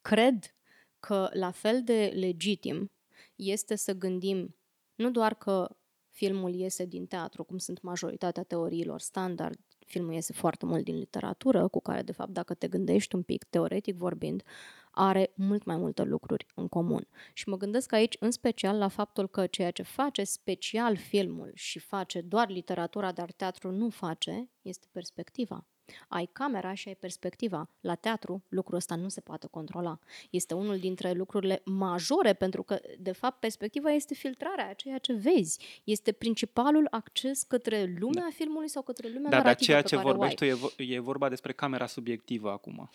cred 0.00 0.54
că 1.00 1.30
la 1.32 1.50
fel 1.50 1.82
de 1.82 2.12
legitim 2.14 2.90
este 3.36 3.76
să 3.76 3.92
gândim 3.92 4.56
nu 4.94 5.10
doar 5.10 5.34
că 5.34 5.76
filmul 6.18 6.54
iese 6.54 6.84
din 6.84 7.06
teatru, 7.06 7.44
cum 7.44 7.58
sunt 7.58 7.82
majoritatea 7.82 8.42
teoriilor 8.42 9.00
standard, 9.00 9.58
filmul 9.86 10.12
iese 10.12 10.32
foarte 10.32 10.66
mult 10.66 10.84
din 10.84 10.98
literatură, 10.98 11.68
cu 11.68 11.80
care, 11.80 12.02
de 12.02 12.12
fapt, 12.12 12.30
dacă 12.30 12.54
te 12.54 12.68
gândești 12.68 13.14
un 13.14 13.22
pic, 13.22 13.44
teoretic 13.44 13.96
vorbind, 13.96 14.42
are 14.90 15.32
mult 15.34 15.64
mai 15.64 15.76
multe 15.76 16.02
lucruri 16.02 16.46
în 16.54 16.68
comun. 16.68 17.08
Și 17.32 17.48
mă 17.48 17.56
gândesc 17.56 17.92
aici 17.92 18.16
în 18.20 18.30
special 18.30 18.78
la 18.78 18.88
faptul 18.88 19.28
că 19.28 19.46
ceea 19.46 19.70
ce 19.70 19.82
face 19.82 20.24
special 20.24 20.96
filmul 20.96 21.50
și 21.54 21.78
face 21.78 22.20
doar 22.20 22.48
literatura, 22.48 23.12
dar 23.12 23.32
teatru 23.32 23.70
nu 23.70 23.88
face, 23.88 24.50
este 24.62 24.86
perspectiva. 24.92 25.66
Ai 26.08 26.28
camera 26.32 26.74
și 26.74 26.88
ai 26.88 26.94
perspectiva. 26.94 27.68
La 27.80 27.94
teatru, 27.94 28.42
lucrul 28.48 28.76
ăsta 28.76 28.94
nu 28.94 29.08
se 29.08 29.20
poate 29.20 29.46
controla. 29.50 29.98
Este 30.30 30.54
unul 30.54 30.78
dintre 30.78 31.12
lucrurile 31.12 31.62
majore, 31.64 32.32
pentru 32.32 32.62
că, 32.62 32.80
de 32.98 33.12
fapt, 33.12 33.40
perspectiva 33.40 33.90
este 33.90 34.14
filtrarea 34.14 34.68
a 34.68 34.72
ceea 34.72 34.98
ce 34.98 35.12
vezi. 35.12 35.80
Este 35.84 36.12
principalul 36.12 36.86
acces 36.90 37.42
către 37.42 37.94
lumea 37.98 38.22
da. 38.22 38.30
filmului 38.32 38.68
sau 38.68 38.82
către 38.82 39.08
lumea 39.08 39.30
da, 39.30 39.36
narrativă 39.36 39.72
dar 39.72 39.82
ceea 39.84 40.00
ce 40.00 40.06
vorbești 40.06 40.36
tu 40.36 40.44
e, 40.82 40.94
e 40.94 40.98
vorba 40.98 41.28
despre 41.28 41.52
camera 41.52 41.86
subiectivă 41.86 42.50
acum. 42.50 42.90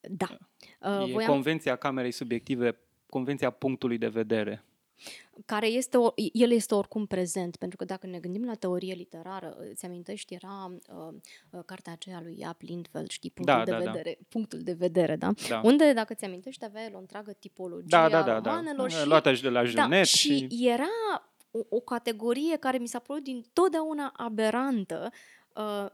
Da. 0.00 0.38
Uh, 0.80 1.08
e 1.08 1.12
voiam... 1.12 1.30
convenția 1.30 1.76
camerei 1.76 2.10
subiective, 2.10 2.78
convenția 3.08 3.50
punctului 3.50 3.98
de 3.98 4.08
vedere. 4.08 4.64
Care 5.46 5.66
este, 5.66 5.96
o, 5.96 6.12
el 6.32 6.50
este 6.50 6.74
oricum 6.74 7.06
prezent, 7.06 7.56
pentru 7.56 7.76
că 7.76 7.84
dacă 7.84 8.06
ne 8.06 8.18
gândim 8.18 8.44
la 8.44 8.54
teorie 8.54 8.94
literară, 8.94 9.56
îți 9.70 9.84
amintești, 9.84 10.34
era 10.34 10.70
uh, 10.70 11.14
uh, 11.50 11.60
cartea 11.66 11.92
aceea 11.92 12.20
lui 12.22 12.36
Iap 12.38 12.60
Lindfeld, 12.60 13.10
știi, 13.10 13.30
punctul, 13.30 13.56
da, 13.56 13.64
de, 13.64 13.70
da, 13.70 13.78
da. 13.78 13.90
vedere, 13.90 14.16
da. 14.20 14.26
punctul 14.28 14.62
de 14.62 14.72
vedere, 14.72 15.16
da? 15.16 15.30
da? 15.48 15.60
Unde, 15.64 15.92
dacă 15.92 16.14
ți 16.14 16.24
amintești, 16.24 16.64
avea 16.64 16.84
el 16.84 16.94
o 16.94 16.98
întreagă 16.98 17.32
tipologie 17.32 17.86
da, 17.88 18.08
da, 18.08 18.22
da, 18.22 18.34
a 18.34 18.40
da. 18.40 18.50
romanelor 18.50 18.90
da. 18.90 18.96
și... 18.96 19.06
Luată 19.06 19.32
și 19.34 19.42
de 19.42 19.48
la 19.48 19.64
Junet. 19.64 19.88
Da, 19.90 20.02
și, 20.02 20.36
și 20.36 20.68
era 20.68 21.22
o, 21.50 21.60
o 21.68 21.80
categorie 21.80 22.56
care 22.56 22.78
mi 22.78 22.88
s-a 22.88 22.98
părut 22.98 23.22
din 23.22 23.44
totdeauna 23.52 24.12
aberantă. 24.16 25.10
Uh, 25.54 25.86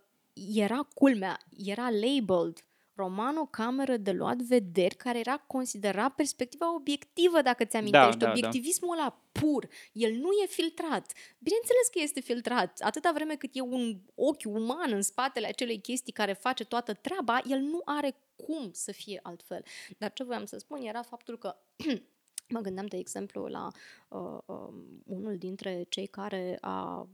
era 0.55 0.89
culmea, 0.95 1.39
era 1.67 1.89
labeled 1.91 2.65
roman 2.99 3.37
o 3.37 3.47
cameră 3.47 3.97
de 3.97 4.13
luat 4.13 4.37
vederi 4.37 4.95
care 4.95 5.19
era 5.19 5.37
considerat 5.37 6.15
perspectiva 6.15 6.75
obiectivă, 6.75 7.43
dacă 7.43 7.65
ți 7.65 7.77
amintești. 7.77 8.17
Da, 8.17 8.25
da, 8.25 8.31
Obiectivismul 8.31 8.97
da. 8.97 9.03
ăla 9.03 9.23
pur. 9.33 9.69
El 9.93 10.13
nu 10.13 10.29
e 10.43 10.47
filtrat. 10.47 11.13
Bineînțeles 11.39 11.87
că 11.93 11.99
este 12.01 12.21
filtrat. 12.21 12.79
Atâta 12.81 13.11
vreme 13.15 13.35
cât 13.35 13.51
e 13.53 13.61
un 13.61 14.01
ochi 14.15 14.45
uman 14.45 14.93
în 14.93 15.03
spatele 15.03 15.47
acelei 15.47 15.81
chestii 15.81 16.13
care 16.13 16.33
face 16.33 16.65
toată 16.65 16.95
treaba, 16.95 17.41
el 17.47 17.59
nu 17.59 17.81
are 17.85 18.17
cum 18.37 18.71
să 18.73 18.93
fie 18.93 19.21
altfel. 19.23 19.63
Dar 19.99 20.13
ce 20.13 20.25
voiam 20.25 20.45
să 20.45 20.59
spun 20.59 20.81
era 20.81 21.03
faptul 21.03 21.39
că 21.39 21.57
mă 22.55 22.61
gândeam, 22.61 22.87
de 22.87 22.97
exemplu, 22.97 23.47
la 23.47 23.69
uh, 24.09 24.39
uh, 24.47 24.75
unul 25.05 25.37
dintre 25.39 25.87
cei 25.89 26.07
care 26.07 26.59
a 26.61 27.09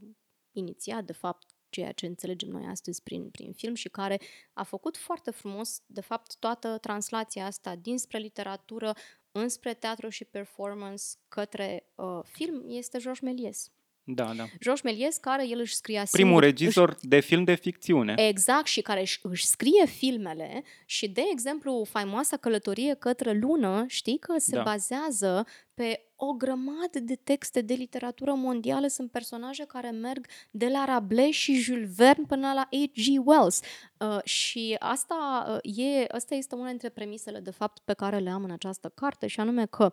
inițiat, 0.51 1.03
de 1.03 1.13
fapt, 1.13 1.54
ceea 1.75 1.91
ce 1.91 2.05
înțelegem 2.05 2.49
noi 2.49 2.65
astăzi 2.69 3.03
prin, 3.03 3.29
prin 3.29 3.53
film 3.53 3.73
și 3.73 3.89
care 3.89 4.19
a 4.53 4.63
făcut 4.63 4.97
foarte 4.97 5.31
frumos, 5.31 5.81
de 5.85 6.01
fapt, 6.01 6.35
toată 6.39 6.77
translația 6.77 7.45
asta 7.45 7.75
dinspre 7.75 8.17
literatură 8.17 8.93
înspre 9.31 9.73
teatru 9.73 10.09
și 10.09 10.23
performance 10.23 11.03
către 11.27 11.89
uh, 11.95 12.19
film 12.23 12.63
este 12.67 12.97
Georges 12.97 13.23
Méliès. 13.23 13.71
Da, 14.03 14.33
da. 14.33 14.45
Georges 14.59 14.83
Méliès, 14.83 15.17
care 15.17 15.47
el 15.47 15.59
își 15.59 15.75
scria 15.75 16.03
Primul 16.11 16.31
singur, 16.31 16.43
regizor 16.43 16.89
își, 16.89 17.07
de 17.07 17.19
film 17.19 17.43
de 17.43 17.55
ficțiune. 17.55 18.13
Exact, 18.17 18.65
și 18.65 18.81
care 18.81 18.99
își, 18.99 19.19
își 19.21 19.45
scrie 19.45 19.85
filmele 19.85 20.63
și, 20.85 21.09
de 21.09 21.21
exemplu, 21.31 21.83
faimoasa 21.89 22.37
călătorie 22.37 22.93
către 22.93 23.33
lună, 23.33 23.85
știi 23.87 24.17
că 24.17 24.33
se 24.37 24.55
da. 24.55 24.63
bazează 24.63 25.45
pe 25.73 26.04
o 26.15 26.33
grămadă 26.33 26.99
de 27.01 27.15
texte 27.15 27.61
de 27.61 27.73
literatură 27.73 28.33
mondială, 28.33 28.87
sunt 28.87 29.11
personaje 29.11 29.63
care 29.65 29.89
merg 29.89 30.27
de 30.51 30.67
la 30.67 30.85
Rabelais 30.85 31.35
și 31.35 31.53
Jules 31.53 31.95
Verne 31.95 32.23
până 32.27 32.53
la 32.53 32.67
H.G. 32.71 33.27
Wells. 33.27 33.59
Uh, 33.99 34.23
și 34.23 34.75
asta, 34.79 35.45
uh, 35.63 35.77
e, 35.77 36.05
asta 36.07 36.35
este 36.35 36.55
una 36.55 36.69
dintre 36.69 36.89
premisele, 36.89 37.39
de 37.39 37.51
fapt, 37.51 37.81
pe 37.85 37.93
care 37.93 38.17
le 38.17 38.29
am 38.29 38.43
în 38.43 38.51
această 38.51 38.91
carte, 38.95 39.27
și 39.27 39.39
anume 39.39 39.65
că 39.65 39.91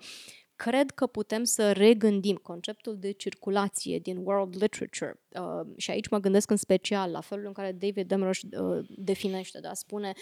cred 0.57 0.90
că 0.90 1.07
putem 1.07 1.44
să 1.44 1.73
regândim 1.73 2.36
conceptul 2.36 2.99
de 2.99 3.11
circulație 3.11 3.99
din 3.99 4.16
world 4.16 4.62
literature. 4.62 5.20
Uh, 5.28 5.66
și 5.77 5.90
aici 5.90 6.09
mă 6.09 6.19
gândesc 6.19 6.51
în 6.51 6.57
special 6.57 7.11
la 7.11 7.20
felul 7.20 7.47
în 7.47 7.53
care 7.53 7.73
David 7.73 8.09
Demrosh 8.09 8.40
uh, 8.43 8.85
definește, 8.89 9.61
da, 9.61 9.74
spune 9.74 10.12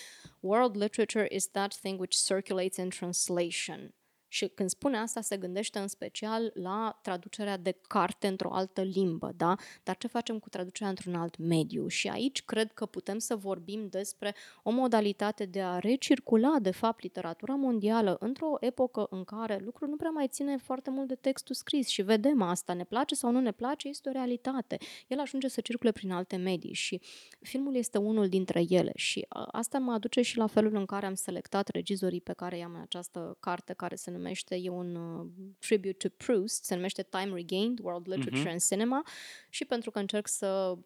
World 0.40 0.76
literature 0.76 1.28
is 1.34 1.50
that 1.50 1.74
thing 1.74 2.00
which 2.00 2.16
circulates 2.26 2.76
in 2.76 2.88
translation. 2.88 3.94
Și 4.32 4.46
când 4.48 4.68
spune 4.68 4.98
asta, 4.98 5.20
se 5.20 5.36
gândește 5.36 5.78
în 5.78 5.88
special 5.88 6.50
la 6.54 6.98
traducerea 7.02 7.56
de 7.56 7.76
carte 7.88 8.26
într-o 8.26 8.52
altă 8.52 8.82
limbă, 8.82 9.32
da? 9.36 9.56
Dar 9.82 9.96
ce 9.96 10.06
facem 10.06 10.38
cu 10.38 10.48
traducerea 10.48 10.88
într-un 10.88 11.14
alt 11.14 11.36
mediu? 11.38 11.88
Și 11.88 12.08
aici 12.08 12.44
cred 12.44 12.72
că 12.72 12.86
putem 12.86 13.18
să 13.18 13.36
vorbim 13.36 13.88
despre 13.88 14.34
o 14.62 14.70
modalitate 14.70 15.44
de 15.44 15.60
a 15.62 15.78
recircula, 15.78 16.56
de 16.60 16.70
fapt, 16.70 17.02
literatura 17.02 17.54
mondială 17.54 18.16
într-o 18.20 18.56
epocă 18.60 19.06
în 19.10 19.24
care 19.24 19.60
lucrul 19.64 19.88
nu 19.88 19.96
prea 19.96 20.10
mai 20.10 20.28
ține 20.28 20.56
foarte 20.56 20.90
mult 20.90 21.08
de 21.08 21.14
textul 21.14 21.54
scris 21.54 21.88
și 21.88 22.02
vedem 22.02 22.42
asta, 22.42 22.72
ne 22.72 22.84
place 22.84 23.14
sau 23.14 23.30
nu 23.30 23.40
ne 23.40 23.52
place, 23.52 23.88
este 23.88 24.08
o 24.08 24.12
realitate. 24.12 24.78
El 25.06 25.20
ajunge 25.20 25.48
să 25.48 25.60
circule 25.60 25.92
prin 25.92 26.12
alte 26.12 26.36
medii 26.36 26.74
și 26.74 27.00
filmul 27.40 27.74
este 27.74 27.98
unul 27.98 28.28
dintre 28.28 28.64
ele 28.68 28.92
și 28.94 29.26
asta 29.28 29.78
mă 29.78 29.92
aduce 29.92 30.22
și 30.22 30.36
la 30.36 30.46
felul 30.46 30.74
în 30.74 30.86
care 30.86 31.06
am 31.06 31.14
selectat 31.14 31.68
regizorii 31.68 32.20
pe 32.20 32.32
care 32.32 32.56
i-am 32.56 32.74
în 32.74 32.80
această 32.80 33.36
carte 33.40 33.72
care 33.72 33.94
se 33.94 34.10
numește, 34.10 34.19
e 34.54 34.68
un 34.68 34.94
uh, 34.94 35.26
tribute 35.58 36.08
to 36.08 36.08
Proust, 36.24 36.64
se 36.64 36.74
numește 36.74 37.02
Time 37.02 37.34
Regained, 37.34 37.78
World 37.78 38.08
Literature 38.08 38.48
uh-huh. 38.48 38.52
and 38.52 38.60
Cinema 38.60 39.06
și 39.48 39.64
pentru 39.64 39.90
că 39.90 39.98
încerc 39.98 40.26
să 40.28 40.78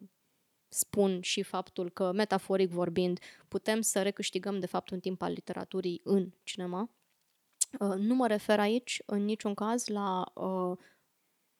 spun 0.67 1.21
și 1.21 1.43
faptul 1.43 1.89
că, 1.89 2.11
metaforic 2.11 2.69
vorbind, 2.69 3.19
putem 3.47 3.81
să 3.81 4.01
recâștigăm 4.01 4.59
de 4.59 4.65
fapt 4.65 4.89
un 4.89 4.99
timp 4.99 5.21
al 5.21 5.31
literaturii 5.31 6.01
în 6.03 6.31
cinema. 6.43 6.89
Uh, 7.79 7.95
nu 7.97 8.15
mă 8.15 8.27
refer 8.27 8.59
aici 8.59 9.01
în 9.05 9.23
niciun 9.25 9.53
caz 9.53 9.87
la 9.87 10.31
uh, 10.33 10.77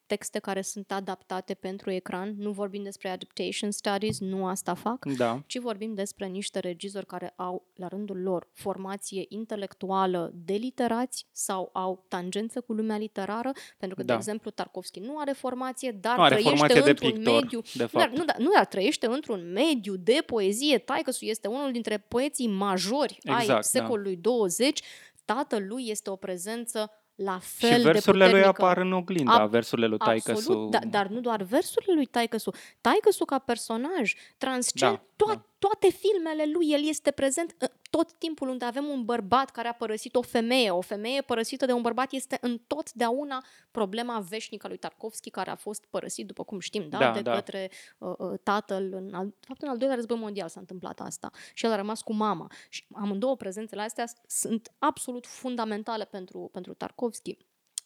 texte 0.05 0.39
care 0.39 0.61
sunt 0.61 0.91
adaptate 0.91 1.53
pentru 1.53 1.91
ecran, 1.91 2.35
nu 2.37 2.51
vorbim 2.51 2.83
despre 2.83 3.09
adaptation 3.09 3.71
studies, 3.71 4.19
nu 4.19 4.47
asta 4.47 4.73
fac, 4.73 5.05
da. 5.05 5.43
ci 5.45 5.59
vorbim 5.59 5.93
despre 5.93 6.25
niște 6.25 6.59
regizori 6.59 7.05
care 7.05 7.33
au, 7.35 7.65
la 7.75 7.87
rândul 7.87 8.21
lor, 8.21 8.47
formație 8.53 9.25
intelectuală 9.27 10.31
de 10.33 10.53
literați 10.53 11.27
sau 11.31 11.69
au 11.73 12.05
tangență 12.07 12.61
cu 12.61 12.73
lumea 12.73 12.97
literară, 12.97 13.51
pentru 13.77 13.97
că, 13.97 14.03
da. 14.03 14.13
de 14.13 14.17
exemplu, 14.19 14.51
Tarkovski 14.51 14.99
nu 14.99 15.17
are 15.17 15.31
formație, 15.31 15.91
dar 15.91 16.17
nu 16.17 16.23
are 16.23 16.35
trăiește 16.35 16.57
formație 16.57 16.89
într-un 16.89 17.09
de 17.09 17.15
pictor, 17.15 17.41
mediu... 17.41 17.61
De 17.73 17.85
fapt. 17.85 18.05
Dar, 18.05 18.17
nu, 18.17 18.25
dar, 18.25 18.37
nu, 18.37 18.51
dar 18.55 18.65
trăiește 18.65 19.05
într-un 19.05 19.51
mediu 19.51 19.95
de 19.95 20.23
poezie. 20.25 20.77
Taicăsu 20.77 21.25
este 21.25 21.47
unul 21.47 21.71
dintre 21.71 21.97
poeții 21.97 22.47
majori 22.47 23.17
exact, 23.23 23.39
ai 23.39 23.47
da. 23.47 23.61
secolului 23.61 24.15
da. 24.15 24.21
20. 24.29 24.81
Tatălui 25.25 25.85
este 25.87 26.09
o 26.09 26.15
prezență 26.15 26.91
la 27.15 27.39
fel 27.41 27.77
și 27.77 27.83
versurile 27.83 28.25
de 28.25 28.31
lui 28.31 28.43
apar 28.43 28.77
în 28.77 28.91
oglinda, 28.91 29.47
Ab- 29.47 29.49
versurile 29.49 29.87
lui 29.87 29.97
Taicăsu. 29.97 30.67
Da, 30.71 30.79
dar 30.87 31.07
nu 31.07 31.19
doar 31.19 31.41
versurile 31.41 31.93
lui 31.93 32.05
Taicăsu. 32.05 32.51
Taicăsu 32.81 33.25
ca 33.25 33.39
personaj 33.39 34.13
transcend 34.37 34.91
da, 34.91 35.01
to- 35.01 35.35
da. 35.35 35.45
toate 35.59 35.89
filmele 35.89 36.51
lui. 36.53 36.71
El 36.71 36.87
este 36.87 37.11
prezent 37.11 37.55
tot 37.95 38.13
timpul 38.13 38.47
unde 38.47 38.65
avem 38.65 38.85
un 38.85 39.05
bărbat 39.05 39.49
care 39.49 39.67
a 39.67 39.73
părăsit 39.73 40.15
o 40.15 40.21
femeie. 40.21 40.69
O 40.69 40.81
femeie 40.81 41.21
părăsită 41.21 41.65
de 41.65 41.71
un 41.71 41.81
bărbat 41.81 42.11
este 42.11 42.37
întotdeauna 42.41 43.43
problema 43.71 44.19
veșnică 44.19 44.65
a 44.65 44.69
lui 44.69 44.77
Tarkovski, 44.77 45.29
care 45.29 45.49
a 45.49 45.55
fost 45.55 45.85
părăsit, 45.89 46.27
după 46.27 46.43
cum 46.43 46.59
știm, 46.59 46.89
da, 46.89 46.97
da 46.97 47.11
de 47.11 47.21
da. 47.21 47.33
către 47.33 47.71
uh, 47.97 48.13
uh, 48.17 48.39
tatăl. 48.43 48.93
În 48.93 49.13
al, 49.13 49.33
fapt, 49.39 49.61
în 49.61 49.69
al 49.69 49.77
doilea 49.77 49.95
război 49.95 50.17
mondial 50.17 50.49
s-a 50.49 50.59
întâmplat 50.59 50.99
asta. 50.99 51.31
Și 51.53 51.65
el 51.65 51.71
a 51.71 51.75
rămas 51.75 52.01
cu 52.01 52.13
mama. 52.13 52.51
Și 52.69 52.85
amândouă 52.93 53.35
prezențele 53.35 53.81
astea 53.81 54.05
sunt 54.27 54.73
absolut 54.79 55.25
fundamentale 55.25 56.05
pentru, 56.05 56.49
pentru 56.51 56.73
Tarkovski. 56.73 57.37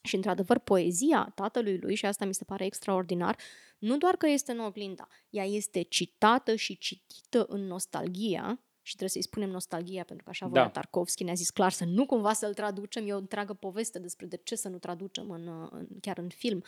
Și, 0.01 0.15
într-adevăr, 0.15 0.57
poezia 0.57 1.31
tatălui 1.35 1.77
lui, 1.77 1.95
și 1.95 2.05
asta 2.05 2.25
mi 2.25 2.33
se 2.33 2.43
pare 2.43 2.65
extraordinar, 2.65 3.37
nu 3.77 3.97
doar 3.97 4.15
că 4.15 4.27
este 4.27 4.51
în 4.51 4.59
oglinda, 4.59 5.07
ea 5.29 5.45
este 5.45 5.81
citată 5.81 6.55
și 6.55 6.77
citită 6.77 7.45
în 7.49 7.67
nostalgia, 7.67 8.59
și 8.89 8.95
trebuie 8.95 9.09
să-i 9.09 9.31
spunem 9.31 9.49
nostalgia, 9.49 10.03
pentru 10.03 10.23
că 10.23 10.29
așa 10.29 10.47
voia 10.47 10.63
da. 10.63 10.69
Tarkovski, 10.69 11.23
ne-a 11.23 11.33
zis 11.33 11.49
clar 11.49 11.71
să 11.71 11.85
nu 11.85 12.05
cumva 12.05 12.33
să-l 12.33 12.53
traducem, 12.53 13.07
e 13.07 13.13
o 13.13 13.17
întreagă 13.17 13.53
poveste 13.53 13.99
despre 13.99 14.25
de 14.25 14.39
ce 14.43 14.55
să 14.55 14.69
nu 14.69 14.77
traducem 14.77 15.29
în, 15.29 15.69
în, 15.71 15.87
chiar 16.01 16.17
în 16.17 16.29
film. 16.29 16.63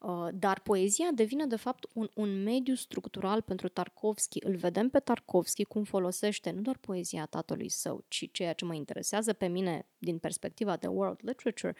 Uh, 0.00 0.28
dar 0.34 0.60
poezia 0.60 1.08
devine 1.14 1.46
de 1.46 1.56
fapt 1.56 1.86
un, 1.92 2.08
un 2.14 2.42
mediu 2.42 2.74
structural 2.74 3.40
pentru 3.40 3.68
Tarkovski. 3.68 4.44
Îl 4.44 4.56
vedem 4.56 4.88
pe 4.88 4.98
Tarkovski 4.98 5.64
cum 5.64 5.84
folosește 5.84 6.50
nu 6.50 6.60
doar 6.60 6.76
poezia 6.76 7.26
tatălui 7.26 7.68
său, 7.68 8.04
ci 8.08 8.28
ceea 8.32 8.52
ce 8.52 8.64
mă 8.64 8.74
interesează 8.74 9.32
pe 9.32 9.46
mine 9.46 9.86
din 9.98 10.18
perspectiva 10.18 10.76
de 10.76 10.86
world 10.86 11.18
literature, 11.22 11.76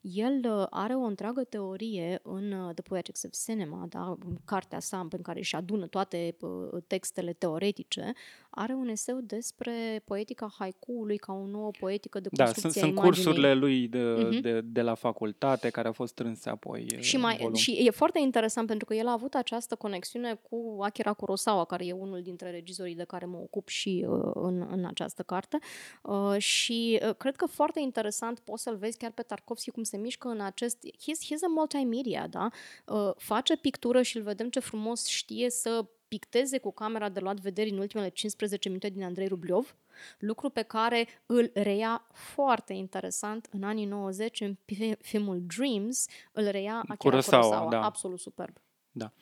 el 0.00 0.40
uh, 0.44 0.66
are 0.70 0.94
o 0.94 1.00
întreagă 1.00 1.44
teorie 1.44 2.20
în 2.22 2.52
uh, 2.52 2.74
The 2.74 2.82
Poetics 2.82 3.22
of 3.22 3.30
Cinema, 3.44 3.86
da, 3.88 4.18
cartea 4.44 4.80
sa 4.80 5.06
în 5.10 5.22
care 5.22 5.38
își 5.38 5.56
adună 5.56 5.86
toate 5.86 6.36
uh, 6.40 6.82
textele 6.86 7.32
teoretice, 7.32 8.12
are 8.50 8.72
un 8.72 8.88
eseu 8.88 9.20
despre 9.20 10.02
poetica 10.04 10.54
haiku-ului 10.58 11.16
ca 11.16 11.32
o 11.32 11.46
nouă 11.46 11.70
poetică 11.78 12.20
de 12.20 12.28
construcție 12.28 12.62
Da, 12.62 12.68
sunt, 12.70 12.94
sunt 12.94 13.04
cursurile 13.04 13.54
lui 13.54 13.88
de, 13.88 13.98
uh-huh. 13.98 14.40
de, 14.40 14.60
de 14.60 14.82
la 14.82 14.94
facultate 14.94 15.68
care 15.68 15.86
au 15.86 15.92
fost 15.92 16.12
strânse 16.12 16.50
apoi 16.50 16.86
și, 16.98 17.16
mai, 17.16 17.50
și 17.54 17.70
e 17.86 17.90
foarte 17.90 18.18
interesant 18.18 18.66
pentru 18.66 18.86
că 18.86 18.94
el 18.94 19.06
a 19.06 19.12
avut 19.12 19.34
această 19.34 19.74
conexiune 19.74 20.40
cu 20.50 20.78
Akira 20.80 21.12
Kurosawa, 21.12 21.64
care 21.64 21.86
e 21.86 21.92
unul 21.92 22.22
dintre 22.22 22.50
regizorii 22.50 22.94
de 22.94 23.04
care 23.04 23.24
mă 23.24 23.36
ocup 23.36 23.68
și 23.68 24.06
uh, 24.08 24.30
în, 24.34 24.66
în 24.70 24.84
această 24.84 25.22
carte. 25.22 25.58
Uh, 26.02 26.38
și 26.38 27.00
uh, 27.02 27.14
cred 27.14 27.36
că 27.36 27.46
foarte 27.46 27.80
interesant 27.80 28.38
poți 28.38 28.62
să-l 28.62 28.76
vezi 28.76 28.96
chiar 28.96 29.10
pe 29.10 29.22
Tarkovsky 29.22 29.70
cum 29.70 29.82
se 29.88 29.96
mișcă 29.96 30.28
în 30.28 30.40
acest... 30.40 30.78
He's, 30.86 31.24
he's 31.24 31.42
a 31.44 31.48
multimedia, 31.48 32.26
da? 32.26 32.50
Uh, 32.86 33.10
face 33.16 33.56
pictură 33.56 34.02
și 34.02 34.16
îl 34.16 34.22
vedem 34.22 34.48
ce 34.50 34.60
frumos 34.60 35.06
știe 35.06 35.50
să 35.50 35.86
picteze 36.08 36.58
cu 36.58 36.72
camera 36.72 37.08
de 37.08 37.20
luat 37.20 37.40
vederi 37.40 37.70
în 37.70 37.78
ultimele 37.78 38.08
15 38.08 38.68
minute 38.68 38.88
din 38.88 39.02
Andrei 39.02 39.26
Rubliov, 39.26 39.76
lucru 40.18 40.48
pe 40.48 40.62
care 40.62 41.06
îl 41.26 41.50
reia 41.54 42.06
foarte 42.12 42.72
interesant 42.72 43.48
în 43.50 43.62
anii 43.62 43.84
90 43.84 44.40
în 44.40 44.56
filmul 45.00 45.42
Dreams, 45.56 46.06
îl 46.32 46.48
reia 46.48 46.74
Akira 46.76 46.96
Kurosawa, 46.96 47.42
Kurosawa 47.42 47.70
da. 47.70 47.82
absolut 47.82 48.18
superb. 48.18 48.56
Da. 48.90 49.12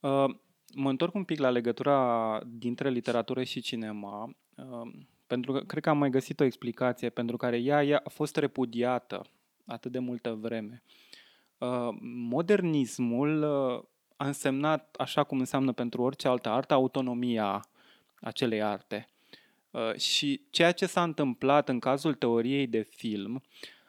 Uh, 0.00 0.34
mă 0.74 0.88
întorc 0.90 1.14
un 1.14 1.24
pic 1.24 1.38
la 1.38 1.50
legătura 1.50 2.40
dintre 2.46 2.90
literatură 2.90 3.42
și 3.42 3.60
cinema, 3.60 4.36
uh, 4.56 4.92
pentru 5.26 5.52
că 5.52 5.60
cred 5.60 5.82
că 5.82 5.88
am 5.88 5.98
mai 5.98 6.10
găsit 6.10 6.40
o 6.40 6.44
explicație 6.44 7.10
pentru 7.10 7.36
care 7.36 7.58
ea, 7.58 7.84
ea 7.84 8.00
a 8.04 8.08
fost 8.08 8.36
repudiată 8.36 9.26
atât 9.66 9.92
de 9.92 9.98
multă 9.98 10.32
vreme. 10.32 10.82
Uh, 11.58 11.88
modernismul 12.00 13.42
uh, 13.42 13.84
a 14.16 14.26
însemnat, 14.26 14.94
așa 14.98 15.24
cum 15.24 15.38
înseamnă 15.38 15.72
pentru 15.72 16.02
orice 16.02 16.28
altă 16.28 16.48
artă, 16.48 16.74
autonomia 16.74 17.68
acelei 18.20 18.62
arte. 18.62 19.08
Uh, 19.70 19.94
și 19.94 20.40
ceea 20.50 20.72
ce 20.72 20.86
s-a 20.86 21.02
întâmplat 21.02 21.68
în 21.68 21.78
cazul 21.78 22.14
teoriei 22.14 22.66
de 22.66 22.82
film 22.82 23.42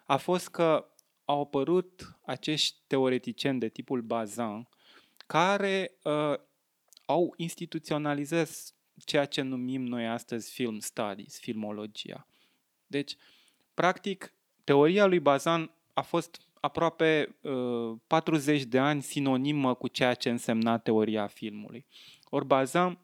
a 0.06 0.18
fost 0.18 0.50
că 0.50 0.86
au 1.26 1.42
apărut 1.42 2.18
acești 2.22 2.78
teoreticieni 2.88 3.60
de 3.60 3.70
tipul 3.70 4.02
Bazin 4.02 4.68
care 5.28 5.92
uh, 6.04 6.34
au 7.06 7.34
instituționalizat 7.38 8.50
ceea 9.06 9.26
ce 9.26 9.42
numim 9.42 9.86
noi 9.86 10.08
astăzi 10.08 10.54
film 10.54 10.80
studies, 10.80 11.40
filmologia. 11.40 12.28
Deci, 12.88 13.16
practic, 13.74 14.34
teoria 14.66 15.06
lui 15.06 15.20
Bazan 15.20 15.72
a 15.94 16.02
fost 16.02 16.42
aproape 16.60 17.36
uh, 17.42 17.98
40 18.08 18.64
de 18.64 18.80
ani 18.80 19.02
sinonimă 19.02 19.74
cu 19.74 19.88
ceea 19.88 20.14
ce 20.14 20.30
însemna 20.30 20.78
teoria 20.78 21.28
filmului. 21.28 21.86
Ori 22.30 22.46
Bazan 22.46 23.00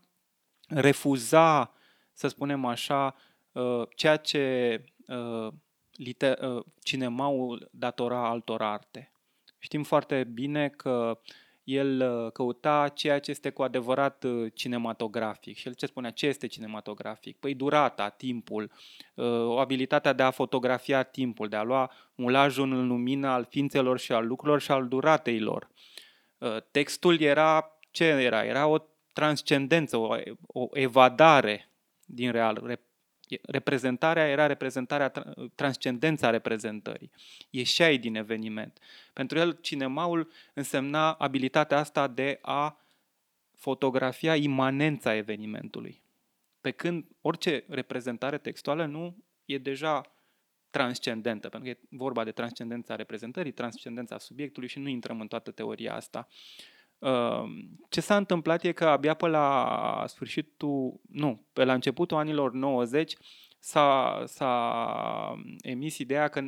refuza, 0.68 1.74
să 2.14 2.28
spunem 2.28 2.66
așa, 2.66 3.16
uh, 3.52 3.84
ceea 3.96 4.18
ce 4.18 4.76
uh, 5.08 5.48
liter- 5.98 6.40
uh, 6.42 6.64
cinemaul 6.84 7.70
datora 7.72 8.30
altor 8.30 8.62
arte. 8.62 9.12
Știm 9.58 9.84
foarte 9.84 10.24
bine 10.24 10.70
că 10.70 11.20
el 11.76 12.02
uh, 12.02 12.32
căuta 12.32 12.88
ceea 12.94 13.20
ce 13.20 13.32
este 13.32 13.50
cu 13.50 13.62
adevărat 13.62 14.24
uh, 14.24 14.52
cinematografic. 14.54 15.58
Și 15.58 15.68
el 15.68 15.74
ce 15.74 15.86
spunea? 15.86 16.10
Ce 16.12 16.28
este 16.28 16.48
cinematografic? 16.48 17.38
Păi 17.38 17.54
durata, 17.54 18.10
timpul, 18.10 18.72
uh, 19.16 19.58
abilitatea 19.60 20.14
de 20.14 20.24
a 20.24 20.32
fotografia 20.32 21.04
timpul, 21.04 21.48
de 21.50 21.56
a 21.56 21.64
lua 21.64 21.92
mulajul 22.16 22.72
în 22.72 22.88
lumină 22.88 23.28
al 23.28 23.46
ființelor 23.50 24.00
și 24.00 24.12
al 24.12 24.28
lucrurilor 24.28 24.62
și 24.62 24.72
al 24.72 24.88
duratei 24.88 25.40
lor. 25.40 25.70
Textul 26.72 27.20
era, 27.20 27.80
ce 27.92 28.04
era? 28.04 28.46
Era 28.46 28.68
o 28.68 28.78
transcendență, 29.14 29.98
o, 29.98 30.16
o 30.48 30.68
evadare 30.72 31.72
din 32.06 32.32
real, 32.32 32.80
reprezentarea 33.42 34.28
era 34.28 34.46
reprezentarea, 34.46 35.12
transcendența 35.56 36.30
reprezentării. 36.30 37.12
Ieșeai 37.50 37.98
din 37.98 38.16
eveniment. 38.16 38.80
Pentru 39.14 39.38
el, 39.38 39.58
cinemaul 39.62 40.32
însemna 40.54 41.14
abilitatea 41.14 41.78
asta 41.78 42.08
de 42.08 42.40
a 42.42 42.86
fotografia 43.56 44.36
imanența 44.36 45.16
evenimentului. 45.16 46.02
Pe 46.62 46.72
când 46.72 47.06
orice 47.22 47.64
reprezentare 47.68 48.38
textuală 48.38 48.86
nu 48.86 49.24
e 49.46 49.58
deja 49.58 50.02
transcendentă, 50.70 51.50
pentru 51.50 51.72
că 51.72 51.78
e 51.78 51.98
vorba 51.98 52.24
de 52.24 52.32
transcendența 52.32 52.96
reprezentării, 52.96 53.52
transcendența 53.52 54.18
subiectului 54.18 54.68
și 54.68 54.80
nu 54.80 54.88
intrăm 54.88 55.20
în 55.20 55.28
toată 55.28 55.52
teoria 55.52 55.96
asta. 55.96 56.28
Ce 57.90 58.02
s-a 58.02 58.18
întâmplat 58.18 58.64
e 58.64 58.72
că 58.72 58.86
abia 58.86 59.14
pe 59.14 59.28
la 59.28 60.04
sfârșitul, 60.08 61.00
nu, 61.12 61.46
pe 61.54 61.64
la 61.64 61.74
începutul 61.74 62.18
anilor 62.18 62.54
90 62.54 63.16
s-a, 63.60 64.24
s-a 64.26 65.42
emis 65.62 65.98
ideea 65.98 66.28
că 66.28 66.42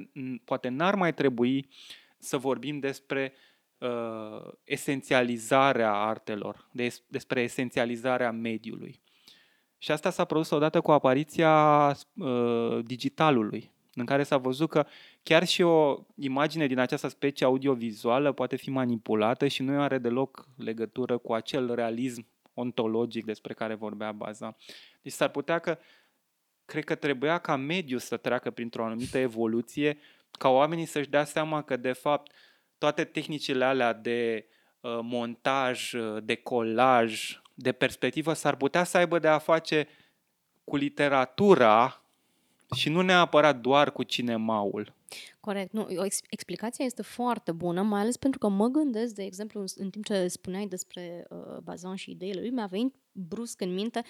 poate 0.44 0.70
n-ar 0.70 0.96
mai 0.96 1.14
trebui 1.14 1.70
să 2.18 2.38
vorbim 2.38 2.80
despre 2.80 3.34
uh, 3.78 4.52
esențializarea 4.64 5.94
artelor, 5.94 6.68
de, 6.72 6.96
despre 7.08 7.42
esențializarea 7.42 8.32
mediului. 8.32 9.02
Și 9.78 9.92
asta 9.92 10.10
s-a 10.10 10.26
produs 10.26 10.50
odată 10.50 10.82
cu 10.82 10.92
apariția 10.92 11.88
uh, 12.14 12.80
digitalului, 12.84 13.72
în 13.94 14.06
care 14.06 14.24
s-a 14.24 14.38
văzut 14.38 14.70
că 14.70 14.86
chiar 15.24 15.46
și 15.46 15.62
o 15.62 16.00
imagine 16.16 16.68
din 16.68 16.80
această 16.80 17.08
specie 17.08 17.46
audiovizuală 17.46 18.32
poate 18.32 18.56
fi 18.56 18.70
manipulată 18.70 19.48
și 19.48 19.62
nu 19.62 19.82
are 19.82 19.98
deloc 19.98 20.48
legătură 20.58 21.18
cu 21.18 21.34
acel 21.34 21.76
realism 21.76 22.26
ontologic 22.54 23.26
despre 23.26 23.54
care 23.54 23.74
vorbea 23.74 24.12
baza. 24.12 24.58
Deci 25.02 25.14
s-ar 25.14 25.30
putea 25.30 25.60
că 25.60 25.78
cred 26.66 26.84
că 26.84 26.96
trebuia 26.96 27.38
ca 27.38 27.56
mediul 27.56 28.00
să 28.00 28.18
treacă 28.18 28.52
printr-o 28.52 28.86
anumită 28.86 29.18
evoluție, 29.18 29.98
ca 30.32 30.50
oamenii 30.50 30.86
să-și 30.86 31.10
dea 31.10 31.24
seama 31.24 31.62
că, 31.62 31.78
de 31.78 31.92
fapt, 31.92 32.32
toate 32.78 33.04
tehnicile 33.04 33.66
alea 33.66 33.94
de 33.94 34.46
uh, 34.80 35.00
montaj, 35.02 35.94
uh, 35.94 36.24
de 36.24 36.36
colaj, 36.36 37.42
de 37.54 37.72
perspectivă, 37.72 38.34
s-ar 38.34 38.56
putea 38.56 38.84
să 38.84 38.98
aibă 38.98 39.20
de 39.20 39.28
a 39.28 39.38
face 39.38 39.88
cu 40.64 40.76
literatura 40.76 42.04
și 42.76 42.90
nu 42.90 43.02
neapărat 43.02 43.60
doar 43.60 43.92
cu 43.92 44.04
cinemaul. 44.04 44.94
Corect. 45.46 45.72
Nu, 45.72 45.82
o 45.82 46.06
ex- 46.06 46.20
explicație 46.30 46.86
este 46.86 47.02
foarte 47.02 47.52
bună, 47.52 47.82
mai 47.82 48.02
ales 48.02 48.18
pentru 48.18 48.40
că 48.40 48.48
mă 48.48 48.68
gândesc, 48.68 49.14
de 49.14 49.24
exemplu, 49.24 49.64
în 49.76 49.90
timp 49.90 50.06
ce 50.06 50.28
spuneai 50.28 50.68
despre 50.68 51.28
uh, 51.30 51.58
Bazan 51.64 51.96
și 51.96 52.12
ideile 52.12 52.40
lui, 52.40 52.50
mi-a 52.50 52.66
venit 52.66 52.96
brusc 53.12 53.62
în 53.62 53.74
minte 53.74 54.04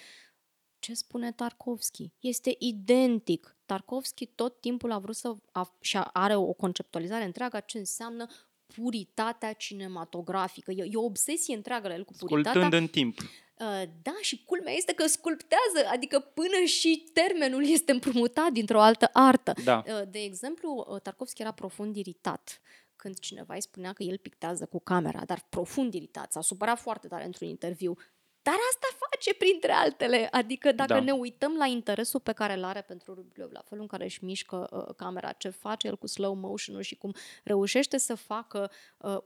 ce 0.79 0.93
spune 0.93 1.31
Tarkovski. 1.31 2.11
Este 2.19 2.55
identic. 2.59 3.57
Tarkovski 3.65 4.25
tot 4.25 4.61
timpul 4.61 4.91
a 4.91 4.99
vrut 4.99 5.15
să 5.15 5.35
a, 5.51 5.77
și 5.81 5.97
are 5.97 6.35
o 6.35 6.53
conceptualizare 6.53 7.23
întreagă 7.23 7.57
a 7.57 7.59
ce 7.59 7.77
înseamnă 7.77 8.27
puritatea 8.65 9.53
cinematografică. 9.53 10.71
E, 10.71 10.87
e 10.91 10.95
o 10.95 11.03
obsesie 11.03 11.55
întreagă 11.55 11.87
la 11.87 11.93
el 11.93 12.03
cu 12.03 12.13
puritatea. 12.13 12.51
Sculptând 12.51 12.81
în 12.81 12.87
timp. 12.87 13.19
Uh, 13.63 13.83
da, 14.01 14.15
și 14.21 14.43
culmea 14.45 14.73
este 14.73 14.93
că 14.93 15.07
sculptează, 15.07 15.87
adică 15.91 16.19
până 16.19 16.63
și 16.65 17.09
termenul 17.13 17.69
este 17.69 17.91
împrumutat 17.91 18.51
dintr-o 18.51 18.81
altă 18.81 19.09
artă. 19.13 19.53
Da. 19.63 19.83
Uh, 19.87 20.01
de 20.09 20.19
exemplu, 20.19 20.87
uh, 20.89 21.01
Tarkovski 21.01 21.41
era 21.41 21.51
profund 21.51 21.95
iritat 21.95 22.61
când 22.95 23.19
cineva 23.19 23.53
îi 23.53 23.61
spunea 23.61 23.93
că 23.93 24.03
el 24.03 24.17
pictează 24.17 24.65
cu 24.65 24.79
camera, 24.79 25.25
dar 25.25 25.45
profund 25.49 25.93
iritat, 25.93 26.31
s-a 26.31 26.41
supărat 26.41 26.79
foarte 26.79 27.07
tare 27.07 27.25
într-un 27.25 27.47
interviu. 27.47 27.97
Dar 28.41 28.55
asta 28.71 28.87
face 29.09 29.33
printre 29.33 29.71
altele. 29.71 30.27
Adică 30.31 30.71
dacă 30.71 30.93
da. 30.93 30.99
ne 30.99 31.11
uităm 31.11 31.55
la 31.55 31.65
interesul 31.65 32.19
pe 32.19 32.31
care 32.31 32.53
îl 32.53 32.63
are 32.63 32.81
pentru 32.81 33.13
Rubliov, 33.13 33.51
la 33.51 33.61
felul 33.65 33.83
în 33.83 33.89
care 33.89 34.03
își 34.03 34.23
mișcă 34.23 34.69
uh, 34.71 34.95
camera, 34.95 35.31
ce 35.31 35.49
face 35.49 35.87
el 35.87 35.97
cu 35.97 36.07
slow 36.07 36.33
motion 36.33 36.81
și 36.81 36.95
cum 36.95 37.13
reușește 37.43 37.97
să 37.97 38.15
facă 38.15 38.71
uh, 38.97 39.17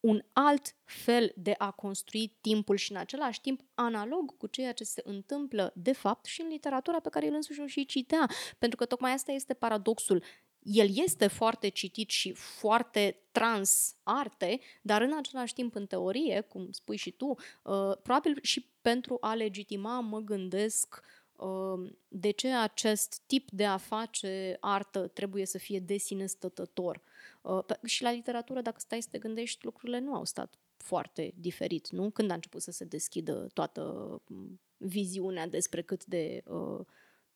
un 0.00 0.22
alt 0.32 0.76
fel 0.84 1.32
de 1.36 1.54
a 1.58 1.70
construi 1.70 2.36
timpul 2.40 2.76
și 2.76 2.90
în 2.90 2.96
același 2.96 3.40
timp 3.40 3.60
analog 3.74 4.36
cu 4.36 4.46
ceea 4.46 4.72
ce 4.72 4.84
se 4.84 5.02
întâmplă 5.04 5.72
de 5.74 5.92
fapt 5.92 6.24
și 6.24 6.40
în 6.40 6.48
literatura 6.48 7.00
pe 7.00 7.08
care 7.08 7.26
el 7.26 7.34
însuși 7.34 7.60
o 7.60 7.66
și 7.66 7.86
citea. 7.86 8.30
Pentru 8.58 8.78
că 8.78 8.84
tocmai 8.84 9.12
asta 9.12 9.32
este 9.32 9.54
paradoxul 9.54 10.22
el 10.62 10.88
este 10.94 11.26
foarte 11.26 11.68
citit 11.68 12.10
și 12.10 12.32
foarte 12.32 13.22
trans 13.32 13.94
arte, 14.02 14.60
dar 14.82 15.02
în 15.02 15.16
același 15.16 15.54
timp, 15.54 15.74
în 15.74 15.86
teorie, 15.86 16.40
cum 16.40 16.70
spui 16.70 16.96
și 16.96 17.10
tu, 17.10 17.26
uh, 17.28 17.96
probabil 18.02 18.38
și 18.42 18.68
pentru 18.80 19.16
a 19.20 19.34
legitima, 19.34 20.00
mă 20.00 20.18
gândesc 20.18 21.00
uh, 21.36 21.90
de 22.08 22.30
ce 22.30 22.48
acest 22.48 23.22
tip 23.26 23.50
de 23.50 23.64
a 23.64 23.76
face 23.76 24.56
artă 24.60 25.06
trebuie 25.06 25.46
să 25.46 25.58
fie 25.58 25.78
de 25.78 25.96
sine 25.96 26.26
stătător. 26.26 27.02
Uh, 27.40 27.64
și 27.84 28.02
la 28.02 28.10
literatură, 28.10 28.60
dacă 28.60 28.78
stai 28.78 29.02
să 29.02 29.08
te 29.10 29.18
gândești, 29.18 29.64
lucrurile 29.64 29.98
nu 29.98 30.14
au 30.14 30.24
stat 30.24 30.58
foarte 30.76 31.32
diferit, 31.36 31.88
nu? 31.88 32.10
Când 32.10 32.30
a 32.30 32.34
început 32.34 32.62
să 32.62 32.70
se 32.70 32.84
deschidă 32.84 33.46
toată 33.54 33.82
mm, 34.26 34.60
viziunea 34.76 35.46
despre 35.46 35.82
cât 35.82 36.04
de 36.04 36.42
uh, 36.44 36.86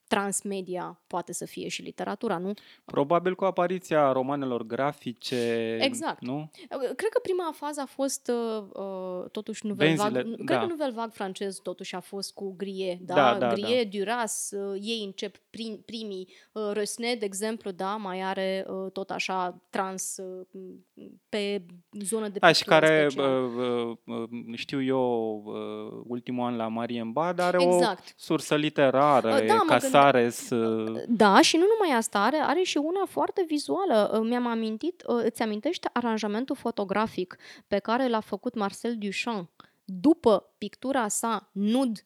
transmedia 0.07 1.01
poate 1.07 1.33
să 1.33 1.47
fie 1.47 1.69
și 1.69 1.83
literatura, 1.83 2.39
nu? 2.39 2.53
Probabil 2.85 3.35
cu 3.35 3.45
apariția 3.45 4.13
romanelor 4.13 4.67
grafice, 4.67 5.77
Exact. 5.81 6.21
nu? 6.21 6.51
Cred 6.69 7.11
că 7.11 7.19
prima 7.23 7.51
fază 7.55 7.81
a 7.81 7.87
fost 7.87 8.31
uh, 8.35 8.65
uh 8.73 9.31
totuși 9.31 9.67
Nouvelle 9.67 9.95
Vague. 9.95 10.23
Cred 10.23 10.45
da. 10.45 10.59
că 10.59 10.67
Nouvelle 10.67 10.93
Vague 10.93 11.13
francez 11.15 11.59
totuși 11.59 11.95
a 11.95 12.01
fost 12.01 12.35
cu 12.35 12.55
Grie, 12.57 12.99
da? 13.03 13.15
da, 13.15 13.39
da 13.39 13.53
Grie, 13.53 13.83
da. 13.83 13.99
Duras, 13.99 14.51
uh, 14.51 14.81
ei 14.83 15.03
încep 15.05 15.37
prim, 15.51 15.83
primii. 15.85 16.29
Uh, 16.53 16.71
Resne, 16.73 17.15
de 17.15 17.25
exemplu, 17.25 17.71
da, 17.71 17.97
mai 17.97 18.23
are 18.23 18.67
uh, 18.69 18.93
tot 18.93 19.11
așa 19.11 19.63
trans 19.71 20.17
uh, 20.17 20.47
pe 21.29 21.65
zonă 22.01 22.29
de 22.29 22.39
Da, 22.39 22.53
și 22.53 22.65
care, 22.65 23.07
uh, 23.17 23.25
uh, 23.25 23.97
uh, 24.05 24.57
știu 24.57 24.83
eu, 24.83 25.43
uh, 25.47 26.03
ultimul 26.07 26.47
an 26.47 26.57
la 26.57 26.69
Marienbad 26.69 27.39
are 27.39 27.63
exact. 27.63 28.09
o 28.09 28.13
sursă 28.17 28.55
literară, 28.55 29.35
uh, 29.35 29.47
da, 29.47 29.63
Casa 29.67 29.94
Casares. 29.95 30.51
Uh... 30.51 31.03
Da, 31.09 31.41
și 31.41 31.57
nu 31.57 31.65
numai 31.79 31.97
asta, 31.97 32.19
are, 32.19 32.37
are 32.37 32.63
și 32.63 32.77
una 32.77 33.05
foarte 33.09 33.45
vizuală. 33.47 34.11
Uh, 34.15 34.27
mi-am 34.29 34.47
amintit, 34.47 35.03
uh, 35.07 35.23
îți 35.25 35.43
amintește 35.43 35.91
aranjamentul 35.93 36.57
fotografic 36.57 37.37
pe 37.67 37.79
care 37.79 38.09
l-a 38.09 38.21
făcut 38.21 38.55
Marcel 38.55 38.97
Duchamp 38.99 39.51
după 39.85 40.55
pictura 40.59 41.09
sa 41.09 41.49
Nud 41.53 42.05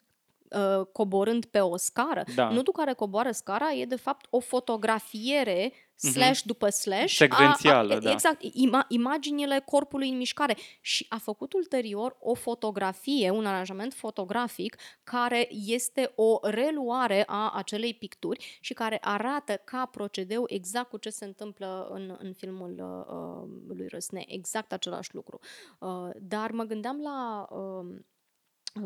uh, 0.51 0.86
coborând 0.93 1.44
pe 1.44 1.59
o 1.60 1.77
scară. 1.77 2.24
Da. 2.35 2.48
Nudul 2.48 2.73
care 2.73 2.93
coboară 2.93 3.31
scara 3.31 3.73
e 3.73 3.85
de 3.85 3.97
fapt 3.97 4.27
o 4.31 4.40
fotografiere 4.40 5.73
Mhm. 5.73 5.88
Slash 5.99 6.43
după 6.43 6.69
slash. 6.69 7.15
Secvențială, 7.15 7.93
a, 7.93 7.97
a, 7.97 8.01
da. 8.01 8.11
Exact, 8.11 8.43
ima, 8.43 8.85
imaginile 8.89 9.62
corpului 9.65 10.09
în 10.09 10.16
mișcare. 10.16 10.57
Și 10.81 11.07
a 11.09 11.19
făcut 11.19 11.53
ulterior 11.53 12.16
o 12.20 12.35
fotografie, 12.35 13.31
un 13.31 13.47
aranjament 13.47 13.95
fotografic 13.95 14.77
care 15.05 15.49
este 15.66 16.12
o 16.15 16.39
reluare 16.43 17.25
a 17.27 17.51
acelei 17.55 17.95
picturi 17.95 18.59
și 18.61 18.73
care 18.73 18.99
arată 19.01 19.61
ca 19.65 19.87
procedeu 19.87 20.45
exact 20.47 20.89
cu 20.89 20.97
ce 20.97 21.11
se 21.11 21.25
întâmplă 21.25 21.89
în, 21.91 22.16
în 22.19 22.33
filmul 22.33 22.75
uh, 22.79 23.77
lui 23.77 23.87
Răsne. 23.89 24.25
Exact 24.27 24.73
același 24.73 25.15
lucru. 25.15 25.39
Uh, 25.79 26.09
dar 26.16 26.51
mă 26.51 26.65
gândeam 26.65 27.01
la... 27.01 27.49
Uh, 27.51 27.59
uh, 27.59 28.01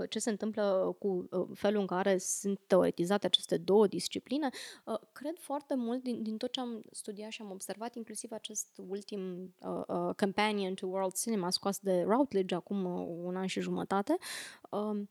ce 0.09 0.19
se 0.19 0.31
întâmplă 0.31 0.97
cu 0.99 1.29
uh, 1.31 1.49
felul 1.55 1.81
în 1.81 1.87
care 1.87 2.19
sunt 2.19 2.61
teoretizate 2.67 3.27
aceste 3.27 3.57
două 3.57 3.87
discipline, 3.87 4.49
uh, 4.85 4.99
cred 5.13 5.39
foarte 5.39 5.75
mult 5.75 6.03
din, 6.03 6.23
din 6.23 6.37
tot 6.37 6.53
ce 6.53 6.61
am 6.61 6.83
studiat 6.91 7.31
și 7.31 7.43
am 7.43 7.51
observat, 7.51 7.95
inclusiv 7.95 8.33
acest 8.33 8.81
ultim 8.89 9.55
uh, 9.59 9.83
uh, 9.87 10.15
Companion 10.17 10.75
to 10.75 10.87
World 10.87 11.13
Cinema 11.13 11.51
scos 11.51 11.79
de 11.79 12.03
Routledge 12.03 12.55
acum 12.55 12.85
uh, 12.85 13.07
un 13.23 13.37
an 13.37 13.47
și 13.47 13.61
jumătate, 13.61 14.17
uh, 14.71 15.03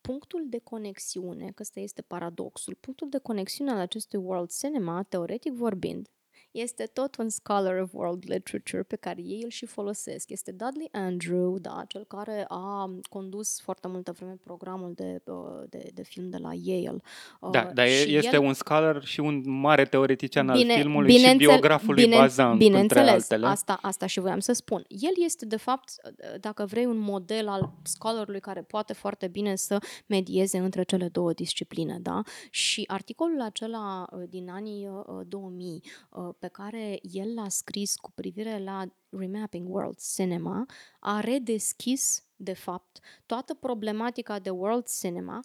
punctul 0.00 0.46
de 0.48 0.58
conexiune, 0.58 1.46
că 1.46 1.62
ăsta 1.62 1.80
este 1.80 2.02
paradoxul, 2.02 2.74
punctul 2.74 3.08
de 3.08 3.18
conexiune 3.18 3.70
al 3.70 3.78
acestui 3.78 4.18
world 4.18 4.50
cinema, 4.50 5.02
teoretic 5.02 5.52
vorbind, 5.52 6.08
este 6.50 6.84
tot 6.92 7.16
un 7.16 7.28
scholar 7.28 7.80
of 7.80 7.90
world 7.92 8.22
literature 8.26 8.82
pe 8.82 8.96
care 8.96 9.20
ei 9.22 9.40
îl 9.42 9.50
și 9.50 9.66
folosesc. 9.66 10.30
Este 10.30 10.50
Dudley 10.50 10.88
Andrew, 10.92 11.58
da, 11.58 11.84
cel 11.88 12.04
care 12.04 12.44
a 12.48 12.90
condus 13.08 13.60
foarte 13.60 13.88
multă 13.88 14.12
vreme 14.12 14.38
programul 14.44 14.92
de, 14.94 15.22
uh, 15.24 15.62
de, 15.68 15.90
de 15.94 16.02
film 16.02 16.28
de 16.30 16.36
la 16.36 16.50
Yale. 16.62 17.00
Uh, 17.40 17.50
da, 17.50 17.70
dar 17.74 17.86
este 17.86 18.34
el... 18.36 18.40
un 18.40 18.52
scholar 18.52 19.04
și 19.04 19.20
un 19.20 19.42
mare 19.44 19.84
teoretician 19.84 20.50
bine, 20.52 20.72
al 20.72 20.80
filmului 20.80 21.16
și 21.16 21.36
biografului 21.36 22.04
bine, 22.04 22.16
Bazan, 22.16 22.56
bineînțeles, 22.56 23.08
altele. 23.08 23.46
Asta, 23.46 23.78
asta 23.82 24.06
și 24.06 24.20
voiam 24.20 24.40
să 24.40 24.52
spun. 24.52 24.84
El 24.88 25.12
este, 25.24 25.46
de 25.46 25.56
fapt, 25.56 25.92
dacă 26.40 26.64
vrei, 26.64 26.84
un 26.84 26.98
model 26.98 27.48
al 27.48 27.72
scholarului 27.82 28.40
care 28.40 28.60
poate 28.60 28.92
foarte 28.92 29.28
bine 29.28 29.56
să 29.56 29.78
medieze 30.06 30.58
între 30.58 30.82
cele 30.82 31.08
două 31.08 31.32
discipline, 31.32 31.98
da? 32.02 32.22
Și 32.50 32.84
articolul 32.86 33.40
acela 33.40 34.06
uh, 34.12 34.22
din 34.28 34.50
anii 34.50 34.88
2000 35.26 35.82
pe 36.40 36.48
care 36.48 36.98
el 37.02 37.34
l-a 37.34 37.48
scris 37.48 37.96
cu 37.96 38.10
privire 38.10 38.58
la 38.58 38.86
Remapping 39.08 39.68
World 39.68 39.98
Cinema 39.98 40.66
a 41.00 41.20
redeschis, 41.20 42.24
de 42.36 42.52
fapt, 42.52 42.98
toată 43.26 43.54
problematica 43.54 44.38
de 44.38 44.50
World 44.50 44.86
Cinema, 44.86 45.40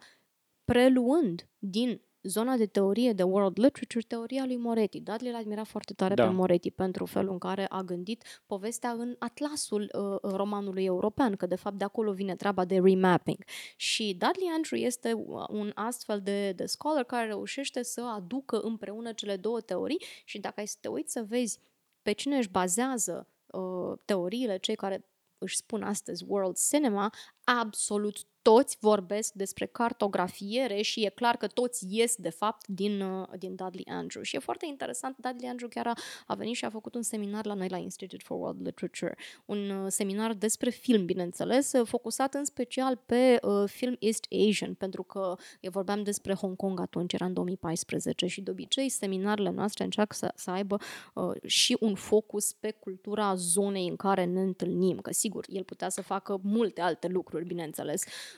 preluând 0.66 1.50
din 1.58 2.02
zona 2.28 2.58
de 2.58 2.66
teorie 2.66 3.14
de 3.14 3.24
world 3.24 3.58
literature, 3.58 4.06
teoria 4.08 4.46
lui 4.46 4.58
Moretti. 4.58 5.00
Dudley 5.02 5.32
l-a 5.32 5.38
admirat 5.38 5.68
foarte 5.68 5.94
tare 5.94 6.14
da. 6.14 6.28
pe 6.28 6.34
Moretti 6.34 6.72
pentru 6.72 7.06
felul 7.06 7.32
în 7.32 7.38
care 7.38 7.66
a 7.70 7.82
gândit 7.82 8.24
povestea 8.46 8.92
în 8.92 9.16
atlasul 9.20 9.92
uh, 9.94 10.32
romanului 10.32 10.84
european, 10.84 11.36
că 11.36 11.46
de 11.46 11.56
fapt 11.56 11.78
de 11.78 11.84
acolo 11.84 12.14
vine 12.14 12.36
treaba 12.36 12.66
de 12.66 12.80
remapping. 12.80 13.38
Și 13.76 14.16
Dudley 14.20 14.52
Andrew 14.56 14.80
este 14.80 15.14
un 15.50 15.72
astfel 15.76 16.22
de, 16.22 16.52
de 16.52 16.66
scholar 16.66 17.04
care 17.04 17.28
reușește 17.28 17.84
să 17.84 18.02
aducă 18.02 18.60
împreună 18.60 19.12
cele 19.14 19.36
două 19.36 19.62
teorii 19.62 20.02
și 20.26 20.40
dacă 20.40 20.60
ai 20.60 20.68
să 20.68 20.78
te 20.82 20.88
uiți 20.88 21.12
să 21.12 21.26
vezi 21.28 21.60
pe 22.02 22.12
cine 22.12 22.38
își 22.38 22.50
bazează 22.50 23.28
uh, 23.46 23.98
teoriile, 24.06 24.58
cei 24.58 24.76
care 24.76 25.06
își 25.38 25.56
spun 25.56 25.84
astăzi 25.84 26.24
world 26.28 26.58
cinema, 26.70 27.14
absolut 27.44 28.18
toți 28.52 28.78
vorbesc 28.80 29.34
despre 29.34 29.66
cartografiere 29.66 30.82
și 30.82 31.06
e 31.06 31.10
clar 31.10 31.38
că 31.38 31.48
toți 31.48 31.86
ies, 31.90 32.16
de 32.16 32.30
fapt, 32.30 32.68
din, 32.68 33.02
uh, 33.02 33.28
din 33.38 33.56
Dudley 33.56 33.86
Andrew. 33.88 34.24
Și 34.24 34.36
e 34.36 34.40
foarte 34.40 34.66
interesant, 34.66 35.18
Dudley 35.18 35.50
Andrew 35.50 35.70
chiar 35.70 35.88
a, 35.88 35.94
a 36.28 36.36
venit 36.36 36.56
și 36.56 36.66
a 36.66 36.70
făcut 36.70 36.96
un 36.96 37.02
seminar 37.02 37.46
la 37.46 37.54
noi 37.54 37.68
la 37.70 37.78
Institute 37.78 38.24
for 38.26 38.38
World 38.40 38.66
Literature, 38.66 39.18
un 39.46 39.70
uh, 39.70 39.92
seminar 39.92 40.34
despre 40.34 40.70
film, 40.70 41.06
bineînțeles, 41.06 41.72
uh, 41.72 41.88
focusat 41.88 42.34
în 42.34 42.46
special 42.46 43.00
pe 43.06 43.40
uh, 43.42 43.70
film 43.70 43.96
East 44.00 44.26
Asian, 44.48 44.74
pentru 44.74 45.04
că 45.04 45.36
eu 45.60 45.72
vorbeam 45.72 46.04
despre 46.04 46.34
Hong 46.34 46.56
Kong 46.56 46.80
atunci, 46.80 47.14
era 47.14 47.26
în 47.26 47.34
2014 47.34 48.28
și 48.28 48.42
de 48.42 48.52
obicei 48.52 48.90
seminarele 48.90 49.50
noastre 49.50 49.84
încearcă 49.84 50.16
să, 50.16 50.32
să 50.36 50.52
aibă 50.52 50.78
uh, 51.14 51.32
și 51.46 51.78
un 51.80 51.96
focus 51.96 52.54
pe 52.54 52.72
cultura 52.72 53.36
zonei 53.36 53.88
în 53.88 53.96
care 53.96 54.26
ne 54.26 54.42
întâlnim, 54.42 55.00
că 55.00 55.14
sigur, 55.14 55.46
el 55.50 55.64
putea 55.64 55.90
să 55.90 56.02
facă 56.02 56.40
multe 56.44 56.82
alte 56.82 57.08
lucruri, 57.08 57.46
bineînțeles, 57.46 58.04
Um, 58.04 58.35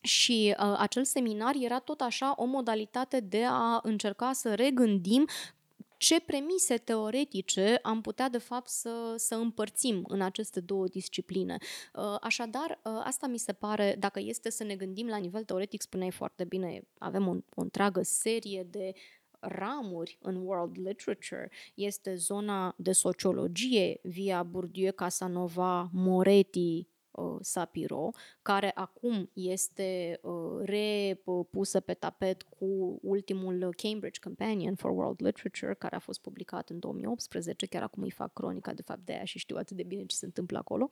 și 0.00 0.54
uh, 0.58 0.74
acel 0.78 1.04
seminar 1.04 1.54
era 1.60 1.78
tot 1.78 2.00
așa 2.00 2.34
o 2.36 2.44
modalitate 2.44 3.20
de 3.20 3.44
a 3.44 3.80
încerca 3.82 4.32
să 4.32 4.54
regândim 4.54 5.26
ce 5.98 6.20
premise 6.20 6.76
teoretice 6.76 7.78
am 7.82 8.00
putea 8.00 8.28
de 8.28 8.38
fapt 8.38 8.68
să, 8.68 9.14
să 9.16 9.34
împărțim 9.34 10.04
în 10.08 10.20
aceste 10.20 10.60
două 10.60 10.86
discipline. 10.86 11.56
Uh, 11.94 12.16
așadar, 12.20 12.80
uh, 12.84 13.00
asta 13.04 13.26
mi 13.26 13.38
se 13.38 13.52
pare, 13.52 13.96
dacă 13.98 14.20
este 14.20 14.50
să 14.50 14.64
ne 14.64 14.76
gândim 14.76 15.06
la 15.06 15.16
nivel 15.16 15.44
teoretic, 15.44 15.82
spuneai 15.82 16.10
foarte 16.10 16.44
bine, 16.44 16.82
avem 16.98 17.28
o, 17.28 17.34
o 17.54 17.60
întreagă 17.62 18.02
serie 18.02 18.66
de 18.70 18.92
ramuri 19.40 20.18
în 20.20 20.36
world 20.36 20.76
literature 20.76 21.50
este 21.74 22.14
zona 22.14 22.74
de 22.76 22.92
sociologie 22.92 24.00
via 24.02 24.42
Bourdieu, 24.42 24.92
Casanova, 24.92 25.90
Moretti, 25.92 26.86
uh, 27.16 27.36
Sapiro, 27.40 28.10
care 28.42 28.70
acum 28.74 29.30
este 29.32 30.20
uh, 30.22 30.32
repusă 30.64 31.80
pe 31.80 31.94
tapet 31.94 32.42
cu 32.42 32.98
ultimul 33.02 33.74
Cambridge 33.76 34.20
Companion 34.20 34.74
for 34.74 34.90
World 34.90 35.22
Literature, 35.22 35.74
care 35.74 35.96
a 35.96 35.98
fost 35.98 36.20
publicat 36.20 36.70
în 36.70 36.78
2018, 36.78 37.66
chiar 37.66 37.82
acum 37.82 38.02
îi 38.02 38.10
fac 38.10 38.32
cronica 38.32 38.72
de 38.72 38.82
fapt 38.82 39.00
de 39.04 39.12
aia 39.12 39.24
și 39.24 39.38
știu 39.38 39.56
atât 39.56 39.76
de 39.76 39.82
bine 39.82 40.04
ce 40.04 40.16
se 40.16 40.24
întâmplă 40.24 40.58
acolo. 40.58 40.88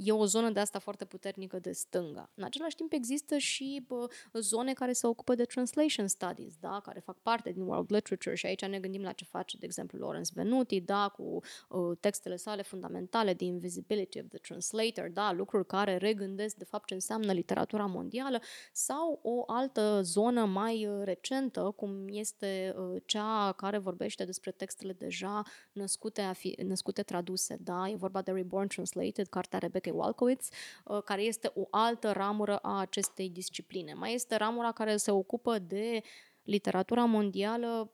Uh, 0.00 0.06
e 0.06 0.12
o 0.12 0.24
zonă 0.26 0.50
de 0.50 0.60
asta 0.60 0.78
foarte 0.78 1.04
puternică 1.04 1.58
de 1.58 1.72
stânga. 1.72 2.30
În 2.34 2.44
același 2.44 2.76
timp 2.76 2.92
există 2.92 3.38
și 3.38 3.84
bă, 3.86 4.06
zone 4.32 4.72
care 4.72 4.92
se 4.92 5.06
ocupă 5.06 5.34
de 5.34 5.44
translation 5.44 6.06
studies, 6.06 6.56
da, 6.60 6.80
care 6.84 7.00
fac 7.00 7.18
parte 7.22 7.50
din 7.50 7.62
world 7.62 7.92
literature 7.92 8.34
și 8.34 8.46
aici 8.46 8.64
ne 8.64 8.78
gândim 8.78 9.02
la 9.02 9.12
ce 9.12 9.24
face, 9.24 9.56
de 9.56 9.66
exemplu, 9.66 9.98
Lawrence 9.98 10.30
Venuti, 10.34 10.80
da, 10.80 11.12
cu 11.16 11.40
uh, 11.68 11.96
textele 12.00 12.36
sale 12.36 12.62
fundamentale, 12.62 13.34
The 13.34 13.46
Invisibility 13.46 14.18
of 14.18 14.26
the 14.28 14.38
Translator, 14.38 15.08
da, 15.08 15.32
lucruri 15.32 15.66
care 15.66 15.96
regândesc 15.96 16.56
de 16.56 16.64
fapt 16.64 16.86
ce 16.86 16.94
înseamnă 16.94 17.32
literatura 17.32 17.86
mondială 17.86 18.40
sau 18.72 19.20
o 19.22 19.42
altă 19.46 20.00
zonă 20.02 20.44
mai 20.44 20.86
uh, 20.86 21.00
recentă, 21.04 21.72
cum 21.76 22.04
este 22.08 22.74
uh, 22.78 23.02
cea 23.06 23.52
care 23.56 23.78
vorbește 23.78 24.24
despre 24.24 24.50
textele 24.50 24.92
deja 24.92 25.42
născute, 25.72 26.20
a 26.20 26.32
fi, 26.32 26.56
născute 26.62 27.02
traduse, 27.02 27.56
da, 27.60 27.88
e 27.88 27.94
vorba 27.96 28.22
de 28.22 28.30
Reborn 28.30 28.66
Translated, 28.66 29.26
cartea 29.26 29.58
Rebecca 29.58 29.89
Rebecca 29.90 30.04
Walkowitz, 30.04 30.48
uh, 30.84 31.02
care 31.04 31.22
este 31.22 31.50
o 31.54 31.66
altă 31.70 32.12
ramură 32.12 32.56
a 32.56 32.78
acestei 32.78 33.28
discipline. 33.28 33.94
Mai 33.94 34.14
este 34.14 34.36
ramura 34.36 34.72
care 34.72 34.96
se 34.96 35.10
ocupă 35.10 35.58
de 35.58 36.02
literatura 36.42 37.04
mondială 37.04 37.90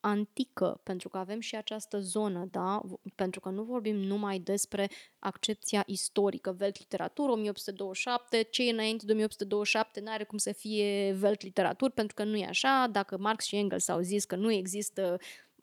antică, 0.00 0.80
pentru 0.82 1.08
că 1.08 1.18
avem 1.18 1.40
și 1.40 1.56
această 1.56 1.98
zonă, 1.98 2.48
da? 2.50 2.80
Pentru 3.14 3.40
că 3.40 3.48
nu 3.48 3.62
vorbim 3.62 3.96
numai 3.96 4.38
despre 4.38 4.90
accepția 5.18 5.82
istorică, 5.86 6.56
Welt 6.60 6.78
literatură 6.78 7.30
1827, 7.30 8.42
ce 8.42 8.66
e 8.66 8.70
înainte 8.70 9.04
de 9.06 9.12
1827 9.12 10.00
nu 10.00 10.10
are 10.10 10.24
cum 10.24 10.38
să 10.38 10.52
fie 10.52 11.16
Welt 11.22 11.42
literatură, 11.42 11.90
pentru 11.90 12.14
că 12.14 12.24
nu 12.24 12.36
e 12.36 12.46
așa, 12.46 12.88
dacă 12.92 13.16
Marx 13.18 13.44
și 13.44 13.56
Engels 13.56 13.88
au 13.88 14.00
zis 14.00 14.24
că 14.24 14.36
nu 14.36 14.52
există 14.52 15.18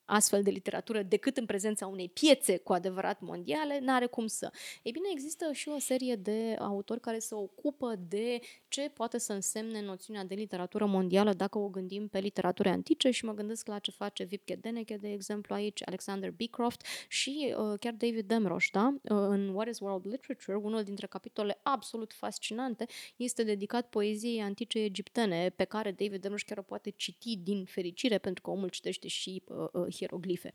astfel 0.08 0.44
de 0.44 0.50
literatură 0.50 1.02
decât 1.02 1.38
în 1.38 1.46
prezența 1.46 1.88
unei 1.88 2.10
piețe 2.10 2.58
cu 2.58 2.74
adevărat 2.74 3.22
mondiale, 3.22 3.80
n-are 3.80 4.06
cum 4.06 4.28
să. 4.28 4.52
Ei 4.84 4.92
bine, 4.92 5.08
există 5.12 5.52
și 5.52 5.70
o 5.70 5.80
serie 5.80 6.16
de 6.16 6.56
autori 6.60 7.00
care 7.00 7.20
se 7.20 7.36
ocupă 7.36 7.96
de 8.08 8.40
ce 8.68 8.92
poate 8.94 9.18
să 9.18 9.34
însemne 9.34 9.82
noțiunea 9.82 10.24
de 10.24 10.36
literatură 10.36 10.86
mondială 10.86 11.34
dacă 11.34 11.58
o 11.58 11.68
gândim 11.68 12.08
pe 12.08 12.20
literatură 12.20 12.70
antice 12.70 13.12
și 13.12 13.26
mă 13.26 13.34
gândesc 13.34 13.68
la 13.68 13.80
ce 13.80 13.92
face 13.92 14.24
Vipke 14.24 14.56
Deneke, 14.56 14.98
de 14.98 15.12
exemplu, 15.12 15.56
aici, 15.56 15.82
Alexander 15.86 16.32
Beecroft 16.32 16.86
și 17.08 17.56
uh, 17.58 17.80
chiar 17.80 17.94
David 17.94 18.28
Demrosh, 18.28 18.68
da? 18.72 18.88
Uh, 18.88 19.10
în 19.10 19.50
What 19.54 19.68
is 19.68 19.80
World 19.80 20.06
Literature, 20.06 20.58
unul 20.58 20.84
dintre 20.84 21.08
capitolele 21.08 21.60
absolut 21.64 22.14
fascinante 22.14 22.86
este 23.16 23.44
dedicat 23.44 23.90
poeziei 23.90 24.42
antice 24.42 24.80
egiptene, 24.80 25.50
pe 25.56 25.64
care 25.64 25.92
David 25.92 26.22
Demrosh 26.22 26.46
chiar 26.46 26.58
o 26.58 26.62
poate 26.62 26.90
citi 26.90 27.38
din 27.38 27.66
fericire, 27.66 28.18
pentru 28.18 28.42
că 28.42 28.50
omul 28.50 28.70
citește 28.70 29.08
și 29.08 29.44
uh, 29.46 29.68
uh, 29.74 29.94
hieroglife 29.98 30.54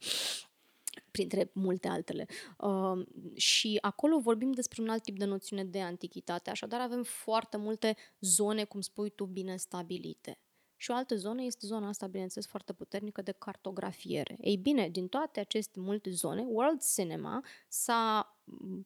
printre 1.10 1.51
multe 1.55 1.89
altele. 1.89 2.27
Uh, 2.59 3.06
și 3.35 3.78
acolo 3.81 4.19
vorbim 4.19 4.52
despre 4.52 4.82
un 4.82 4.89
alt 4.89 5.02
tip 5.02 5.19
de 5.19 5.24
noțiune 5.24 5.64
de 5.64 5.81
antichitate, 5.81 6.51
așadar 6.51 6.81
avem 6.81 7.02
foarte 7.02 7.56
multe 7.56 7.97
zone, 8.20 8.64
cum 8.64 8.81
spui 8.81 9.10
tu, 9.10 9.24
bine 9.24 9.56
stabilite. 9.56 10.39
Și 10.77 10.90
o 10.90 10.94
altă 10.94 11.16
zonă 11.16 11.43
este 11.43 11.66
zona 11.66 11.89
asta, 11.89 12.06
bineînțeles, 12.06 12.48
foarte 12.48 12.73
puternică 12.73 13.23
de 13.23 13.32
cartografiere. 13.32 14.36
Ei 14.40 14.56
bine, 14.56 14.89
din 14.89 15.09
toate 15.09 15.40
aceste 15.40 15.81
multe 15.81 16.10
zone, 16.10 16.43
World 16.43 16.82
Cinema 16.94 17.44
s-a 17.69 18.36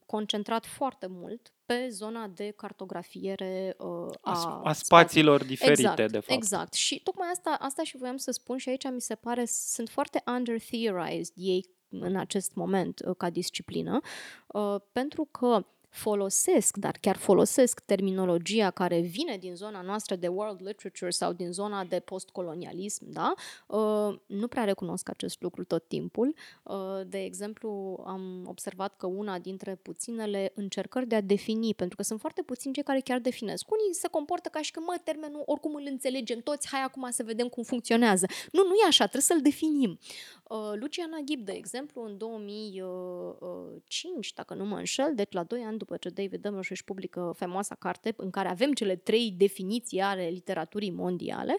concentrat 0.05 0.65
foarte 0.65 1.07
mult 1.07 1.53
pe 1.67 1.87
zona 1.89 2.27
de 2.27 2.53
cartografiere 2.55 3.75
uh, 3.77 4.13
a, 4.21 4.61
a 4.63 4.73
spațiilor 4.73 5.43
diferite, 5.43 5.81
exact, 5.81 6.11
de 6.11 6.19
fapt. 6.19 6.29
Exact. 6.29 6.73
Și 6.73 7.01
tocmai 7.03 7.27
asta, 7.31 7.57
asta 7.59 7.83
și 7.83 7.97
voiam 7.97 8.17
să 8.17 8.31
spun 8.31 8.57
și 8.57 8.69
aici 8.69 8.89
mi 8.91 9.01
se 9.01 9.15
pare 9.15 9.45
sunt 9.45 9.89
foarte 9.89 10.23
under-theorized 10.25 11.33
ei 11.35 11.65
în 11.89 12.15
acest 12.15 12.53
moment 12.53 13.01
uh, 13.05 13.15
ca 13.17 13.29
disciplină, 13.29 13.99
uh, 14.47 14.75
pentru 14.91 15.27
că 15.31 15.65
folosesc, 15.89 16.77
dar 16.77 16.97
chiar 17.01 17.17
folosesc 17.17 17.79
terminologia 17.79 18.71
care 18.71 18.99
vine 18.99 19.37
din 19.37 19.55
zona 19.55 19.81
noastră 19.81 20.15
de 20.15 20.27
world 20.27 20.61
literature 20.61 21.09
sau 21.09 21.33
din 21.33 21.51
zona 21.51 21.83
de 21.83 21.99
postcolonialism, 21.99 23.11
da? 23.11 23.33
Uh, 23.67 24.15
nu 24.25 24.47
prea 24.47 24.63
recunosc 24.63 25.09
acest 25.09 25.41
lucru 25.41 25.63
tot 25.63 25.87
timpul. 25.87 26.35
Uh, 26.63 27.01
de 27.07 27.23
exemplu, 27.23 28.03
am 28.07 28.45
observat 28.47 28.97
că 28.97 29.07
una 29.07 29.39
dintre 29.39 29.75
puținele 29.75 30.51
încercări 30.55 31.07
de 31.07 31.15
a 31.15 31.21
defini, 31.21 31.73
pentru 31.73 31.95
că 31.95 32.03
sunt 32.03 32.19
foarte 32.19 32.41
puțini 32.41 32.73
cei 32.73 32.83
care 32.83 32.99
chiar 32.99 33.19
definesc. 33.19 33.71
Unii 33.71 33.93
se 33.93 34.07
comportă 34.07 34.49
ca 34.49 34.61
și 34.61 34.71
că, 34.71 34.79
mă, 34.79 34.95
termenul 35.03 35.43
oricum 35.45 35.75
îl 35.75 35.83
înțelegem 35.85 36.39
toți, 36.39 36.67
hai 36.67 36.81
acum 36.81 37.09
să 37.09 37.23
vedem 37.23 37.47
cum 37.47 37.63
funcționează. 37.63 38.25
Nu, 38.51 38.63
nu 38.63 38.73
e 38.73 38.85
așa, 38.87 39.03
trebuie 39.03 39.21
să-l 39.21 39.41
definim. 39.41 39.99
Uh, 40.43 40.71
Luciana 40.73 41.17
Ghib, 41.25 41.45
de 41.45 41.51
exemplu, 41.51 42.03
în 42.03 42.17
2005, 42.17 44.33
dacă 44.33 44.53
nu 44.53 44.65
mă 44.65 44.77
înșel, 44.77 45.15
deci 45.15 45.31
la 45.31 45.43
2 45.43 45.61
ani 45.61 45.76
după 45.77 45.97
ce 45.97 46.09
David 46.09 46.41
Demers 46.41 46.69
își 46.69 46.83
publică 46.83 47.33
faimoasa 47.35 47.75
carte 47.75 48.13
în 48.17 48.29
care 48.29 48.47
avem 48.47 48.73
cele 48.73 48.95
trei 48.95 49.33
definiții 49.37 49.99
ale 49.99 50.27
literaturii 50.27 50.91
mondiale, 50.91 51.57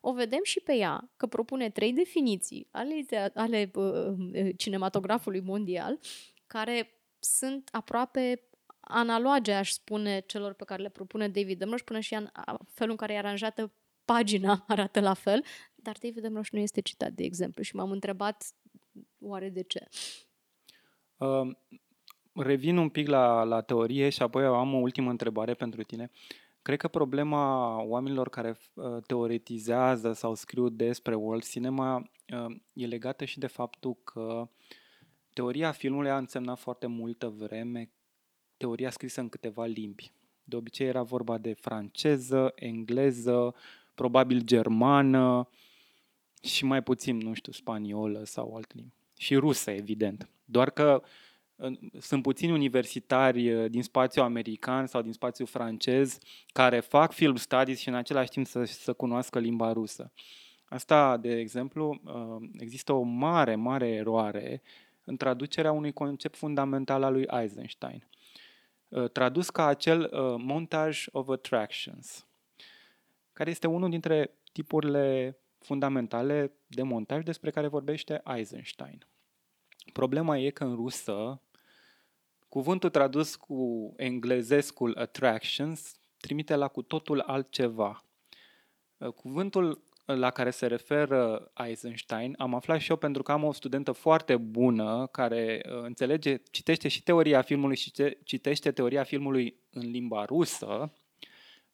o 0.00 0.12
vedem 0.12 0.40
și 0.42 0.60
pe 0.60 0.74
ea 0.74 1.10
că 1.16 1.26
propune 1.26 1.70
trei 1.70 1.92
definiții 1.92 2.68
ale, 2.70 3.06
ale 3.34 3.70
uh, 3.74 3.84
uh, 4.32 4.50
cinematografului 4.56 5.40
mondial 5.40 5.98
care 6.46 6.90
sunt 7.18 7.68
aproape 7.72 8.42
analoge, 8.80 9.52
aș 9.52 9.70
spune, 9.70 10.20
celor 10.26 10.52
pe 10.52 10.64
care 10.64 10.82
le 10.82 10.88
propune 10.88 11.28
David 11.28 11.58
Demroș, 11.58 11.82
până 11.82 12.00
și 12.00 12.14
în 12.14 12.30
felul 12.68 12.90
în 12.90 12.96
care 12.96 13.12
e 13.12 13.18
aranjată 13.18 13.72
pagina 14.04 14.64
arată 14.68 15.00
la 15.00 15.14
fel, 15.14 15.44
dar 15.74 15.96
David 16.00 16.22
Demroș 16.22 16.50
nu 16.50 16.58
este 16.58 16.80
citat, 16.80 17.12
de 17.12 17.24
exemplu, 17.24 17.62
și 17.62 17.76
m-am 17.76 17.90
întrebat 17.90 18.44
oare 19.20 19.48
de 19.48 19.62
ce. 19.62 19.88
Uh, 21.16 21.56
revin 22.36 22.76
un 22.76 22.88
pic 22.88 23.08
la, 23.08 23.42
la 23.42 23.60
teorie 23.60 24.08
și 24.08 24.22
apoi 24.22 24.44
am 24.44 24.74
o 24.74 24.78
ultimă 24.78 25.10
întrebare 25.10 25.54
pentru 25.54 25.82
tine. 25.82 26.10
Cred 26.62 26.78
că 26.78 26.88
problema 26.88 27.76
oamenilor 27.82 28.28
care 28.28 28.56
uh, 28.74 29.02
teoretizează 29.06 30.12
sau 30.12 30.34
scriu 30.34 30.68
despre 30.68 31.14
world 31.14 31.44
cinema 31.44 32.10
uh, 32.32 32.56
e 32.72 32.86
legată 32.86 33.24
și 33.24 33.38
de 33.38 33.46
faptul 33.46 33.96
că 34.04 34.48
teoria 35.32 35.72
filmului 35.72 36.10
a 36.10 36.16
însemnat 36.16 36.58
foarte 36.58 36.86
multă 36.86 37.28
vreme 37.28 37.90
teoria 38.56 38.90
scrisă 38.90 39.20
în 39.20 39.28
câteva 39.28 39.64
limbi. 39.64 40.12
De 40.44 40.56
obicei 40.56 40.86
era 40.86 41.02
vorba 41.02 41.38
de 41.38 41.52
franceză, 41.52 42.52
engleză, 42.54 43.54
probabil 43.94 44.42
germană 44.42 45.48
și 46.42 46.64
mai 46.64 46.82
puțin, 46.82 47.16
nu 47.16 47.34
știu, 47.34 47.52
spaniolă 47.52 48.24
sau 48.24 48.54
alte 48.54 48.72
limbi. 48.76 48.94
Și 49.18 49.34
rusă, 49.34 49.70
evident. 49.70 50.28
Doar 50.44 50.70
că 50.70 51.02
sunt 51.98 52.22
puțini 52.22 52.52
universitari 52.52 53.52
uh, 53.52 53.70
din 53.70 53.82
spațiu 53.82 54.22
american 54.22 54.86
sau 54.86 55.02
din 55.02 55.12
spațiu 55.12 55.44
francez 55.44 56.18
care 56.46 56.80
fac 56.80 57.12
film 57.12 57.36
studies 57.36 57.78
și 57.78 57.88
în 57.88 57.94
același 57.94 58.30
timp 58.30 58.46
să, 58.46 58.64
să 58.64 58.92
cunoască 58.92 59.38
limba 59.38 59.72
rusă. 59.72 60.12
Asta, 60.64 61.16
de 61.16 61.38
exemplu, 61.38 62.00
uh, 62.04 62.48
există 62.58 62.92
o 62.92 63.02
mare, 63.02 63.54
mare 63.54 63.88
eroare 63.88 64.62
în 65.04 65.16
traducerea 65.16 65.72
unui 65.72 65.92
concept 65.92 66.36
fundamental 66.36 67.02
al 67.02 67.12
lui 67.12 67.26
Eisenstein. 67.40 68.08
Uh, 68.88 69.10
tradus 69.10 69.50
ca 69.50 69.66
acel 69.66 70.10
montage 70.38 70.98
of 71.12 71.28
attractions, 71.28 72.26
care 73.32 73.50
este 73.50 73.66
unul 73.66 73.90
dintre 73.90 74.38
tipurile 74.52 75.38
fundamentale 75.58 76.52
de 76.66 76.82
montaj 76.82 77.22
despre 77.22 77.50
care 77.50 77.68
vorbește 77.68 78.22
Eisenstein. 78.36 79.06
Problema 79.92 80.38
e 80.38 80.50
că 80.50 80.64
în 80.64 80.74
rusă 80.74 81.40
Cuvântul 82.56 82.90
tradus 82.90 83.34
cu 83.34 83.92
englezescul 83.96 84.96
attractions 84.98 85.94
trimite 86.16 86.54
la 86.54 86.68
cu 86.68 86.82
totul 86.82 87.20
altceva. 87.20 88.04
Uh, 88.96 89.08
cuvântul 89.08 89.82
la 90.04 90.30
care 90.30 90.50
se 90.50 90.66
referă 90.66 91.50
Eisenstein 91.66 92.34
am 92.38 92.54
aflat 92.54 92.80
și 92.80 92.90
eu 92.90 92.96
pentru 92.96 93.22
că 93.22 93.32
am 93.32 93.44
o 93.44 93.52
studentă 93.52 93.92
foarte 93.92 94.36
bună 94.36 95.08
care 95.12 95.62
uh, 95.64 95.82
înțelege, 95.82 96.36
citește 96.50 96.88
și 96.88 97.02
teoria 97.02 97.42
filmului 97.42 97.76
și 97.76 97.92
citește 98.24 98.72
teoria 98.72 99.02
filmului 99.04 99.56
în 99.70 99.90
limba 99.90 100.24
rusă. 100.24 100.92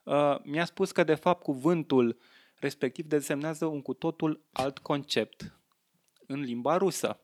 Uh, 0.03 0.37
mi-a 0.43 0.65
spus 0.65 0.93
că 0.93 1.05
de 1.05 1.15
fapt 1.15 1.43
cuvântul 1.43 2.19
respectiv 2.55 3.07
desemnează 3.07 3.67
un 3.67 3.83
cu 3.83 3.95
totul 3.95 4.41
alt 4.53 4.79
concept 4.79 5.59
în 6.27 6.41
limba 6.41 6.77
rusă. 6.77 7.21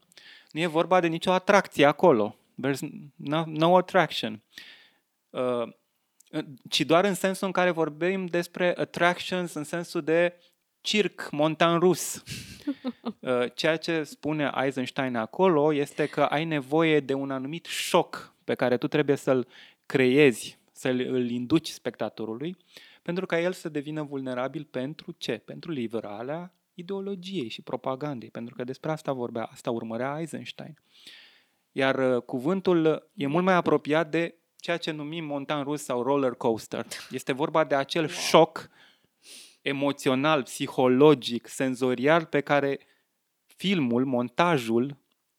Nu 0.51 0.61
e 0.61 0.67
vorba 0.67 1.01
de 1.01 1.07
nicio 1.07 1.33
atracție 1.33 1.85
acolo. 1.85 2.37
There's 2.63 2.81
no, 3.17 3.45
no 3.47 3.77
attraction. 3.77 4.43
Uh, 5.31 5.69
ci 6.69 6.81
doar 6.81 7.05
în 7.05 7.15
sensul 7.15 7.47
în 7.47 7.53
care 7.53 7.71
vorbim 7.71 8.27
despre 8.27 8.75
attractions 8.77 9.55
în 9.55 9.65
sensul 9.65 10.03
de 10.03 10.35
circ 10.81 11.29
montan 11.31 11.79
rus. 11.79 12.23
Uh, 13.21 13.45
ceea 13.55 13.77
ce 13.77 14.03
spune 14.03 14.51
Eisenstein 14.63 15.17
acolo 15.17 15.75
este 15.75 16.07
că 16.07 16.23
ai 16.23 16.45
nevoie 16.45 17.01
de 17.01 17.15
un 17.15 17.31
anumit 17.31 17.65
șoc 17.65 18.35
pe 18.45 18.55
care 18.55 18.77
tu 18.77 18.89
trebuie 18.89 19.17
să-l 19.17 19.47
creezi, 19.87 20.59
să-l 20.73 21.01
îl 21.01 21.31
induci 21.31 21.69
spectatorului, 21.69 22.57
pentru 23.03 23.27
ca 23.27 23.41
el 23.41 23.53
să 23.53 23.69
devină 23.69 24.03
vulnerabil 24.03 24.65
pentru 24.65 25.15
ce? 25.19 25.33
Pentru 25.33 25.71
livrarea 25.71 26.53
ideologiei 26.75 27.49
și 27.49 27.63
propagandei, 27.63 28.31
pentru 28.31 28.55
că 28.55 28.65
despre 28.65 28.91
asta 28.91 29.13
vorbea, 29.13 29.43
asta 29.43 29.71
urmărea 29.71 30.19
Eisenstein. 30.19 30.79
Iar 31.73 32.15
uh, 32.15 32.23
cuvântul 32.23 33.11
e 33.15 33.27
mult 33.27 33.45
mai 33.45 33.55
apropiat 33.55 34.11
de 34.11 34.35
ceea 34.57 34.77
ce 34.77 34.91
numim 34.91 35.25
montan 35.25 35.63
rus 35.63 35.83
sau 35.83 36.03
roller 36.03 36.33
coaster. 36.33 36.87
Este 37.11 37.33
vorba 37.33 37.65
de 37.65 37.75
acel 37.75 38.03
wow. 38.03 38.11
șoc 38.11 38.71
emoțional, 39.63 40.43
psihologic, 40.43 41.47
senzorial 41.47 42.25
pe 42.25 42.41
care 42.41 42.81
filmul, 43.47 44.05
montajul 44.05 44.97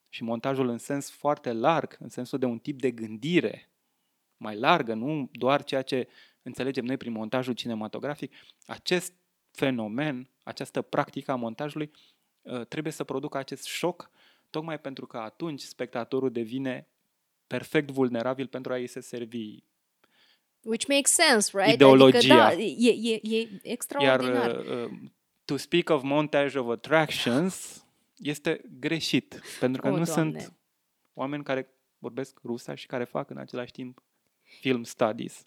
și 0.10 0.24
montajul 0.24 0.68
în 0.68 0.78
sens 0.78 1.12
foarte 1.12 1.52
larg, 1.52 1.98
în 2.00 2.10
sensul 2.10 2.40
de 2.40 2.46
un 2.46 2.58
tip 2.58 2.80
de 2.80 2.92
gândire 2.92 3.70
mai 4.38 4.58
largă, 4.58 4.94
nu 4.94 5.30
doar 5.32 5.64
ceea 5.64 5.82
ce 5.82 6.08
înțelegem 6.42 6.86
noi 6.86 6.98
prin 6.98 7.12
montajul 7.12 7.54
cinematografic, 7.54 8.34
acest 8.66 9.14
fenomen, 9.52 10.30
această 10.44 10.82
practică 10.82 11.32
a 11.32 11.36
montajului 11.36 11.92
uh, 12.42 12.66
trebuie 12.66 12.94
să 12.94 13.04
producă 13.04 13.38
acest 13.38 13.64
șoc 13.66 14.10
tocmai 14.50 14.80
pentru 14.80 15.06
că 15.08 15.18
atunci 15.18 15.62
spectatorul 15.62 16.32
devine 16.32 16.88
perfect 17.48 17.92
vulnerabil 17.92 18.48
pentru 18.48 18.74
a-i 18.74 18.88
se 18.88 19.00
servi 19.00 19.64
Which 20.64 20.88
makes 20.88 21.12
sense, 21.12 21.58
right? 21.58 21.74
Ideologia. 21.74 22.18
Adică, 22.18 22.34
da, 22.34 22.88
e, 22.88 23.20
e, 23.24 23.38
e 23.38 23.60
extraordinar. 23.64 24.66
Iar 24.66 24.84
uh, 24.84 24.92
to 25.46 25.58
speak 25.58 25.90
of 25.90 26.04
montage 26.04 26.60
of 26.60 26.70
attractions 26.70 27.86
este 28.18 28.62
greșit, 28.80 29.42
pentru 29.60 29.82
că 29.82 29.88
oh, 29.88 29.98
nu 29.98 30.04
Doamne. 30.04 30.40
sunt 30.40 30.54
oameni 31.14 31.44
care 31.44 31.74
vorbesc 31.98 32.40
rusa 32.44 32.76
și 32.76 32.86
care 32.86 33.04
fac 33.04 33.30
în 33.30 33.38
același 33.38 33.72
timp 33.72 34.04
film 34.42 34.84
studies. 34.84 35.46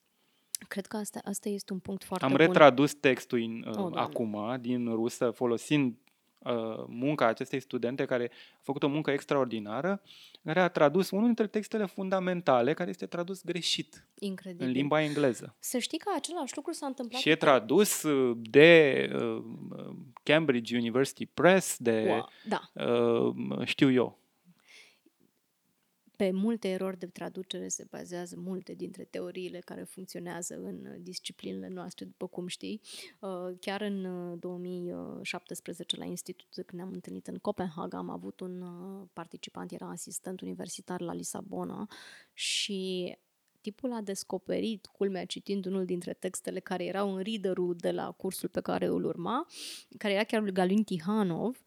Cred 0.68 0.86
că 0.86 0.96
asta, 0.96 1.20
asta 1.24 1.48
este 1.48 1.72
un 1.72 1.78
punct 1.78 2.04
foarte 2.04 2.24
Am 2.24 2.30
bun. 2.30 2.40
retradus 2.40 2.94
textul 2.94 3.38
în, 3.38 3.64
uh, 3.68 3.76
oh, 3.76 3.92
acum 3.94 4.56
din 4.60 4.94
rusă 4.94 5.30
folosind 5.30 5.94
Uh, 5.94 6.01
munca 6.86 7.26
acestei 7.26 7.60
studente 7.60 8.04
care 8.04 8.30
a 8.32 8.60
făcut 8.60 8.82
o 8.82 8.88
muncă 8.88 9.10
extraordinară, 9.10 10.02
care 10.44 10.60
a 10.60 10.68
tradus 10.68 11.10
unul 11.10 11.24
dintre 11.24 11.46
textele 11.46 11.86
fundamentale, 11.86 12.74
care 12.74 12.90
este 12.90 13.06
tradus 13.06 13.44
greșit 13.44 14.06
Incredibil. 14.18 14.66
în 14.66 14.72
limba 14.72 15.02
engleză. 15.02 15.56
Să 15.58 15.78
știi 15.78 15.98
că 15.98 16.10
același 16.16 16.52
lucru 16.56 16.72
s-a 16.72 16.86
întâmplat. 16.86 17.20
Și 17.20 17.28
e 17.28 17.36
tradus 17.36 18.02
uh, 18.02 18.36
de 18.40 19.08
uh, 19.14 19.42
Cambridge 20.22 20.76
University 20.76 21.26
Press, 21.26 21.76
de 21.78 22.04
wow, 22.08 22.28
da. 22.44 22.84
uh, 22.84 23.66
știu 23.66 23.92
eu, 23.92 24.18
pe 26.22 26.30
multe 26.30 26.68
erori 26.68 26.98
de 26.98 27.06
traducere 27.06 27.68
se 27.68 27.86
bazează 27.90 28.36
multe 28.38 28.74
dintre 28.74 29.04
teoriile 29.04 29.58
care 29.58 29.82
funcționează 29.82 30.54
în 30.54 30.86
uh, 30.86 30.96
disciplinele 31.00 31.68
noastre, 31.68 32.04
după 32.04 32.26
cum 32.26 32.46
știi. 32.46 32.80
Uh, 33.20 33.30
chiar 33.60 33.80
în 33.80 34.06
2017 34.38 35.96
uh, 35.96 36.02
la 36.02 36.08
institut, 36.08 36.52
când 36.52 36.80
ne-am 36.80 36.92
întâlnit 36.92 37.26
în 37.26 37.36
Copenhaga, 37.36 37.98
am 37.98 38.10
avut 38.10 38.40
un 38.40 38.64
participant, 39.12 39.72
era 39.72 39.88
asistent 39.88 40.40
universitar 40.40 41.00
la 41.00 41.12
Lisabona 41.12 41.88
și 42.32 43.12
tipul 43.60 43.92
a 43.92 44.00
descoperit, 44.00 44.86
culmea 44.86 45.24
citind 45.24 45.66
unul 45.66 45.84
dintre 45.84 46.12
textele 46.12 46.60
care 46.60 46.84
erau 46.84 47.14
în 47.14 47.22
reader 47.22 47.56
de 47.76 47.90
la 47.90 48.10
cursul 48.10 48.48
pe 48.48 48.60
care 48.60 48.86
îl 48.86 49.04
urma, 49.04 49.46
care 49.98 50.14
era 50.14 50.24
chiar 50.24 50.42
lui 50.42 50.52
Galin 50.52 50.84
Tihanov, 50.84 51.64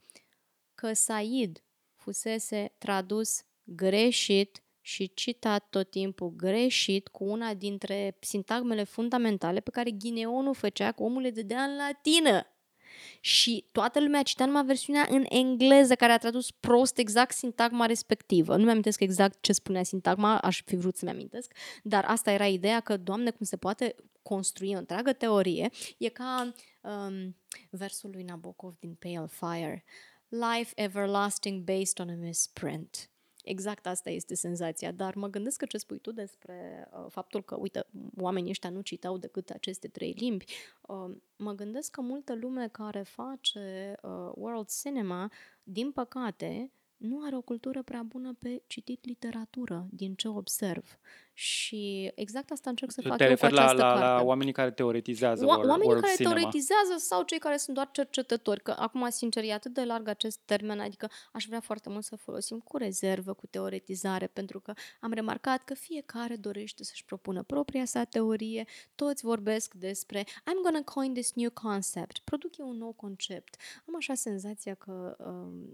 că 0.75 0.93
Said 0.93 1.63
fusese 1.95 2.73
tradus 2.77 3.45
greșit 3.65 4.63
și 4.81 5.11
citat 5.13 5.67
tot 5.69 5.89
timpul 5.89 6.33
greșit 6.35 7.07
cu 7.07 7.23
una 7.23 7.53
dintre 7.53 8.17
sintagmele 8.19 8.83
fundamentale 8.83 9.59
pe 9.59 9.69
care 9.69 9.91
Ghineonul 9.91 10.53
făcea 10.53 10.91
cu 10.91 11.03
omul 11.03 11.21
le 11.21 11.29
dădea 11.29 11.61
în 11.61 11.75
latină. 11.75 12.47
Și 13.19 13.65
toată 13.71 13.99
lumea 13.99 14.23
citea 14.23 14.45
numai 14.45 14.65
versiunea 14.65 15.07
în 15.09 15.25
engleză, 15.29 15.95
care 15.95 16.11
a 16.11 16.17
tradus 16.17 16.51
prost 16.51 16.97
exact 16.97 17.35
sintagma 17.35 17.85
respectivă. 17.85 18.55
Nu 18.55 18.63
mi 18.63 18.69
amintesc 18.69 18.99
exact 18.99 19.37
ce 19.41 19.51
spunea 19.51 19.83
sintagma, 19.83 20.37
aș 20.37 20.61
fi 20.65 20.75
vrut 20.75 20.95
să-mi 20.95 21.11
amintesc, 21.11 21.53
dar 21.83 22.05
asta 22.05 22.31
era 22.31 22.47
ideea 22.47 22.79
că, 22.79 22.97
Doamne, 22.97 23.31
cum 23.31 23.45
se 23.45 23.57
poate 23.57 23.95
construi 24.21 24.73
o 24.75 24.77
întreagă 24.77 25.13
teorie. 25.13 25.69
E 25.97 26.09
ca 26.09 26.53
um, 26.81 27.35
versul 27.69 28.09
lui 28.09 28.23
Nabokov 28.23 28.75
din 28.79 28.93
Pale 28.93 29.27
Fire. 29.29 29.83
Life 30.27 30.71
everlasting 30.75 31.63
based 31.63 31.99
on 31.99 32.09
a 32.09 32.15
misprint. 32.15 33.09
Exact 33.45 33.87
asta 33.87 34.09
este 34.09 34.35
senzația, 34.35 34.91
dar 34.91 35.15
mă 35.15 35.27
gândesc 35.27 35.57
că 35.57 35.65
ce 35.65 35.77
spui 35.77 35.99
tu 35.99 36.11
despre 36.11 36.89
uh, 36.91 37.05
faptul 37.09 37.43
că, 37.43 37.55
uite, 37.55 37.85
oamenii 38.17 38.49
ăștia 38.49 38.69
nu 38.69 38.81
citau 38.81 39.17
decât 39.17 39.49
aceste 39.49 39.87
trei 39.87 40.11
limbi, 40.17 40.45
uh, 40.81 41.15
mă 41.35 41.51
gândesc 41.51 41.91
că 41.91 42.01
multă 42.01 42.35
lume 42.35 42.67
care 42.67 43.01
face 43.01 43.95
uh, 44.01 44.31
world 44.35 44.69
cinema, 44.81 45.31
din 45.63 45.91
păcate, 45.91 46.71
nu 46.97 47.23
are 47.25 47.35
o 47.35 47.41
cultură 47.41 47.83
prea 47.83 48.03
bună 48.03 48.35
pe 48.39 48.61
citit 48.67 49.05
literatură, 49.05 49.87
din 49.91 50.15
ce 50.15 50.27
observ. 50.27 50.99
Și 51.37 52.11
exact 52.15 52.51
asta 52.51 52.69
încerc 52.69 52.91
să 52.91 53.01
fac 53.01 53.17
Te 53.17 53.23
eu 53.23 53.29
cu 53.29 53.35
referi 53.35 53.53
la, 53.53 53.61
această 53.61 53.81
la, 53.83 53.87
carte. 53.93 54.03
la 54.05 54.21
oamenii 54.23 54.53
care 54.53 54.71
teoretizează 54.71 55.45
O- 55.45 55.47
world, 55.47 55.69
oamenii 55.69 55.87
world 55.87 56.03
care 56.03 56.15
cinema. 56.15 56.33
teoretizează 56.35 56.95
sau 56.97 57.23
cei 57.23 57.37
care 57.37 57.57
sunt 57.57 57.75
doar 57.75 57.89
cercetători, 57.91 58.61
că 58.61 58.75
acum, 58.77 59.09
sincer, 59.09 59.43
e 59.43 59.53
atât 59.53 59.73
de 59.73 59.83
larg 59.83 60.07
acest 60.07 60.39
termen, 60.45 60.79
adică 60.79 61.09
aș 61.31 61.45
vrea 61.45 61.59
foarte 61.59 61.89
mult 61.89 62.03
să 62.03 62.15
folosim 62.15 62.59
cu 62.59 62.77
rezervă, 62.77 63.33
cu 63.33 63.47
teoretizare, 63.47 64.27
pentru 64.27 64.59
că 64.59 64.73
am 64.99 65.11
remarcat 65.13 65.63
că 65.63 65.73
fiecare 65.73 66.35
dorește 66.35 66.83
să-și 66.83 67.05
propună 67.05 67.43
propria 67.43 67.85
sa 67.85 68.03
teorie, 68.03 68.65
toți 68.95 69.25
vorbesc 69.25 69.73
despre 69.73 70.23
I'm 70.23 70.61
gonna 70.63 70.81
coin 70.83 71.13
this 71.13 71.33
new 71.33 71.49
concept, 71.53 72.19
produc 72.23 72.57
eu 72.57 72.69
un 72.69 72.77
nou 72.77 72.91
concept. 72.91 73.55
Am 73.87 73.95
așa 73.95 74.13
senzația 74.13 74.73
că 74.73 75.15
um, 75.19 75.69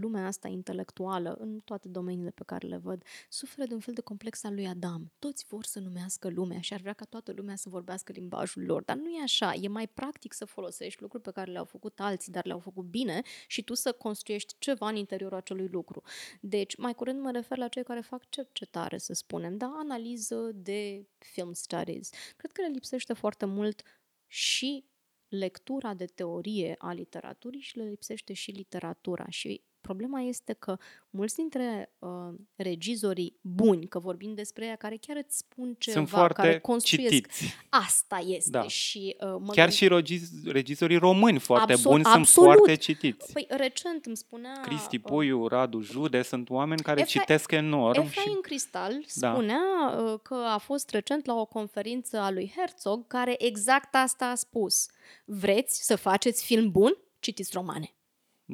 lumea 0.00 0.26
asta 0.26 0.48
intelectuală, 0.48 1.36
în 1.40 1.58
toate 1.64 1.88
domeniile 1.88 2.30
pe 2.30 2.42
care 2.46 2.66
le 2.66 2.76
văd, 2.76 3.02
suferă 3.28 3.66
de 3.66 3.74
un 3.74 3.80
fel 3.80 3.94
de 3.94 4.00
complex 4.00 4.44
al 4.44 4.54
lui 4.54 4.66
Adam. 4.66 4.99
Toți 5.18 5.44
vor 5.48 5.64
să 5.64 5.80
numească 5.80 6.28
lumea 6.28 6.60
și 6.60 6.74
ar 6.74 6.80
vrea 6.80 6.92
ca 6.92 7.04
toată 7.04 7.32
lumea 7.32 7.56
să 7.56 7.68
vorbească 7.68 8.12
limbajul 8.12 8.64
lor, 8.64 8.82
dar 8.82 8.96
nu 8.96 9.08
e 9.08 9.22
așa. 9.22 9.54
E 9.54 9.68
mai 9.68 9.88
practic 9.88 10.32
să 10.32 10.44
folosești 10.44 11.02
lucruri 11.02 11.22
pe 11.22 11.30
care 11.30 11.50
le-au 11.50 11.64
făcut 11.64 12.00
alții, 12.00 12.32
dar 12.32 12.46
le-au 12.46 12.58
făcut 12.58 12.84
bine 12.84 13.22
și 13.46 13.62
tu 13.62 13.74
să 13.74 13.92
construiești 13.92 14.54
ceva 14.58 14.88
în 14.88 14.96
interiorul 14.96 15.36
acelui 15.36 15.68
lucru. 15.68 16.02
Deci, 16.40 16.76
mai 16.76 16.94
curând 16.94 17.20
mă 17.20 17.30
refer 17.30 17.58
la 17.58 17.68
cei 17.68 17.84
care 17.84 18.00
fac 18.00 18.28
cercetare, 18.28 18.98
să 18.98 19.12
spunem, 19.12 19.56
da, 19.56 19.74
analiză 19.78 20.50
de 20.54 21.06
film 21.18 21.52
studies. 21.52 22.10
Cred 22.36 22.52
că 22.52 22.62
le 22.62 22.68
lipsește 22.68 23.12
foarte 23.12 23.44
mult 23.44 23.82
și 24.26 24.84
lectura 25.28 25.94
de 25.94 26.04
teorie 26.04 26.74
a 26.78 26.92
literaturii 26.92 27.60
și 27.60 27.76
le 27.76 27.84
lipsește 27.84 28.32
și 28.32 28.50
literatura. 28.50 29.26
Și 29.28 29.62
problema 29.80 30.20
este 30.20 30.52
că 30.52 30.76
mulți 31.10 31.34
dintre 31.34 31.92
uh, 31.98 32.08
regizorii 32.56 33.36
buni, 33.40 33.86
că 33.88 33.98
vorbim 33.98 34.34
despre 34.34 34.66
ea, 34.66 34.76
care 34.76 34.96
chiar 34.96 35.16
îți 35.26 35.36
spun 35.36 35.74
ceva, 35.78 35.96
Sunt 35.96 36.08
foarte 36.08 36.32
care 36.42 36.58
construiesc, 36.58 37.12
citiți. 37.14 37.54
asta 37.68 38.18
este. 38.26 38.50
Da. 38.50 38.62
Și, 38.68 39.16
uh, 39.20 39.36
mă 39.40 39.52
Chiar 39.52 39.66
gând- 39.68 39.72
și 39.76 39.88
regiz, 39.88 40.30
regizorii 40.46 40.96
români 40.96 41.38
foarte 41.38 41.72
Absol- 41.72 41.82
buni 41.90 42.04
sunt 42.04 42.14
absolut. 42.16 42.54
foarte 42.54 42.74
citiți. 42.74 43.32
Păi, 43.32 43.46
recent 43.48 44.04
îmi 44.06 44.16
spunea... 44.16 44.60
Cristi 44.62 44.96
uh, 44.96 45.02
Puiu, 45.02 45.46
Radu 45.46 45.80
Jude 45.80 46.22
sunt 46.22 46.50
oameni 46.50 46.80
care 46.82 47.02
Efra- 47.02 47.06
citesc 47.06 47.50
enorm 47.52 48.00
Efraim 48.00 48.34
și 48.34 48.40
Cristal 48.40 49.04
Da. 49.14 49.32
spunea 49.32 49.60
uh, 49.98 50.18
că 50.22 50.34
a 50.34 50.58
fost 50.58 50.90
recent 50.90 51.26
la 51.26 51.34
o 51.34 51.44
conferință 51.44 52.18
a 52.18 52.30
lui 52.30 52.52
Herzog 52.56 53.06
care 53.06 53.34
exact 53.44 53.94
asta 53.94 54.26
a 54.26 54.34
spus. 54.34 54.86
Vreți 55.24 55.84
să 55.84 55.96
faceți 55.96 56.44
film 56.44 56.70
bun? 56.70 56.96
Citiți 57.18 57.50
romane. 57.54 57.94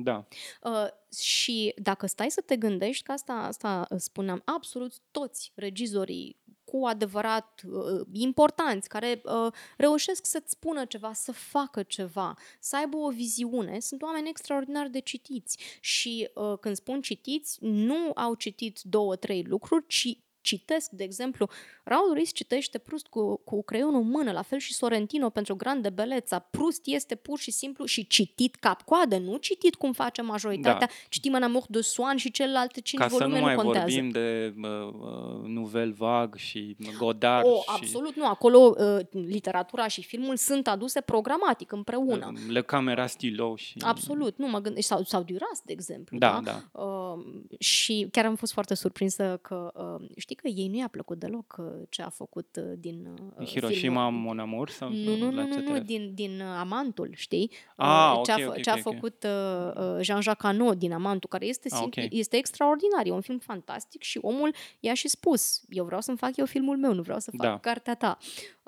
Da. 0.02 0.26
Uh, 0.62 0.86
și 1.18 1.74
dacă 1.76 2.06
stai 2.06 2.30
să 2.30 2.40
te 2.40 2.56
gândești, 2.56 3.02
că 3.02 3.12
asta, 3.12 3.32
asta 3.32 3.86
uh, 3.90 3.98
spuneam, 4.00 4.42
absolut 4.44 4.92
toți 5.10 5.52
regizorii 5.54 6.36
cu 6.64 6.86
adevărat 6.86 7.62
uh, 7.66 8.06
importanți, 8.12 8.88
care 8.88 9.22
uh, 9.24 9.52
reușesc 9.76 10.26
să-ți 10.26 10.50
spună 10.50 10.84
ceva, 10.84 11.12
să 11.12 11.32
facă 11.32 11.82
ceva, 11.82 12.34
să 12.60 12.76
aibă 12.76 12.96
o 12.96 13.10
viziune, 13.10 13.80
sunt 13.80 14.02
oameni 14.02 14.28
extraordinar 14.28 14.88
de 14.88 14.98
citiți. 14.98 15.58
Și 15.80 16.30
uh, 16.34 16.58
când 16.60 16.76
spun 16.76 17.00
citiți, 17.00 17.58
nu 17.60 18.10
au 18.14 18.34
citit 18.34 18.80
două, 18.82 19.16
trei 19.16 19.42
lucruri, 19.42 19.86
ci 19.86 20.18
citesc, 20.46 20.90
de 20.90 21.04
exemplu, 21.04 21.48
Raul 21.84 22.12
Ruiz 22.12 22.32
citește 22.32 22.78
Prust 22.78 23.06
cu, 23.06 23.40
cu 23.44 23.62
creionul 23.64 24.00
în 24.00 24.08
mână, 24.08 24.32
la 24.32 24.42
fel 24.42 24.58
și 24.58 24.74
Sorrentino 24.74 25.30
pentru 25.30 25.56
Grande 25.56 25.90
Beleța. 25.90 26.38
Prust 26.38 26.80
este 26.84 27.14
pur 27.14 27.38
și 27.38 27.50
simplu 27.50 27.84
și 27.84 28.06
citit 28.06 28.54
cap-coadă, 28.54 29.18
nu 29.18 29.36
citit 29.36 29.74
cum 29.74 29.92
face 29.92 30.22
majoritatea. 30.22 30.86
Da. 30.86 30.92
Citim 31.08 31.34
în 31.34 31.42
Amour 31.42 31.64
de 31.68 31.80
Swan 31.80 32.16
și 32.16 32.30
celelalte 32.30 32.80
cinci 32.80 33.02
Ca 33.02 33.08
să 33.08 33.16
volume 33.16 33.38
nu 33.38 33.44
mai 33.44 33.54
contează. 33.54 33.86
vorbim 33.90 34.08
de 34.10 34.54
uh, 34.62 34.68
uh, 34.86 35.48
Nouvelle 35.48 35.94
Vague 35.96 36.40
și 36.40 36.76
Godard 36.98 37.46
O, 37.46 37.60
și 37.60 37.64
absolut 37.66 38.16
nu. 38.16 38.26
Acolo 38.26 38.74
uh, 38.78 38.98
literatura 39.10 39.86
și 39.88 40.02
filmul 40.02 40.36
sunt 40.36 40.68
aduse 40.68 41.00
programatic 41.00 41.72
împreună. 41.72 42.32
uh, 42.34 42.40
Le 42.48 42.62
Camera 42.62 43.06
Stilo 43.06 43.56
și... 43.56 43.78
Absolut, 43.80 44.36
nu 44.38 44.46
mă 44.48 44.58
gândesc. 44.60 44.86
Sau, 44.86 45.02
sau 45.02 45.22
Duras, 45.22 45.60
de 45.64 45.72
exemplu. 45.72 46.18
Da, 46.18 46.40
da? 46.44 46.62
da. 46.72 46.80
Uh, 46.82 47.24
și 47.58 48.08
chiar 48.12 48.24
am 48.24 48.34
fost 48.34 48.52
foarte 48.52 48.74
surprinsă 48.74 49.38
că 49.42 49.72
uh, 49.74 50.08
știi 50.16 50.35
că 50.36 50.48
ei 50.48 50.68
nu 50.68 50.76
i-a 50.76 50.88
plăcut 50.88 51.18
deloc 51.18 51.56
uh, 51.58 51.66
ce 51.88 52.02
a 52.02 52.08
făcut 52.08 52.56
uh, 52.56 52.72
din 52.78 53.06
uh, 53.38 53.46
Hiroshima 53.46 54.04
filmul. 54.06 54.22
Mon 54.26 54.38
Amour? 54.38 54.70
Sau 54.70 54.88
Nu, 54.88 55.16
nu, 55.16 55.30
la 55.30 55.42
nu, 55.42 55.48
ce 55.48 55.54
nu, 55.54 55.54
te 55.54 55.60
nu 55.60 55.66
referi? 55.68 55.84
din, 55.86 56.14
din 56.14 56.40
uh, 56.40 56.46
Amantul, 56.58 57.10
știi? 57.14 57.50
Ah, 57.76 58.12
Uh, 58.16 58.20
ce 58.24 58.32
a, 58.32 58.34
ok, 58.36 58.42
fă- 58.42 58.46
ok, 58.56 58.62
ce 58.62 58.70
a 58.70 58.72
ok, 58.72 58.78
ok. 58.86 58.92
făcut 58.94 59.24
uh, 59.24 59.82
uh, 59.82 59.98
Jean-Jacques 60.00 60.50
Hano 60.52 60.74
din 60.74 60.92
Amantul, 60.92 61.28
care 61.28 61.46
este, 61.46 61.68
Ah, 61.70 61.78
simplu, 61.78 62.02
ok. 62.02 62.08
este 62.12 62.36
extraordinar, 62.36 63.06
e 63.06 63.10
un 63.10 63.20
film 63.20 63.38
fantastic 63.38 64.02
și 64.02 64.18
omul 64.22 64.54
i-a 64.80 64.94
și 64.94 65.08
spus, 65.08 65.60
eu 65.68 65.84
vreau 65.84 66.00
să-mi 66.00 66.16
fac 66.16 66.36
eu 66.36 66.44
filmul 66.46 66.76
meu, 66.76 66.92
nu 66.94 67.02
vreau 67.02 67.18
să 67.18 67.30
fac 67.36 67.46
Da. 67.50 67.58
cartea 67.58 67.94
ta. 67.94 68.18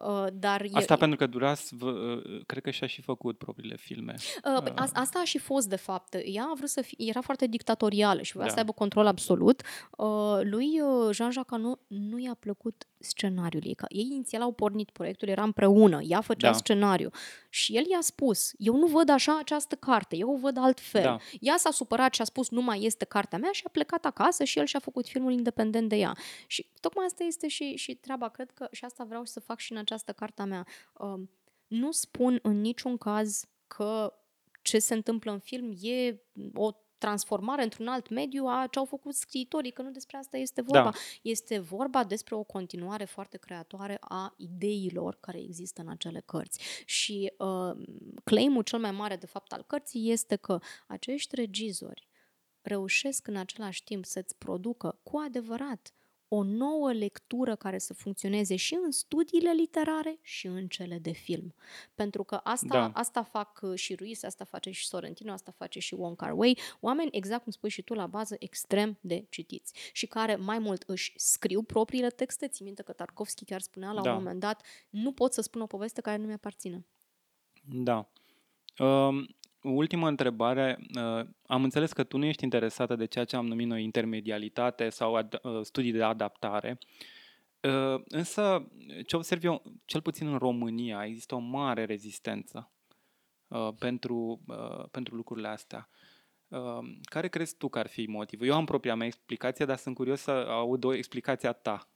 Uh, 0.07 0.27
dar 0.33 0.61
e- 0.63 0.69
Asta 0.73 0.97
pentru 0.97 1.17
că 1.17 1.27
Duras, 1.27 1.69
v- 1.71 1.83
uh, 1.83 2.41
cred 2.47 2.63
că 2.63 2.71
și-a 2.71 2.87
și 2.87 3.03
făcut 3.03 3.39
propriile 3.39 3.77
filme. 3.77 4.15
Uh, 4.57 4.63
păi 4.63 4.73
as- 4.77 4.91
asta 4.95 5.19
a 5.19 5.25
și 5.25 5.39
fost, 5.39 5.69
de 5.69 5.77
fapt. 5.77 6.15
Ea 6.25 6.43
a 6.45 6.55
vrut 6.57 6.69
să 6.69 6.81
fie, 6.81 6.97
era 7.09 7.21
foarte 7.21 7.47
dictatorială 7.47 8.23
și 8.23 8.33
voia 8.33 8.47
Da. 8.47 8.53
să 8.53 8.59
aibă 8.59 8.73
control 8.73 9.07
absolut. 9.07 9.63
Uh, 9.97 10.39
lui 10.43 10.81
uh, 10.81 11.15
Jean-Jacques 11.15 11.61
Hano 11.61 11.79
nu 11.87 12.19
i-a 12.19 12.37
plăcut 12.41 12.87
scenariul 12.99 13.63
ei. 13.67 13.75
Că 13.75 13.87
ei 13.89 14.09
inițial 14.11 14.43
au 14.43 14.53
pornit 14.53 14.91
proiectul, 14.91 15.29
era 15.29 15.43
împreună, 15.43 16.01
ea 16.03 16.21
făcea 16.21 16.51
Da. 16.51 16.57
scenariu. 16.57 17.11
Și 17.49 17.77
el 17.77 17.85
i-a 17.91 18.01
spus, 18.01 18.53
eu 18.59 18.77
nu 18.77 18.87
văd 18.87 19.09
așa 19.09 19.39
această 19.39 19.75
carte, 19.75 20.17
eu 20.17 20.31
o 20.33 20.37
văd 20.37 20.57
altfel. 20.59 21.03
Da. 21.03 21.17
Ea 21.41 21.55
s-a 21.57 21.71
supărat 21.71 22.15
și 22.15 22.21
a 22.21 22.25
spus, 22.25 22.49
nu 22.51 22.63
mai 22.63 22.83
este 22.85 23.05
cartea 23.05 23.39
mea 23.39 23.51
și 23.53 23.63
a 23.67 23.69
plecat 23.73 24.05
acasă 24.05 24.45
și 24.45 24.59
el 24.59 24.65
și-a 24.67 24.79
făcut 24.81 25.07
filmul 25.09 25.33
independent 25.33 25.89
de 25.89 25.97
ea. 25.97 26.17
Și 26.47 26.67
tocmai 26.81 27.05
asta 27.07 27.25
este 27.25 27.49
și, 27.49 27.77
și 27.77 27.95
treaba. 27.95 28.29
Cred 28.29 28.51
că 28.51 28.69
și 28.73 28.85
asta 28.85 29.05
vreau 29.05 29.25
să 29.25 29.41
fac 29.41 29.59
și 29.59 29.73
în 29.73 29.79
această 29.89 30.13
carte 30.13 30.43
a 30.43 30.45
mea. 30.45 30.67
Um, 30.93 31.31
nu 31.67 31.93
spun 31.93 32.39
în 32.43 32.61
niciun 32.61 32.97
caz 32.97 33.45
că 33.67 34.15
ce 34.63 34.79
se 34.79 34.95
întâmplă 34.95 35.33
în 35.33 35.39
film 35.39 35.73
e 35.81 36.23
o 36.55 36.71
transformare 36.99 37.63
într-un 37.63 37.89
alt 37.89 38.09
mediu 38.09 38.45
a 38.47 38.67
ce 38.71 38.79
au 38.79 38.85
făcut 38.85 39.15
scriitorii, 39.15 39.71
că 39.71 39.83
nu 39.83 39.91
despre 39.91 40.17
asta 40.17 40.37
este 40.37 40.61
vorba. 40.61 40.91
Da. 40.91 40.99
Este 41.23 41.59
vorba 41.59 42.05
despre 42.05 42.35
o 42.35 42.43
continuare 42.43 43.05
foarte 43.05 43.37
creatoare 43.37 43.97
a 44.01 44.35
ideilor 44.37 45.17
care 45.21 45.41
există 45.41 45.81
în 45.81 45.89
acele 45.89 46.23
cărți. 46.27 46.85
Și 46.85 47.33
uh, 47.39 47.87
claimul 48.25 48.63
cel 48.63 48.79
mai 48.79 48.91
mare, 48.91 49.17
de 49.17 49.27
fapt, 49.27 49.53
al 49.53 49.65
cărții 49.67 50.11
este 50.11 50.37
că 50.37 50.59
acești 50.87 51.35
regizori 51.35 52.09
reușesc 52.61 53.27
în 53.27 53.37
același 53.37 53.85
timp 53.85 54.05
să-ți 54.05 54.37
producă 54.39 55.01
cu 55.03 55.19
adevărat 55.19 55.93
o 56.29 56.43
nouă 56.43 56.93
lectură 56.93 57.57
care 57.57 57.79
să 57.79 57.95
funcționeze 57.95 58.57
și 58.57 58.79
în 58.85 58.91
studiile 58.91 59.53
literare 59.53 60.19
și 60.23 60.47
în 60.47 60.69
cele 60.69 60.99
de 60.99 61.11
film. 61.13 61.55
Pentru 61.95 62.25
că 62.25 62.35
asta, 62.35 62.67
Da. 62.69 62.91
asta 62.95 63.23
fac 63.23 63.61
uh, 63.63 63.75
și 63.79 63.95
Ruiz, 63.95 64.23
asta 64.25 64.45
face 64.45 64.71
și 64.71 64.87
Sorrentino, 64.87 65.33
asta 65.33 65.51
face 65.57 65.79
și 65.79 65.95
Wong 65.95 66.17
Kar 66.17 66.33
Wai, 66.33 66.59
oameni, 66.81 67.09
exact 67.13 67.43
cum 67.43 67.53
spui 67.53 67.71
și 67.71 67.83
tu, 67.83 67.95
la 67.95 68.07
bază 68.07 68.37
extrem 68.39 68.99
de 69.01 69.27
citiți 69.31 69.75
și 69.93 70.07
care 70.07 70.37
mai 70.37 70.59
mult 70.59 70.83
își 70.87 71.13
scriu 71.17 71.63
propriile 71.63 72.09
texte. 72.09 72.49
Ții 72.49 72.65
minte 72.65 72.83
că 72.83 72.93
Tarkovski 72.93 73.45
chiar 73.45 73.61
spunea 73.61 73.93
la 73.93 74.03
Da. 74.03 74.11
un 74.11 74.17
moment 74.17 74.41
dat, 74.41 74.63
nu 74.91 75.13
pot 75.13 75.33
să 75.33 75.41
spun 75.41 75.61
o 75.61 75.67
poveste 75.67 76.01
care 76.01 76.17
nu 76.17 76.27
mi-aparține. 76.27 76.87
Da. 77.63 78.09
Um, 78.79 79.27
ultima 79.63 80.09
întrebare. 80.09 80.79
Uh, 80.95 81.27
am 81.47 81.63
înțeles 81.63 81.93
că 81.93 82.05
tu 82.05 82.19
nu 82.19 82.25
ești 82.25 82.45
interesată 82.45 82.97
de 82.97 83.05
ceea 83.05 83.25
ce 83.25 83.37
am 83.37 83.47
numit 83.47 83.67
noi 83.67 83.83
intermedialitate 83.83 84.89
sau 84.89 85.23
ad- 85.23 85.43
uh, 85.43 85.61
studii 85.63 85.93
de 85.93 86.03
adaptare. 86.03 86.79
Uh, 87.61 88.03
însă, 88.09 88.69
ce 89.07 89.17
observ 89.17 89.45
eu, 89.45 89.63
cel 89.85 90.01
puțin 90.01 90.27
în 90.27 90.39
România, 90.39 91.05
există 91.05 91.35
o 91.35 91.39
mare 91.39 91.85
rezistență 91.85 92.71
uh, 93.49 93.69
pentru, 93.79 94.41
uh, 94.47 94.85
pentru 94.91 95.15
lucrurile 95.15 95.49
astea. 95.49 95.89
Uh, 96.49 96.79
care 97.03 97.29
crezi 97.29 97.57
tu 97.57 97.69
că 97.69 97.79
ar 97.79 97.87
fi 97.87 98.07
motivul? 98.07 98.47
Eu 98.47 98.55
am 98.55 98.65
propria 98.65 98.95
mea 98.95 99.07
explicație, 99.07 99.65
dar 99.65 99.77
sunt 99.77 99.95
curios 99.95 100.21
să 100.21 100.31
aud 100.31 100.85
o 100.85 100.95
explicație 100.95 101.49
a 101.49 101.53
ta. 101.53 101.89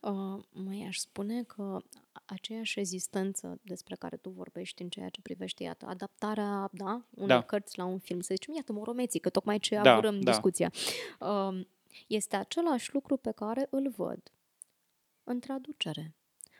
Uh, 0.00 0.42
mai 0.52 0.84
aș 0.86 0.96
spune 0.96 1.42
că 1.42 1.82
aceeași 2.24 2.78
rezistență 2.78 3.58
despre 3.62 3.94
care 3.94 4.16
tu 4.16 4.30
vorbești 4.30 4.82
în 4.82 4.88
ceea 4.88 5.08
ce 5.08 5.20
privește, 5.20 5.62
iată, 5.62 5.86
adaptarea, 5.86 6.68
da, 6.72 7.02
unei 7.10 7.26
Da. 7.26 7.42
cărți 7.42 7.78
la 7.78 7.84
un 7.84 7.98
film, 7.98 8.20
să 8.20 8.34
zicem, 8.34 8.54
iată, 8.54 8.72
moromeții, 8.72 9.20
că 9.20 9.28
tocmai 9.30 9.58
ce 9.58 9.80
Da, 9.82 9.92
avurăm 9.92 10.20
da. 10.20 10.30
discuția, 10.30 10.72
uh, 11.20 11.66
este 12.06 12.36
același 12.36 12.92
lucru 12.92 13.16
pe 13.16 13.30
care 13.30 13.66
îl 13.70 13.90
văd 13.96 14.32
în 15.24 15.40
traducere. 15.40 16.14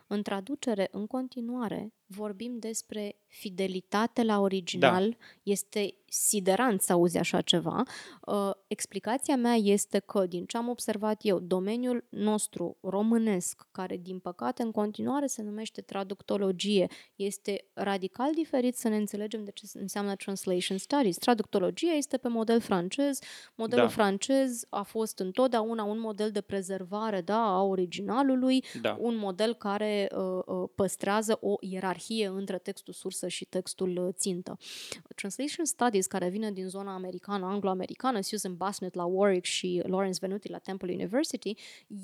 În 0.06 0.22
traducere, 0.22 0.88
în 0.90 1.06
continuare, 1.06 1.92
vorbim 2.08 2.58
despre 2.58 3.16
fidelitate 3.26 4.22
la 4.22 4.40
original. 4.40 5.16
Este 5.42 5.94
siderant 6.10 6.80
să 6.80 6.92
auzi 6.92 7.18
așa 7.18 7.40
ceva. 7.40 7.82
Uh, 8.26 8.50
explicația 8.66 9.36
mea 9.36 9.54
este 9.54 9.98
că, 9.98 10.26
din 10.26 10.44
ce 10.44 10.56
am 10.56 10.68
observat 10.68 11.20
eu, 11.22 11.38
domeniul 11.38 12.04
nostru 12.08 12.76
românesc, 12.80 13.66
care, 13.70 13.96
din 13.96 14.18
păcate, 14.18 14.62
în 14.62 14.70
continuare 14.70 15.26
se 15.26 15.42
numește 15.42 15.80
traductologie, 15.80 16.86
este 17.16 17.68
radical 17.72 18.32
diferit 18.34 18.76
să 18.76 18.88
ne 18.88 18.96
înțelegem 18.96 19.44
de 19.44 19.50
ce 19.50 19.66
înseamnă 19.72 20.14
translation 20.14 20.78
studies. 20.78 21.16
Traductologia 21.16 21.92
este 21.92 22.16
pe 22.16 22.28
model 22.28 22.60
francez. 22.60 23.18
Modelul 23.54 23.84
Da. 23.84 23.90
francez 23.90 24.64
a 24.68 24.82
fost 24.82 25.18
întotdeauna 25.18 25.82
un 25.82 26.00
model 26.00 26.30
de 26.30 26.40
prezervare 26.40 27.20
da, 27.20 27.44
a 27.44 27.62
originalului, 27.62 28.64
Da. 28.82 28.96
un 29.00 29.16
model 29.16 29.54
care 29.54 30.08
uh, 30.16 30.42
uh, 30.46 30.68
păstrează 30.74 31.38
o 31.40 31.56
ierarhie 31.60 31.97
între 32.28 32.58
textul 32.58 32.92
sursă 32.92 33.28
și 33.28 33.44
textul 33.44 34.06
uh, 34.06 34.14
țintă. 34.14 34.58
Translation 35.14 35.64
Studies, 35.64 36.06
care 36.06 36.28
vine 36.28 36.52
din 36.52 36.68
zona 36.68 36.94
americană, 36.94 37.46
anglo-americană, 37.46 38.20
Susan 38.20 38.56
Bassnett 38.56 38.94
la 38.94 39.04
Warwick 39.04 39.44
și 39.44 39.82
Lawrence 39.86 40.18
Venuti 40.20 40.50
la 40.50 40.58
Temple 40.58 40.92
University, 40.92 41.54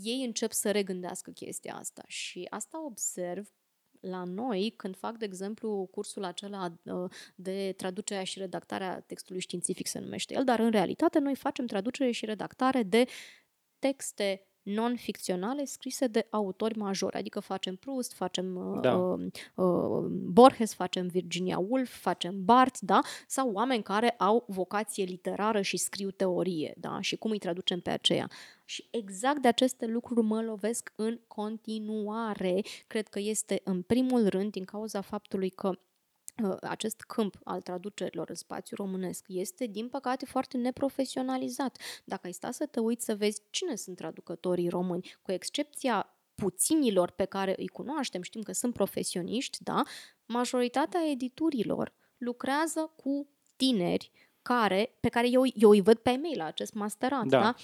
ei 0.03 0.25
încep 0.25 0.53
să 0.53 0.71
regândească 0.71 1.31
chestia 1.31 1.75
asta 1.75 2.03
și 2.07 2.47
asta 2.51 2.85
observ 2.85 3.53
la 4.01 4.25
noi, 4.25 4.73
când 4.77 4.97
fac, 4.97 5.17
de 5.17 5.25
exemplu, 5.25 5.89
cursul 5.91 6.25
acela 6.25 6.73
uh, 6.83 7.11
de 7.35 7.75
traducerea 7.77 8.25
și 8.25 8.39
redactarea 8.39 9.01
textului 9.01 9.41
științific, 9.41 9.87
se 9.87 9.99
numește 9.99 10.35
el, 10.35 10.45
dar 10.45 10.59
în 10.59 10.71
realitate 10.71 11.19
noi 11.19 11.35
facem 11.35 11.67
traducere 11.67 12.11
și 12.11 12.25
redactare 12.25 12.83
de 12.83 13.05
texte 13.79 14.47
non-ficționale 14.65 15.65
scrise 15.65 16.07
de 16.07 16.27
autori 16.31 16.79
majori, 16.79 17.17
adică 17.17 17.41
facem 17.41 17.77
Proust, 17.77 18.13
facem 18.13 18.57
uh, 18.57 18.81
Da. 18.81 18.95
uh, 18.97 19.27
uh, 19.55 20.05
Borges, 20.09 20.75
facem 20.75 21.07
Virginia 21.07 21.59
Woolf, 21.59 22.01
facem 22.01 22.45
Barth, 22.45 22.79
da? 22.81 23.01
Sau 23.27 23.53
oameni 23.53 23.83
care 23.83 24.11
au 24.11 24.45
vocație 24.49 25.05
literară 25.05 25.61
și 25.61 25.77
scriu 25.77 26.11
teorie, 26.11 26.75
da? 26.77 27.01
Și 27.01 27.17
cum 27.17 27.31
îi 27.31 27.39
traducem 27.39 27.81
pe 27.81 27.91
aceea. 27.91 28.31
Și 28.65 28.89
exact 28.91 29.43
de 29.43 29.49
aceste 29.49 29.87
lucruri 29.87 30.27
mă 30.27 30.43
lovesc 30.43 30.93
în 30.97 31.21
continuare. 31.27 32.63
Cred 32.87 33.09
că 33.09 33.19
este 33.19 33.61
în 33.65 33.83
primul 33.83 34.29
rând 34.29 34.51
din 34.51 34.65
cauza 34.65 35.01
faptului 35.01 35.51
că 35.51 35.69
uh, 35.69 35.77
acest 36.61 37.01
câmp 37.01 37.39
al 37.45 37.61
traducerilor 37.61 38.29
în 38.29 38.35
spațiu 38.35 38.77
românesc 38.77 39.25
este, 39.29 39.67
din 39.67 39.89
păcate, 39.89 40.25
foarte 40.25 40.57
neprofesionalizat. 40.57 41.79
Dacă 42.05 42.21
ai 42.25 42.33
sta 42.33 42.51
să 42.51 42.67
te 42.67 42.81
uiți 42.81 43.05
să 43.05 43.15
vezi 43.17 43.43
cine 43.51 43.77
sunt 43.77 43.97
traducătorii 43.97 44.69
români, 44.69 45.15
cu 45.23 45.33
excepția 45.33 46.15
puținilor 46.35 47.11
pe 47.11 47.25
care 47.25 47.55
îi 47.59 47.69
cunoaștem, 47.69 48.23
știm 48.23 48.43
că 48.43 48.53
sunt 48.53 48.73
profesioniști, 48.73 49.63
da? 49.63 49.83
Majoritatea 50.27 51.01
editurilor 51.11 51.93
lucrează 52.19 52.93
cu 52.97 53.29
tineri 53.57 54.11
care, 54.43 54.97
pe 55.01 55.09
care 55.09 55.29
eu, 55.31 55.43
eu 55.55 55.71
îi 55.71 55.81
văd 55.81 55.99
pe 55.99 56.11
e-mail 56.11 56.37
la 56.37 56.45
acest 56.45 56.75
masterat, 56.75 57.27
Da. 57.27 57.41
da? 57.41 57.55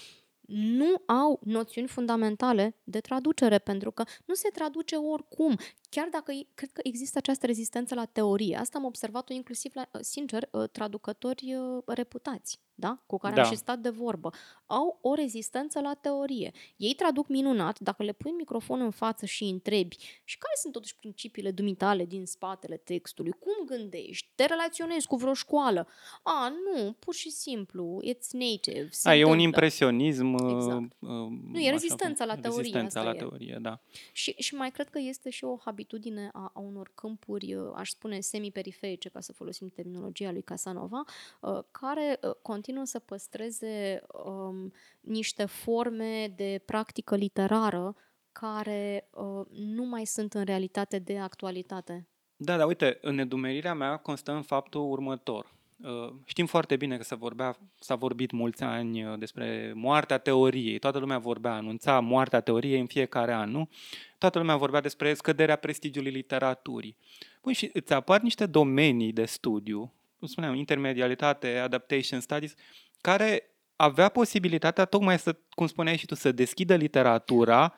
Nu 0.51 1.01
au 1.05 1.39
noțiuni 1.43 1.87
fundamentale 1.87 2.75
de 2.83 2.99
traducere, 2.99 3.57
pentru 3.57 3.91
că 3.91 4.03
nu 4.25 4.33
se 4.33 4.49
traduce 4.53 4.95
oricum. 4.95 5.57
Chiar 5.89 6.07
dacă 6.11 6.31
e- 6.31 6.47
cred 6.53 6.71
că 6.71 6.81
există 6.83 7.17
această 7.17 7.45
rezistență 7.45 7.95
la 7.95 8.05
teorie. 8.05 8.57
Asta 8.57 8.77
am 8.77 8.85
observat-o 8.85 9.33
inclusiv 9.33 9.71
la, 9.75 9.89
sincer, 10.01 10.49
uh, 10.51 10.69
traducători 10.69 11.55
uh, 11.55 11.83
reputați, 11.85 12.59
da? 12.81 12.97
cu 13.05 13.17
care 13.17 13.35
Da. 13.35 13.41
am 13.43 13.49
și 13.49 13.55
stat 13.55 13.79
de 13.79 13.89
vorbă. 13.89 14.29
Au 14.65 14.99
o 15.01 15.13
rezistență 15.13 15.79
la 15.79 15.93
teorie. 15.93 16.51
Ei 16.77 16.93
traduc 16.93 17.27
minunat, 17.27 17.79
dacă 17.79 18.03
le 18.03 18.11
pui 18.11 18.31
un 18.31 18.37
microfon 18.37 18.81
în 18.81 18.91
față 18.91 19.25
și 19.25 19.43
îi 19.43 19.49
întrebi 19.49 19.97
și 20.23 20.37
care 20.37 20.53
sunt 20.61 20.73
totuși 20.73 20.95
principiile 20.95 21.51
dumitale 21.51 22.05
din 22.05 22.25
spatele 22.25 22.77
textului, 22.77 23.31
cum 23.31 23.65
gândești, 23.65 24.29
te 24.35 24.45
relaționezi 24.45 25.07
cu 25.07 25.15
vreo 25.15 25.33
școală. 25.33 25.87
A, 26.23 26.49
nu, 26.49 26.91
pur 26.99 27.13
și 27.13 27.29
simplu, 27.29 27.99
it's 28.05 28.29
native. 28.31 28.87
se 28.91 29.09
A, 29.09 29.15
e 29.15 29.23
un 29.23 29.31
întâmplă. 29.31 29.43
impresionism. 29.45 30.33
uh, 30.33 30.53
Exact. 30.55 30.91
uh, 30.99 31.09
Nu, 31.51 31.59
e 31.59 31.61
așa 31.61 31.71
rezistența 31.71 32.23
cum- 32.25 32.33
la 32.35 32.41
teorie, 32.41 32.57
Rezistența 32.57 32.99
asta 32.99 33.11
la 33.11 33.15
e. 33.15 33.17
teorie, 33.17 33.57
da. 33.61 33.81
Și, 34.11 34.31
și 34.37 34.55
mai 34.55 34.71
cred 34.71 34.89
că 34.89 34.99
este 34.99 35.29
și 35.29 35.43
o 35.43 35.57
habitudine 35.65 36.29
a, 36.33 36.51
a 36.53 36.59
unor 36.59 36.91
câmpuri, 36.95 37.53
uh, 37.55 37.71
aș 37.75 37.89
spune, 37.89 38.19
semi-periferice, 38.19 39.09
ca 39.09 39.19
să 39.19 39.33
folosim 39.33 39.67
terminologia 39.67 40.31
lui 40.31 40.41
Casanova, 40.41 41.03
uh, 41.41 41.59
care 41.71 42.19
uh, 42.23 42.31
continuă 42.71 42.85
să 42.85 42.99
păstreze 42.99 44.01
um, 44.25 44.73
niște 45.01 45.45
forme 45.45 46.33
de 46.35 46.61
practică 46.65 47.15
literară 47.15 47.95
care 48.31 49.09
uh, 49.11 49.45
nu 49.51 49.83
mai 49.83 50.05
sunt 50.05 50.33
în 50.33 50.43
realitate 50.43 50.99
de 50.99 51.17
actualitate. 51.17 52.07
Da, 52.35 52.57
dar 52.57 52.67
uite, 52.67 52.97
în 53.01 53.15
nedumerirea 53.15 53.73
mea 53.73 53.97
constă 53.97 54.31
în 54.31 54.41
faptul 54.41 54.91
următor. 54.91 55.55
Uh, 55.83 56.13
Știm 56.25 56.45
foarte 56.45 56.75
bine 56.75 56.97
că 56.97 57.03
se 57.03 57.15
vorbea, 57.15 57.57
s-a 57.79 57.95
vorbit 57.95 58.31
mulți 58.31 58.63
ani 58.63 59.03
uh, 59.03 59.17
despre 59.17 59.71
moartea 59.75 60.17
teoriei. 60.17 60.79
Toată 60.79 60.99
lumea 60.99 61.17
vorbea, 61.17 61.53
anunța 61.53 61.99
moartea 61.99 62.41
teoriei 62.41 62.79
în 62.79 62.87
fiecare 62.87 63.33
an, 63.33 63.51
nu? 63.51 63.69
Toată 64.17 64.37
lumea 64.37 64.55
vorbea 64.55 64.81
despre 64.81 65.13
scăderea 65.13 65.55
prestigiului 65.55 66.11
literaturii. 66.11 66.97
Păi 67.41 67.53
și 67.53 67.69
îți 67.73 67.93
apar 67.93 68.21
niște 68.21 68.45
domenii 68.45 69.13
de 69.13 69.25
studiu, 69.25 69.93
cum 70.21 70.29
spuneam, 70.29 70.55
intermedialitate, 70.55 71.57
adaptation 71.57 72.19
studies, 72.19 72.53
care 73.01 73.55
avea 73.75 74.09
posibilitatea 74.09 74.85
tocmai 74.85 75.19
să, 75.19 75.35
cum 75.49 75.67
spuneai 75.67 75.97
și 75.97 76.05
tu, 76.05 76.15
să 76.15 76.31
deschidă 76.31 76.75
literatura 76.75 77.75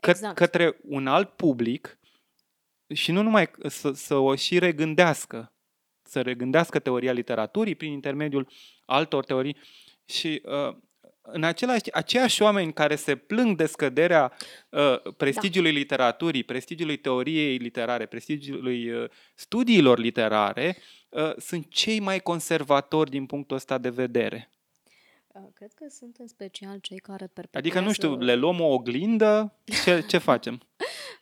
că, 0.00 0.10
Exact. 0.10 0.34
către 0.34 0.78
un 0.82 1.06
alt 1.06 1.30
public 1.30 1.98
și 2.94 3.12
nu 3.12 3.22
numai 3.22 3.50
să, 3.66 3.92
să 3.92 4.14
o 4.14 4.34
și 4.34 4.58
regândească, 4.58 5.52
să 6.02 6.20
regândească 6.20 6.78
teoria 6.78 7.12
literaturii 7.12 7.74
prin 7.74 7.92
intermediul 7.92 8.48
altor 8.84 9.24
teorii 9.24 9.56
și 10.04 10.42
uh, 10.44 10.76
în 11.22 11.44
același 11.44 11.92
aceiași 11.92 12.42
oameni 12.42 12.72
care 12.72 12.96
se 12.96 13.16
plâng 13.16 13.56
de 13.56 13.66
scăderea 13.66 14.32
uh, 14.68 15.12
prestigiului 15.16 15.72
da. 15.72 15.78
literaturii, 15.78 16.44
prestigiului 16.44 16.96
teoriei 16.96 17.56
literare, 17.56 18.06
prestigiului 18.06 18.90
uh, 18.90 19.10
studiilor 19.34 19.98
literare, 19.98 20.76
uh, 20.76 20.97
sunt 21.36 21.70
cei 21.70 22.00
mai 22.00 22.20
conservatori 22.20 23.10
din 23.10 23.26
punctul 23.26 23.56
ăsta 23.56 23.78
de 23.78 23.90
vedere. 23.90 24.52
Uh, 25.34 25.42
Cred 25.54 25.72
că 25.72 25.86
sunt 25.90 26.16
în 26.16 26.26
special 26.26 26.78
cei 26.78 26.98
care 26.98 27.26
perpetuează... 27.26 27.68
Adică, 27.68 27.80
nu 27.80 27.92
știu, 27.92 28.24
le 28.24 28.34
luăm 28.34 28.60
o 28.60 28.72
oglindă, 28.72 29.54
ce, 29.84 30.04
ce 30.06 30.18
facem? 30.30 30.62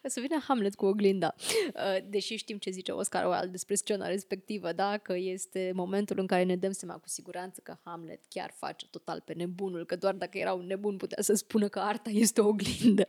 Să 0.09 0.21
vină 0.21 0.39
Hamlet 0.49 0.75
cu 0.75 0.87
oglinda. 0.87 1.35
Uh, 1.75 1.97
Deși 2.09 2.37
știm 2.37 2.59
ce 2.59 2.71
zice 2.71 2.93
Oscar 2.93 3.25
Wilde 3.25 3.47
despre 3.47 3.75
scena 3.75 4.07
respectivă, 4.07 4.73
da? 4.73 4.99
că 4.99 5.17
este 5.17 5.73
momentul 5.75 6.19
în 6.19 6.27
care 6.27 6.43
ne 6.43 6.57
dăm 6.57 6.73
seama 6.73 6.95
cu 6.95 7.09
siguranță 7.09 7.61
că 7.63 7.77
Hamlet 7.83 8.21
chiar 8.29 8.55
face 8.57 8.87
total 8.91 9.23
pe 9.25 9.33
nebunul, 9.33 9.85
că 9.85 9.97
doar 9.97 10.15
dacă 10.15 10.39
era 10.39 10.53
un 10.53 10.67
nebun 10.67 10.97
putea 10.97 11.23
să 11.23 11.35
spună 11.35 11.69
că 11.69 11.79
arta 11.79 12.11
este 12.11 12.41
o 12.41 12.47
oglindă. 12.47 13.09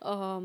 Um, 0.00 0.44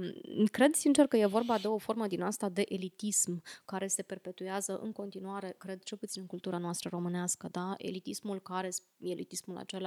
Cred 0.51 0.73
sincer 0.75 1.05
că 1.07 1.17
e 1.17 1.25
vorba 1.25 1.57
de 1.57 1.67
o 1.67 1.77
formă 1.77 2.07
din 2.07 2.21
asta 2.21 2.49
de 2.49 2.63
elitism 2.67 3.41
care 3.65 3.87
se 3.87 4.01
perpetuează 4.01 4.79
în 4.83 4.91
continuare, 4.91 5.55
cred, 5.57 5.83
cel 5.83 5.97
puțin 5.97 6.21
în 6.21 6.27
cultura 6.27 6.57
noastră 6.57 6.89
românească, 6.91 7.47
da? 7.51 7.73
elitismul 7.77 8.39
care, 8.39 8.69
elitismul 9.01 9.57
acela 9.57 9.78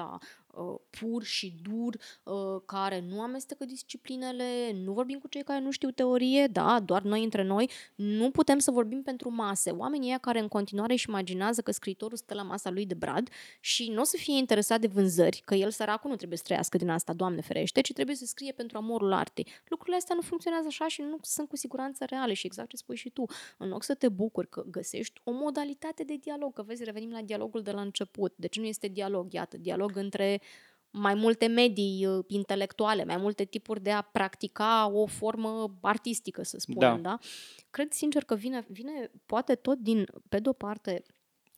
uh, 0.52 0.74
pur 0.90 1.22
și 1.22 1.54
dur, 1.62 1.96
uh, 2.22 2.62
care 2.66 3.04
nu 3.08 3.20
amestecă 3.20 3.64
disciplinele, 3.64 4.72
nu 4.84 4.92
vorbim 4.92 5.18
cu 5.18 5.28
cei 5.28 5.42
care 5.42 5.60
nu 5.60 5.70
știu 5.70 5.90
teorie, 5.90 6.46
da, 6.46 6.80
doar 6.80 7.02
noi 7.02 7.24
între 7.24 7.42
noi, 7.42 7.70
nu 7.94 8.30
putem 8.30 8.58
să 8.58 8.70
vorbim 8.70 9.02
pentru 9.02 9.30
mase. 9.30 9.70
Oamenii 9.70 10.08
ăia 10.08 10.18
care 10.18 10.38
în 10.38 10.48
continuare 10.48 10.92
își 10.92 11.08
imaginează 11.08 11.60
că 11.60 11.70
scriitorul 11.70 12.16
stă 12.16 12.34
la 12.34 12.42
masa 12.42 12.70
lui 12.70 12.86
de 12.86 12.94
brad 12.94 13.28
și 13.60 13.90
nu 13.90 14.00
o 14.00 14.04
să 14.04 14.16
fie 14.16 14.36
interesat 14.36 14.80
de 14.80 14.86
vânzări, 14.86 15.42
că 15.44 15.54
el 15.54 15.70
săracul 15.70 16.10
nu 16.10 16.16
trebuie 16.16 16.38
să 16.38 16.44
trăiască 16.44 16.76
din 16.76 16.90
asta, 16.90 17.12
Doamne 17.12 17.40
ferește, 17.40 17.80
ci 17.80 17.92
trebuie 17.92 18.16
să 18.16 18.24
scrie 18.24 18.52
pentru 18.52 18.76
amorul 18.76 19.12
artei. 19.12 19.46
Lucrurile 19.64 19.96
astea 19.96 20.14
nu 20.14 20.20
funcționează 20.20 20.66
așa 20.66 20.88
și 20.88 21.00
nu 21.00 21.18
sunt 21.22 21.48
cu 21.48 21.56
siguranță 21.56 22.04
reale 22.04 22.34
și 22.34 22.46
exact 22.46 22.68
ce 22.68 22.76
spui 22.76 22.96
și 22.96 23.10
tu. 23.10 23.24
În 23.58 23.68
loc 23.68 23.82
să 23.82 23.94
te 23.94 24.08
bucuri 24.08 24.48
că 24.48 24.64
găsești 24.70 25.20
o 25.24 25.30
modalitate 25.30 26.04
de 26.04 26.16
dialog, 26.16 26.52
că 26.52 26.62
vezi, 26.62 26.84
revenim 26.84 27.10
la 27.10 27.22
dialogul 27.22 27.62
de 27.62 27.70
la 27.70 27.80
început. 27.80 28.32
De 28.36 28.46
ce 28.46 28.60
nu 28.60 28.66
este 28.66 28.88
dialog? 28.88 29.32
Iată, 29.32 29.56
dialog 29.56 29.81
între 29.94 30.40
mai 30.90 31.14
multe 31.14 31.46
medii 31.46 32.06
uh, 32.06 32.24
intelectuale, 32.26 33.04
mai 33.04 33.16
multe 33.16 33.44
tipuri 33.44 33.82
de 33.82 33.90
a 33.90 34.02
practica 34.02 34.90
o 34.92 35.06
formă 35.06 35.78
artistică, 35.80 36.42
să 36.42 36.58
spunem, 36.58 37.02
da? 37.02 37.08
da? 37.08 37.18
Cred 37.70 37.92
sincer 37.92 38.24
că 38.24 38.34
vine, 38.34 38.66
vine 38.68 39.10
poate 39.26 39.54
tot 39.54 39.78
din, 39.78 40.06
pe 40.28 40.38
de-o 40.38 40.52
parte, 40.52 41.02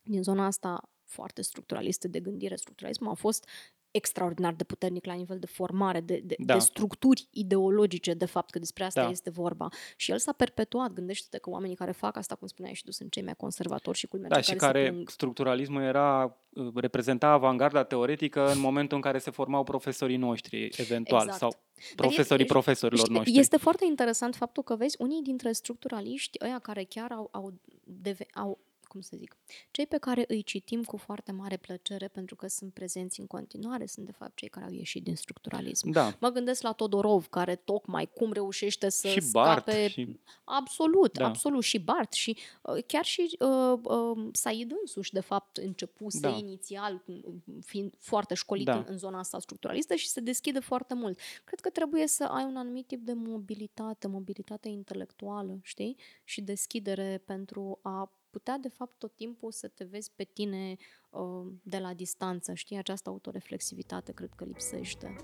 din 0.03 0.23
zona 0.23 0.47
asta 0.47 0.91
foarte 1.05 1.43
structuraliste 1.43 2.09
de 2.09 2.21
gândire. 2.21 2.57
Structuralismul 2.57 3.11
a 3.11 3.15
fost 3.15 3.49
extraordinar 3.97 4.53
de 4.55 4.65
puternic 4.65 5.05
la 5.07 5.13
nivel 5.15 5.39
de 5.39 5.47
formare, 5.47 6.01
de, 6.01 6.21
de, 6.25 6.35
Da. 6.39 6.53
de 6.53 6.59
structuri 6.59 7.29
ideologice, 7.31 8.15
de 8.15 8.25
fapt, 8.25 8.51
că 8.51 8.59
despre 8.59 8.85
asta 8.85 9.03
Da. 9.03 9.11
este 9.11 9.31
vorba. 9.31 9.69
Și 9.97 10.11
el 10.11 10.19
s-a 10.19 10.33
perpetuat. 10.33 10.93
Gândește-te 10.93 11.39
că 11.39 11.51
oamenii 11.51 11.77
care 11.77 11.93
fac 11.93 12.17
asta, 12.17 12.35
cum 12.35 12.47
spuneai 12.47 12.75
și 12.75 12.85
tu, 12.85 12.91
sunt 12.93 13.11
cei 13.11 13.23
mai 13.23 13.35
conservatori 13.37 13.99
și 13.99 14.07
culmea 14.07 14.29
Da, 14.29 14.35
cei 14.41 14.45
și 14.53 14.59
care, 14.59 14.73
care 14.73 14.85
se 14.85 14.91
plâng. 14.91 15.09
structuralismul 15.09 15.83
era, 15.83 16.37
uh, 16.51 16.73
reprezenta 16.75 17.27
avangarda 17.29 17.85
teoretică 17.85 18.51
în 18.53 18.61
momentul 18.61 18.97
în 18.97 19.03
care 19.03 19.19
se 19.19 19.31
formau 19.31 19.65
profesorii 19.65 20.17
noștri, 20.17 20.71
eventual, 20.77 21.21
Exact. 21.23 21.39
sau 21.39 21.51
Dar 21.51 21.61
e- 21.91 21.95
profesorii 21.95 22.45
e- 22.45 22.49
profesorilor 22.49 23.05
Știi, 23.05 23.17
noștri. 23.17 23.39
Este 23.39 23.57
foarte 23.57 23.85
interesant 23.85 24.35
faptul 24.35 24.63
că 24.63 24.77
vezi 24.77 24.97
unii 24.99 25.23
dintre 25.23 25.53
structuraliști, 25.53 26.39
ăia 26.45 26.59
care 26.59 26.85
chiar 26.85 27.13
au, 27.13 27.29
au, 27.33 27.53
deve, 27.85 28.27
au 28.35 28.59
cum 28.95 29.03
să 29.03 29.17
zic, 29.17 29.37
cei 29.71 29.87
pe 29.87 29.99
care 29.99 30.25
îi 30.29 30.43
citim 30.43 30.83
cu 30.83 30.97
foarte 30.97 31.33
mare 31.33 31.57
plăcere 31.57 32.09
pentru 32.09 32.37
că 32.37 32.47
sunt 32.47 32.73
prezenți 32.73 33.21
în 33.21 33.27
continuare, 33.27 33.87
sunt 33.87 34.07
de 34.07 34.13
fapt 34.13 34.37
cei 34.37 34.49
care 34.49 34.67
au 34.67 34.73
ieșit 34.73 35.03
din 35.05 35.17
structuralism. 35.17 35.91
Da. 35.91 36.17
Mă 36.21 36.29
gândesc 36.29 36.63
la 36.63 36.73
Todorov, 36.73 37.27
care 37.27 37.57
tocmai 37.57 38.11
cum 38.15 38.33
reușește 38.33 38.89
să 38.89 39.09
Și 39.09 39.21
Barth 39.33 39.63
scape... 39.63 39.89
și- 39.89 40.19
Absolut, 40.45 41.13
Da. 41.19 41.27
absolut. 41.27 41.63
Și 41.63 41.79
Bart 41.79 42.13
și 42.13 42.37
uh, 42.63 42.85
chiar 42.87 43.05
și 43.05 43.37
uh, 43.39 43.79
uh, 43.83 44.29
Said 44.33 44.73
însuși, 44.81 45.13
de 45.13 45.21
fapt, 45.21 45.57
începuse 45.57 46.21
Da. 46.21 46.29
inițial, 46.37 46.99
cum- 47.05 47.43
fiind 47.61 47.95
foarte 47.99 48.35
școlit 48.35 48.65
Da. 48.65 48.77
în, 48.77 48.85
în 48.89 48.99
zona 48.99 49.19
asta 49.19 49.39
structuralistă 49.39 49.95
și 49.95 50.09
se 50.09 50.21
deschide 50.21 50.59
foarte 50.59 50.95
mult. 50.95 51.19
Cred 51.45 51.61
că 51.61 51.69
trebuie 51.71 52.07
să 52.07 52.25
ai 52.25 52.45
un 52.45 52.57
anumit 52.57 52.87
tip 52.87 53.01
de 53.05 53.13
mobilitate, 53.13 54.07
mobilitate 54.07 54.69
intelectuală, 54.69 55.59
știi? 55.63 55.97
Și 56.25 56.41
deschidere 56.43 57.23
pentru 57.25 57.79
a 57.83 58.13
putea, 58.35 58.59
de 58.59 58.69
fapt, 58.69 58.99
tot 58.99 59.17
timpul 59.17 59.53
să 59.53 59.69
te 59.69 59.85
vezi 59.85 60.11
pe 60.15 60.25
tine 60.25 60.77
uh, 61.11 61.47
de 61.63 61.79
la 61.79 61.95
distanță, 61.95 62.55
știi? 62.55 62.77
Această 62.77 63.09
autoreflexivitate 63.11 64.13
cred 64.13 64.31
că 64.37 64.45
lipsește. 64.45 65.17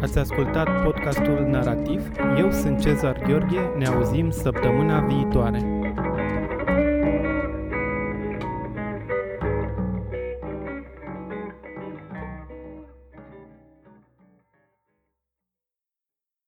Ați 0.00 0.18
ascultat 0.18 0.82
podcastul 0.82 1.40
Narativ? 1.40 2.10
Eu 2.38 2.50
sunt 2.50 2.80
Cezar 2.80 3.22
Gheorghe, 3.22 3.60
ne 3.76 3.86
auzim 3.86 4.30
săptămâna 4.30 5.06
viitoare. 5.06 5.83